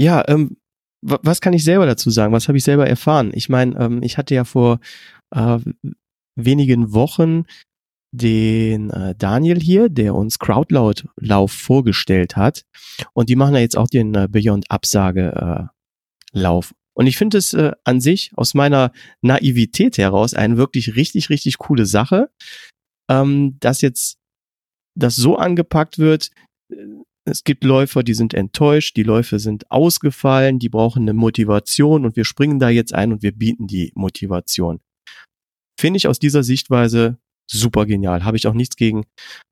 Ja, 0.00 0.22
ähm, 0.28 0.57
was 1.00 1.40
kann 1.40 1.52
ich 1.52 1.64
selber 1.64 1.86
dazu 1.86 2.10
sagen? 2.10 2.32
Was 2.32 2.48
habe 2.48 2.58
ich 2.58 2.64
selber 2.64 2.88
erfahren? 2.88 3.30
Ich 3.34 3.48
meine, 3.48 3.78
ähm, 3.78 4.02
ich 4.02 4.18
hatte 4.18 4.34
ja 4.34 4.44
vor 4.44 4.80
äh, 5.30 5.58
wenigen 6.36 6.92
Wochen 6.92 7.44
den 8.10 8.90
äh, 8.90 9.14
Daniel 9.16 9.60
hier, 9.60 9.88
der 9.88 10.14
uns 10.14 10.38
Crowdlauf 10.38 11.52
vorgestellt 11.52 12.36
hat. 12.36 12.64
Und 13.12 13.28
die 13.28 13.36
machen 13.36 13.54
ja 13.54 13.60
jetzt 13.60 13.76
auch 13.76 13.88
den 13.88 14.14
äh, 14.14 14.28
Beyond 14.30 14.70
Absage 14.70 15.70
äh. 16.34 16.60
Und 16.94 17.06
ich 17.06 17.16
finde 17.16 17.38
es 17.38 17.54
äh, 17.54 17.72
an 17.84 18.00
sich 18.00 18.32
aus 18.36 18.54
meiner 18.54 18.92
Naivität 19.22 19.98
heraus 19.98 20.34
eine 20.34 20.56
wirklich 20.56 20.96
richtig, 20.96 21.30
richtig 21.30 21.58
coole 21.58 21.86
Sache, 21.86 22.30
ähm, 23.08 23.56
dass 23.60 23.82
jetzt 23.82 24.18
das 24.96 25.14
so 25.14 25.36
angepackt 25.36 25.98
wird. 25.98 26.30
Es 27.28 27.44
gibt 27.44 27.62
Läufer, 27.62 28.02
die 28.02 28.14
sind 28.14 28.34
enttäuscht, 28.34 28.96
die 28.96 29.02
Läufe 29.02 29.38
sind 29.38 29.70
ausgefallen, 29.70 30.58
die 30.58 30.68
brauchen 30.68 31.02
eine 31.02 31.12
Motivation 31.12 32.04
und 32.04 32.16
wir 32.16 32.24
springen 32.24 32.58
da 32.58 32.70
jetzt 32.70 32.94
ein 32.94 33.12
und 33.12 33.22
wir 33.22 33.32
bieten 33.32 33.66
die 33.66 33.92
Motivation. 33.94 34.80
Finde 35.78 35.98
ich 35.98 36.08
aus 36.08 36.18
dieser 36.18 36.42
Sichtweise 36.42 37.18
super 37.50 37.86
genial. 37.86 38.24
Habe 38.24 38.36
ich 38.36 38.46
auch 38.46 38.54
nichts 38.54 38.76
gegen 38.76 39.04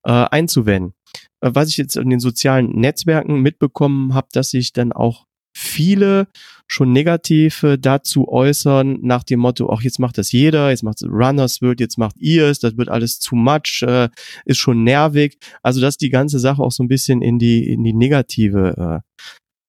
äh, 0.05 0.11
einzuwenden. 0.13 0.95
Äh, 1.41 1.51
was 1.55 1.69
ich 1.69 1.77
jetzt 1.77 1.97
in 1.97 2.11
den 2.11 2.21
sozialen 2.21 2.71
Netzwerken 2.71 3.41
mitbekommen 3.41 4.15
habe, 4.15 4.29
dass 4.33 4.51
sich 4.51 4.73
dann 4.73 4.93
auch 4.93 5.26
viele 5.57 6.29
schon 6.69 6.93
negativ 6.93 7.65
dazu 7.79 8.29
äußern, 8.29 8.99
nach 9.03 9.23
dem 9.23 9.41
Motto, 9.41 9.71
ach, 9.71 9.83
jetzt 9.83 9.99
macht 9.99 10.19
das 10.19 10.33
jeder, 10.33 10.71
jetzt 10.71 10.83
macht 10.83 11.03
Runners 11.03 11.63
World, 11.63 11.81
jetzt 11.81 11.97
macht 11.97 12.17
ihr 12.19 12.47
es, 12.47 12.59
das 12.59 12.77
wird 12.77 12.89
alles 12.89 13.21
zu 13.21 13.37
much, 13.37 13.83
äh, 13.87 14.09
ist 14.45 14.59
schon 14.59 14.83
nervig. 14.83 15.39
Also, 15.63 15.81
dass 15.81 15.97
die 15.97 16.11
ganze 16.11 16.39
Sache 16.39 16.63
auch 16.63 16.73
so 16.73 16.83
ein 16.83 16.89
bisschen 16.89 17.23
in 17.23 17.39
die, 17.39 17.69
in 17.69 17.85
die 17.85 17.93
negative 17.93 19.03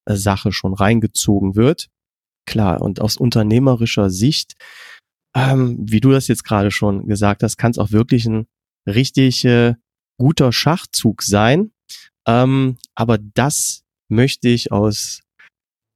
äh, 0.08 0.16
Sache 0.16 0.52
schon 0.52 0.74
reingezogen 0.74 1.56
wird. 1.56 1.90
Klar, 2.46 2.82
und 2.82 3.02
aus 3.02 3.18
unternehmerischer 3.18 4.10
Sicht 4.10 4.56
ähm, 5.38 5.78
wie 5.80 6.00
du 6.00 6.12
das 6.12 6.28
jetzt 6.28 6.44
gerade 6.44 6.72
schon 6.72 7.08
gesagt 7.08 7.44
hast, 7.44 7.58
kann 7.58 7.72
es 7.72 7.78
auch 7.78 7.92
wirklich 7.92 8.26
ein 8.26 8.48
richtig 8.88 9.46
äh, 9.46 9.76
guter 10.18 10.52
Schachzug 10.52 11.22
sein. 11.22 11.72
Ähm, 12.28 12.78
aber 12.96 13.20
das 13.20 13.84
möchte 14.10 14.50
ich 14.50 14.72
aus, 14.72 15.22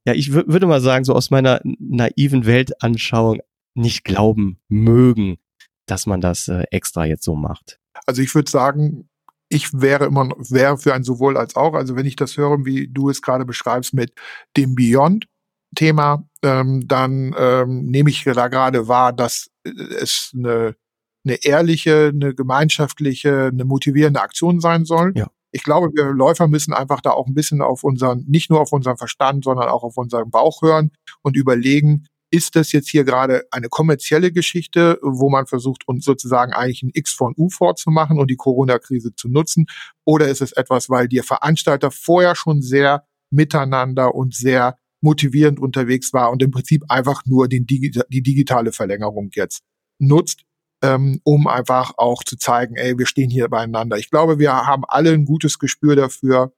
ja, 0.04 0.14
ich 0.14 0.32
würde 0.32 0.66
mal 0.66 0.80
sagen, 0.80 1.04
so 1.04 1.14
aus 1.14 1.30
meiner 1.30 1.60
naiven 1.64 2.46
Weltanschauung 2.46 3.40
nicht 3.74 4.04
glauben 4.04 4.58
mögen, 4.68 5.38
dass 5.86 6.06
man 6.06 6.20
das 6.20 6.48
äh, 6.48 6.64
extra 6.70 7.04
jetzt 7.04 7.24
so 7.24 7.34
macht. 7.34 7.78
Also 8.06 8.22
ich 8.22 8.34
würde 8.34 8.50
sagen, 8.50 9.08
ich 9.48 9.72
wäre 9.72 10.06
immer 10.06 10.30
wäre 10.38 10.78
für 10.78 10.94
ein 10.94 11.04
sowohl 11.04 11.36
als 11.36 11.56
auch. 11.56 11.74
Also 11.74 11.94
wenn 11.94 12.06
ich 12.06 12.16
das 12.16 12.36
höre, 12.36 12.64
wie 12.64 12.88
du 12.88 13.10
es 13.10 13.22
gerade 13.22 13.44
beschreibst 13.44 13.94
mit 13.94 14.12
dem 14.56 14.74
Beyond, 14.74 15.26
Thema, 15.74 16.28
ähm, 16.42 16.86
dann 16.86 17.34
ähm, 17.36 17.84
nehme 17.84 18.10
ich 18.10 18.24
da 18.24 18.48
gerade 18.48 18.88
wahr, 18.88 19.12
dass 19.12 19.50
äh, 19.64 19.70
es 20.00 20.32
eine, 20.34 20.76
eine 21.24 21.44
ehrliche, 21.44 22.12
eine 22.14 22.34
gemeinschaftliche, 22.34 23.46
eine 23.52 23.64
motivierende 23.64 24.20
Aktion 24.20 24.60
sein 24.60 24.84
soll. 24.84 25.12
Ja. 25.16 25.28
Ich 25.52 25.62
glaube, 25.62 25.90
wir 25.94 26.12
Läufer 26.12 26.48
müssen 26.48 26.72
einfach 26.72 27.00
da 27.00 27.10
auch 27.10 27.26
ein 27.26 27.34
bisschen 27.34 27.60
auf 27.60 27.84
unseren, 27.84 28.24
nicht 28.26 28.50
nur 28.50 28.60
auf 28.60 28.72
unseren 28.72 28.96
Verstand, 28.96 29.44
sondern 29.44 29.68
auch 29.68 29.82
auf 29.82 29.96
unseren 29.96 30.30
Bauch 30.30 30.62
hören 30.62 30.90
und 31.22 31.36
überlegen, 31.36 32.06
ist 32.30 32.56
das 32.56 32.72
jetzt 32.72 32.88
hier 32.88 33.04
gerade 33.04 33.44
eine 33.50 33.68
kommerzielle 33.68 34.32
Geschichte, 34.32 34.98
wo 35.02 35.28
man 35.28 35.46
versucht, 35.46 35.86
uns 35.86 36.06
sozusagen 36.06 36.54
eigentlich 36.54 36.82
ein 36.82 36.90
X 36.94 37.12
von 37.12 37.34
U 37.36 37.50
vorzumachen 37.50 38.18
und 38.18 38.30
die 38.30 38.36
Corona-Krise 38.36 39.14
zu 39.14 39.28
nutzen? 39.28 39.66
Oder 40.06 40.28
ist 40.28 40.40
es 40.40 40.52
etwas, 40.52 40.88
weil 40.88 41.08
die 41.08 41.20
Veranstalter 41.20 41.90
vorher 41.90 42.34
schon 42.34 42.62
sehr 42.62 43.06
miteinander 43.30 44.14
und 44.14 44.34
sehr 44.34 44.78
motivierend 45.02 45.60
unterwegs 45.60 46.14
war 46.14 46.30
und 46.30 46.42
im 46.42 46.50
Prinzip 46.50 46.84
einfach 46.88 47.22
nur 47.26 47.48
den, 47.48 47.66
die 47.66 48.22
digitale 48.22 48.72
Verlängerung 48.72 49.30
jetzt 49.34 49.62
nutzt, 49.98 50.44
ähm, 50.82 51.20
um 51.24 51.46
einfach 51.46 51.94
auch 51.96 52.24
zu 52.24 52.36
zeigen, 52.36 52.76
ey, 52.76 52.98
wir 52.98 53.06
stehen 53.06 53.30
hier 53.30 53.48
beieinander. 53.48 53.96
Ich 53.98 54.10
glaube, 54.10 54.38
wir 54.38 54.52
haben 54.52 54.84
alle 54.86 55.12
ein 55.12 55.24
gutes 55.24 55.58
Gespür 55.58 55.96
dafür, 55.96 56.52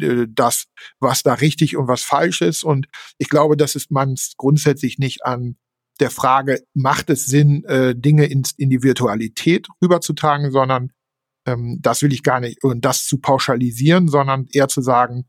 äh, 0.00 0.26
das, 0.28 0.66
was 1.00 1.22
da 1.22 1.34
richtig 1.34 1.76
und 1.76 1.88
was 1.88 2.02
falsch 2.02 2.40
ist. 2.40 2.64
Und 2.64 2.86
ich 3.18 3.28
glaube, 3.28 3.56
dass 3.56 3.74
es 3.74 3.90
man 3.90 4.14
grundsätzlich 4.36 4.98
nicht 4.98 5.24
an 5.24 5.56
der 6.00 6.10
Frage, 6.10 6.64
macht 6.74 7.10
es 7.10 7.26
Sinn, 7.26 7.64
äh, 7.64 7.94
Dinge 7.94 8.24
in, 8.24 8.42
in 8.56 8.70
die 8.70 8.82
Virtualität 8.82 9.68
rüberzutragen, 9.82 10.50
sondern 10.50 10.92
ähm, 11.46 11.78
das 11.80 12.02
will 12.02 12.12
ich 12.12 12.22
gar 12.22 12.40
nicht, 12.40 12.64
und 12.64 12.84
das 12.84 13.04
zu 13.04 13.18
pauschalisieren, 13.18 14.08
sondern 14.08 14.46
eher 14.50 14.68
zu 14.68 14.80
sagen, 14.80 15.26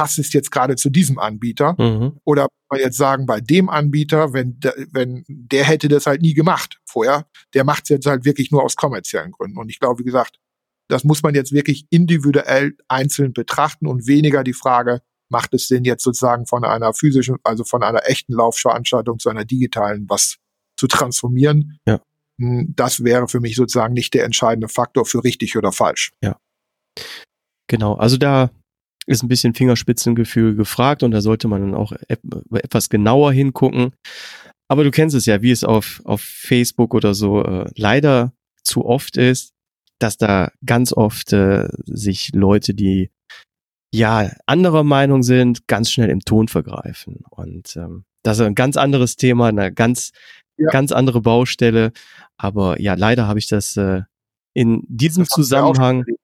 passt 0.00 0.18
es 0.18 0.32
jetzt 0.32 0.50
gerade 0.50 0.76
zu 0.76 0.88
diesem 0.88 1.18
Anbieter? 1.18 1.74
Mhm. 1.78 2.18
Oder 2.24 2.48
man 2.70 2.80
jetzt 2.80 2.96
sagen, 2.96 3.26
bei 3.26 3.42
dem 3.42 3.68
Anbieter, 3.68 4.32
wenn, 4.32 4.58
wenn 4.92 5.26
der 5.28 5.64
hätte 5.64 5.88
das 5.88 6.06
halt 6.06 6.22
nie 6.22 6.32
gemacht 6.32 6.80
vorher, 6.86 7.26
der 7.52 7.64
macht 7.64 7.82
es 7.82 7.90
jetzt 7.90 8.06
halt 8.06 8.24
wirklich 8.24 8.50
nur 8.50 8.64
aus 8.64 8.76
kommerziellen 8.76 9.30
Gründen. 9.30 9.58
Und 9.58 9.68
ich 9.68 9.78
glaube, 9.78 9.98
wie 9.98 10.04
gesagt, 10.04 10.38
das 10.88 11.04
muss 11.04 11.22
man 11.22 11.34
jetzt 11.34 11.52
wirklich 11.52 11.84
individuell 11.90 12.78
einzeln 12.88 13.34
betrachten 13.34 13.86
und 13.86 14.06
weniger 14.06 14.42
die 14.42 14.54
Frage, 14.54 15.02
macht 15.28 15.52
es 15.52 15.68
Sinn 15.68 15.84
jetzt 15.84 16.02
sozusagen 16.02 16.46
von 16.46 16.64
einer 16.64 16.94
physischen, 16.94 17.36
also 17.44 17.64
von 17.64 17.82
einer 17.82 18.08
echten 18.08 18.32
Laufveranstaltung 18.32 19.18
zu 19.18 19.28
einer 19.28 19.44
digitalen 19.44 20.06
was 20.08 20.38
zu 20.78 20.86
transformieren? 20.86 21.78
Ja. 21.86 22.00
Hm, 22.40 22.72
das 22.74 23.04
wäre 23.04 23.28
für 23.28 23.40
mich 23.40 23.54
sozusagen 23.54 23.92
nicht 23.92 24.14
der 24.14 24.24
entscheidende 24.24 24.68
Faktor 24.68 25.04
für 25.04 25.22
richtig 25.22 25.58
oder 25.58 25.72
falsch. 25.72 26.12
Ja. 26.22 26.38
Genau, 27.68 27.96
also 27.96 28.16
da 28.16 28.50
ist 29.10 29.24
ein 29.24 29.28
bisschen 29.28 29.54
Fingerspitzengefühl 29.54 30.54
gefragt 30.54 31.02
und 31.02 31.10
da 31.10 31.20
sollte 31.20 31.48
man 31.48 31.60
dann 31.60 31.74
auch 31.74 31.92
etwas 32.08 32.88
genauer 32.88 33.32
hingucken. 33.32 33.92
Aber 34.68 34.84
du 34.84 34.92
kennst 34.92 35.16
es 35.16 35.26
ja, 35.26 35.42
wie 35.42 35.50
es 35.50 35.64
auf, 35.64 36.00
auf 36.04 36.20
Facebook 36.20 36.94
oder 36.94 37.12
so 37.12 37.42
äh, 37.42 37.68
leider 37.74 38.32
zu 38.62 38.86
oft 38.86 39.16
ist, 39.16 39.52
dass 39.98 40.16
da 40.16 40.52
ganz 40.64 40.92
oft 40.92 41.32
äh, 41.32 41.68
sich 41.86 42.30
Leute, 42.34 42.72
die 42.72 43.10
ja 43.92 44.30
anderer 44.46 44.84
Meinung 44.84 45.24
sind, 45.24 45.66
ganz 45.66 45.90
schnell 45.90 46.08
im 46.08 46.20
Ton 46.20 46.46
vergreifen. 46.46 47.24
Und 47.30 47.74
ähm, 47.76 48.04
das 48.22 48.38
ist 48.38 48.46
ein 48.46 48.54
ganz 48.54 48.76
anderes 48.76 49.16
Thema, 49.16 49.48
eine 49.48 49.72
ganz, 49.72 50.12
ja. 50.56 50.70
ganz 50.70 50.92
andere 50.92 51.20
Baustelle. 51.20 51.90
Aber 52.36 52.80
ja, 52.80 52.94
leider 52.94 53.26
habe 53.26 53.40
ich 53.40 53.48
das 53.48 53.76
äh, 53.76 54.02
in 54.54 54.84
diesem 54.86 55.26
Zusammenhang, 55.26 56.04
ja, 56.06 56.14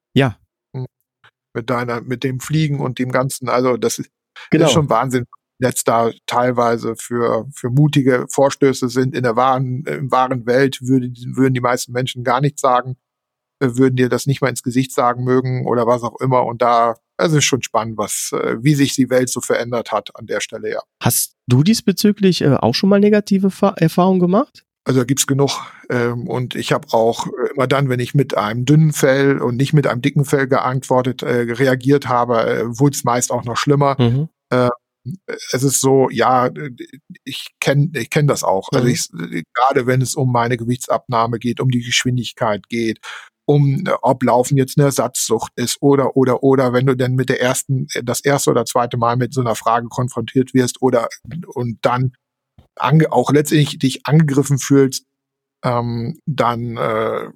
mit 1.56 1.70
deiner, 1.70 2.02
mit 2.02 2.22
dem 2.22 2.38
Fliegen 2.38 2.78
und 2.78 3.00
dem 3.00 3.10
Ganzen. 3.10 3.48
Also 3.48 3.76
das 3.76 3.98
ist, 3.98 4.10
genau. 4.50 4.66
ist 4.66 4.72
schon 4.72 4.88
Wahnsinn. 4.88 5.24
Jetzt 5.58 5.88
da 5.88 6.10
teilweise 6.26 6.94
für, 6.96 7.46
für 7.52 7.70
mutige 7.70 8.26
Vorstöße 8.28 8.90
sind 8.90 9.16
in 9.16 9.22
der 9.22 9.36
wahren, 9.36 9.84
im 9.86 10.12
wahren 10.12 10.44
Welt 10.44 10.82
würde, 10.82 11.10
würden 11.34 11.54
die 11.54 11.62
meisten 11.62 11.92
Menschen 11.92 12.24
gar 12.24 12.42
nichts 12.42 12.60
sagen, 12.60 12.96
äh, 13.60 13.70
würden 13.72 13.96
dir 13.96 14.10
das 14.10 14.26
nicht 14.26 14.42
mal 14.42 14.50
ins 14.50 14.62
Gesicht 14.62 14.92
sagen 14.92 15.24
mögen 15.24 15.66
oder 15.66 15.86
was 15.86 16.02
auch 16.02 16.20
immer. 16.20 16.44
Und 16.44 16.60
da, 16.60 16.96
es 17.16 17.32
ist 17.32 17.44
schon 17.44 17.62
spannend, 17.62 17.96
was, 17.96 18.32
äh, 18.34 18.62
wie 18.62 18.74
sich 18.74 18.94
die 18.94 19.08
Welt 19.08 19.30
so 19.30 19.40
verändert 19.40 19.92
hat 19.92 20.14
an 20.14 20.26
der 20.26 20.40
Stelle, 20.40 20.70
ja. 20.70 20.82
Hast 21.02 21.36
du 21.46 21.62
diesbezüglich 21.62 22.42
äh, 22.42 22.56
auch 22.56 22.74
schon 22.74 22.90
mal 22.90 23.00
negative 23.00 23.50
Erfahrungen 23.76 24.20
gemacht? 24.20 24.65
Also 24.86 25.00
da 25.00 25.04
gibt's 25.04 25.26
genug. 25.26 25.66
Ähm, 25.90 26.28
und 26.28 26.54
ich 26.54 26.72
habe 26.72 26.86
auch 26.92 27.26
immer 27.52 27.66
dann, 27.66 27.88
wenn 27.88 27.98
ich 27.98 28.14
mit 28.14 28.36
einem 28.36 28.64
dünnen 28.64 28.92
Fell 28.92 29.38
und 29.38 29.56
nicht 29.56 29.72
mit 29.72 29.88
einem 29.88 30.00
dicken 30.00 30.24
Fell 30.24 30.46
geantwortet, 30.46 31.24
äh, 31.24 31.52
reagiert 31.52 32.08
habe, 32.08 32.40
äh, 32.46 32.78
wurde 32.78 32.94
es 32.94 33.02
meist 33.02 33.32
auch 33.32 33.44
noch 33.44 33.56
schlimmer. 33.56 33.96
Mhm. 33.98 34.28
Äh, 34.50 34.68
es 35.52 35.64
ist 35.64 35.80
so, 35.80 36.08
ja, 36.10 36.50
ich 37.24 37.48
kenne 37.60 37.90
ich 37.94 38.10
kenn 38.10 38.28
das 38.28 38.44
auch. 38.44 38.68
Also 38.72 38.86
mhm. 38.86 38.94
Also 38.94 39.24
ich, 39.32 39.44
gerade 39.54 39.86
wenn 39.88 40.02
es 40.02 40.14
um 40.14 40.30
meine 40.30 40.56
Gewichtsabnahme 40.56 41.40
geht, 41.40 41.60
um 41.60 41.70
die 41.70 41.82
Geschwindigkeit 41.82 42.68
geht, 42.68 43.00
um 43.44 43.82
ob 44.02 44.22
Laufen 44.22 44.56
jetzt 44.56 44.78
eine 44.78 44.86
Ersatzsucht 44.86 45.52
ist 45.56 45.78
oder 45.80 46.16
oder 46.16 46.44
oder 46.44 46.72
wenn 46.72 46.86
du 46.86 46.96
denn 46.96 47.14
mit 47.16 47.28
der 47.28 47.40
ersten 47.40 47.88
das 48.04 48.20
erste 48.20 48.50
oder 48.50 48.64
zweite 48.64 48.96
Mal 48.98 49.16
mit 49.16 49.34
so 49.34 49.40
einer 49.40 49.56
Frage 49.56 49.88
konfrontiert 49.88 50.54
wirst 50.54 50.80
oder 50.80 51.08
und 51.54 51.78
dann 51.82 52.12
ange 52.76 53.12
auch 53.12 53.32
letztendlich 53.32 53.78
dich 53.78 54.06
angegriffen 54.06 54.58
fühlst, 54.58 55.04
ähm, 55.64 56.18
dann 56.26 56.76
äh, 56.76 57.28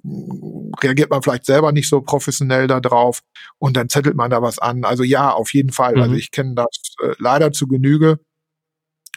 reagiert 0.81 1.09
man 1.09 1.21
vielleicht 1.21 1.45
selber 1.45 1.71
nicht 1.71 1.89
so 1.89 2.01
professionell 2.01 2.67
da 2.67 2.79
drauf 2.79 3.21
und 3.57 3.75
dann 3.75 3.89
zettelt 3.89 4.15
man 4.15 4.31
da 4.31 4.41
was 4.41 4.59
an. 4.59 4.85
Also 4.85 5.03
ja, 5.03 5.31
auf 5.31 5.53
jeden 5.53 5.71
Fall. 5.71 5.95
Also 5.95 5.97
mhm. 5.97 6.03
Also 6.03 6.15
ich 6.15 6.31
kenne 6.31 6.55
das 6.55 6.95
äh, 7.03 7.13
leider 7.19 7.51
zu 7.51 7.67
Genüge. 7.67 8.19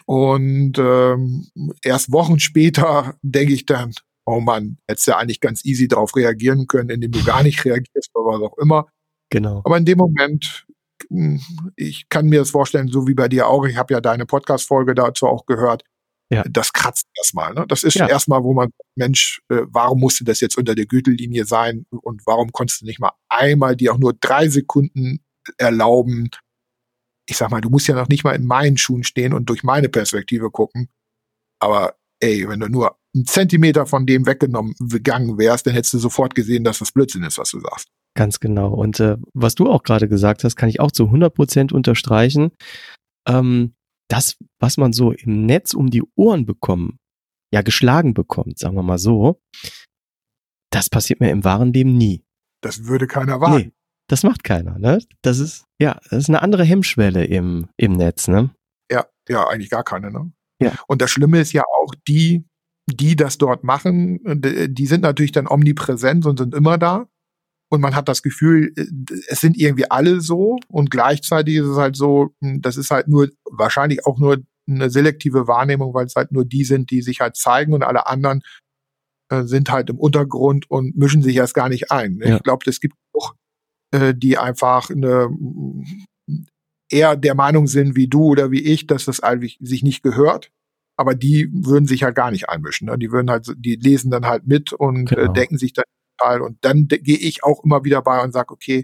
Und 0.05 0.77
ähm, 0.77 1.47
erst 1.81 2.11
Wochen 2.11 2.39
später 2.39 3.15
denke 3.21 3.53
ich 3.53 3.65
dann, 3.65 3.93
oh 4.25 4.39
Mann, 4.39 4.77
hättest 4.87 5.07
ja 5.07 5.17
eigentlich 5.17 5.39
ganz 5.39 5.65
easy 5.65 5.87
darauf 5.87 6.15
reagieren 6.15 6.67
können, 6.67 6.89
indem 6.89 7.11
du 7.11 7.23
gar 7.23 7.43
nicht 7.43 7.63
reagierst 7.65 8.11
oder 8.13 8.39
was 8.39 8.51
auch 8.51 8.57
immer. 8.57 8.87
Genau. 9.29 9.61
Aber 9.63 9.77
in 9.77 9.85
dem 9.85 9.97
Moment, 9.97 10.65
hm, 11.09 11.41
ich 11.75 12.09
kann 12.09 12.27
mir 12.27 12.39
das 12.39 12.51
vorstellen, 12.51 12.87
so 12.87 13.07
wie 13.07 13.13
bei 13.13 13.27
dir 13.27 13.47
auch, 13.47 13.65
ich 13.65 13.77
habe 13.77 13.93
ja 13.93 14.01
deine 14.01 14.25
Podcast-Folge 14.25 14.93
dazu 14.93 15.27
auch 15.27 15.45
gehört, 15.45 15.83
ja. 16.31 16.43
das 16.49 16.73
kratzt 16.73 17.07
erstmal. 17.17 17.53
Ne? 17.53 17.65
Das 17.67 17.83
ist 17.83 17.95
ja. 17.95 18.07
erstmal, 18.07 18.43
wo 18.43 18.53
man, 18.53 18.69
Mensch, 18.95 19.41
äh, 19.49 19.61
warum 19.67 19.99
musste 19.99 20.23
das 20.23 20.39
jetzt 20.39 20.57
unter 20.57 20.75
der 20.75 20.85
Gürtellinie 20.85 21.45
sein 21.45 21.85
und 21.89 22.21
warum 22.25 22.51
konntest 22.51 22.81
du 22.81 22.85
nicht 22.85 22.99
mal 22.99 23.11
einmal 23.29 23.75
dir 23.75 23.93
auch 23.93 23.97
nur 23.97 24.13
drei 24.13 24.49
Sekunden 24.49 25.23
erlauben, 25.57 26.29
ich 27.27 27.37
sag 27.37 27.51
mal, 27.51 27.61
du 27.61 27.69
musst 27.69 27.87
ja 27.87 27.95
noch 27.95 28.07
nicht 28.07 28.23
mal 28.23 28.35
in 28.35 28.45
meinen 28.45 28.77
Schuhen 28.77 29.03
stehen 29.03 29.33
und 29.33 29.49
durch 29.49 29.63
meine 29.63 29.89
Perspektive 29.89 30.51
gucken. 30.51 30.89
Aber 31.59 31.95
ey, 32.19 32.47
wenn 32.47 32.59
du 32.59 32.67
nur 32.67 32.97
einen 33.15 33.25
Zentimeter 33.25 33.85
von 33.85 34.05
dem 34.05 34.25
weggenommen 34.25 34.75
gegangen 34.79 35.37
wärst, 35.37 35.65
dann 35.65 35.73
hättest 35.73 35.93
du 35.93 35.99
sofort 35.99 36.35
gesehen, 36.35 36.63
dass 36.63 36.79
das 36.79 36.91
Blödsinn 36.91 37.23
ist, 37.23 37.37
was 37.37 37.49
du 37.49 37.59
sagst. 37.59 37.89
Ganz 38.15 38.39
genau. 38.39 38.73
Und 38.73 38.99
äh, 38.99 39.17
was 39.33 39.55
du 39.55 39.69
auch 39.69 39.83
gerade 39.83 40.07
gesagt 40.07 40.43
hast, 40.43 40.55
kann 40.55 40.69
ich 40.69 40.79
auch 40.79 40.91
zu 40.91 41.05
100 41.05 41.33
Prozent 41.33 41.73
unterstreichen. 41.73 42.51
Ähm, 43.27 43.73
das, 44.09 44.37
was 44.59 44.77
man 44.77 44.93
so 44.93 45.11
im 45.11 45.45
Netz 45.45 45.73
um 45.73 45.89
die 45.89 46.03
Ohren 46.15 46.45
bekommen, 46.45 46.99
ja 47.53 47.61
geschlagen 47.61 48.13
bekommt, 48.13 48.59
sagen 48.59 48.75
wir 48.75 48.83
mal 48.83 48.97
so, 48.97 49.41
das 50.71 50.89
passiert 50.89 51.19
mir 51.19 51.31
im 51.31 51.43
wahren 51.43 51.73
Leben 51.73 51.97
nie. 51.97 52.23
Das 52.61 52.85
würde 52.85 53.07
keiner 53.07 53.39
wagen. 53.39 53.55
Nee, 53.55 53.71
das 54.07 54.23
macht 54.23 54.43
keiner, 54.43 54.77
ne? 54.77 54.99
Das 55.21 55.39
ist, 55.39 55.65
ja, 55.79 55.99
das 56.09 56.23
ist 56.23 56.29
eine 56.29 56.41
andere 56.41 56.63
Hemmschwelle 56.63 57.25
im, 57.25 57.69
im 57.77 57.93
Netz, 57.93 58.27
ne? 58.27 58.51
Ja, 58.91 59.05
ja, 59.29 59.47
eigentlich 59.47 59.69
gar 59.69 59.83
keine, 59.83 60.11
ne? 60.11 60.31
Ja. 60.61 60.73
Und 60.87 61.01
das 61.01 61.11
Schlimme 61.11 61.39
ist 61.39 61.53
ja 61.53 61.63
auch, 61.63 61.93
die, 62.07 62.45
die 62.89 63.15
das 63.15 63.37
dort 63.37 63.63
machen, 63.63 64.19
die 64.23 64.87
sind 64.87 65.01
natürlich 65.01 65.31
dann 65.31 65.47
omnipräsent 65.47 66.25
und 66.25 66.39
sind 66.39 66.53
immer 66.53 66.77
da. 66.77 67.07
Und 67.69 67.81
man 67.81 67.95
hat 67.95 68.07
das 68.07 68.21
Gefühl, 68.21 68.73
es 69.27 69.41
sind 69.41 69.57
irgendwie 69.57 69.89
alle 69.89 70.21
so. 70.21 70.57
Und 70.67 70.91
gleichzeitig 70.91 71.55
ist 71.55 71.67
es 71.67 71.77
halt 71.77 71.95
so, 71.95 72.29
das 72.39 72.77
ist 72.77 72.91
halt 72.91 73.07
nur, 73.07 73.29
wahrscheinlich 73.49 74.05
auch 74.05 74.19
nur 74.19 74.37
eine 74.67 74.89
selektive 74.89 75.47
Wahrnehmung, 75.47 75.93
weil 75.93 76.05
es 76.05 76.15
halt 76.15 76.31
nur 76.31 76.45
die 76.45 76.63
sind, 76.63 76.91
die 76.91 77.01
sich 77.01 77.21
halt 77.21 77.35
zeigen 77.35 77.73
und 77.73 77.83
alle 77.83 78.07
anderen 78.07 78.41
äh, 79.29 79.43
sind 79.43 79.71
halt 79.71 79.89
im 79.89 79.99
Untergrund 79.99 80.69
und 80.69 80.95
mischen 80.95 81.21
sich 81.21 81.35
erst 81.35 81.53
gar 81.53 81.69
nicht 81.69 81.91
ein. 81.91 82.19
Ja. 82.23 82.37
Ich 82.37 82.43
glaube, 82.43 82.69
es 82.69 82.79
gibt 82.79 82.95
auch 83.13 83.33
äh, 83.91 84.13
die 84.15 84.37
einfach 84.37 84.89
eine, 84.89 85.29
eher 86.89 87.15
der 87.15 87.35
Meinung 87.35 87.67
sind 87.67 87.95
wie 87.95 88.07
du 88.07 88.23
oder 88.23 88.51
wie 88.51 88.61
ich, 88.61 88.87
dass 88.87 89.05
das 89.05 89.21
eigentlich 89.21 89.57
sich 89.61 89.83
nicht 89.83 90.03
gehört. 90.03 90.51
Aber 90.97 91.13
die 91.13 91.49
würden 91.51 91.87
sich 91.87 92.03
halt 92.03 92.15
gar 92.15 92.31
nicht 92.31 92.49
einmischen. 92.49 92.87
Ne? 92.87 92.97
Die 92.97 93.11
würden 93.11 93.29
halt, 93.29 93.53
die 93.57 93.75
lesen 93.75 94.11
dann 94.11 94.25
halt 94.25 94.47
mit 94.47 94.71
und 94.71 95.11
äh, 95.11 95.15
genau. 95.15 95.31
äh, 95.31 95.33
denken 95.33 95.57
sich 95.57 95.73
dann 95.73 95.85
total. 96.17 96.41
Und 96.41 96.57
dann 96.61 96.87
gehe 96.87 97.17
ich 97.17 97.43
auch 97.43 97.63
immer 97.63 97.83
wieder 97.83 98.01
bei 98.01 98.23
und 98.23 98.31
sage, 98.31 98.53
okay, 98.53 98.83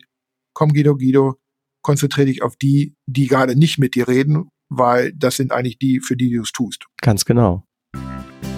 komm 0.54 0.74
Guido, 0.74 0.96
Guido, 0.96 1.36
konzentriere 1.82 2.28
dich 2.28 2.44
auf 2.44 2.56
die, 2.56 2.96
die 3.06 3.28
gerade 3.28 3.56
nicht 3.56 3.78
mit 3.78 3.96
dir 3.96 4.08
reden, 4.08 4.50
weil 4.70 5.14
das 5.14 5.36
sind 5.36 5.52
eigentlich 5.52 5.80
die, 5.80 6.00
für 6.00 6.16
die 6.16 6.30
du 6.30 6.42
es 6.42 6.52
tust. 6.52 6.86
Ganz 7.02 7.26
genau. 7.26 7.64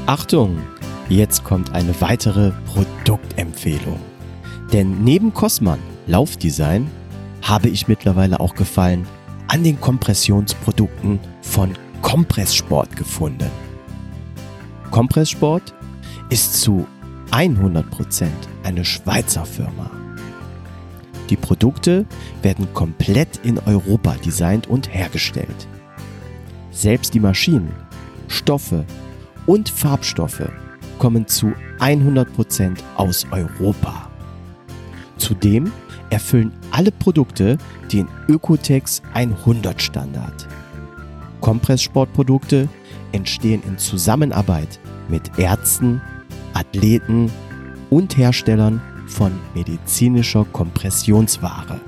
Achtung, 0.05 0.61
jetzt 1.09 1.43
kommt 1.43 1.71
eine 1.71 1.99
weitere 2.01 2.51
Produktempfehlung. 2.65 3.99
Denn 4.71 5.03
neben 5.03 5.33
Cosman 5.33 5.79
Laufdesign 6.07 6.89
habe 7.41 7.69
ich 7.69 7.87
mittlerweile 7.87 8.39
auch 8.39 8.55
Gefallen 8.55 9.07
an 9.47 9.63
den 9.63 9.79
Kompressionsprodukten 9.79 11.19
von 11.41 11.73
Kompresssport 12.01 12.95
gefunden. 12.95 13.51
Kompresssport 14.91 15.73
ist 16.29 16.61
zu 16.61 16.87
100% 17.33 18.27
eine 18.63 18.85
Schweizer 18.85 19.43
Firma. 19.45 19.89
Die 21.31 21.35
Produkte 21.35 22.05
werden 22.43 22.71
komplett 22.73 23.39
in 23.43 23.57
Europa 23.57 24.15
designt 24.23 24.67
und 24.67 24.93
hergestellt. 24.93 25.67
Selbst 26.71 27.13
die 27.15 27.19
Maschinen, 27.19 27.71
Stoffe 28.27 28.85
und 29.47 29.67
Farbstoffe 29.67 30.47
kommen 30.99 31.27
zu 31.27 31.53
100% 31.79 32.77
aus 32.97 33.25
Europa. 33.31 34.09
Zudem 35.17 35.71
erfüllen 36.11 36.51
alle 36.69 36.91
Produkte 36.91 37.57
den 37.91 38.07
Ökotex 38.27 39.01
100 39.13 39.81
Standard. 39.81 40.47
Kompresssportprodukte 41.41 42.69
entstehen 43.11 43.63
in 43.67 43.79
Zusammenarbeit 43.79 44.79
mit 45.09 45.39
Ärzten, 45.39 46.01
Athleten 46.53 47.31
und 47.89 48.17
Herstellern 48.17 48.81
von 49.07 49.31
medizinischer 49.53 50.45
Kompressionsware. 50.45 51.79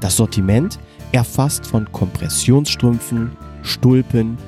Das 0.00 0.16
Sortiment 0.16 0.78
erfasst 1.12 1.66
von 1.66 1.90
Kompressionsstrümpfen, 1.92 3.32
Stulpen 3.62 4.38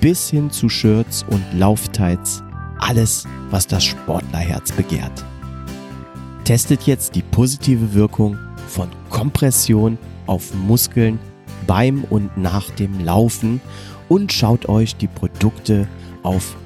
bis 0.00 0.30
hin 0.30 0.50
zu 0.50 0.68
Shirts 0.68 1.24
und 1.28 1.42
Lauftights 1.54 2.42
alles, 2.78 3.26
was 3.50 3.66
das 3.66 3.84
Sportlerherz 3.84 4.72
begehrt. 4.72 5.24
Testet 6.44 6.82
jetzt 6.82 7.14
die 7.14 7.22
positive 7.22 7.94
Wirkung 7.94 8.38
von 8.66 8.88
Kompression 9.10 9.98
auf 10.26 10.54
Muskeln 10.54 11.18
beim 11.66 12.04
und 12.04 12.36
nach 12.36 12.70
dem 12.70 13.04
Laufen 13.04 13.60
und 14.08 14.32
schaut 14.32 14.68
euch 14.68 14.96
die 14.96 15.08
Produkte 15.08 15.86
auf 16.22 16.56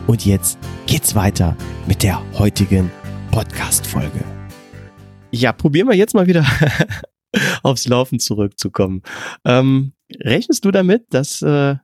Und 0.06 0.24
jetzt 0.24 0.58
geht's 0.86 1.14
weiter 1.14 1.54
mit 1.86 2.02
der 2.02 2.22
heutigen 2.38 2.90
Podcast-Folge. 3.30 4.24
Ja, 5.30 5.52
probieren 5.52 5.86
wir 5.88 5.96
jetzt 5.96 6.14
mal 6.14 6.26
wieder 6.26 6.46
aufs 7.62 7.86
Laufen 7.86 8.18
zurückzukommen. 8.18 9.02
Ähm, 9.44 9.92
rechnest 10.20 10.64
du 10.64 10.70
damit, 10.70 11.04
dass 11.10 11.42
äh, 11.42 11.76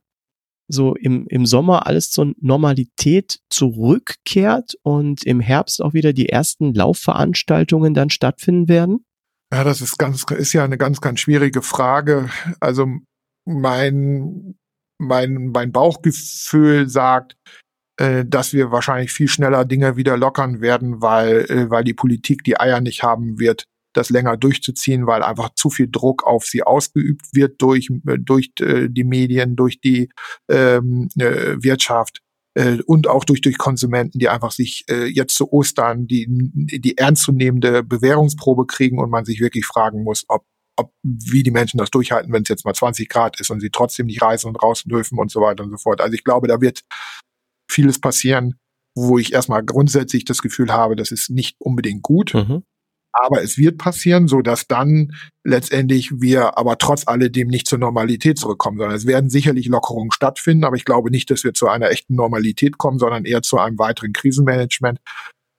so 0.67 0.95
im, 0.95 1.27
im 1.27 1.45
Sommer 1.45 1.85
alles 1.85 2.09
zur 2.09 2.33
Normalität 2.41 3.37
zurückkehrt 3.49 4.73
und 4.81 5.23
im 5.23 5.39
Herbst 5.39 5.83
auch 5.83 5.93
wieder 5.93 6.13
die 6.13 6.29
ersten 6.29 6.73
Laufveranstaltungen 6.73 7.93
dann 7.93 8.09
stattfinden 8.09 8.67
werden? 8.67 9.05
Ja, 9.55 9.63
das 9.63 9.79
ist 9.79 9.97
ganz, 9.97 10.25
ist 10.31 10.51
ja 10.51 10.65
eine 10.65 10.77
ganz, 10.77 10.99
ganz 10.99 11.21
schwierige 11.21 11.61
Frage. 11.61 12.29
Also 12.59 12.87
mein, 13.45 14.55
mein, 14.97 15.47
mein 15.53 15.71
Bauchgefühl 15.71 16.89
sagt, 16.89 17.37
äh, 17.97 18.25
dass 18.25 18.51
wir 18.51 18.71
wahrscheinlich 18.71 19.13
viel 19.13 19.29
schneller 19.29 19.63
Dinge 19.63 19.95
wieder 19.95 20.17
lockern 20.17 20.59
werden, 20.59 21.01
weil, 21.01 21.45
äh, 21.49 21.69
weil 21.69 21.85
die 21.85 21.93
Politik 21.93 22.43
die 22.43 22.59
Eier 22.59 22.81
nicht 22.81 23.01
haben 23.01 23.39
wird, 23.39 23.63
das 23.93 24.09
länger 24.09 24.35
durchzuziehen, 24.35 25.07
weil 25.07 25.23
einfach 25.23 25.51
zu 25.55 25.69
viel 25.69 25.87
Druck 25.89 26.25
auf 26.25 26.43
sie 26.43 26.63
ausgeübt 26.63 27.27
wird 27.31 27.61
durch, 27.61 27.89
äh, 28.01 28.17
durch 28.19 28.51
die 28.57 29.03
Medien, 29.05 29.55
durch 29.55 29.79
die 29.79 30.09
ähm, 30.51 31.07
äh, 31.17 31.55
Wirtschaft 31.63 32.24
äh, 32.55 32.79
und 32.85 33.07
auch 33.07 33.23
durch, 33.23 33.41
durch 33.41 33.57
Konsumenten, 33.57 34.19
die 34.19 34.29
einfach 34.29 34.51
sich 34.51 34.85
äh, 34.89 35.05
jetzt 35.05 35.35
zu 35.35 35.51
Ostern 35.51 36.07
die, 36.07 36.27
die 36.27 36.97
ernstzunehmende 36.97 37.83
Bewährungsprobe 37.83 38.65
kriegen 38.65 38.99
und 38.99 39.09
man 39.09 39.25
sich 39.25 39.39
wirklich 39.39 39.65
fragen 39.65 40.03
muss, 40.03 40.25
ob 40.27 40.45
ob, 40.77 40.91
wie 41.03 41.41
die 41.41 41.51
Menschen 41.51 41.77
das 41.77 41.89
durchhalten, 41.89 42.33
wenn 42.33 42.43
es 42.43 42.49
jetzt 42.49 42.65
mal 42.65 42.73
20 42.73 43.07
Grad 43.07 43.39
ist 43.39 43.49
und 43.49 43.61
sie 43.61 43.69
trotzdem 43.69 44.07
nicht 44.07 44.21
reisen 44.21 44.49
und 44.49 44.61
raus 44.61 44.83
dürfen 44.83 45.17
und 45.17 45.31
so 45.31 45.39
weiter 45.39 45.63
und 45.63 45.69
so 45.69 45.77
fort. 45.77 46.01
Also 46.01 46.13
ich 46.13 46.25
glaube, 46.25 46.49
da 46.49 46.59
wird 46.59 46.81
vieles 47.71 48.01
passieren, 48.01 48.55
wo 48.93 49.17
ich 49.17 49.31
erstmal 49.31 49.63
grundsätzlich 49.63 50.25
das 50.25 50.41
Gefühl 50.41 50.73
habe, 50.73 50.97
das 50.97 51.11
ist 51.11 51.29
nicht 51.29 51.55
unbedingt 51.59 52.01
gut. 52.01 52.33
Mhm 52.33 52.63
aber 53.23 53.41
es 53.41 53.57
wird 53.57 53.77
passieren, 53.77 54.27
so 54.27 54.41
dass 54.41 54.67
dann 54.67 55.13
letztendlich 55.43 56.11
wir 56.19 56.57
aber 56.57 56.77
trotz 56.77 57.07
alledem 57.07 57.47
nicht 57.47 57.67
zur 57.67 57.79
Normalität 57.79 58.37
zurückkommen, 58.37 58.77
sondern 58.77 58.95
es 58.95 59.05
werden 59.05 59.29
sicherlich 59.29 59.67
Lockerungen 59.67 60.11
stattfinden, 60.11 60.65
aber 60.65 60.75
ich 60.75 60.85
glaube 60.85 61.11
nicht, 61.11 61.31
dass 61.31 61.43
wir 61.43 61.53
zu 61.53 61.67
einer 61.67 61.89
echten 61.91 62.15
Normalität 62.15 62.77
kommen, 62.77 62.99
sondern 62.99 63.25
eher 63.25 63.41
zu 63.41 63.57
einem 63.57 63.79
weiteren 63.79 64.13
Krisenmanagement 64.13 64.99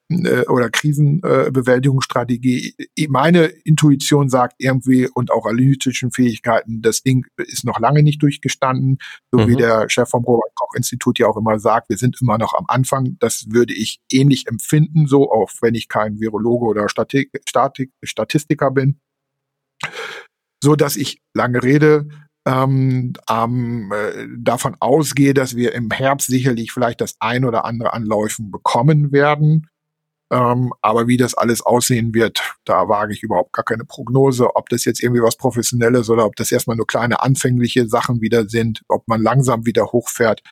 äh, 0.08 0.46
oder 0.46 0.70
Krisenbewältigungsstrategie. 0.70 2.76
Äh, 2.96 3.08
Meine 3.08 3.46
Intuition 3.46 4.28
sagt 4.28 4.54
irgendwie 4.58 5.08
und 5.12 5.32
auch 5.32 5.46
analytischen 5.46 6.12
Fähigkeiten, 6.12 6.80
das 6.80 7.02
Ding 7.02 7.26
ist 7.36 7.64
noch 7.64 7.80
lange 7.80 8.04
nicht 8.04 8.22
durchgestanden, 8.22 8.98
so 9.32 9.40
mhm. 9.40 9.48
wie 9.48 9.56
der 9.56 9.88
Chef 9.88 10.08
vom 10.08 10.22
Robert 10.24 10.54
Koch 10.54 10.74
Institut 10.76 11.18
ja 11.18 11.26
auch 11.26 11.36
immer 11.36 11.58
sagt, 11.58 11.88
wir 11.88 11.96
sind 11.96 12.18
immer 12.20 12.38
noch 12.38 12.54
am 12.54 12.66
Anfang. 12.68 13.16
Das 13.18 13.46
würde 13.50 13.74
ich 13.74 14.00
ähnlich 14.12 14.46
empfinden, 14.46 15.08
so 15.08 15.32
auch 15.32 15.50
wenn 15.60 15.74
ich 15.74 15.88
kein 15.88 16.20
Virologe 16.20 16.66
oder 16.66 16.88
Statik, 16.88 17.32
Statik, 17.48 17.90
Statistiker 18.02 18.70
bin, 18.70 19.00
so 20.62 20.76
dass 20.76 20.96
ich 20.96 21.20
lange 21.34 21.62
Rede 21.62 22.08
ähm, 22.46 23.14
ähm, 23.28 23.92
äh, 23.92 24.28
davon 24.38 24.76
ausgehe, 24.78 25.34
dass 25.34 25.56
wir 25.56 25.74
im 25.74 25.90
Herbst 25.90 26.28
sicherlich 26.28 26.70
vielleicht 26.70 27.00
das 27.00 27.16
ein 27.18 27.44
oder 27.44 27.64
andere 27.64 27.92
Anläufen 27.92 28.52
bekommen 28.52 29.10
werden 29.10 29.66
Ähm, 30.32 30.72
aber 30.82 31.06
wie 31.06 31.16
das 31.16 31.34
alles 31.34 31.62
aussehen 31.62 32.12
wird, 32.12 32.40
da 32.64 32.88
wage 32.88 33.12
ich 33.12 33.22
überhaupt 33.22 33.52
gar 33.52 33.64
keine 33.64 33.84
Prognose, 33.84 34.56
ob 34.56 34.68
das 34.68 34.84
jetzt 34.84 35.02
irgendwie 35.02 35.22
was 35.22 35.36
Professionelles 35.36 36.10
oder 36.10 36.26
ob 36.26 36.34
das 36.34 36.50
erstmal 36.50 36.76
nur 36.76 36.86
kleine 36.86 37.22
anfängliche 37.22 37.88
Sachen 37.88 38.20
wieder 38.20 38.48
sind, 38.48 38.82
ob 38.88 39.06
man 39.06 39.22
langsam 39.22 39.66
wieder 39.66 39.92
hochfährt. 39.92 40.42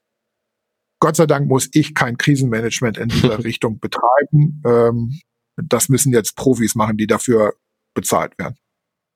Gott 1.00 1.16
sei 1.16 1.26
Dank 1.26 1.48
muss 1.48 1.68
ich 1.72 1.94
kein 1.94 2.18
Krisenmanagement 2.18 2.98
in 2.98 3.08
dieser 3.08 3.38
Richtung 3.44 3.80
betreiben. 3.80 4.62
Ähm, 4.64 5.20
das 5.56 5.88
müssen 5.88 6.12
jetzt 6.12 6.36
Profis 6.36 6.76
machen, 6.76 6.96
die 6.96 7.06
dafür 7.06 7.54
bezahlt 7.94 8.38
werden. 8.38 8.56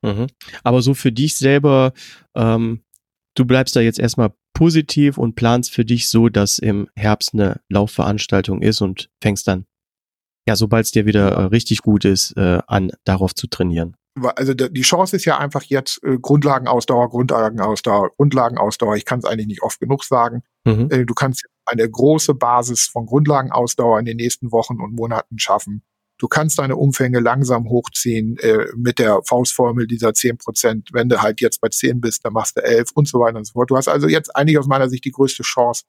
Mhm. 0.03 0.27
Aber 0.65 0.83
so 0.83 0.95
für 0.95 1.13
dich 1.13 1.37
selber, 1.37 1.93
ähm, 2.35 2.83
du 3.37 3.45
bleibst 3.45 3.77
da 3.77 3.81
jetzt 3.81 3.99
erstmal 3.99 4.33
positiv 4.55 5.19
und 5.19 5.37
planst 5.37 5.73
für 5.73 5.85
dich 5.85 6.09
so, 6.09 6.29
dass 6.29 6.59
im 6.59 6.89
Herbst 6.97 7.33
eine 7.33 7.61
Laufveranstaltung 7.69 8.61
ist 8.61 8.81
und 8.81 9.09
fängst 9.23 9.47
dann 9.47 9.67
ja, 10.49 10.57
sobald 10.57 10.87
es 10.87 10.93
dir 10.93 11.05
wieder 11.05 11.29
äh, 11.33 11.43
richtig 11.45 11.83
gut 11.83 12.07
ist, 12.07 12.35
äh, 12.39 12.61
an, 12.67 12.91
darauf 13.05 13.35
zu 13.35 13.49
trainieren. 13.49 13.95
Also 14.35 14.55
die 14.55 14.81
Chance 14.81 15.15
ist 15.15 15.27
ja 15.27 15.37
einfach 15.37 15.63
jetzt 15.65 16.03
äh, 16.03 16.17
Grundlagenausdauer, 16.19 17.11
Grundlagenausdauer, 17.11 18.13
Grundlagenausdauer. 18.17 18.97
Ich 18.97 19.05
kann 19.05 19.19
es 19.19 19.27
eigentlich 19.27 19.47
nicht 19.47 19.63
oft 19.63 19.79
genug 19.79 20.05
sagen. 20.05 20.43
Mhm. 20.65 20.89
Äh, 20.91 21.05
du 21.05 21.13
kannst 21.13 21.45
eine 21.67 21.89
große 21.89 22.35
Basis 22.35 22.89
von 22.91 23.05
Grundlagenausdauer 23.05 23.99
in 23.99 24.07
den 24.07 24.17
nächsten 24.17 24.51
Wochen 24.51 24.81
und 24.81 24.95
Monaten 24.95 25.39
schaffen. 25.39 25.83
Du 26.17 26.29
kannst 26.29 26.59
deine 26.59 26.77
Umfänge 26.77 27.21
langsam 27.21 27.69
hochziehen 27.69 28.39
äh, 28.39 28.65
mit 28.75 28.99
der 28.99 29.21
Faustformel 29.27 29.87
dieser 29.87 30.15
10 30.15 30.39
Prozent. 30.39 30.89
Wenn 30.95 31.11
du 31.11 31.21
halt 31.21 31.43
jetzt 31.43 31.61
bei 31.61 31.69
10 31.69 32.01
bist, 32.01 32.25
dann 32.25 32.33
machst 32.33 32.57
du 32.57 32.63
11 32.63 32.93
und 32.95 33.07
so 33.07 33.21
weiter 33.21 33.37
und 33.37 33.45
so 33.45 33.53
fort. 33.53 33.71
Du 33.71 33.77
hast 33.77 33.89
also 33.89 34.09
jetzt 34.09 34.35
eigentlich 34.35 34.59
aus 34.59 34.67
meiner 34.67 34.89
Sicht 34.89 35.05
die 35.05 35.13
größte 35.13 35.43
Chance, 35.43 35.85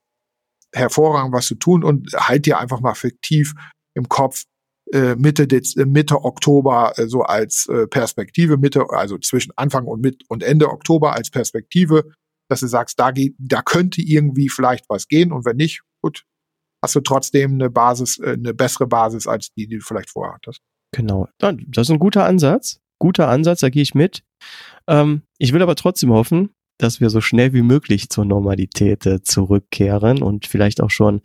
hervorragend 0.76 1.34
was 1.34 1.48
zu 1.48 1.56
tun 1.56 1.86
und 1.86 2.11
halt 2.14 2.45
dir 2.45 2.60
einfach 2.60 2.81
mal 2.81 2.94
fiktiv 2.94 3.56
im 3.99 4.09
Kopf, 4.09 4.45
äh, 4.91 5.15
Mitte, 5.15 5.47
Dez 5.47 5.76
äh, 5.76 5.85
Mitte 5.85 6.23
Oktober 6.23 6.93
äh, 6.97 7.07
so 7.07 7.21
als 7.21 7.67
äh, 7.67 7.88
Perspektive, 7.88 8.57
Mitte, 8.57 8.85
also 8.89 9.17
zwischen 9.17 9.51
Anfang 9.55 9.85
und 9.85 10.01
mit 10.01 10.23
und 10.30 10.41
Ende 10.41 10.69
Oktober 10.69 11.13
als 11.13 11.30
Perspektive, 11.30 12.11
dass 12.49 12.61
du 12.61 12.67
sagst, 12.67 12.99
da 12.99 13.11
da 13.38 13.61
könnte 13.61 14.01
irgendwie 14.01 14.49
vielleicht 14.49 14.85
was 14.89 15.07
gehen 15.07 15.31
und 15.31 15.45
wenn 15.45 15.57
nicht, 15.57 15.81
gut, 16.01 16.23
hast 16.84 16.95
du 16.95 17.01
trotzdem 17.01 17.53
eine 17.53 17.69
Basis, 17.69 18.17
äh, 18.19 18.31
eine 18.31 18.53
bessere 18.53 18.88
Basis 18.88 19.27
als 19.27 19.51
die, 19.53 19.67
die 19.67 19.77
du 19.77 19.84
vielleicht 19.84 20.09
vorher 20.09 20.35
hattest. 20.35 20.61
Genau, 20.95 21.27
das 21.38 21.88
ist 21.88 21.91
ein 21.91 21.99
guter 21.99 22.26
Ansatz, 22.26 22.80
guter 22.99 23.27
Ansatz, 23.27 23.59
da 23.59 23.69
gehe 23.69 23.84
ich 23.84 23.93
mit. 23.93 24.23
Ähm, 24.88 25.21
ich 25.38 25.53
will 25.53 25.61
aber 25.61 25.76
trotzdem 25.76 26.11
hoffen, 26.11 26.49
dass 26.80 26.99
wir 26.99 27.09
so 27.09 27.21
schnell 27.21 27.53
wie 27.53 27.61
möglich 27.61 28.09
zur 28.09 28.26
Normalität 28.26 29.05
äh, 29.05 29.21
zurückkehren 29.21 30.23
und 30.23 30.47
vielleicht 30.47 30.81
auch 30.81 30.89
schon 30.89 31.21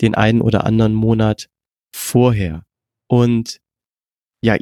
den 0.00 0.14
einen 0.14 0.40
oder 0.40 0.64
anderen 0.64 0.94
Monat 0.94 1.48
vorher. 1.94 2.64
Und 3.08 3.60
ja, 4.44 4.56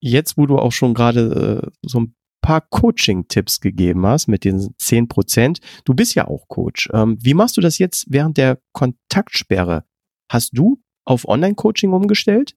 jetzt, 0.00 0.36
wo 0.36 0.46
du 0.46 0.58
auch 0.58 0.72
schon 0.72 0.94
gerade 0.94 1.62
äh, 1.64 1.70
so 1.82 2.00
ein 2.00 2.14
paar 2.42 2.60
Coaching-Tipps 2.60 3.60
gegeben 3.60 4.06
hast 4.06 4.28
mit 4.28 4.44
den 4.44 4.74
zehn 4.78 5.08
Prozent, 5.08 5.60
du 5.84 5.94
bist 5.94 6.14
ja 6.14 6.28
auch 6.28 6.46
Coach. 6.48 6.90
Ähm, 6.92 7.16
wie 7.20 7.32
machst 7.32 7.56
du 7.56 7.62
das 7.62 7.78
jetzt 7.78 8.06
während 8.10 8.36
der 8.36 8.60
Kontaktsperre? 8.72 9.84
Hast 10.30 10.50
du 10.52 10.82
auf 11.06 11.26
Online-Coaching 11.26 11.92
umgestellt? 11.92 12.54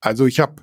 Also 0.00 0.26
ich 0.26 0.38
habe 0.38 0.62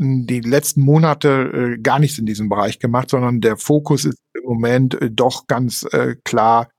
die 0.00 0.40
letzten 0.40 0.80
Monate 0.80 1.28
äh, 1.76 1.78
gar 1.78 1.98
nichts 1.98 2.18
in 2.18 2.26
diesem 2.26 2.48
Bereich 2.48 2.78
gemacht, 2.78 3.10
sondern 3.10 3.40
der 3.40 3.56
Fokus 3.56 4.06
ist 4.06 4.18
im 4.34 4.44
Moment 4.44 5.00
äh, 5.00 5.10
doch 5.10 5.46
ganz 5.46 5.86
äh, 5.92 6.16
klar 6.24 6.70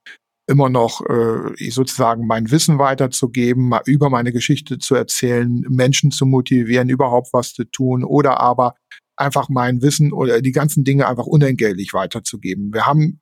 immer 0.51 0.69
noch 0.69 1.01
äh, 1.09 1.69
sozusagen 1.71 2.27
mein 2.27 2.51
Wissen 2.51 2.77
weiterzugeben, 2.77 3.69
mal 3.69 3.81
über 3.85 4.09
meine 4.09 4.31
Geschichte 4.31 4.77
zu 4.77 4.95
erzählen, 4.95 5.65
Menschen 5.69 6.11
zu 6.11 6.25
motivieren, 6.25 6.89
überhaupt 6.89 7.29
was 7.33 7.53
zu 7.53 7.63
tun 7.63 8.03
oder 8.03 8.39
aber 8.39 8.75
einfach 9.15 9.49
mein 9.49 9.81
Wissen 9.81 10.13
oder 10.13 10.41
die 10.41 10.51
ganzen 10.51 10.83
Dinge 10.83 11.07
einfach 11.07 11.25
unentgeltlich 11.25 11.93
weiterzugeben. 11.93 12.73
Wir 12.73 12.85
haben 12.85 13.21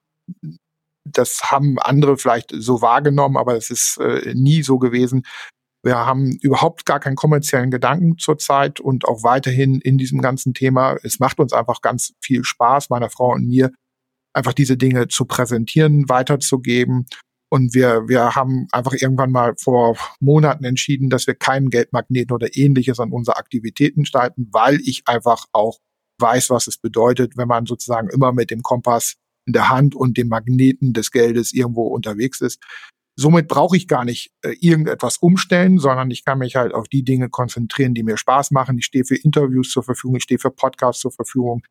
das 1.05 1.51
haben 1.51 1.79
andere 1.79 2.17
vielleicht 2.17 2.51
so 2.53 2.81
wahrgenommen, 2.81 3.37
aber 3.37 3.55
es 3.55 3.69
ist 3.69 3.97
äh, 3.97 4.33
nie 4.35 4.63
so 4.63 4.77
gewesen. 4.77 5.23
Wir 5.81 5.95
haben 5.95 6.37
überhaupt 6.41 6.85
gar 6.85 6.99
keinen 6.99 7.15
kommerziellen 7.15 7.71
Gedanken 7.71 8.17
zurzeit 8.17 8.79
und 8.79 9.05
auch 9.05 9.23
weiterhin 9.23 9.79
in 9.79 9.97
diesem 9.97 10.21
ganzen 10.21 10.53
Thema. 10.53 10.97
Es 11.03 11.19
macht 11.19 11.39
uns 11.39 11.53
einfach 11.53 11.81
ganz 11.81 12.13
viel 12.21 12.43
Spaß, 12.43 12.89
meiner 12.89 13.09
Frau 13.09 13.33
und 13.33 13.47
mir, 13.47 13.71
einfach 14.33 14.53
diese 14.53 14.77
Dinge 14.77 15.07
zu 15.07 15.25
präsentieren, 15.25 16.07
weiterzugeben. 16.09 17.05
Und 17.51 17.73
wir, 17.73 18.07
wir 18.07 18.35
haben 18.35 18.67
einfach 18.71 18.93
irgendwann 18.93 19.31
mal 19.31 19.55
vor 19.57 19.97
Monaten 20.19 20.63
entschieden, 20.65 21.09
dass 21.09 21.25
wir 21.25 21.33
keinen 21.33 21.69
Geldmagneten 21.69 22.33
oder 22.33 22.55
ähnliches 22.55 22.99
an 22.99 23.11
unsere 23.11 23.37
Aktivitäten 23.37 24.05
starten, 24.05 24.49
weil 24.51 24.79
ich 24.85 25.03
einfach 25.05 25.45
auch 25.51 25.79
weiß, 26.19 26.51
was 26.51 26.67
es 26.67 26.77
bedeutet, 26.77 27.37
wenn 27.37 27.47
man 27.47 27.65
sozusagen 27.65 28.09
immer 28.09 28.33
mit 28.33 28.51
dem 28.51 28.61
Kompass 28.61 29.15
in 29.47 29.53
der 29.53 29.69
Hand 29.69 29.95
und 29.95 30.17
dem 30.17 30.27
Magneten 30.27 30.93
des 30.93 31.11
Geldes 31.11 31.53
irgendwo 31.53 31.87
unterwegs 31.87 32.41
ist. 32.41 32.61
Somit 33.17 33.47
brauche 33.47 33.75
ich 33.75 33.87
gar 33.87 34.05
nicht 34.05 34.31
äh, 34.43 34.55
irgendetwas 34.61 35.17
umstellen, 35.17 35.79
sondern 35.79 36.11
ich 36.11 36.23
kann 36.23 36.39
mich 36.39 36.55
halt 36.55 36.73
auf 36.73 36.87
die 36.87 37.03
Dinge 37.03 37.29
konzentrieren, 37.29 37.93
die 37.93 38.03
mir 38.03 38.15
Spaß 38.15 38.51
machen. 38.51 38.77
Ich 38.77 38.85
stehe 38.85 39.03
für 39.03 39.15
Interviews 39.15 39.71
zur 39.71 39.83
Verfügung, 39.83 40.17
ich 40.17 40.23
stehe 40.23 40.39
für 40.39 40.51
Podcasts 40.51 41.01
zur 41.01 41.11
Verfügung, 41.11 41.63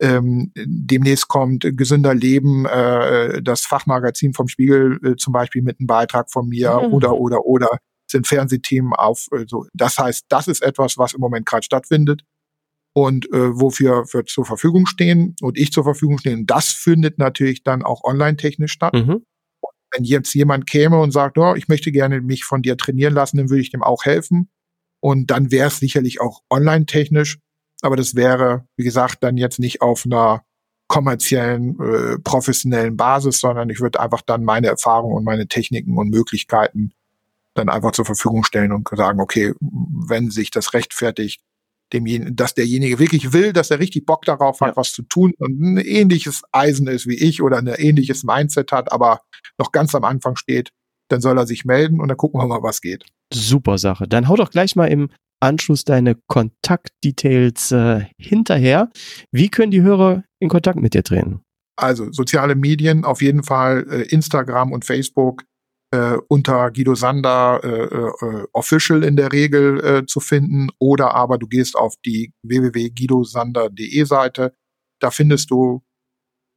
ähm, 0.00 0.52
demnächst 0.56 1.28
kommt 1.28 1.66
Gesünder 1.76 2.14
Leben, 2.14 2.66
äh, 2.66 3.42
das 3.42 3.62
Fachmagazin 3.62 4.32
vom 4.32 4.48
Spiegel 4.48 4.98
äh, 5.04 5.16
zum 5.16 5.32
Beispiel 5.32 5.62
mit 5.62 5.80
einem 5.80 5.86
Beitrag 5.86 6.30
von 6.30 6.48
mir 6.48 6.80
mhm. 6.80 6.92
oder 6.92 7.16
oder 7.16 7.44
oder 7.44 7.68
sind 8.10 8.26
Fernsehthemen 8.26 8.92
auf. 8.92 9.26
Äh, 9.32 9.44
so. 9.46 9.66
Das 9.72 9.98
heißt, 9.98 10.26
das 10.28 10.48
ist 10.48 10.62
etwas, 10.62 10.98
was 10.98 11.14
im 11.14 11.20
Moment 11.20 11.46
gerade 11.46 11.64
stattfindet 11.64 12.22
und 12.94 13.26
äh, 13.32 13.60
wofür 13.60 14.04
wir 14.12 14.24
zur 14.26 14.44
Verfügung 14.44 14.86
stehen 14.86 15.34
und 15.40 15.58
ich 15.58 15.72
zur 15.72 15.84
Verfügung 15.84 16.18
stehen. 16.18 16.46
Das 16.46 16.68
findet 16.68 17.18
natürlich 17.18 17.62
dann 17.62 17.82
auch 17.82 18.04
online-technisch 18.04 18.72
statt. 18.72 18.94
Mhm. 18.94 19.24
Wenn 19.90 20.04
jetzt 20.04 20.34
jemand 20.34 20.66
käme 20.68 21.00
und 21.00 21.12
sagt, 21.12 21.38
oh, 21.38 21.54
ich 21.54 21.68
möchte 21.68 21.92
gerne 21.92 22.20
mich 22.20 22.44
von 22.44 22.62
dir 22.62 22.76
trainieren 22.76 23.14
lassen, 23.14 23.38
dann 23.38 23.50
würde 23.50 23.62
ich 23.62 23.70
dem 23.70 23.82
auch 23.82 24.04
helfen. 24.04 24.50
Und 25.00 25.30
dann 25.30 25.50
wäre 25.50 25.68
es 25.68 25.78
sicherlich 25.78 26.20
auch 26.20 26.42
online-technisch. 26.50 27.38
Aber 27.82 27.96
das 27.96 28.14
wäre, 28.14 28.66
wie 28.76 28.84
gesagt, 28.84 29.22
dann 29.22 29.36
jetzt 29.36 29.58
nicht 29.58 29.80
auf 29.82 30.04
einer 30.04 30.42
kommerziellen, 30.88 31.78
äh, 31.80 32.18
professionellen 32.18 32.96
Basis, 32.96 33.40
sondern 33.40 33.68
ich 33.70 33.80
würde 33.80 34.00
einfach 34.00 34.22
dann 34.22 34.42
meine 34.42 34.68
Erfahrungen 34.68 35.16
und 35.16 35.24
meine 35.24 35.46
Techniken 35.46 35.98
und 35.98 36.08
Möglichkeiten 36.10 36.92
dann 37.54 37.68
einfach 37.68 37.92
zur 37.92 38.04
Verfügung 38.04 38.44
stellen 38.44 38.72
und 38.72 38.88
sagen, 38.88 39.20
okay, 39.20 39.52
wenn 39.60 40.30
sich 40.30 40.50
das 40.50 40.72
rechtfertigt, 40.74 41.42
demjenigen, 41.92 42.36
dass 42.36 42.54
derjenige 42.54 42.98
wirklich 42.98 43.32
will, 43.32 43.52
dass 43.52 43.70
er 43.70 43.78
richtig 43.78 44.06
Bock 44.06 44.24
darauf 44.24 44.60
hat, 44.60 44.68
ja. 44.68 44.76
was 44.76 44.92
zu 44.92 45.02
tun 45.02 45.32
und 45.38 45.60
ein 45.60 45.76
ähnliches 45.78 46.42
Eisen 46.52 46.86
ist 46.86 47.06
wie 47.06 47.16
ich 47.16 47.42
oder 47.42 47.58
ein 47.58 47.66
ähnliches 47.66 48.24
Mindset 48.24 48.72
hat, 48.72 48.92
aber 48.92 49.22
noch 49.58 49.72
ganz 49.72 49.94
am 49.94 50.04
Anfang 50.04 50.36
steht, 50.36 50.70
dann 51.08 51.20
soll 51.20 51.38
er 51.38 51.46
sich 51.46 51.64
melden 51.64 52.00
und 52.00 52.08
dann 52.08 52.16
gucken 52.16 52.40
wir 52.40 52.46
mal, 52.46 52.62
was 52.62 52.80
geht. 52.80 53.04
Super 53.32 53.78
Sache. 53.78 54.06
Dann 54.06 54.28
hau 54.28 54.36
doch 54.36 54.50
gleich 54.50 54.76
mal 54.76 54.86
im 54.86 55.10
Anschluss 55.40 55.84
deine 55.84 56.16
Kontaktdetails 56.26 57.72
äh, 57.72 58.06
hinterher. 58.18 58.90
Wie 59.30 59.48
können 59.48 59.70
die 59.70 59.82
Hörer 59.82 60.24
in 60.40 60.48
Kontakt 60.48 60.80
mit 60.80 60.94
dir 60.94 61.02
treten? 61.02 61.42
Also 61.76 62.10
soziale 62.10 62.56
Medien, 62.56 63.04
auf 63.04 63.22
jeden 63.22 63.44
Fall 63.44 63.86
äh, 63.88 64.02
Instagram 64.08 64.72
und 64.72 64.84
Facebook 64.84 65.44
äh, 65.90 66.16
unter 66.28 66.70
Guido 66.70 66.94
Sander 66.94 67.60
äh, 67.62 68.26
äh, 68.26 68.46
Official 68.52 69.04
in 69.04 69.16
der 69.16 69.32
Regel 69.32 69.84
äh, 69.84 70.06
zu 70.06 70.20
finden 70.20 70.68
oder 70.78 71.14
aber 71.14 71.38
du 71.38 71.46
gehst 71.46 71.76
auf 71.76 71.94
die 72.04 72.32
www.guidosander.de 72.42 74.04
Seite. 74.04 74.54
Da 75.00 75.10
findest 75.10 75.50
du 75.50 75.82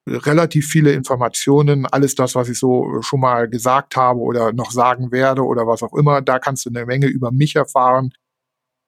relativ 0.09 0.67
viele 0.67 0.91
Informationen, 0.93 1.85
alles 1.85 2.15
das, 2.15 2.35
was 2.35 2.49
ich 2.49 2.57
so 2.57 3.01
schon 3.01 3.19
mal 3.19 3.47
gesagt 3.47 3.95
habe 3.95 4.19
oder 4.19 4.51
noch 4.51 4.71
sagen 4.71 5.11
werde 5.11 5.43
oder 5.43 5.67
was 5.67 5.83
auch 5.83 5.93
immer. 5.93 6.21
Da 6.21 6.39
kannst 6.39 6.65
du 6.65 6.69
eine 6.69 6.85
Menge 6.85 7.07
über 7.07 7.31
mich 7.31 7.55
erfahren. 7.55 8.11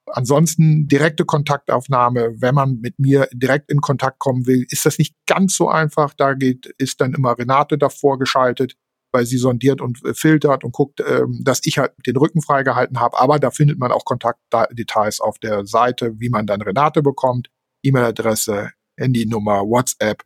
Ansonsten 0.08 0.88
direkte 0.88 1.26
Kontaktaufnahme, 1.26 2.36
wenn 2.40 2.56
man 2.56 2.80
mit 2.82 3.00
mir 3.00 3.28
direkt 3.34 3.72
in 3.72 3.82
Kontakt 3.82 4.20
kommen 4.20 4.46
will, 4.46 4.66
ist 4.70 4.86
das 4.86 4.98
nicht 4.98 5.16
ganz 5.26 5.56
so 5.56 5.70
einfach. 5.70 6.14
Da 6.14 6.34
geht, 6.34 6.68
ist 6.78 7.02
dann 7.02 7.14
immer 7.14 7.38
Renate 7.38 7.78
davor 7.78 8.20
geschaltet, 8.20 8.76
weil 9.12 9.26
sie 9.26 9.38
sondiert 9.38 9.82
und 9.82 10.04
äh, 10.04 10.14
filtert 10.14 10.64
und 10.64 10.74
guckt, 10.74 11.02
ähm, 11.08 11.40
dass 11.44 11.62
ich 11.64 11.78
halt 11.78 11.94
den 12.06 12.18
Rücken 12.18 12.42
freigehalten 12.42 13.00
habe. 13.00 13.18
Aber 13.20 13.40
da 13.40 13.52
findet 13.52 13.80
man 13.80 13.92
auch 13.92 14.06
Kontaktdetails 14.06 15.22
auf 15.22 15.40
der 15.40 15.66
Seite, 15.66 16.20
wie 16.20 16.30
man 16.30 16.48
dann 16.48 16.62
Renate 16.62 17.02
bekommt, 17.02 17.50
E-Mail-Adresse, 17.84 18.72
Handynummer, 18.98 19.62
WhatsApp. 19.62 20.24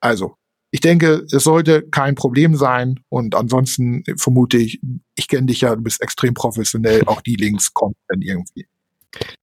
Also, 0.00 0.36
ich 0.70 0.80
denke, 0.80 1.26
es 1.32 1.44
sollte 1.44 1.88
kein 1.88 2.14
Problem 2.14 2.54
sein. 2.54 3.00
Und 3.08 3.34
ansonsten 3.34 4.04
vermute 4.16 4.58
ich, 4.58 4.80
ich 5.16 5.28
kenne 5.28 5.46
dich 5.46 5.62
ja, 5.62 5.74
du 5.74 5.82
bist 5.82 6.02
extrem 6.02 6.34
professionell. 6.34 7.02
Auch 7.06 7.22
die 7.22 7.36
Links 7.36 7.72
kommen 7.72 7.94
dann 8.08 8.20
irgendwie. 8.20 8.66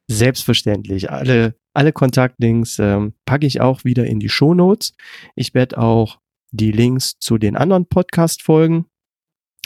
Selbstverständlich. 0.08 1.10
Alle, 1.10 1.56
alle 1.74 1.92
Kontaktlinks 1.92 2.80
ähm, 2.80 3.14
packe 3.26 3.48
ich 3.48 3.62
auch 3.62 3.84
wieder 3.84 4.06
in 4.06 4.20
die 4.20 4.30
Shownotes. 4.30 4.94
Ich 5.36 5.54
werde 5.54 5.78
auch 5.80 6.20
die 6.52 6.72
Links 6.72 7.18
zu 7.20 7.38
den 7.38 7.56
anderen 7.56 7.88
Podcast-Folgen 7.88 8.86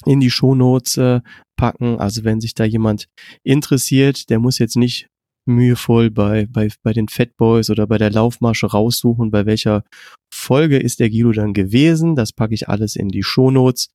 in 0.06 0.20
die 0.20 0.32
Shownotes 0.32 0.98
äh, 0.98 1.22
packen. 1.58 2.00
Also 2.00 2.24
wenn 2.24 2.40
sich 2.40 2.54
da 2.54 2.64
jemand 2.64 3.08
interessiert, 3.44 4.30
der 4.30 4.40
muss 4.40 4.60
jetzt 4.60 4.78
nicht 4.78 5.10
mühevoll 5.46 6.10
bei, 6.10 6.46
bei, 6.46 6.70
bei 6.84 6.94
den 6.94 7.10
Fatboys 7.10 7.70
oder 7.70 7.88
bei 7.88 7.98
der 7.98 8.12
Laufmasche 8.12 8.68
raussuchen, 8.68 9.32
bei 9.32 9.46
welcher 9.46 9.84
Folge 10.34 10.78
ist 10.78 11.00
der 11.00 11.10
Guido 11.10 11.32
dann 11.32 11.54
gewesen. 11.54 12.16
Das 12.16 12.32
packe 12.32 12.54
ich 12.54 12.70
alles 12.70 12.96
in 12.96 13.10
die 13.10 13.24
Shownotes 13.24 13.90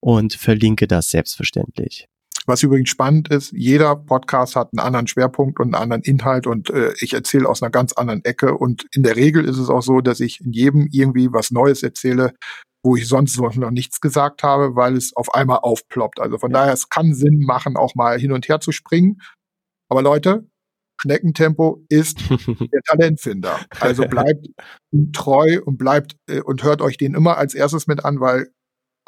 und 0.00 0.34
verlinke 0.34 0.88
das 0.88 1.10
selbstverständlich. 1.10 2.08
Was 2.46 2.62
übrigens 2.62 2.90
spannend 2.90 3.28
ist, 3.28 3.52
jeder 3.52 3.96
Podcast 3.96 4.54
hat 4.54 4.68
einen 4.72 4.86
anderen 4.86 5.06
Schwerpunkt 5.06 5.60
und 5.60 5.74
einen 5.74 5.82
anderen 5.82 6.02
Inhalt 6.02 6.46
und 6.46 6.68
äh, 6.70 6.92
ich 7.00 7.14
erzähle 7.14 7.48
aus 7.48 7.62
einer 7.62 7.70
ganz 7.70 7.94
anderen 7.94 8.24
Ecke. 8.24 8.56
Und 8.58 8.86
in 8.92 9.02
der 9.02 9.16
Regel 9.16 9.46
ist 9.46 9.58
es 9.58 9.70
auch 9.70 9.82
so, 9.82 10.00
dass 10.00 10.20
ich 10.20 10.40
in 10.42 10.52
jedem 10.52 10.88
irgendwie 10.90 11.32
was 11.32 11.50
Neues 11.50 11.82
erzähle, 11.82 12.34
wo 12.84 12.96
ich 12.96 13.08
sonst 13.08 13.38
noch 13.38 13.70
nichts 13.70 14.00
gesagt 14.00 14.42
habe, 14.42 14.76
weil 14.76 14.94
es 14.94 15.16
auf 15.16 15.34
einmal 15.34 15.60
aufploppt. 15.62 16.20
Also 16.20 16.36
von 16.36 16.52
daher, 16.52 16.74
es 16.74 16.90
kann 16.90 17.14
Sinn 17.14 17.40
machen, 17.40 17.78
auch 17.78 17.94
mal 17.94 18.18
hin 18.18 18.32
und 18.32 18.46
her 18.46 18.60
zu 18.60 18.72
springen. 18.72 19.22
Aber 19.88 20.02
Leute, 20.02 20.46
Schneckentempo 21.00 21.82
ist 21.88 22.18
der 22.28 22.82
Talentfinder. 22.82 23.58
Also 23.80 24.04
bleibt 24.04 24.48
treu 25.14 25.60
und 25.64 25.78
bleibt 25.78 26.16
äh, 26.28 26.40
und 26.40 26.62
hört 26.62 26.82
euch 26.82 26.98
den 26.98 27.14
immer 27.14 27.38
als 27.38 27.54
erstes 27.54 27.86
mit 27.86 28.04
an, 28.04 28.20
weil 28.20 28.50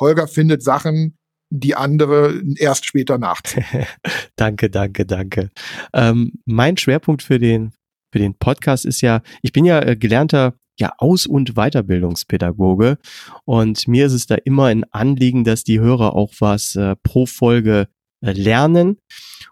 Holger 0.00 0.26
findet 0.26 0.62
Sachen, 0.62 1.16
die 1.50 1.74
andere 1.74 2.42
erst 2.56 2.86
später 2.86 3.18
nachziehen. 3.18 3.64
danke, 4.36 4.70
danke, 4.70 5.06
danke. 5.06 5.50
Ähm, 5.92 6.32
mein 6.44 6.76
Schwerpunkt 6.76 7.22
für 7.22 7.38
den, 7.38 7.72
für 8.12 8.18
den 8.18 8.34
Podcast 8.34 8.84
ist 8.84 9.00
ja, 9.00 9.22
ich 9.42 9.52
bin 9.52 9.64
ja 9.64 9.80
äh, 9.80 9.96
gelernter 9.96 10.54
ja, 10.78 10.92
Aus- 10.98 11.26
und 11.26 11.54
Weiterbildungspädagoge 11.54 12.98
und 13.44 13.88
mir 13.88 14.06
ist 14.06 14.12
es 14.12 14.26
da 14.26 14.34
immer 14.34 14.66
ein 14.66 14.84
Anliegen, 14.92 15.44
dass 15.44 15.64
die 15.64 15.80
Hörer 15.80 16.14
auch 16.14 16.34
was 16.40 16.76
äh, 16.76 16.96
pro 17.02 17.24
Folge 17.26 17.88
äh, 18.20 18.32
lernen 18.32 18.98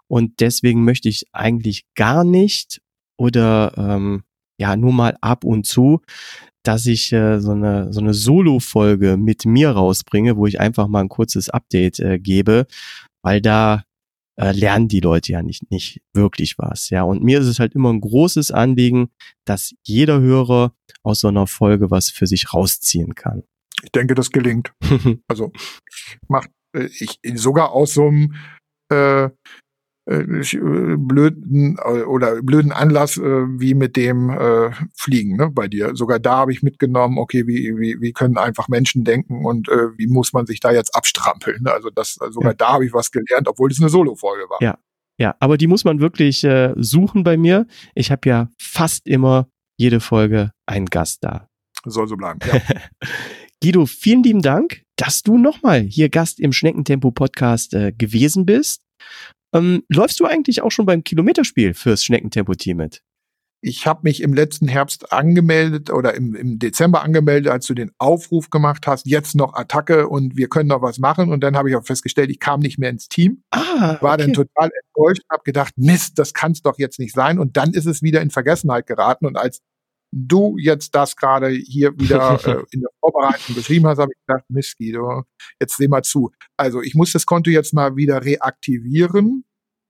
und 0.07 0.39
deswegen 0.39 0.83
möchte 0.83 1.09
ich 1.09 1.25
eigentlich 1.31 1.85
gar 1.95 2.23
nicht 2.23 2.81
oder 3.17 3.73
ähm, 3.77 4.23
ja 4.57 4.75
nur 4.75 4.93
mal 4.93 5.17
ab 5.21 5.43
und 5.43 5.65
zu 5.65 6.01
dass 6.67 6.85
ich 6.85 7.11
äh, 7.13 7.39
so 7.39 7.51
eine 7.51 7.93
so 7.93 7.99
eine 7.99 8.13
Solo-Folge 8.13 9.17
mit 9.17 9.45
mir 9.45 9.71
rausbringe, 9.71 10.35
wo 10.37 10.47
ich 10.47 10.59
einfach 10.59 10.87
mal 10.87 11.01
ein 11.01 11.09
kurzes 11.09 11.49
Update 11.49 11.99
äh, 11.99 12.19
gebe, 12.19 12.65
weil 13.21 13.41
da 13.41 13.83
äh, 14.37 14.51
lernen 14.51 14.87
die 14.87 14.99
Leute 14.99 15.31
ja 15.31 15.41
nicht 15.41 15.69
nicht 15.71 16.01
wirklich 16.13 16.57
was, 16.57 16.89
ja. 16.89 17.03
Und 17.03 17.23
mir 17.23 17.39
ist 17.39 17.47
es 17.47 17.59
halt 17.59 17.75
immer 17.75 17.91
ein 17.91 18.01
großes 18.01 18.51
Anliegen, 18.51 19.09
dass 19.45 19.73
jeder 19.83 20.19
Hörer 20.19 20.73
aus 21.03 21.19
so 21.19 21.27
einer 21.27 21.47
Folge 21.47 21.91
was 21.91 22.09
für 22.09 22.27
sich 22.27 22.53
rausziehen 22.53 23.15
kann. 23.15 23.43
Ich 23.83 23.91
denke, 23.91 24.15
das 24.15 24.31
gelingt. 24.31 24.73
also 25.27 25.51
macht 26.27 26.49
äh, 26.75 26.89
ich 26.99 27.19
sogar 27.35 27.71
aus 27.71 27.93
so 27.93 28.07
einem 28.07 28.35
äh, 28.89 29.29
blöden 30.05 31.77
äh, 31.83 32.01
oder 32.03 32.41
blöden 32.43 32.71
Anlass 32.71 33.17
äh, 33.17 33.21
wie 33.21 33.73
mit 33.73 33.95
dem 33.95 34.29
äh, 34.29 34.71
Fliegen 34.95 35.35
ne, 35.35 35.49
bei 35.49 35.67
dir. 35.67 35.95
Sogar 35.95 36.19
da 36.19 36.37
habe 36.37 36.51
ich 36.51 36.61
mitgenommen, 36.61 37.17
okay, 37.17 37.47
wie, 37.47 37.75
wie, 37.77 37.99
wie 37.99 38.13
können 38.13 38.37
einfach 38.37 38.67
Menschen 38.67 39.03
denken 39.03 39.45
und 39.45 39.67
äh, 39.67 39.97
wie 39.97 40.07
muss 40.07 40.31
man 40.31 40.45
sich 40.45 40.59
da 40.59 40.71
jetzt 40.71 40.93
abstrampeln. 40.95 41.63
Ne? 41.63 41.71
Also 41.71 41.89
das, 41.89 42.19
sogar 42.29 42.51
ja. 42.51 42.55
da 42.55 42.73
habe 42.73 42.85
ich 42.85 42.93
was 42.93 43.11
gelernt, 43.11 43.47
obwohl 43.47 43.71
es 43.71 43.81
eine 43.81 43.89
Solo-Folge 43.89 44.43
war. 44.49 44.61
Ja, 44.61 44.77
ja, 45.17 45.35
aber 45.39 45.57
die 45.57 45.67
muss 45.67 45.85
man 45.85 45.99
wirklich 45.99 46.43
äh, 46.43 46.73
suchen 46.75 47.23
bei 47.23 47.37
mir. 47.37 47.65
Ich 47.95 48.11
habe 48.11 48.29
ja 48.29 48.49
fast 48.59 49.07
immer 49.07 49.47
jede 49.77 49.99
Folge 49.99 50.51
einen 50.65 50.85
Gast 50.85 51.23
da. 51.23 51.49
Soll 51.85 52.07
so 52.07 52.15
bleiben. 52.15 52.39
Ja. 52.45 52.61
Guido, 53.63 53.85
vielen 53.85 54.23
lieben 54.23 54.41
Dank, 54.41 54.83
dass 54.97 55.23
du 55.23 55.37
nochmal 55.37 55.81
hier 55.81 56.09
Gast 56.09 56.39
im 56.39 56.51
Schneckentempo 56.51 57.11
Podcast 57.11 57.73
äh, 57.73 57.91
gewesen 57.91 58.45
bist. 58.45 58.81
Ähm, 59.55 59.83
läufst 59.89 60.19
du 60.19 60.25
eigentlich 60.25 60.61
auch 60.61 60.71
schon 60.71 60.85
beim 60.85 61.03
Kilometerspiel 61.03 61.73
fürs 61.73 62.03
Schneckentempo-Team 62.03 62.77
mit? 62.77 63.01
Ich 63.61 63.87
habe 63.87 64.01
mich 64.03 64.21
im 64.21 64.33
letzten 64.33 64.67
Herbst 64.67 65.11
angemeldet 65.11 65.89
oder 65.89 66.13
im, 66.13 66.35
im 66.35 66.59
Dezember 66.59 67.01
angemeldet, 67.01 67.51
als 67.51 67.65
du 67.65 67.73
den 67.73 67.91
Aufruf 67.97 68.51
gemacht 68.51 68.85
hast, 68.85 69.07
jetzt 69.07 69.33
noch 69.33 69.55
Attacke 69.55 70.07
und 70.07 70.35
wir 70.37 70.49
können 70.49 70.69
noch 70.69 70.81
was 70.81 70.99
machen. 70.99 71.31
Und 71.31 71.41
dann 71.41 71.55
habe 71.55 71.69
ich 71.69 71.75
auch 71.75 71.85
festgestellt, 71.85 72.29
ich 72.29 72.39
kam 72.39 72.59
nicht 72.59 72.77
mehr 72.77 72.89
ins 72.91 73.07
Team. 73.07 73.43
Ah, 73.51 73.97
war 74.01 74.17
dann 74.17 74.33
total 74.33 74.69
enttäuscht, 74.83 75.23
habe 75.31 75.41
gedacht, 75.45 75.73
Mist, 75.77 76.19
das 76.19 76.33
kann 76.33 76.51
es 76.51 76.61
doch 76.61 76.77
jetzt 76.77 76.99
nicht 76.99 77.15
sein. 77.15 77.39
Und 77.39 77.57
dann 77.57 77.73
ist 77.73 77.87
es 77.87 78.03
wieder 78.03 78.21
in 78.21 78.29
Vergessenheit 78.29 78.85
geraten. 78.85 79.25
Und 79.25 79.37
als 79.37 79.61
du 80.15 80.55
jetzt 80.57 80.95
das 80.95 81.15
gerade 81.15 81.49
hier 81.49 81.91
wieder 81.99 82.39
äh, 82.45 82.63
in 82.71 82.81
der 82.81 82.89
Vorbereitung 82.99 83.55
beschrieben 83.55 83.85
hast, 83.87 83.99
habe 83.99 84.11
ich 84.11 84.25
gedacht, 84.25 84.45
Mist, 84.49 84.77
Guido, 84.77 85.23
jetzt 85.59 85.77
seh 85.77 85.87
mal 85.87 86.03
zu. 86.03 86.31
Also 86.57 86.81
ich 86.81 86.95
muss 86.95 87.11
das 87.11 87.25
Konto 87.25 87.51
jetzt 87.51 87.73
mal 87.73 87.95
wieder 87.95 88.23
reaktivieren 88.23 89.43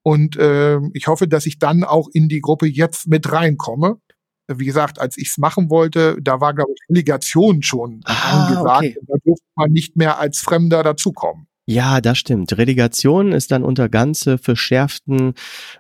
und 0.03 0.35
äh, 0.37 0.79
ich 0.93 1.07
hoffe, 1.07 1.27
dass 1.27 1.45
ich 1.45 1.59
dann 1.59 1.83
auch 1.83 2.09
in 2.11 2.27
die 2.27 2.41
Gruppe 2.41 2.67
jetzt 2.67 3.07
mit 3.07 3.31
reinkomme. 3.31 3.99
Wie 4.47 4.65
gesagt, 4.65 4.99
als 4.99 5.17
ich 5.17 5.29
es 5.29 5.37
machen 5.37 5.69
wollte, 5.71 6.17
da 6.21 6.39
war, 6.39 6.53
glaube 6.53 6.71
ich, 6.73 6.89
Relegation 6.89 7.63
schon 7.63 8.01
ah, 8.05 8.47
angesagt. 8.47 8.77
Okay. 8.77 8.97
Da 9.07 9.15
durfte 9.23 9.45
man 9.55 9.71
nicht 9.71 9.95
mehr 9.95 10.19
als 10.19 10.39
Fremder 10.39 10.83
dazukommen. 10.83 11.47
Ja, 11.67 11.99
das 12.01 12.19
stimmt. 12.19 12.55
Relegation 12.55 13.31
ist 13.31 13.51
dann 13.51 13.63
unter 13.63 13.89
ganz 13.89 14.29
verschärften 14.39 15.33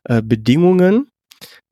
äh, 0.05 0.23
Bedingungen. 0.23 1.11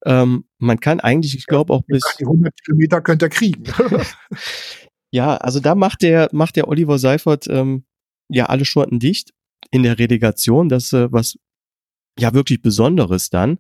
Ähm, 0.05 0.45
man 0.57 0.80
kann 0.80 0.99
eigentlich, 0.99 1.35
ich 1.35 1.45
glaube 1.45 1.73
auch 1.73 1.84
bis 1.85 2.03
die 2.19 2.25
100 2.25 2.53
Kilometer 2.63 3.01
könnt 3.01 3.21
ihr 3.21 3.30
kriegen. 3.30 3.63
ja, 5.11 5.38
also 5.38 5.59
da 5.59 5.75
macht 5.75 6.01
der 6.01 6.30
macht 6.31 6.55
der 6.55 6.67
Oliver 6.67 6.99
Seifert 6.99 7.47
ähm, 7.47 7.85
ja 8.30 8.47
alle 8.47 8.65
Schurten 8.65 8.99
dicht 8.99 9.34
in 9.71 9.84
der 9.84 9.99
Relegation. 9.99 10.69
Das 10.69 10.91
äh, 10.93 11.11
was 11.11 11.38
ja 12.19 12.34
wirklich 12.34 12.61
Besonderes 12.61 13.30
dann. 13.30 13.59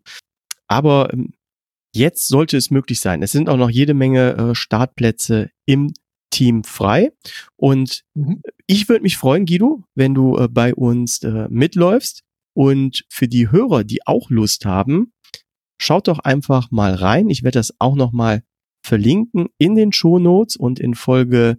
Aber 0.67 1.13
ähm, 1.13 1.33
jetzt 1.93 2.27
sollte 2.27 2.57
es 2.57 2.71
möglich 2.71 2.99
sein. 2.99 3.23
Es 3.23 3.31
sind 3.31 3.49
auch 3.49 3.57
noch 3.57 3.69
jede 3.69 3.93
Menge 3.93 4.35
äh, 4.35 4.55
Startplätze 4.55 5.49
im 5.65 5.93
Team 6.33 6.63
frei. 6.63 7.11
Und 7.55 8.03
mhm. 8.15 8.41
ich 8.65 8.89
würde 8.89 9.03
mich 9.03 9.17
freuen, 9.17 9.45
Guido, 9.45 9.83
wenn 9.95 10.15
du 10.15 10.37
äh, 10.37 10.47
bei 10.47 10.73
uns 10.73 11.21
äh, 11.23 11.47
mitläufst. 11.49 12.23
Und 12.55 13.03
für 13.09 13.27
die 13.27 13.49
Hörer, 13.51 13.83
die 13.83 14.05
auch 14.05 14.29
Lust 14.29 14.65
haben, 14.65 15.12
schaut 15.83 16.07
doch 16.07 16.19
einfach 16.19 16.71
mal 16.71 16.93
rein. 16.93 17.29
Ich 17.29 17.43
werde 17.43 17.59
das 17.59 17.73
auch 17.79 17.95
noch 17.95 18.11
mal 18.11 18.43
verlinken 18.85 19.47
in 19.57 19.75
den 19.75 19.93
Show 19.93 20.19
Notes 20.19 20.55
und 20.55 20.79
in 20.79 20.95
Folge 20.95 21.57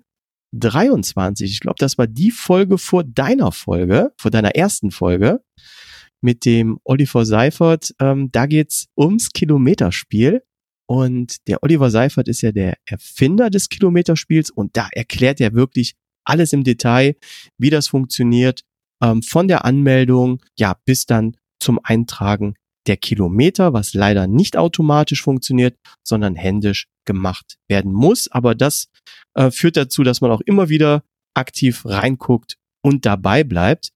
23. 0.53 1.51
Ich 1.51 1.61
glaube, 1.61 1.77
das 1.79 1.99
war 1.99 2.07
die 2.07 2.31
Folge 2.31 2.79
vor 2.79 3.05
deiner 3.05 3.53
Folge, 3.53 4.13
vor 4.19 4.31
deiner 4.31 4.55
ersten 4.55 4.91
Folge 4.91 5.43
mit 6.21 6.45
dem 6.45 6.79
Oliver 6.85 7.27
Seifert. 7.27 7.95
Ähm, 8.01 8.31
da 8.33 8.47
geht's 8.47 8.87
ums 8.97 9.31
Kilometerspiel. 9.31 10.43
Und 10.87 11.37
der 11.49 11.63
Oliver 11.63 11.91
Seifert 11.91 12.29
ist 12.29 12.43
ja 12.43 12.53
der 12.53 12.77
Erfinder 12.87 13.49
des 13.49 13.71
Kilometerspiels 13.71 14.51
und 14.51 14.77
da 14.77 14.89
erklärt 14.93 15.41
er 15.41 15.55
wirklich 15.55 15.95
alles 16.27 16.53
im 16.53 16.63
Detail, 16.63 17.17
wie 17.59 17.71
das 17.71 17.89
funktioniert, 17.89 18.63
ähm, 19.03 19.23
von 19.23 19.49
der 19.49 19.65
Anmeldung, 19.65 20.43
ja, 20.59 20.77
bis 20.85 21.07
dann 21.07 21.37
zum 21.59 21.81
Eintragen 21.83 22.55
der 22.87 22.97
Kilometer, 22.97 23.73
was 23.73 23.95
leider 23.95 24.27
nicht 24.27 24.57
automatisch 24.57 25.23
funktioniert, 25.23 25.77
sondern 26.07 26.35
händisch 26.35 26.87
gemacht 27.07 27.57
werden 27.69 27.93
muss. 27.93 28.29
Aber 28.31 28.55
das 28.55 28.89
äh, 29.35 29.51
führt 29.51 29.77
dazu, 29.77 30.03
dass 30.03 30.21
man 30.21 30.31
auch 30.31 30.41
immer 30.43 30.69
wieder 30.69 31.03
aktiv 31.35 31.85
reinguckt 31.85 32.57
und 32.83 33.07
dabei 33.07 33.45
bleibt, 33.45 33.91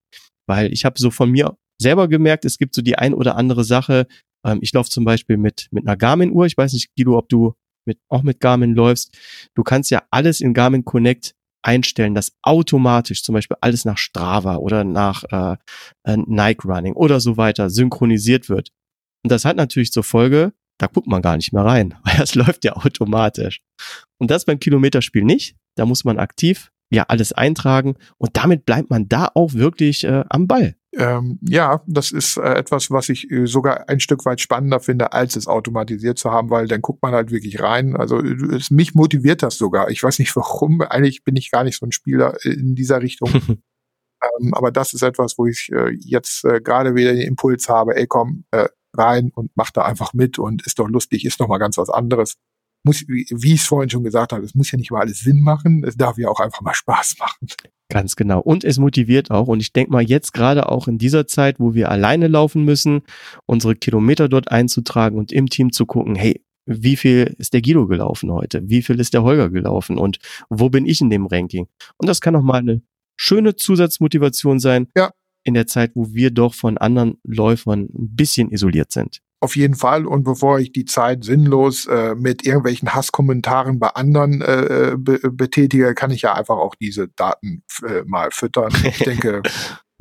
weil 0.46 0.72
ich 0.72 0.84
habe 0.84 0.98
so 0.98 1.10
von 1.10 1.30
mir 1.30 1.56
selber 1.80 2.08
gemerkt, 2.08 2.44
es 2.44 2.58
gibt 2.58 2.74
so 2.74 2.82
die 2.82 2.96
ein 2.96 3.14
oder 3.14 3.36
andere 3.36 3.64
Sache. 3.64 4.06
Ähm, 4.44 4.58
ich 4.62 4.72
laufe 4.72 4.90
zum 4.90 5.04
Beispiel 5.04 5.36
mit, 5.36 5.68
mit 5.70 5.86
einer 5.86 5.96
Garmin-Uhr. 5.96 6.46
Ich 6.46 6.56
weiß 6.56 6.72
nicht, 6.72 6.90
Guido, 6.96 7.16
ob 7.16 7.28
du 7.28 7.54
mit, 7.86 7.98
auch 8.08 8.22
mit 8.22 8.40
Garmin 8.40 8.74
läufst. 8.74 9.16
Du 9.54 9.62
kannst 9.62 9.90
ja 9.90 10.02
alles 10.10 10.40
in 10.40 10.54
Garmin 10.54 10.84
Connect 10.84 11.34
einstellen, 11.62 12.14
dass 12.14 12.32
automatisch 12.42 13.22
zum 13.22 13.34
Beispiel 13.34 13.56
alles 13.60 13.84
nach 13.84 13.98
Strava 13.98 14.56
oder 14.56 14.84
nach 14.84 15.24
äh, 15.30 15.56
äh, 16.04 16.16
Nike 16.16 16.64
Running 16.64 16.94
oder 16.94 17.20
so 17.20 17.36
weiter 17.36 17.68
synchronisiert 17.70 18.48
wird. 18.48 18.70
Und 19.24 19.32
das 19.32 19.44
hat 19.44 19.56
natürlich 19.56 19.92
zur 19.92 20.04
Folge, 20.04 20.52
da 20.78 20.86
guckt 20.86 21.08
man 21.08 21.22
gar 21.22 21.36
nicht 21.36 21.52
mehr 21.52 21.64
rein, 21.64 21.94
weil 22.04 22.16
das 22.16 22.34
läuft 22.34 22.64
ja 22.64 22.76
automatisch. 22.76 23.60
Und 24.18 24.30
das 24.30 24.44
beim 24.44 24.60
Kilometerspiel 24.60 25.24
nicht. 25.24 25.56
Da 25.76 25.86
muss 25.86 26.04
man 26.04 26.18
aktiv 26.18 26.70
ja 26.90 27.04
alles 27.08 27.32
eintragen 27.32 27.96
und 28.16 28.36
damit 28.36 28.64
bleibt 28.64 28.90
man 28.90 29.08
da 29.08 29.30
auch 29.34 29.52
wirklich 29.54 30.04
äh, 30.04 30.24
am 30.28 30.46
Ball. 30.46 30.74
Ähm, 30.96 31.38
ja, 31.42 31.82
das 31.86 32.12
ist 32.12 32.38
äh, 32.38 32.54
etwas, 32.54 32.90
was 32.90 33.10
ich 33.10 33.30
äh, 33.30 33.46
sogar 33.46 33.88
ein 33.88 34.00
Stück 34.00 34.24
weit 34.24 34.40
spannender 34.40 34.80
finde, 34.80 35.12
als 35.12 35.36
es 35.36 35.46
automatisiert 35.46 36.18
zu 36.18 36.30
haben, 36.30 36.48
weil 36.48 36.66
dann 36.66 36.80
guckt 36.80 37.02
man 37.02 37.12
halt 37.12 37.30
wirklich 37.30 37.60
rein. 37.60 37.94
Also 37.94 38.20
äh, 38.20 38.56
es, 38.56 38.70
mich 38.70 38.94
motiviert 38.94 39.42
das 39.42 39.58
sogar. 39.58 39.90
Ich 39.90 40.02
weiß 40.02 40.18
nicht 40.18 40.34
warum. 40.36 40.80
Eigentlich 40.80 41.24
bin 41.24 41.36
ich 41.36 41.50
gar 41.50 41.62
nicht 41.62 41.78
so 41.78 41.84
ein 41.84 41.92
Spieler 41.92 42.36
in 42.42 42.74
dieser 42.74 43.02
Richtung. 43.02 43.30
ähm, 44.40 44.54
aber 44.54 44.72
das 44.72 44.94
ist 44.94 45.02
etwas, 45.02 45.36
wo 45.36 45.46
ich 45.46 45.70
äh, 45.72 45.90
jetzt 46.00 46.44
äh, 46.46 46.60
gerade 46.60 46.94
wieder 46.94 47.12
den 47.12 47.28
Impuls 47.28 47.68
habe, 47.68 47.94
ey 47.94 48.06
komm, 48.06 48.44
äh, 48.50 48.68
rein 48.98 49.30
und 49.34 49.50
mach 49.54 49.70
da 49.70 49.82
einfach 49.82 50.12
mit 50.12 50.38
und 50.38 50.66
ist 50.66 50.78
doch 50.78 50.88
lustig, 50.88 51.24
ist 51.24 51.40
noch 51.40 51.48
mal 51.48 51.58
ganz 51.58 51.78
was 51.78 51.90
anderes. 51.90 52.34
Muss, 52.84 53.06
wie, 53.08 53.26
wie 53.30 53.54
ich 53.54 53.62
es 53.62 53.66
vorhin 53.66 53.90
schon 53.90 54.04
gesagt 54.04 54.32
habe, 54.32 54.44
es 54.44 54.54
muss 54.54 54.70
ja 54.70 54.78
nicht 54.78 54.90
mal 54.90 55.00
alles 55.00 55.20
Sinn 55.20 55.40
machen, 55.42 55.84
es 55.84 55.96
darf 55.96 56.16
ja 56.16 56.28
auch 56.28 56.40
einfach 56.40 56.60
mal 56.60 56.74
Spaß 56.74 57.16
machen. 57.18 57.48
Ganz 57.90 58.16
genau. 58.16 58.40
Und 58.40 58.64
es 58.64 58.78
motiviert 58.78 59.30
auch. 59.30 59.48
Und 59.48 59.60
ich 59.60 59.72
denke 59.72 59.90
mal, 59.90 60.02
jetzt 60.02 60.34
gerade 60.34 60.68
auch 60.68 60.88
in 60.88 60.98
dieser 60.98 61.26
Zeit, 61.26 61.58
wo 61.58 61.74
wir 61.74 61.90
alleine 61.90 62.28
laufen 62.28 62.64
müssen, 62.64 63.02
unsere 63.46 63.74
Kilometer 63.74 64.28
dort 64.28 64.50
einzutragen 64.50 65.18
und 65.18 65.32
im 65.32 65.48
Team 65.48 65.72
zu 65.72 65.86
gucken, 65.86 66.14
hey, 66.14 66.44
wie 66.66 66.96
viel 66.96 67.34
ist 67.38 67.54
der 67.54 67.62
Guido 67.62 67.86
gelaufen 67.86 68.30
heute? 68.30 68.68
Wie 68.68 68.82
viel 68.82 69.00
ist 69.00 69.14
der 69.14 69.22
Holger 69.22 69.48
gelaufen? 69.48 69.96
Und 69.96 70.18
wo 70.50 70.68
bin 70.68 70.84
ich 70.84 71.00
in 71.00 71.08
dem 71.08 71.26
Ranking? 71.26 71.66
Und 71.96 72.08
das 72.08 72.20
kann 72.20 72.36
auch 72.36 72.42
mal 72.42 72.58
eine 72.58 72.82
schöne 73.16 73.56
Zusatzmotivation 73.56 74.60
sein. 74.60 74.88
Ja. 74.94 75.10
In 75.48 75.54
der 75.54 75.66
Zeit, 75.66 75.92
wo 75.94 76.12
wir 76.12 76.30
doch 76.30 76.54
von 76.54 76.78
anderen 76.78 77.18
Läufern 77.24 77.88
ein 77.94 78.14
bisschen 78.14 78.50
isoliert 78.50 78.92
sind. 78.92 79.20
Auf 79.40 79.54
jeden 79.54 79.76
Fall. 79.76 80.06
Und 80.06 80.24
bevor 80.24 80.58
ich 80.58 80.72
die 80.72 80.84
Zeit 80.84 81.24
sinnlos 81.24 81.86
äh, 81.86 82.14
mit 82.16 82.44
irgendwelchen 82.44 82.92
Hasskommentaren 82.92 83.78
bei 83.78 83.88
anderen 83.88 84.42
äh, 84.42 84.96
be 84.98 85.20
betätige, 85.30 85.94
kann 85.94 86.10
ich 86.10 86.22
ja 86.22 86.34
einfach 86.34 86.56
auch 86.56 86.74
diese 86.74 87.08
Daten 87.08 87.62
äh, 87.86 88.02
mal 88.04 88.30
füttern. 88.32 88.72
Ich 88.84 88.98
denke, 88.98 89.42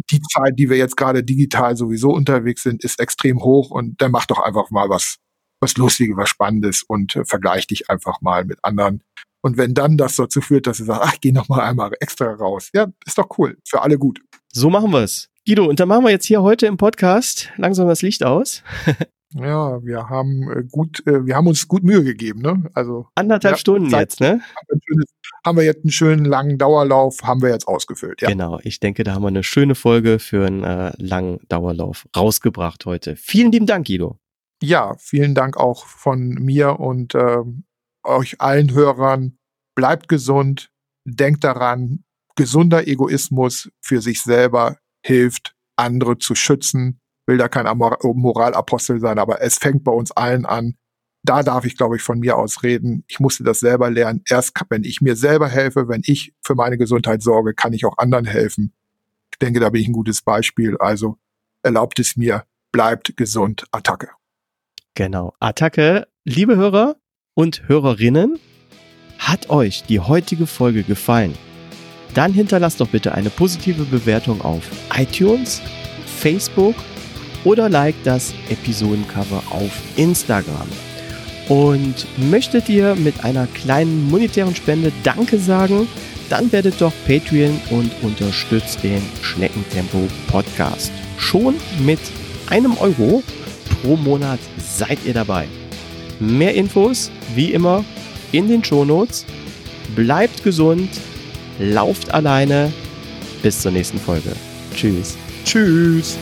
die 0.09 0.21
Zeit, 0.21 0.53
die 0.57 0.69
wir 0.69 0.77
jetzt 0.77 0.97
gerade 0.97 1.23
digital 1.23 1.77
sowieso 1.77 2.09
unterwegs 2.09 2.63
sind, 2.63 2.83
ist 2.83 2.99
extrem 2.99 3.41
hoch 3.41 3.69
und 3.69 4.01
dann 4.01 4.11
mach 4.11 4.25
doch 4.25 4.39
einfach 4.39 4.71
mal 4.71 4.89
was, 4.89 5.17
was 5.59 5.77
Lustiges, 5.77 6.17
was 6.17 6.29
Spannendes 6.29 6.83
und 6.87 7.15
äh, 7.15 7.23
vergleich 7.25 7.67
dich 7.67 7.89
einfach 7.89 8.21
mal 8.21 8.43
mit 8.43 8.57
anderen. 8.63 9.03
Und 9.41 9.57
wenn 9.57 9.73
dann 9.75 9.97
das 9.97 10.15
dazu 10.15 10.41
führt, 10.41 10.65
dass 10.65 10.77
du 10.77 10.85
sagst, 10.85 11.01
ach, 11.03 11.15
geh 11.21 11.31
noch 11.31 11.47
mal 11.47 11.61
einmal 11.61 11.91
extra 11.99 12.33
raus, 12.33 12.69
ja, 12.73 12.87
ist 13.05 13.17
doch 13.17 13.29
cool, 13.37 13.57
für 13.67 13.81
alle 13.81 13.99
gut. 13.99 14.19
So 14.51 14.69
machen 14.69 14.91
wir 14.91 15.03
es. 15.03 15.29
Guido, 15.47 15.65
und 15.65 15.79
dann 15.79 15.87
machen 15.87 16.03
wir 16.03 16.11
jetzt 16.11 16.25
hier 16.25 16.41
heute 16.41 16.65
im 16.65 16.75
Podcast 16.75 17.53
langsam 17.55 17.87
das 17.87 18.01
Licht 18.01 18.23
aus. 18.23 18.63
Ja, 19.33 19.83
wir 19.83 20.07
haben 20.07 20.49
äh, 20.49 20.63
gut, 20.71 21.05
äh, 21.05 21.25
wir 21.25 21.35
haben 21.35 21.47
uns 21.47 21.67
gut 21.67 21.83
Mühe 21.83 22.01
gegeben, 22.01 22.41
ne? 22.41 22.63
Also 22.73 23.07
anderthalb 23.13 23.55
ja, 23.55 23.59
Stunden 23.59 23.89
Zeit, 23.89 23.99
jetzt, 23.99 24.21
ne? 24.21 24.39
Haben 24.55 24.81
wir, 24.87 25.05
haben 25.45 25.57
wir, 25.57 25.65
jetzt 25.65 25.83
einen 25.83 25.91
schönen 25.91 26.23
langen 26.23 26.57
Dauerlauf, 26.57 27.21
haben 27.23 27.41
wir 27.41 27.49
jetzt 27.49 27.67
ausgefüllt. 27.67 28.21
Ja. 28.21 28.29
Genau, 28.29 28.57
ich 28.63 28.79
denke, 28.79 29.03
da 29.03 29.13
haben 29.13 29.23
wir 29.23 29.27
eine 29.27 29.43
schöne 29.43 29.75
Folge 29.75 30.19
für 30.19 30.47
einen 30.47 30.63
äh, 30.63 30.93
langen 30.97 31.41
Dauerlauf 31.49 32.07
rausgebracht 32.15 32.85
heute. 32.85 33.17
Vielen 33.17 33.51
lieben 33.51 33.65
Dank, 33.65 33.87
Guido. 33.87 34.17
Ja, 34.63 34.95
vielen 34.97 35.35
Dank 35.35 35.57
auch 35.57 35.85
von 35.85 36.29
mir 36.29 36.79
und 36.79 37.13
äh, 37.13 37.39
euch 38.05 38.39
allen 38.39 38.73
Hörern. 38.73 39.37
Bleibt 39.75 40.07
gesund, 40.07 40.71
denkt 41.03 41.43
daran, 41.43 42.05
gesunder 42.37 42.87
Egoismus 42.87 43.69
für 43.81 44.01
sich 44.01 44.21
selber 44.21 44.77
hilft, 45.07 45.55
andere 45.75 46.17
zu 46.17 46.35
schützen 46.35 46.99
will 47.27 47.37
da 47.37 47.49
kein 47.49 47.67
Moralapostel 47.77 48.99
sein, 48.99 49.19
aber 49.19 49.41
es 49.41 49.57
fängt 49.57 49.83
bei 49.83 49.91
uns 49.91 50.11
allen 50.11 50.45
an. 50.45 50.75
Da 51.23 51.43
darf 51.43 51.65
ich, 51.65 51.75
glaube 51.75 51.97
ich, 51.97 52.01
von 52.01 52.19
mir 52.19 52.37
aus 52.37 52.63
reden. 52.63 53.03
Ich 53.07 53.19
musste 53.19 53.43
das 53.43 53.59
selber 53.59 53.89
lernen. 53.89 54.23
Erst 54.29 54.53
wenn 54.69 54.85
ich 54.85 55.01
mir 55.01 55.17
selber 55.17 55.49
helfe, 55.49 55.89
wenn 55.89 56.01
ich 56.05 56.33
für 56.41 56.55
meine 56.55 56.77
Gesundheit 56.77 57.21
sorge, 57.21 57.53
kann 57.53 57.73
ich 57.73 57.85
auch 57.85 57.97
anderen 57.97 58.25
helfen. 58.25 58.73
Ich 59.31 59.39
denke, 59.39 59.59
da 59.59 59.69
bin 59.69 59.81
ich 59.81 59.89
ein 59.89 59.93
gutes 59.93 60.21
Beispiel. 60.21 60.77
Also 60.77 61.17
erlaubt 61.63 61.99
es 61.99 62.15
mir, 62.15 62.45
bleibt 62.71 63.17
gesund. 63.17 63.65
Attacke. 63.71 64.09
Genau. 64.95 65.33
Attacke. 65.41 66.07
Liebe 66.23 66.55
Hörer 66.55 66.95
und 67.33 67.67
Hörerinnen, 67.67 68.39
hat 69.19 69.49
euch 69.49 69.83
die 69.83 69.99
heutige 69.99 70.47
Folge 70.47 70.83
gefallen? 70.83 71.35
Dann 72.13 72.33
hinterlasst 72.33 72.81
doch 72.81 72.87
bitte 72.87 73.13
eine 73.13 73.29
positive 73.29 73.83
Bewertung 73.83 74.41
auf 74.41 74.63
iTunes, 74.97 75.61
Facebook 76.05 76.75
oder 77.43 77.69
like 77.69 77.95
das 78.03 78.33
Episodencover 78.49 79.43
auf 79.49 79.71
Instagram. 79.95 80.67
Und 81.49 82.05
möchtet 82.29 82.67
ihr 82.67 82.95
mit 82.95 83.23
einer 83.23 83.47
kleinen 83.47 84.09
monetären 84.09 84.55
Spende 84.55 84.91
Danke 85.03 85.37
sagen, 85.37 85.87
dann 86.29 86.51
werdet 86.51 86.81
doch 86.81 86.91
Patreon 87.07 87.59
und 87.69 87.91
unterstützt 88.01 88.83
den 88.83 89.01
Schneckentempo 89.21 90.07
Podcast. 90.27 90.91
Schon 91.17 91.55
mit 91.79 91.99
einem 92.49 92.75
Euro 92.77 93.23
pro 93.81 93.95
Monat 93.95 94.39
seid 94.57 94.99
ihr 95.05 95.13
dabei. 95.13 95.47
Mehr 96.19 96.53
Infos, 96.53 97.11
wie 97.35 97.53
immer, 97.53 97.85
in 98.31 98.47
den 98.47 98.63
Shownotes. 98.63 99.25
Bleibt 99.95 100.43
gesund, 100.43 100.89
lauft 101.59 102.13
alleine. 102.13 102.71
Bis 103.41 103.61
zur 103.61 103.71
nächsten 103.71 103.99
Folge. 103.99 104.31
Tschüss. 104.75 105.15
Tschüss. 105.45 106.17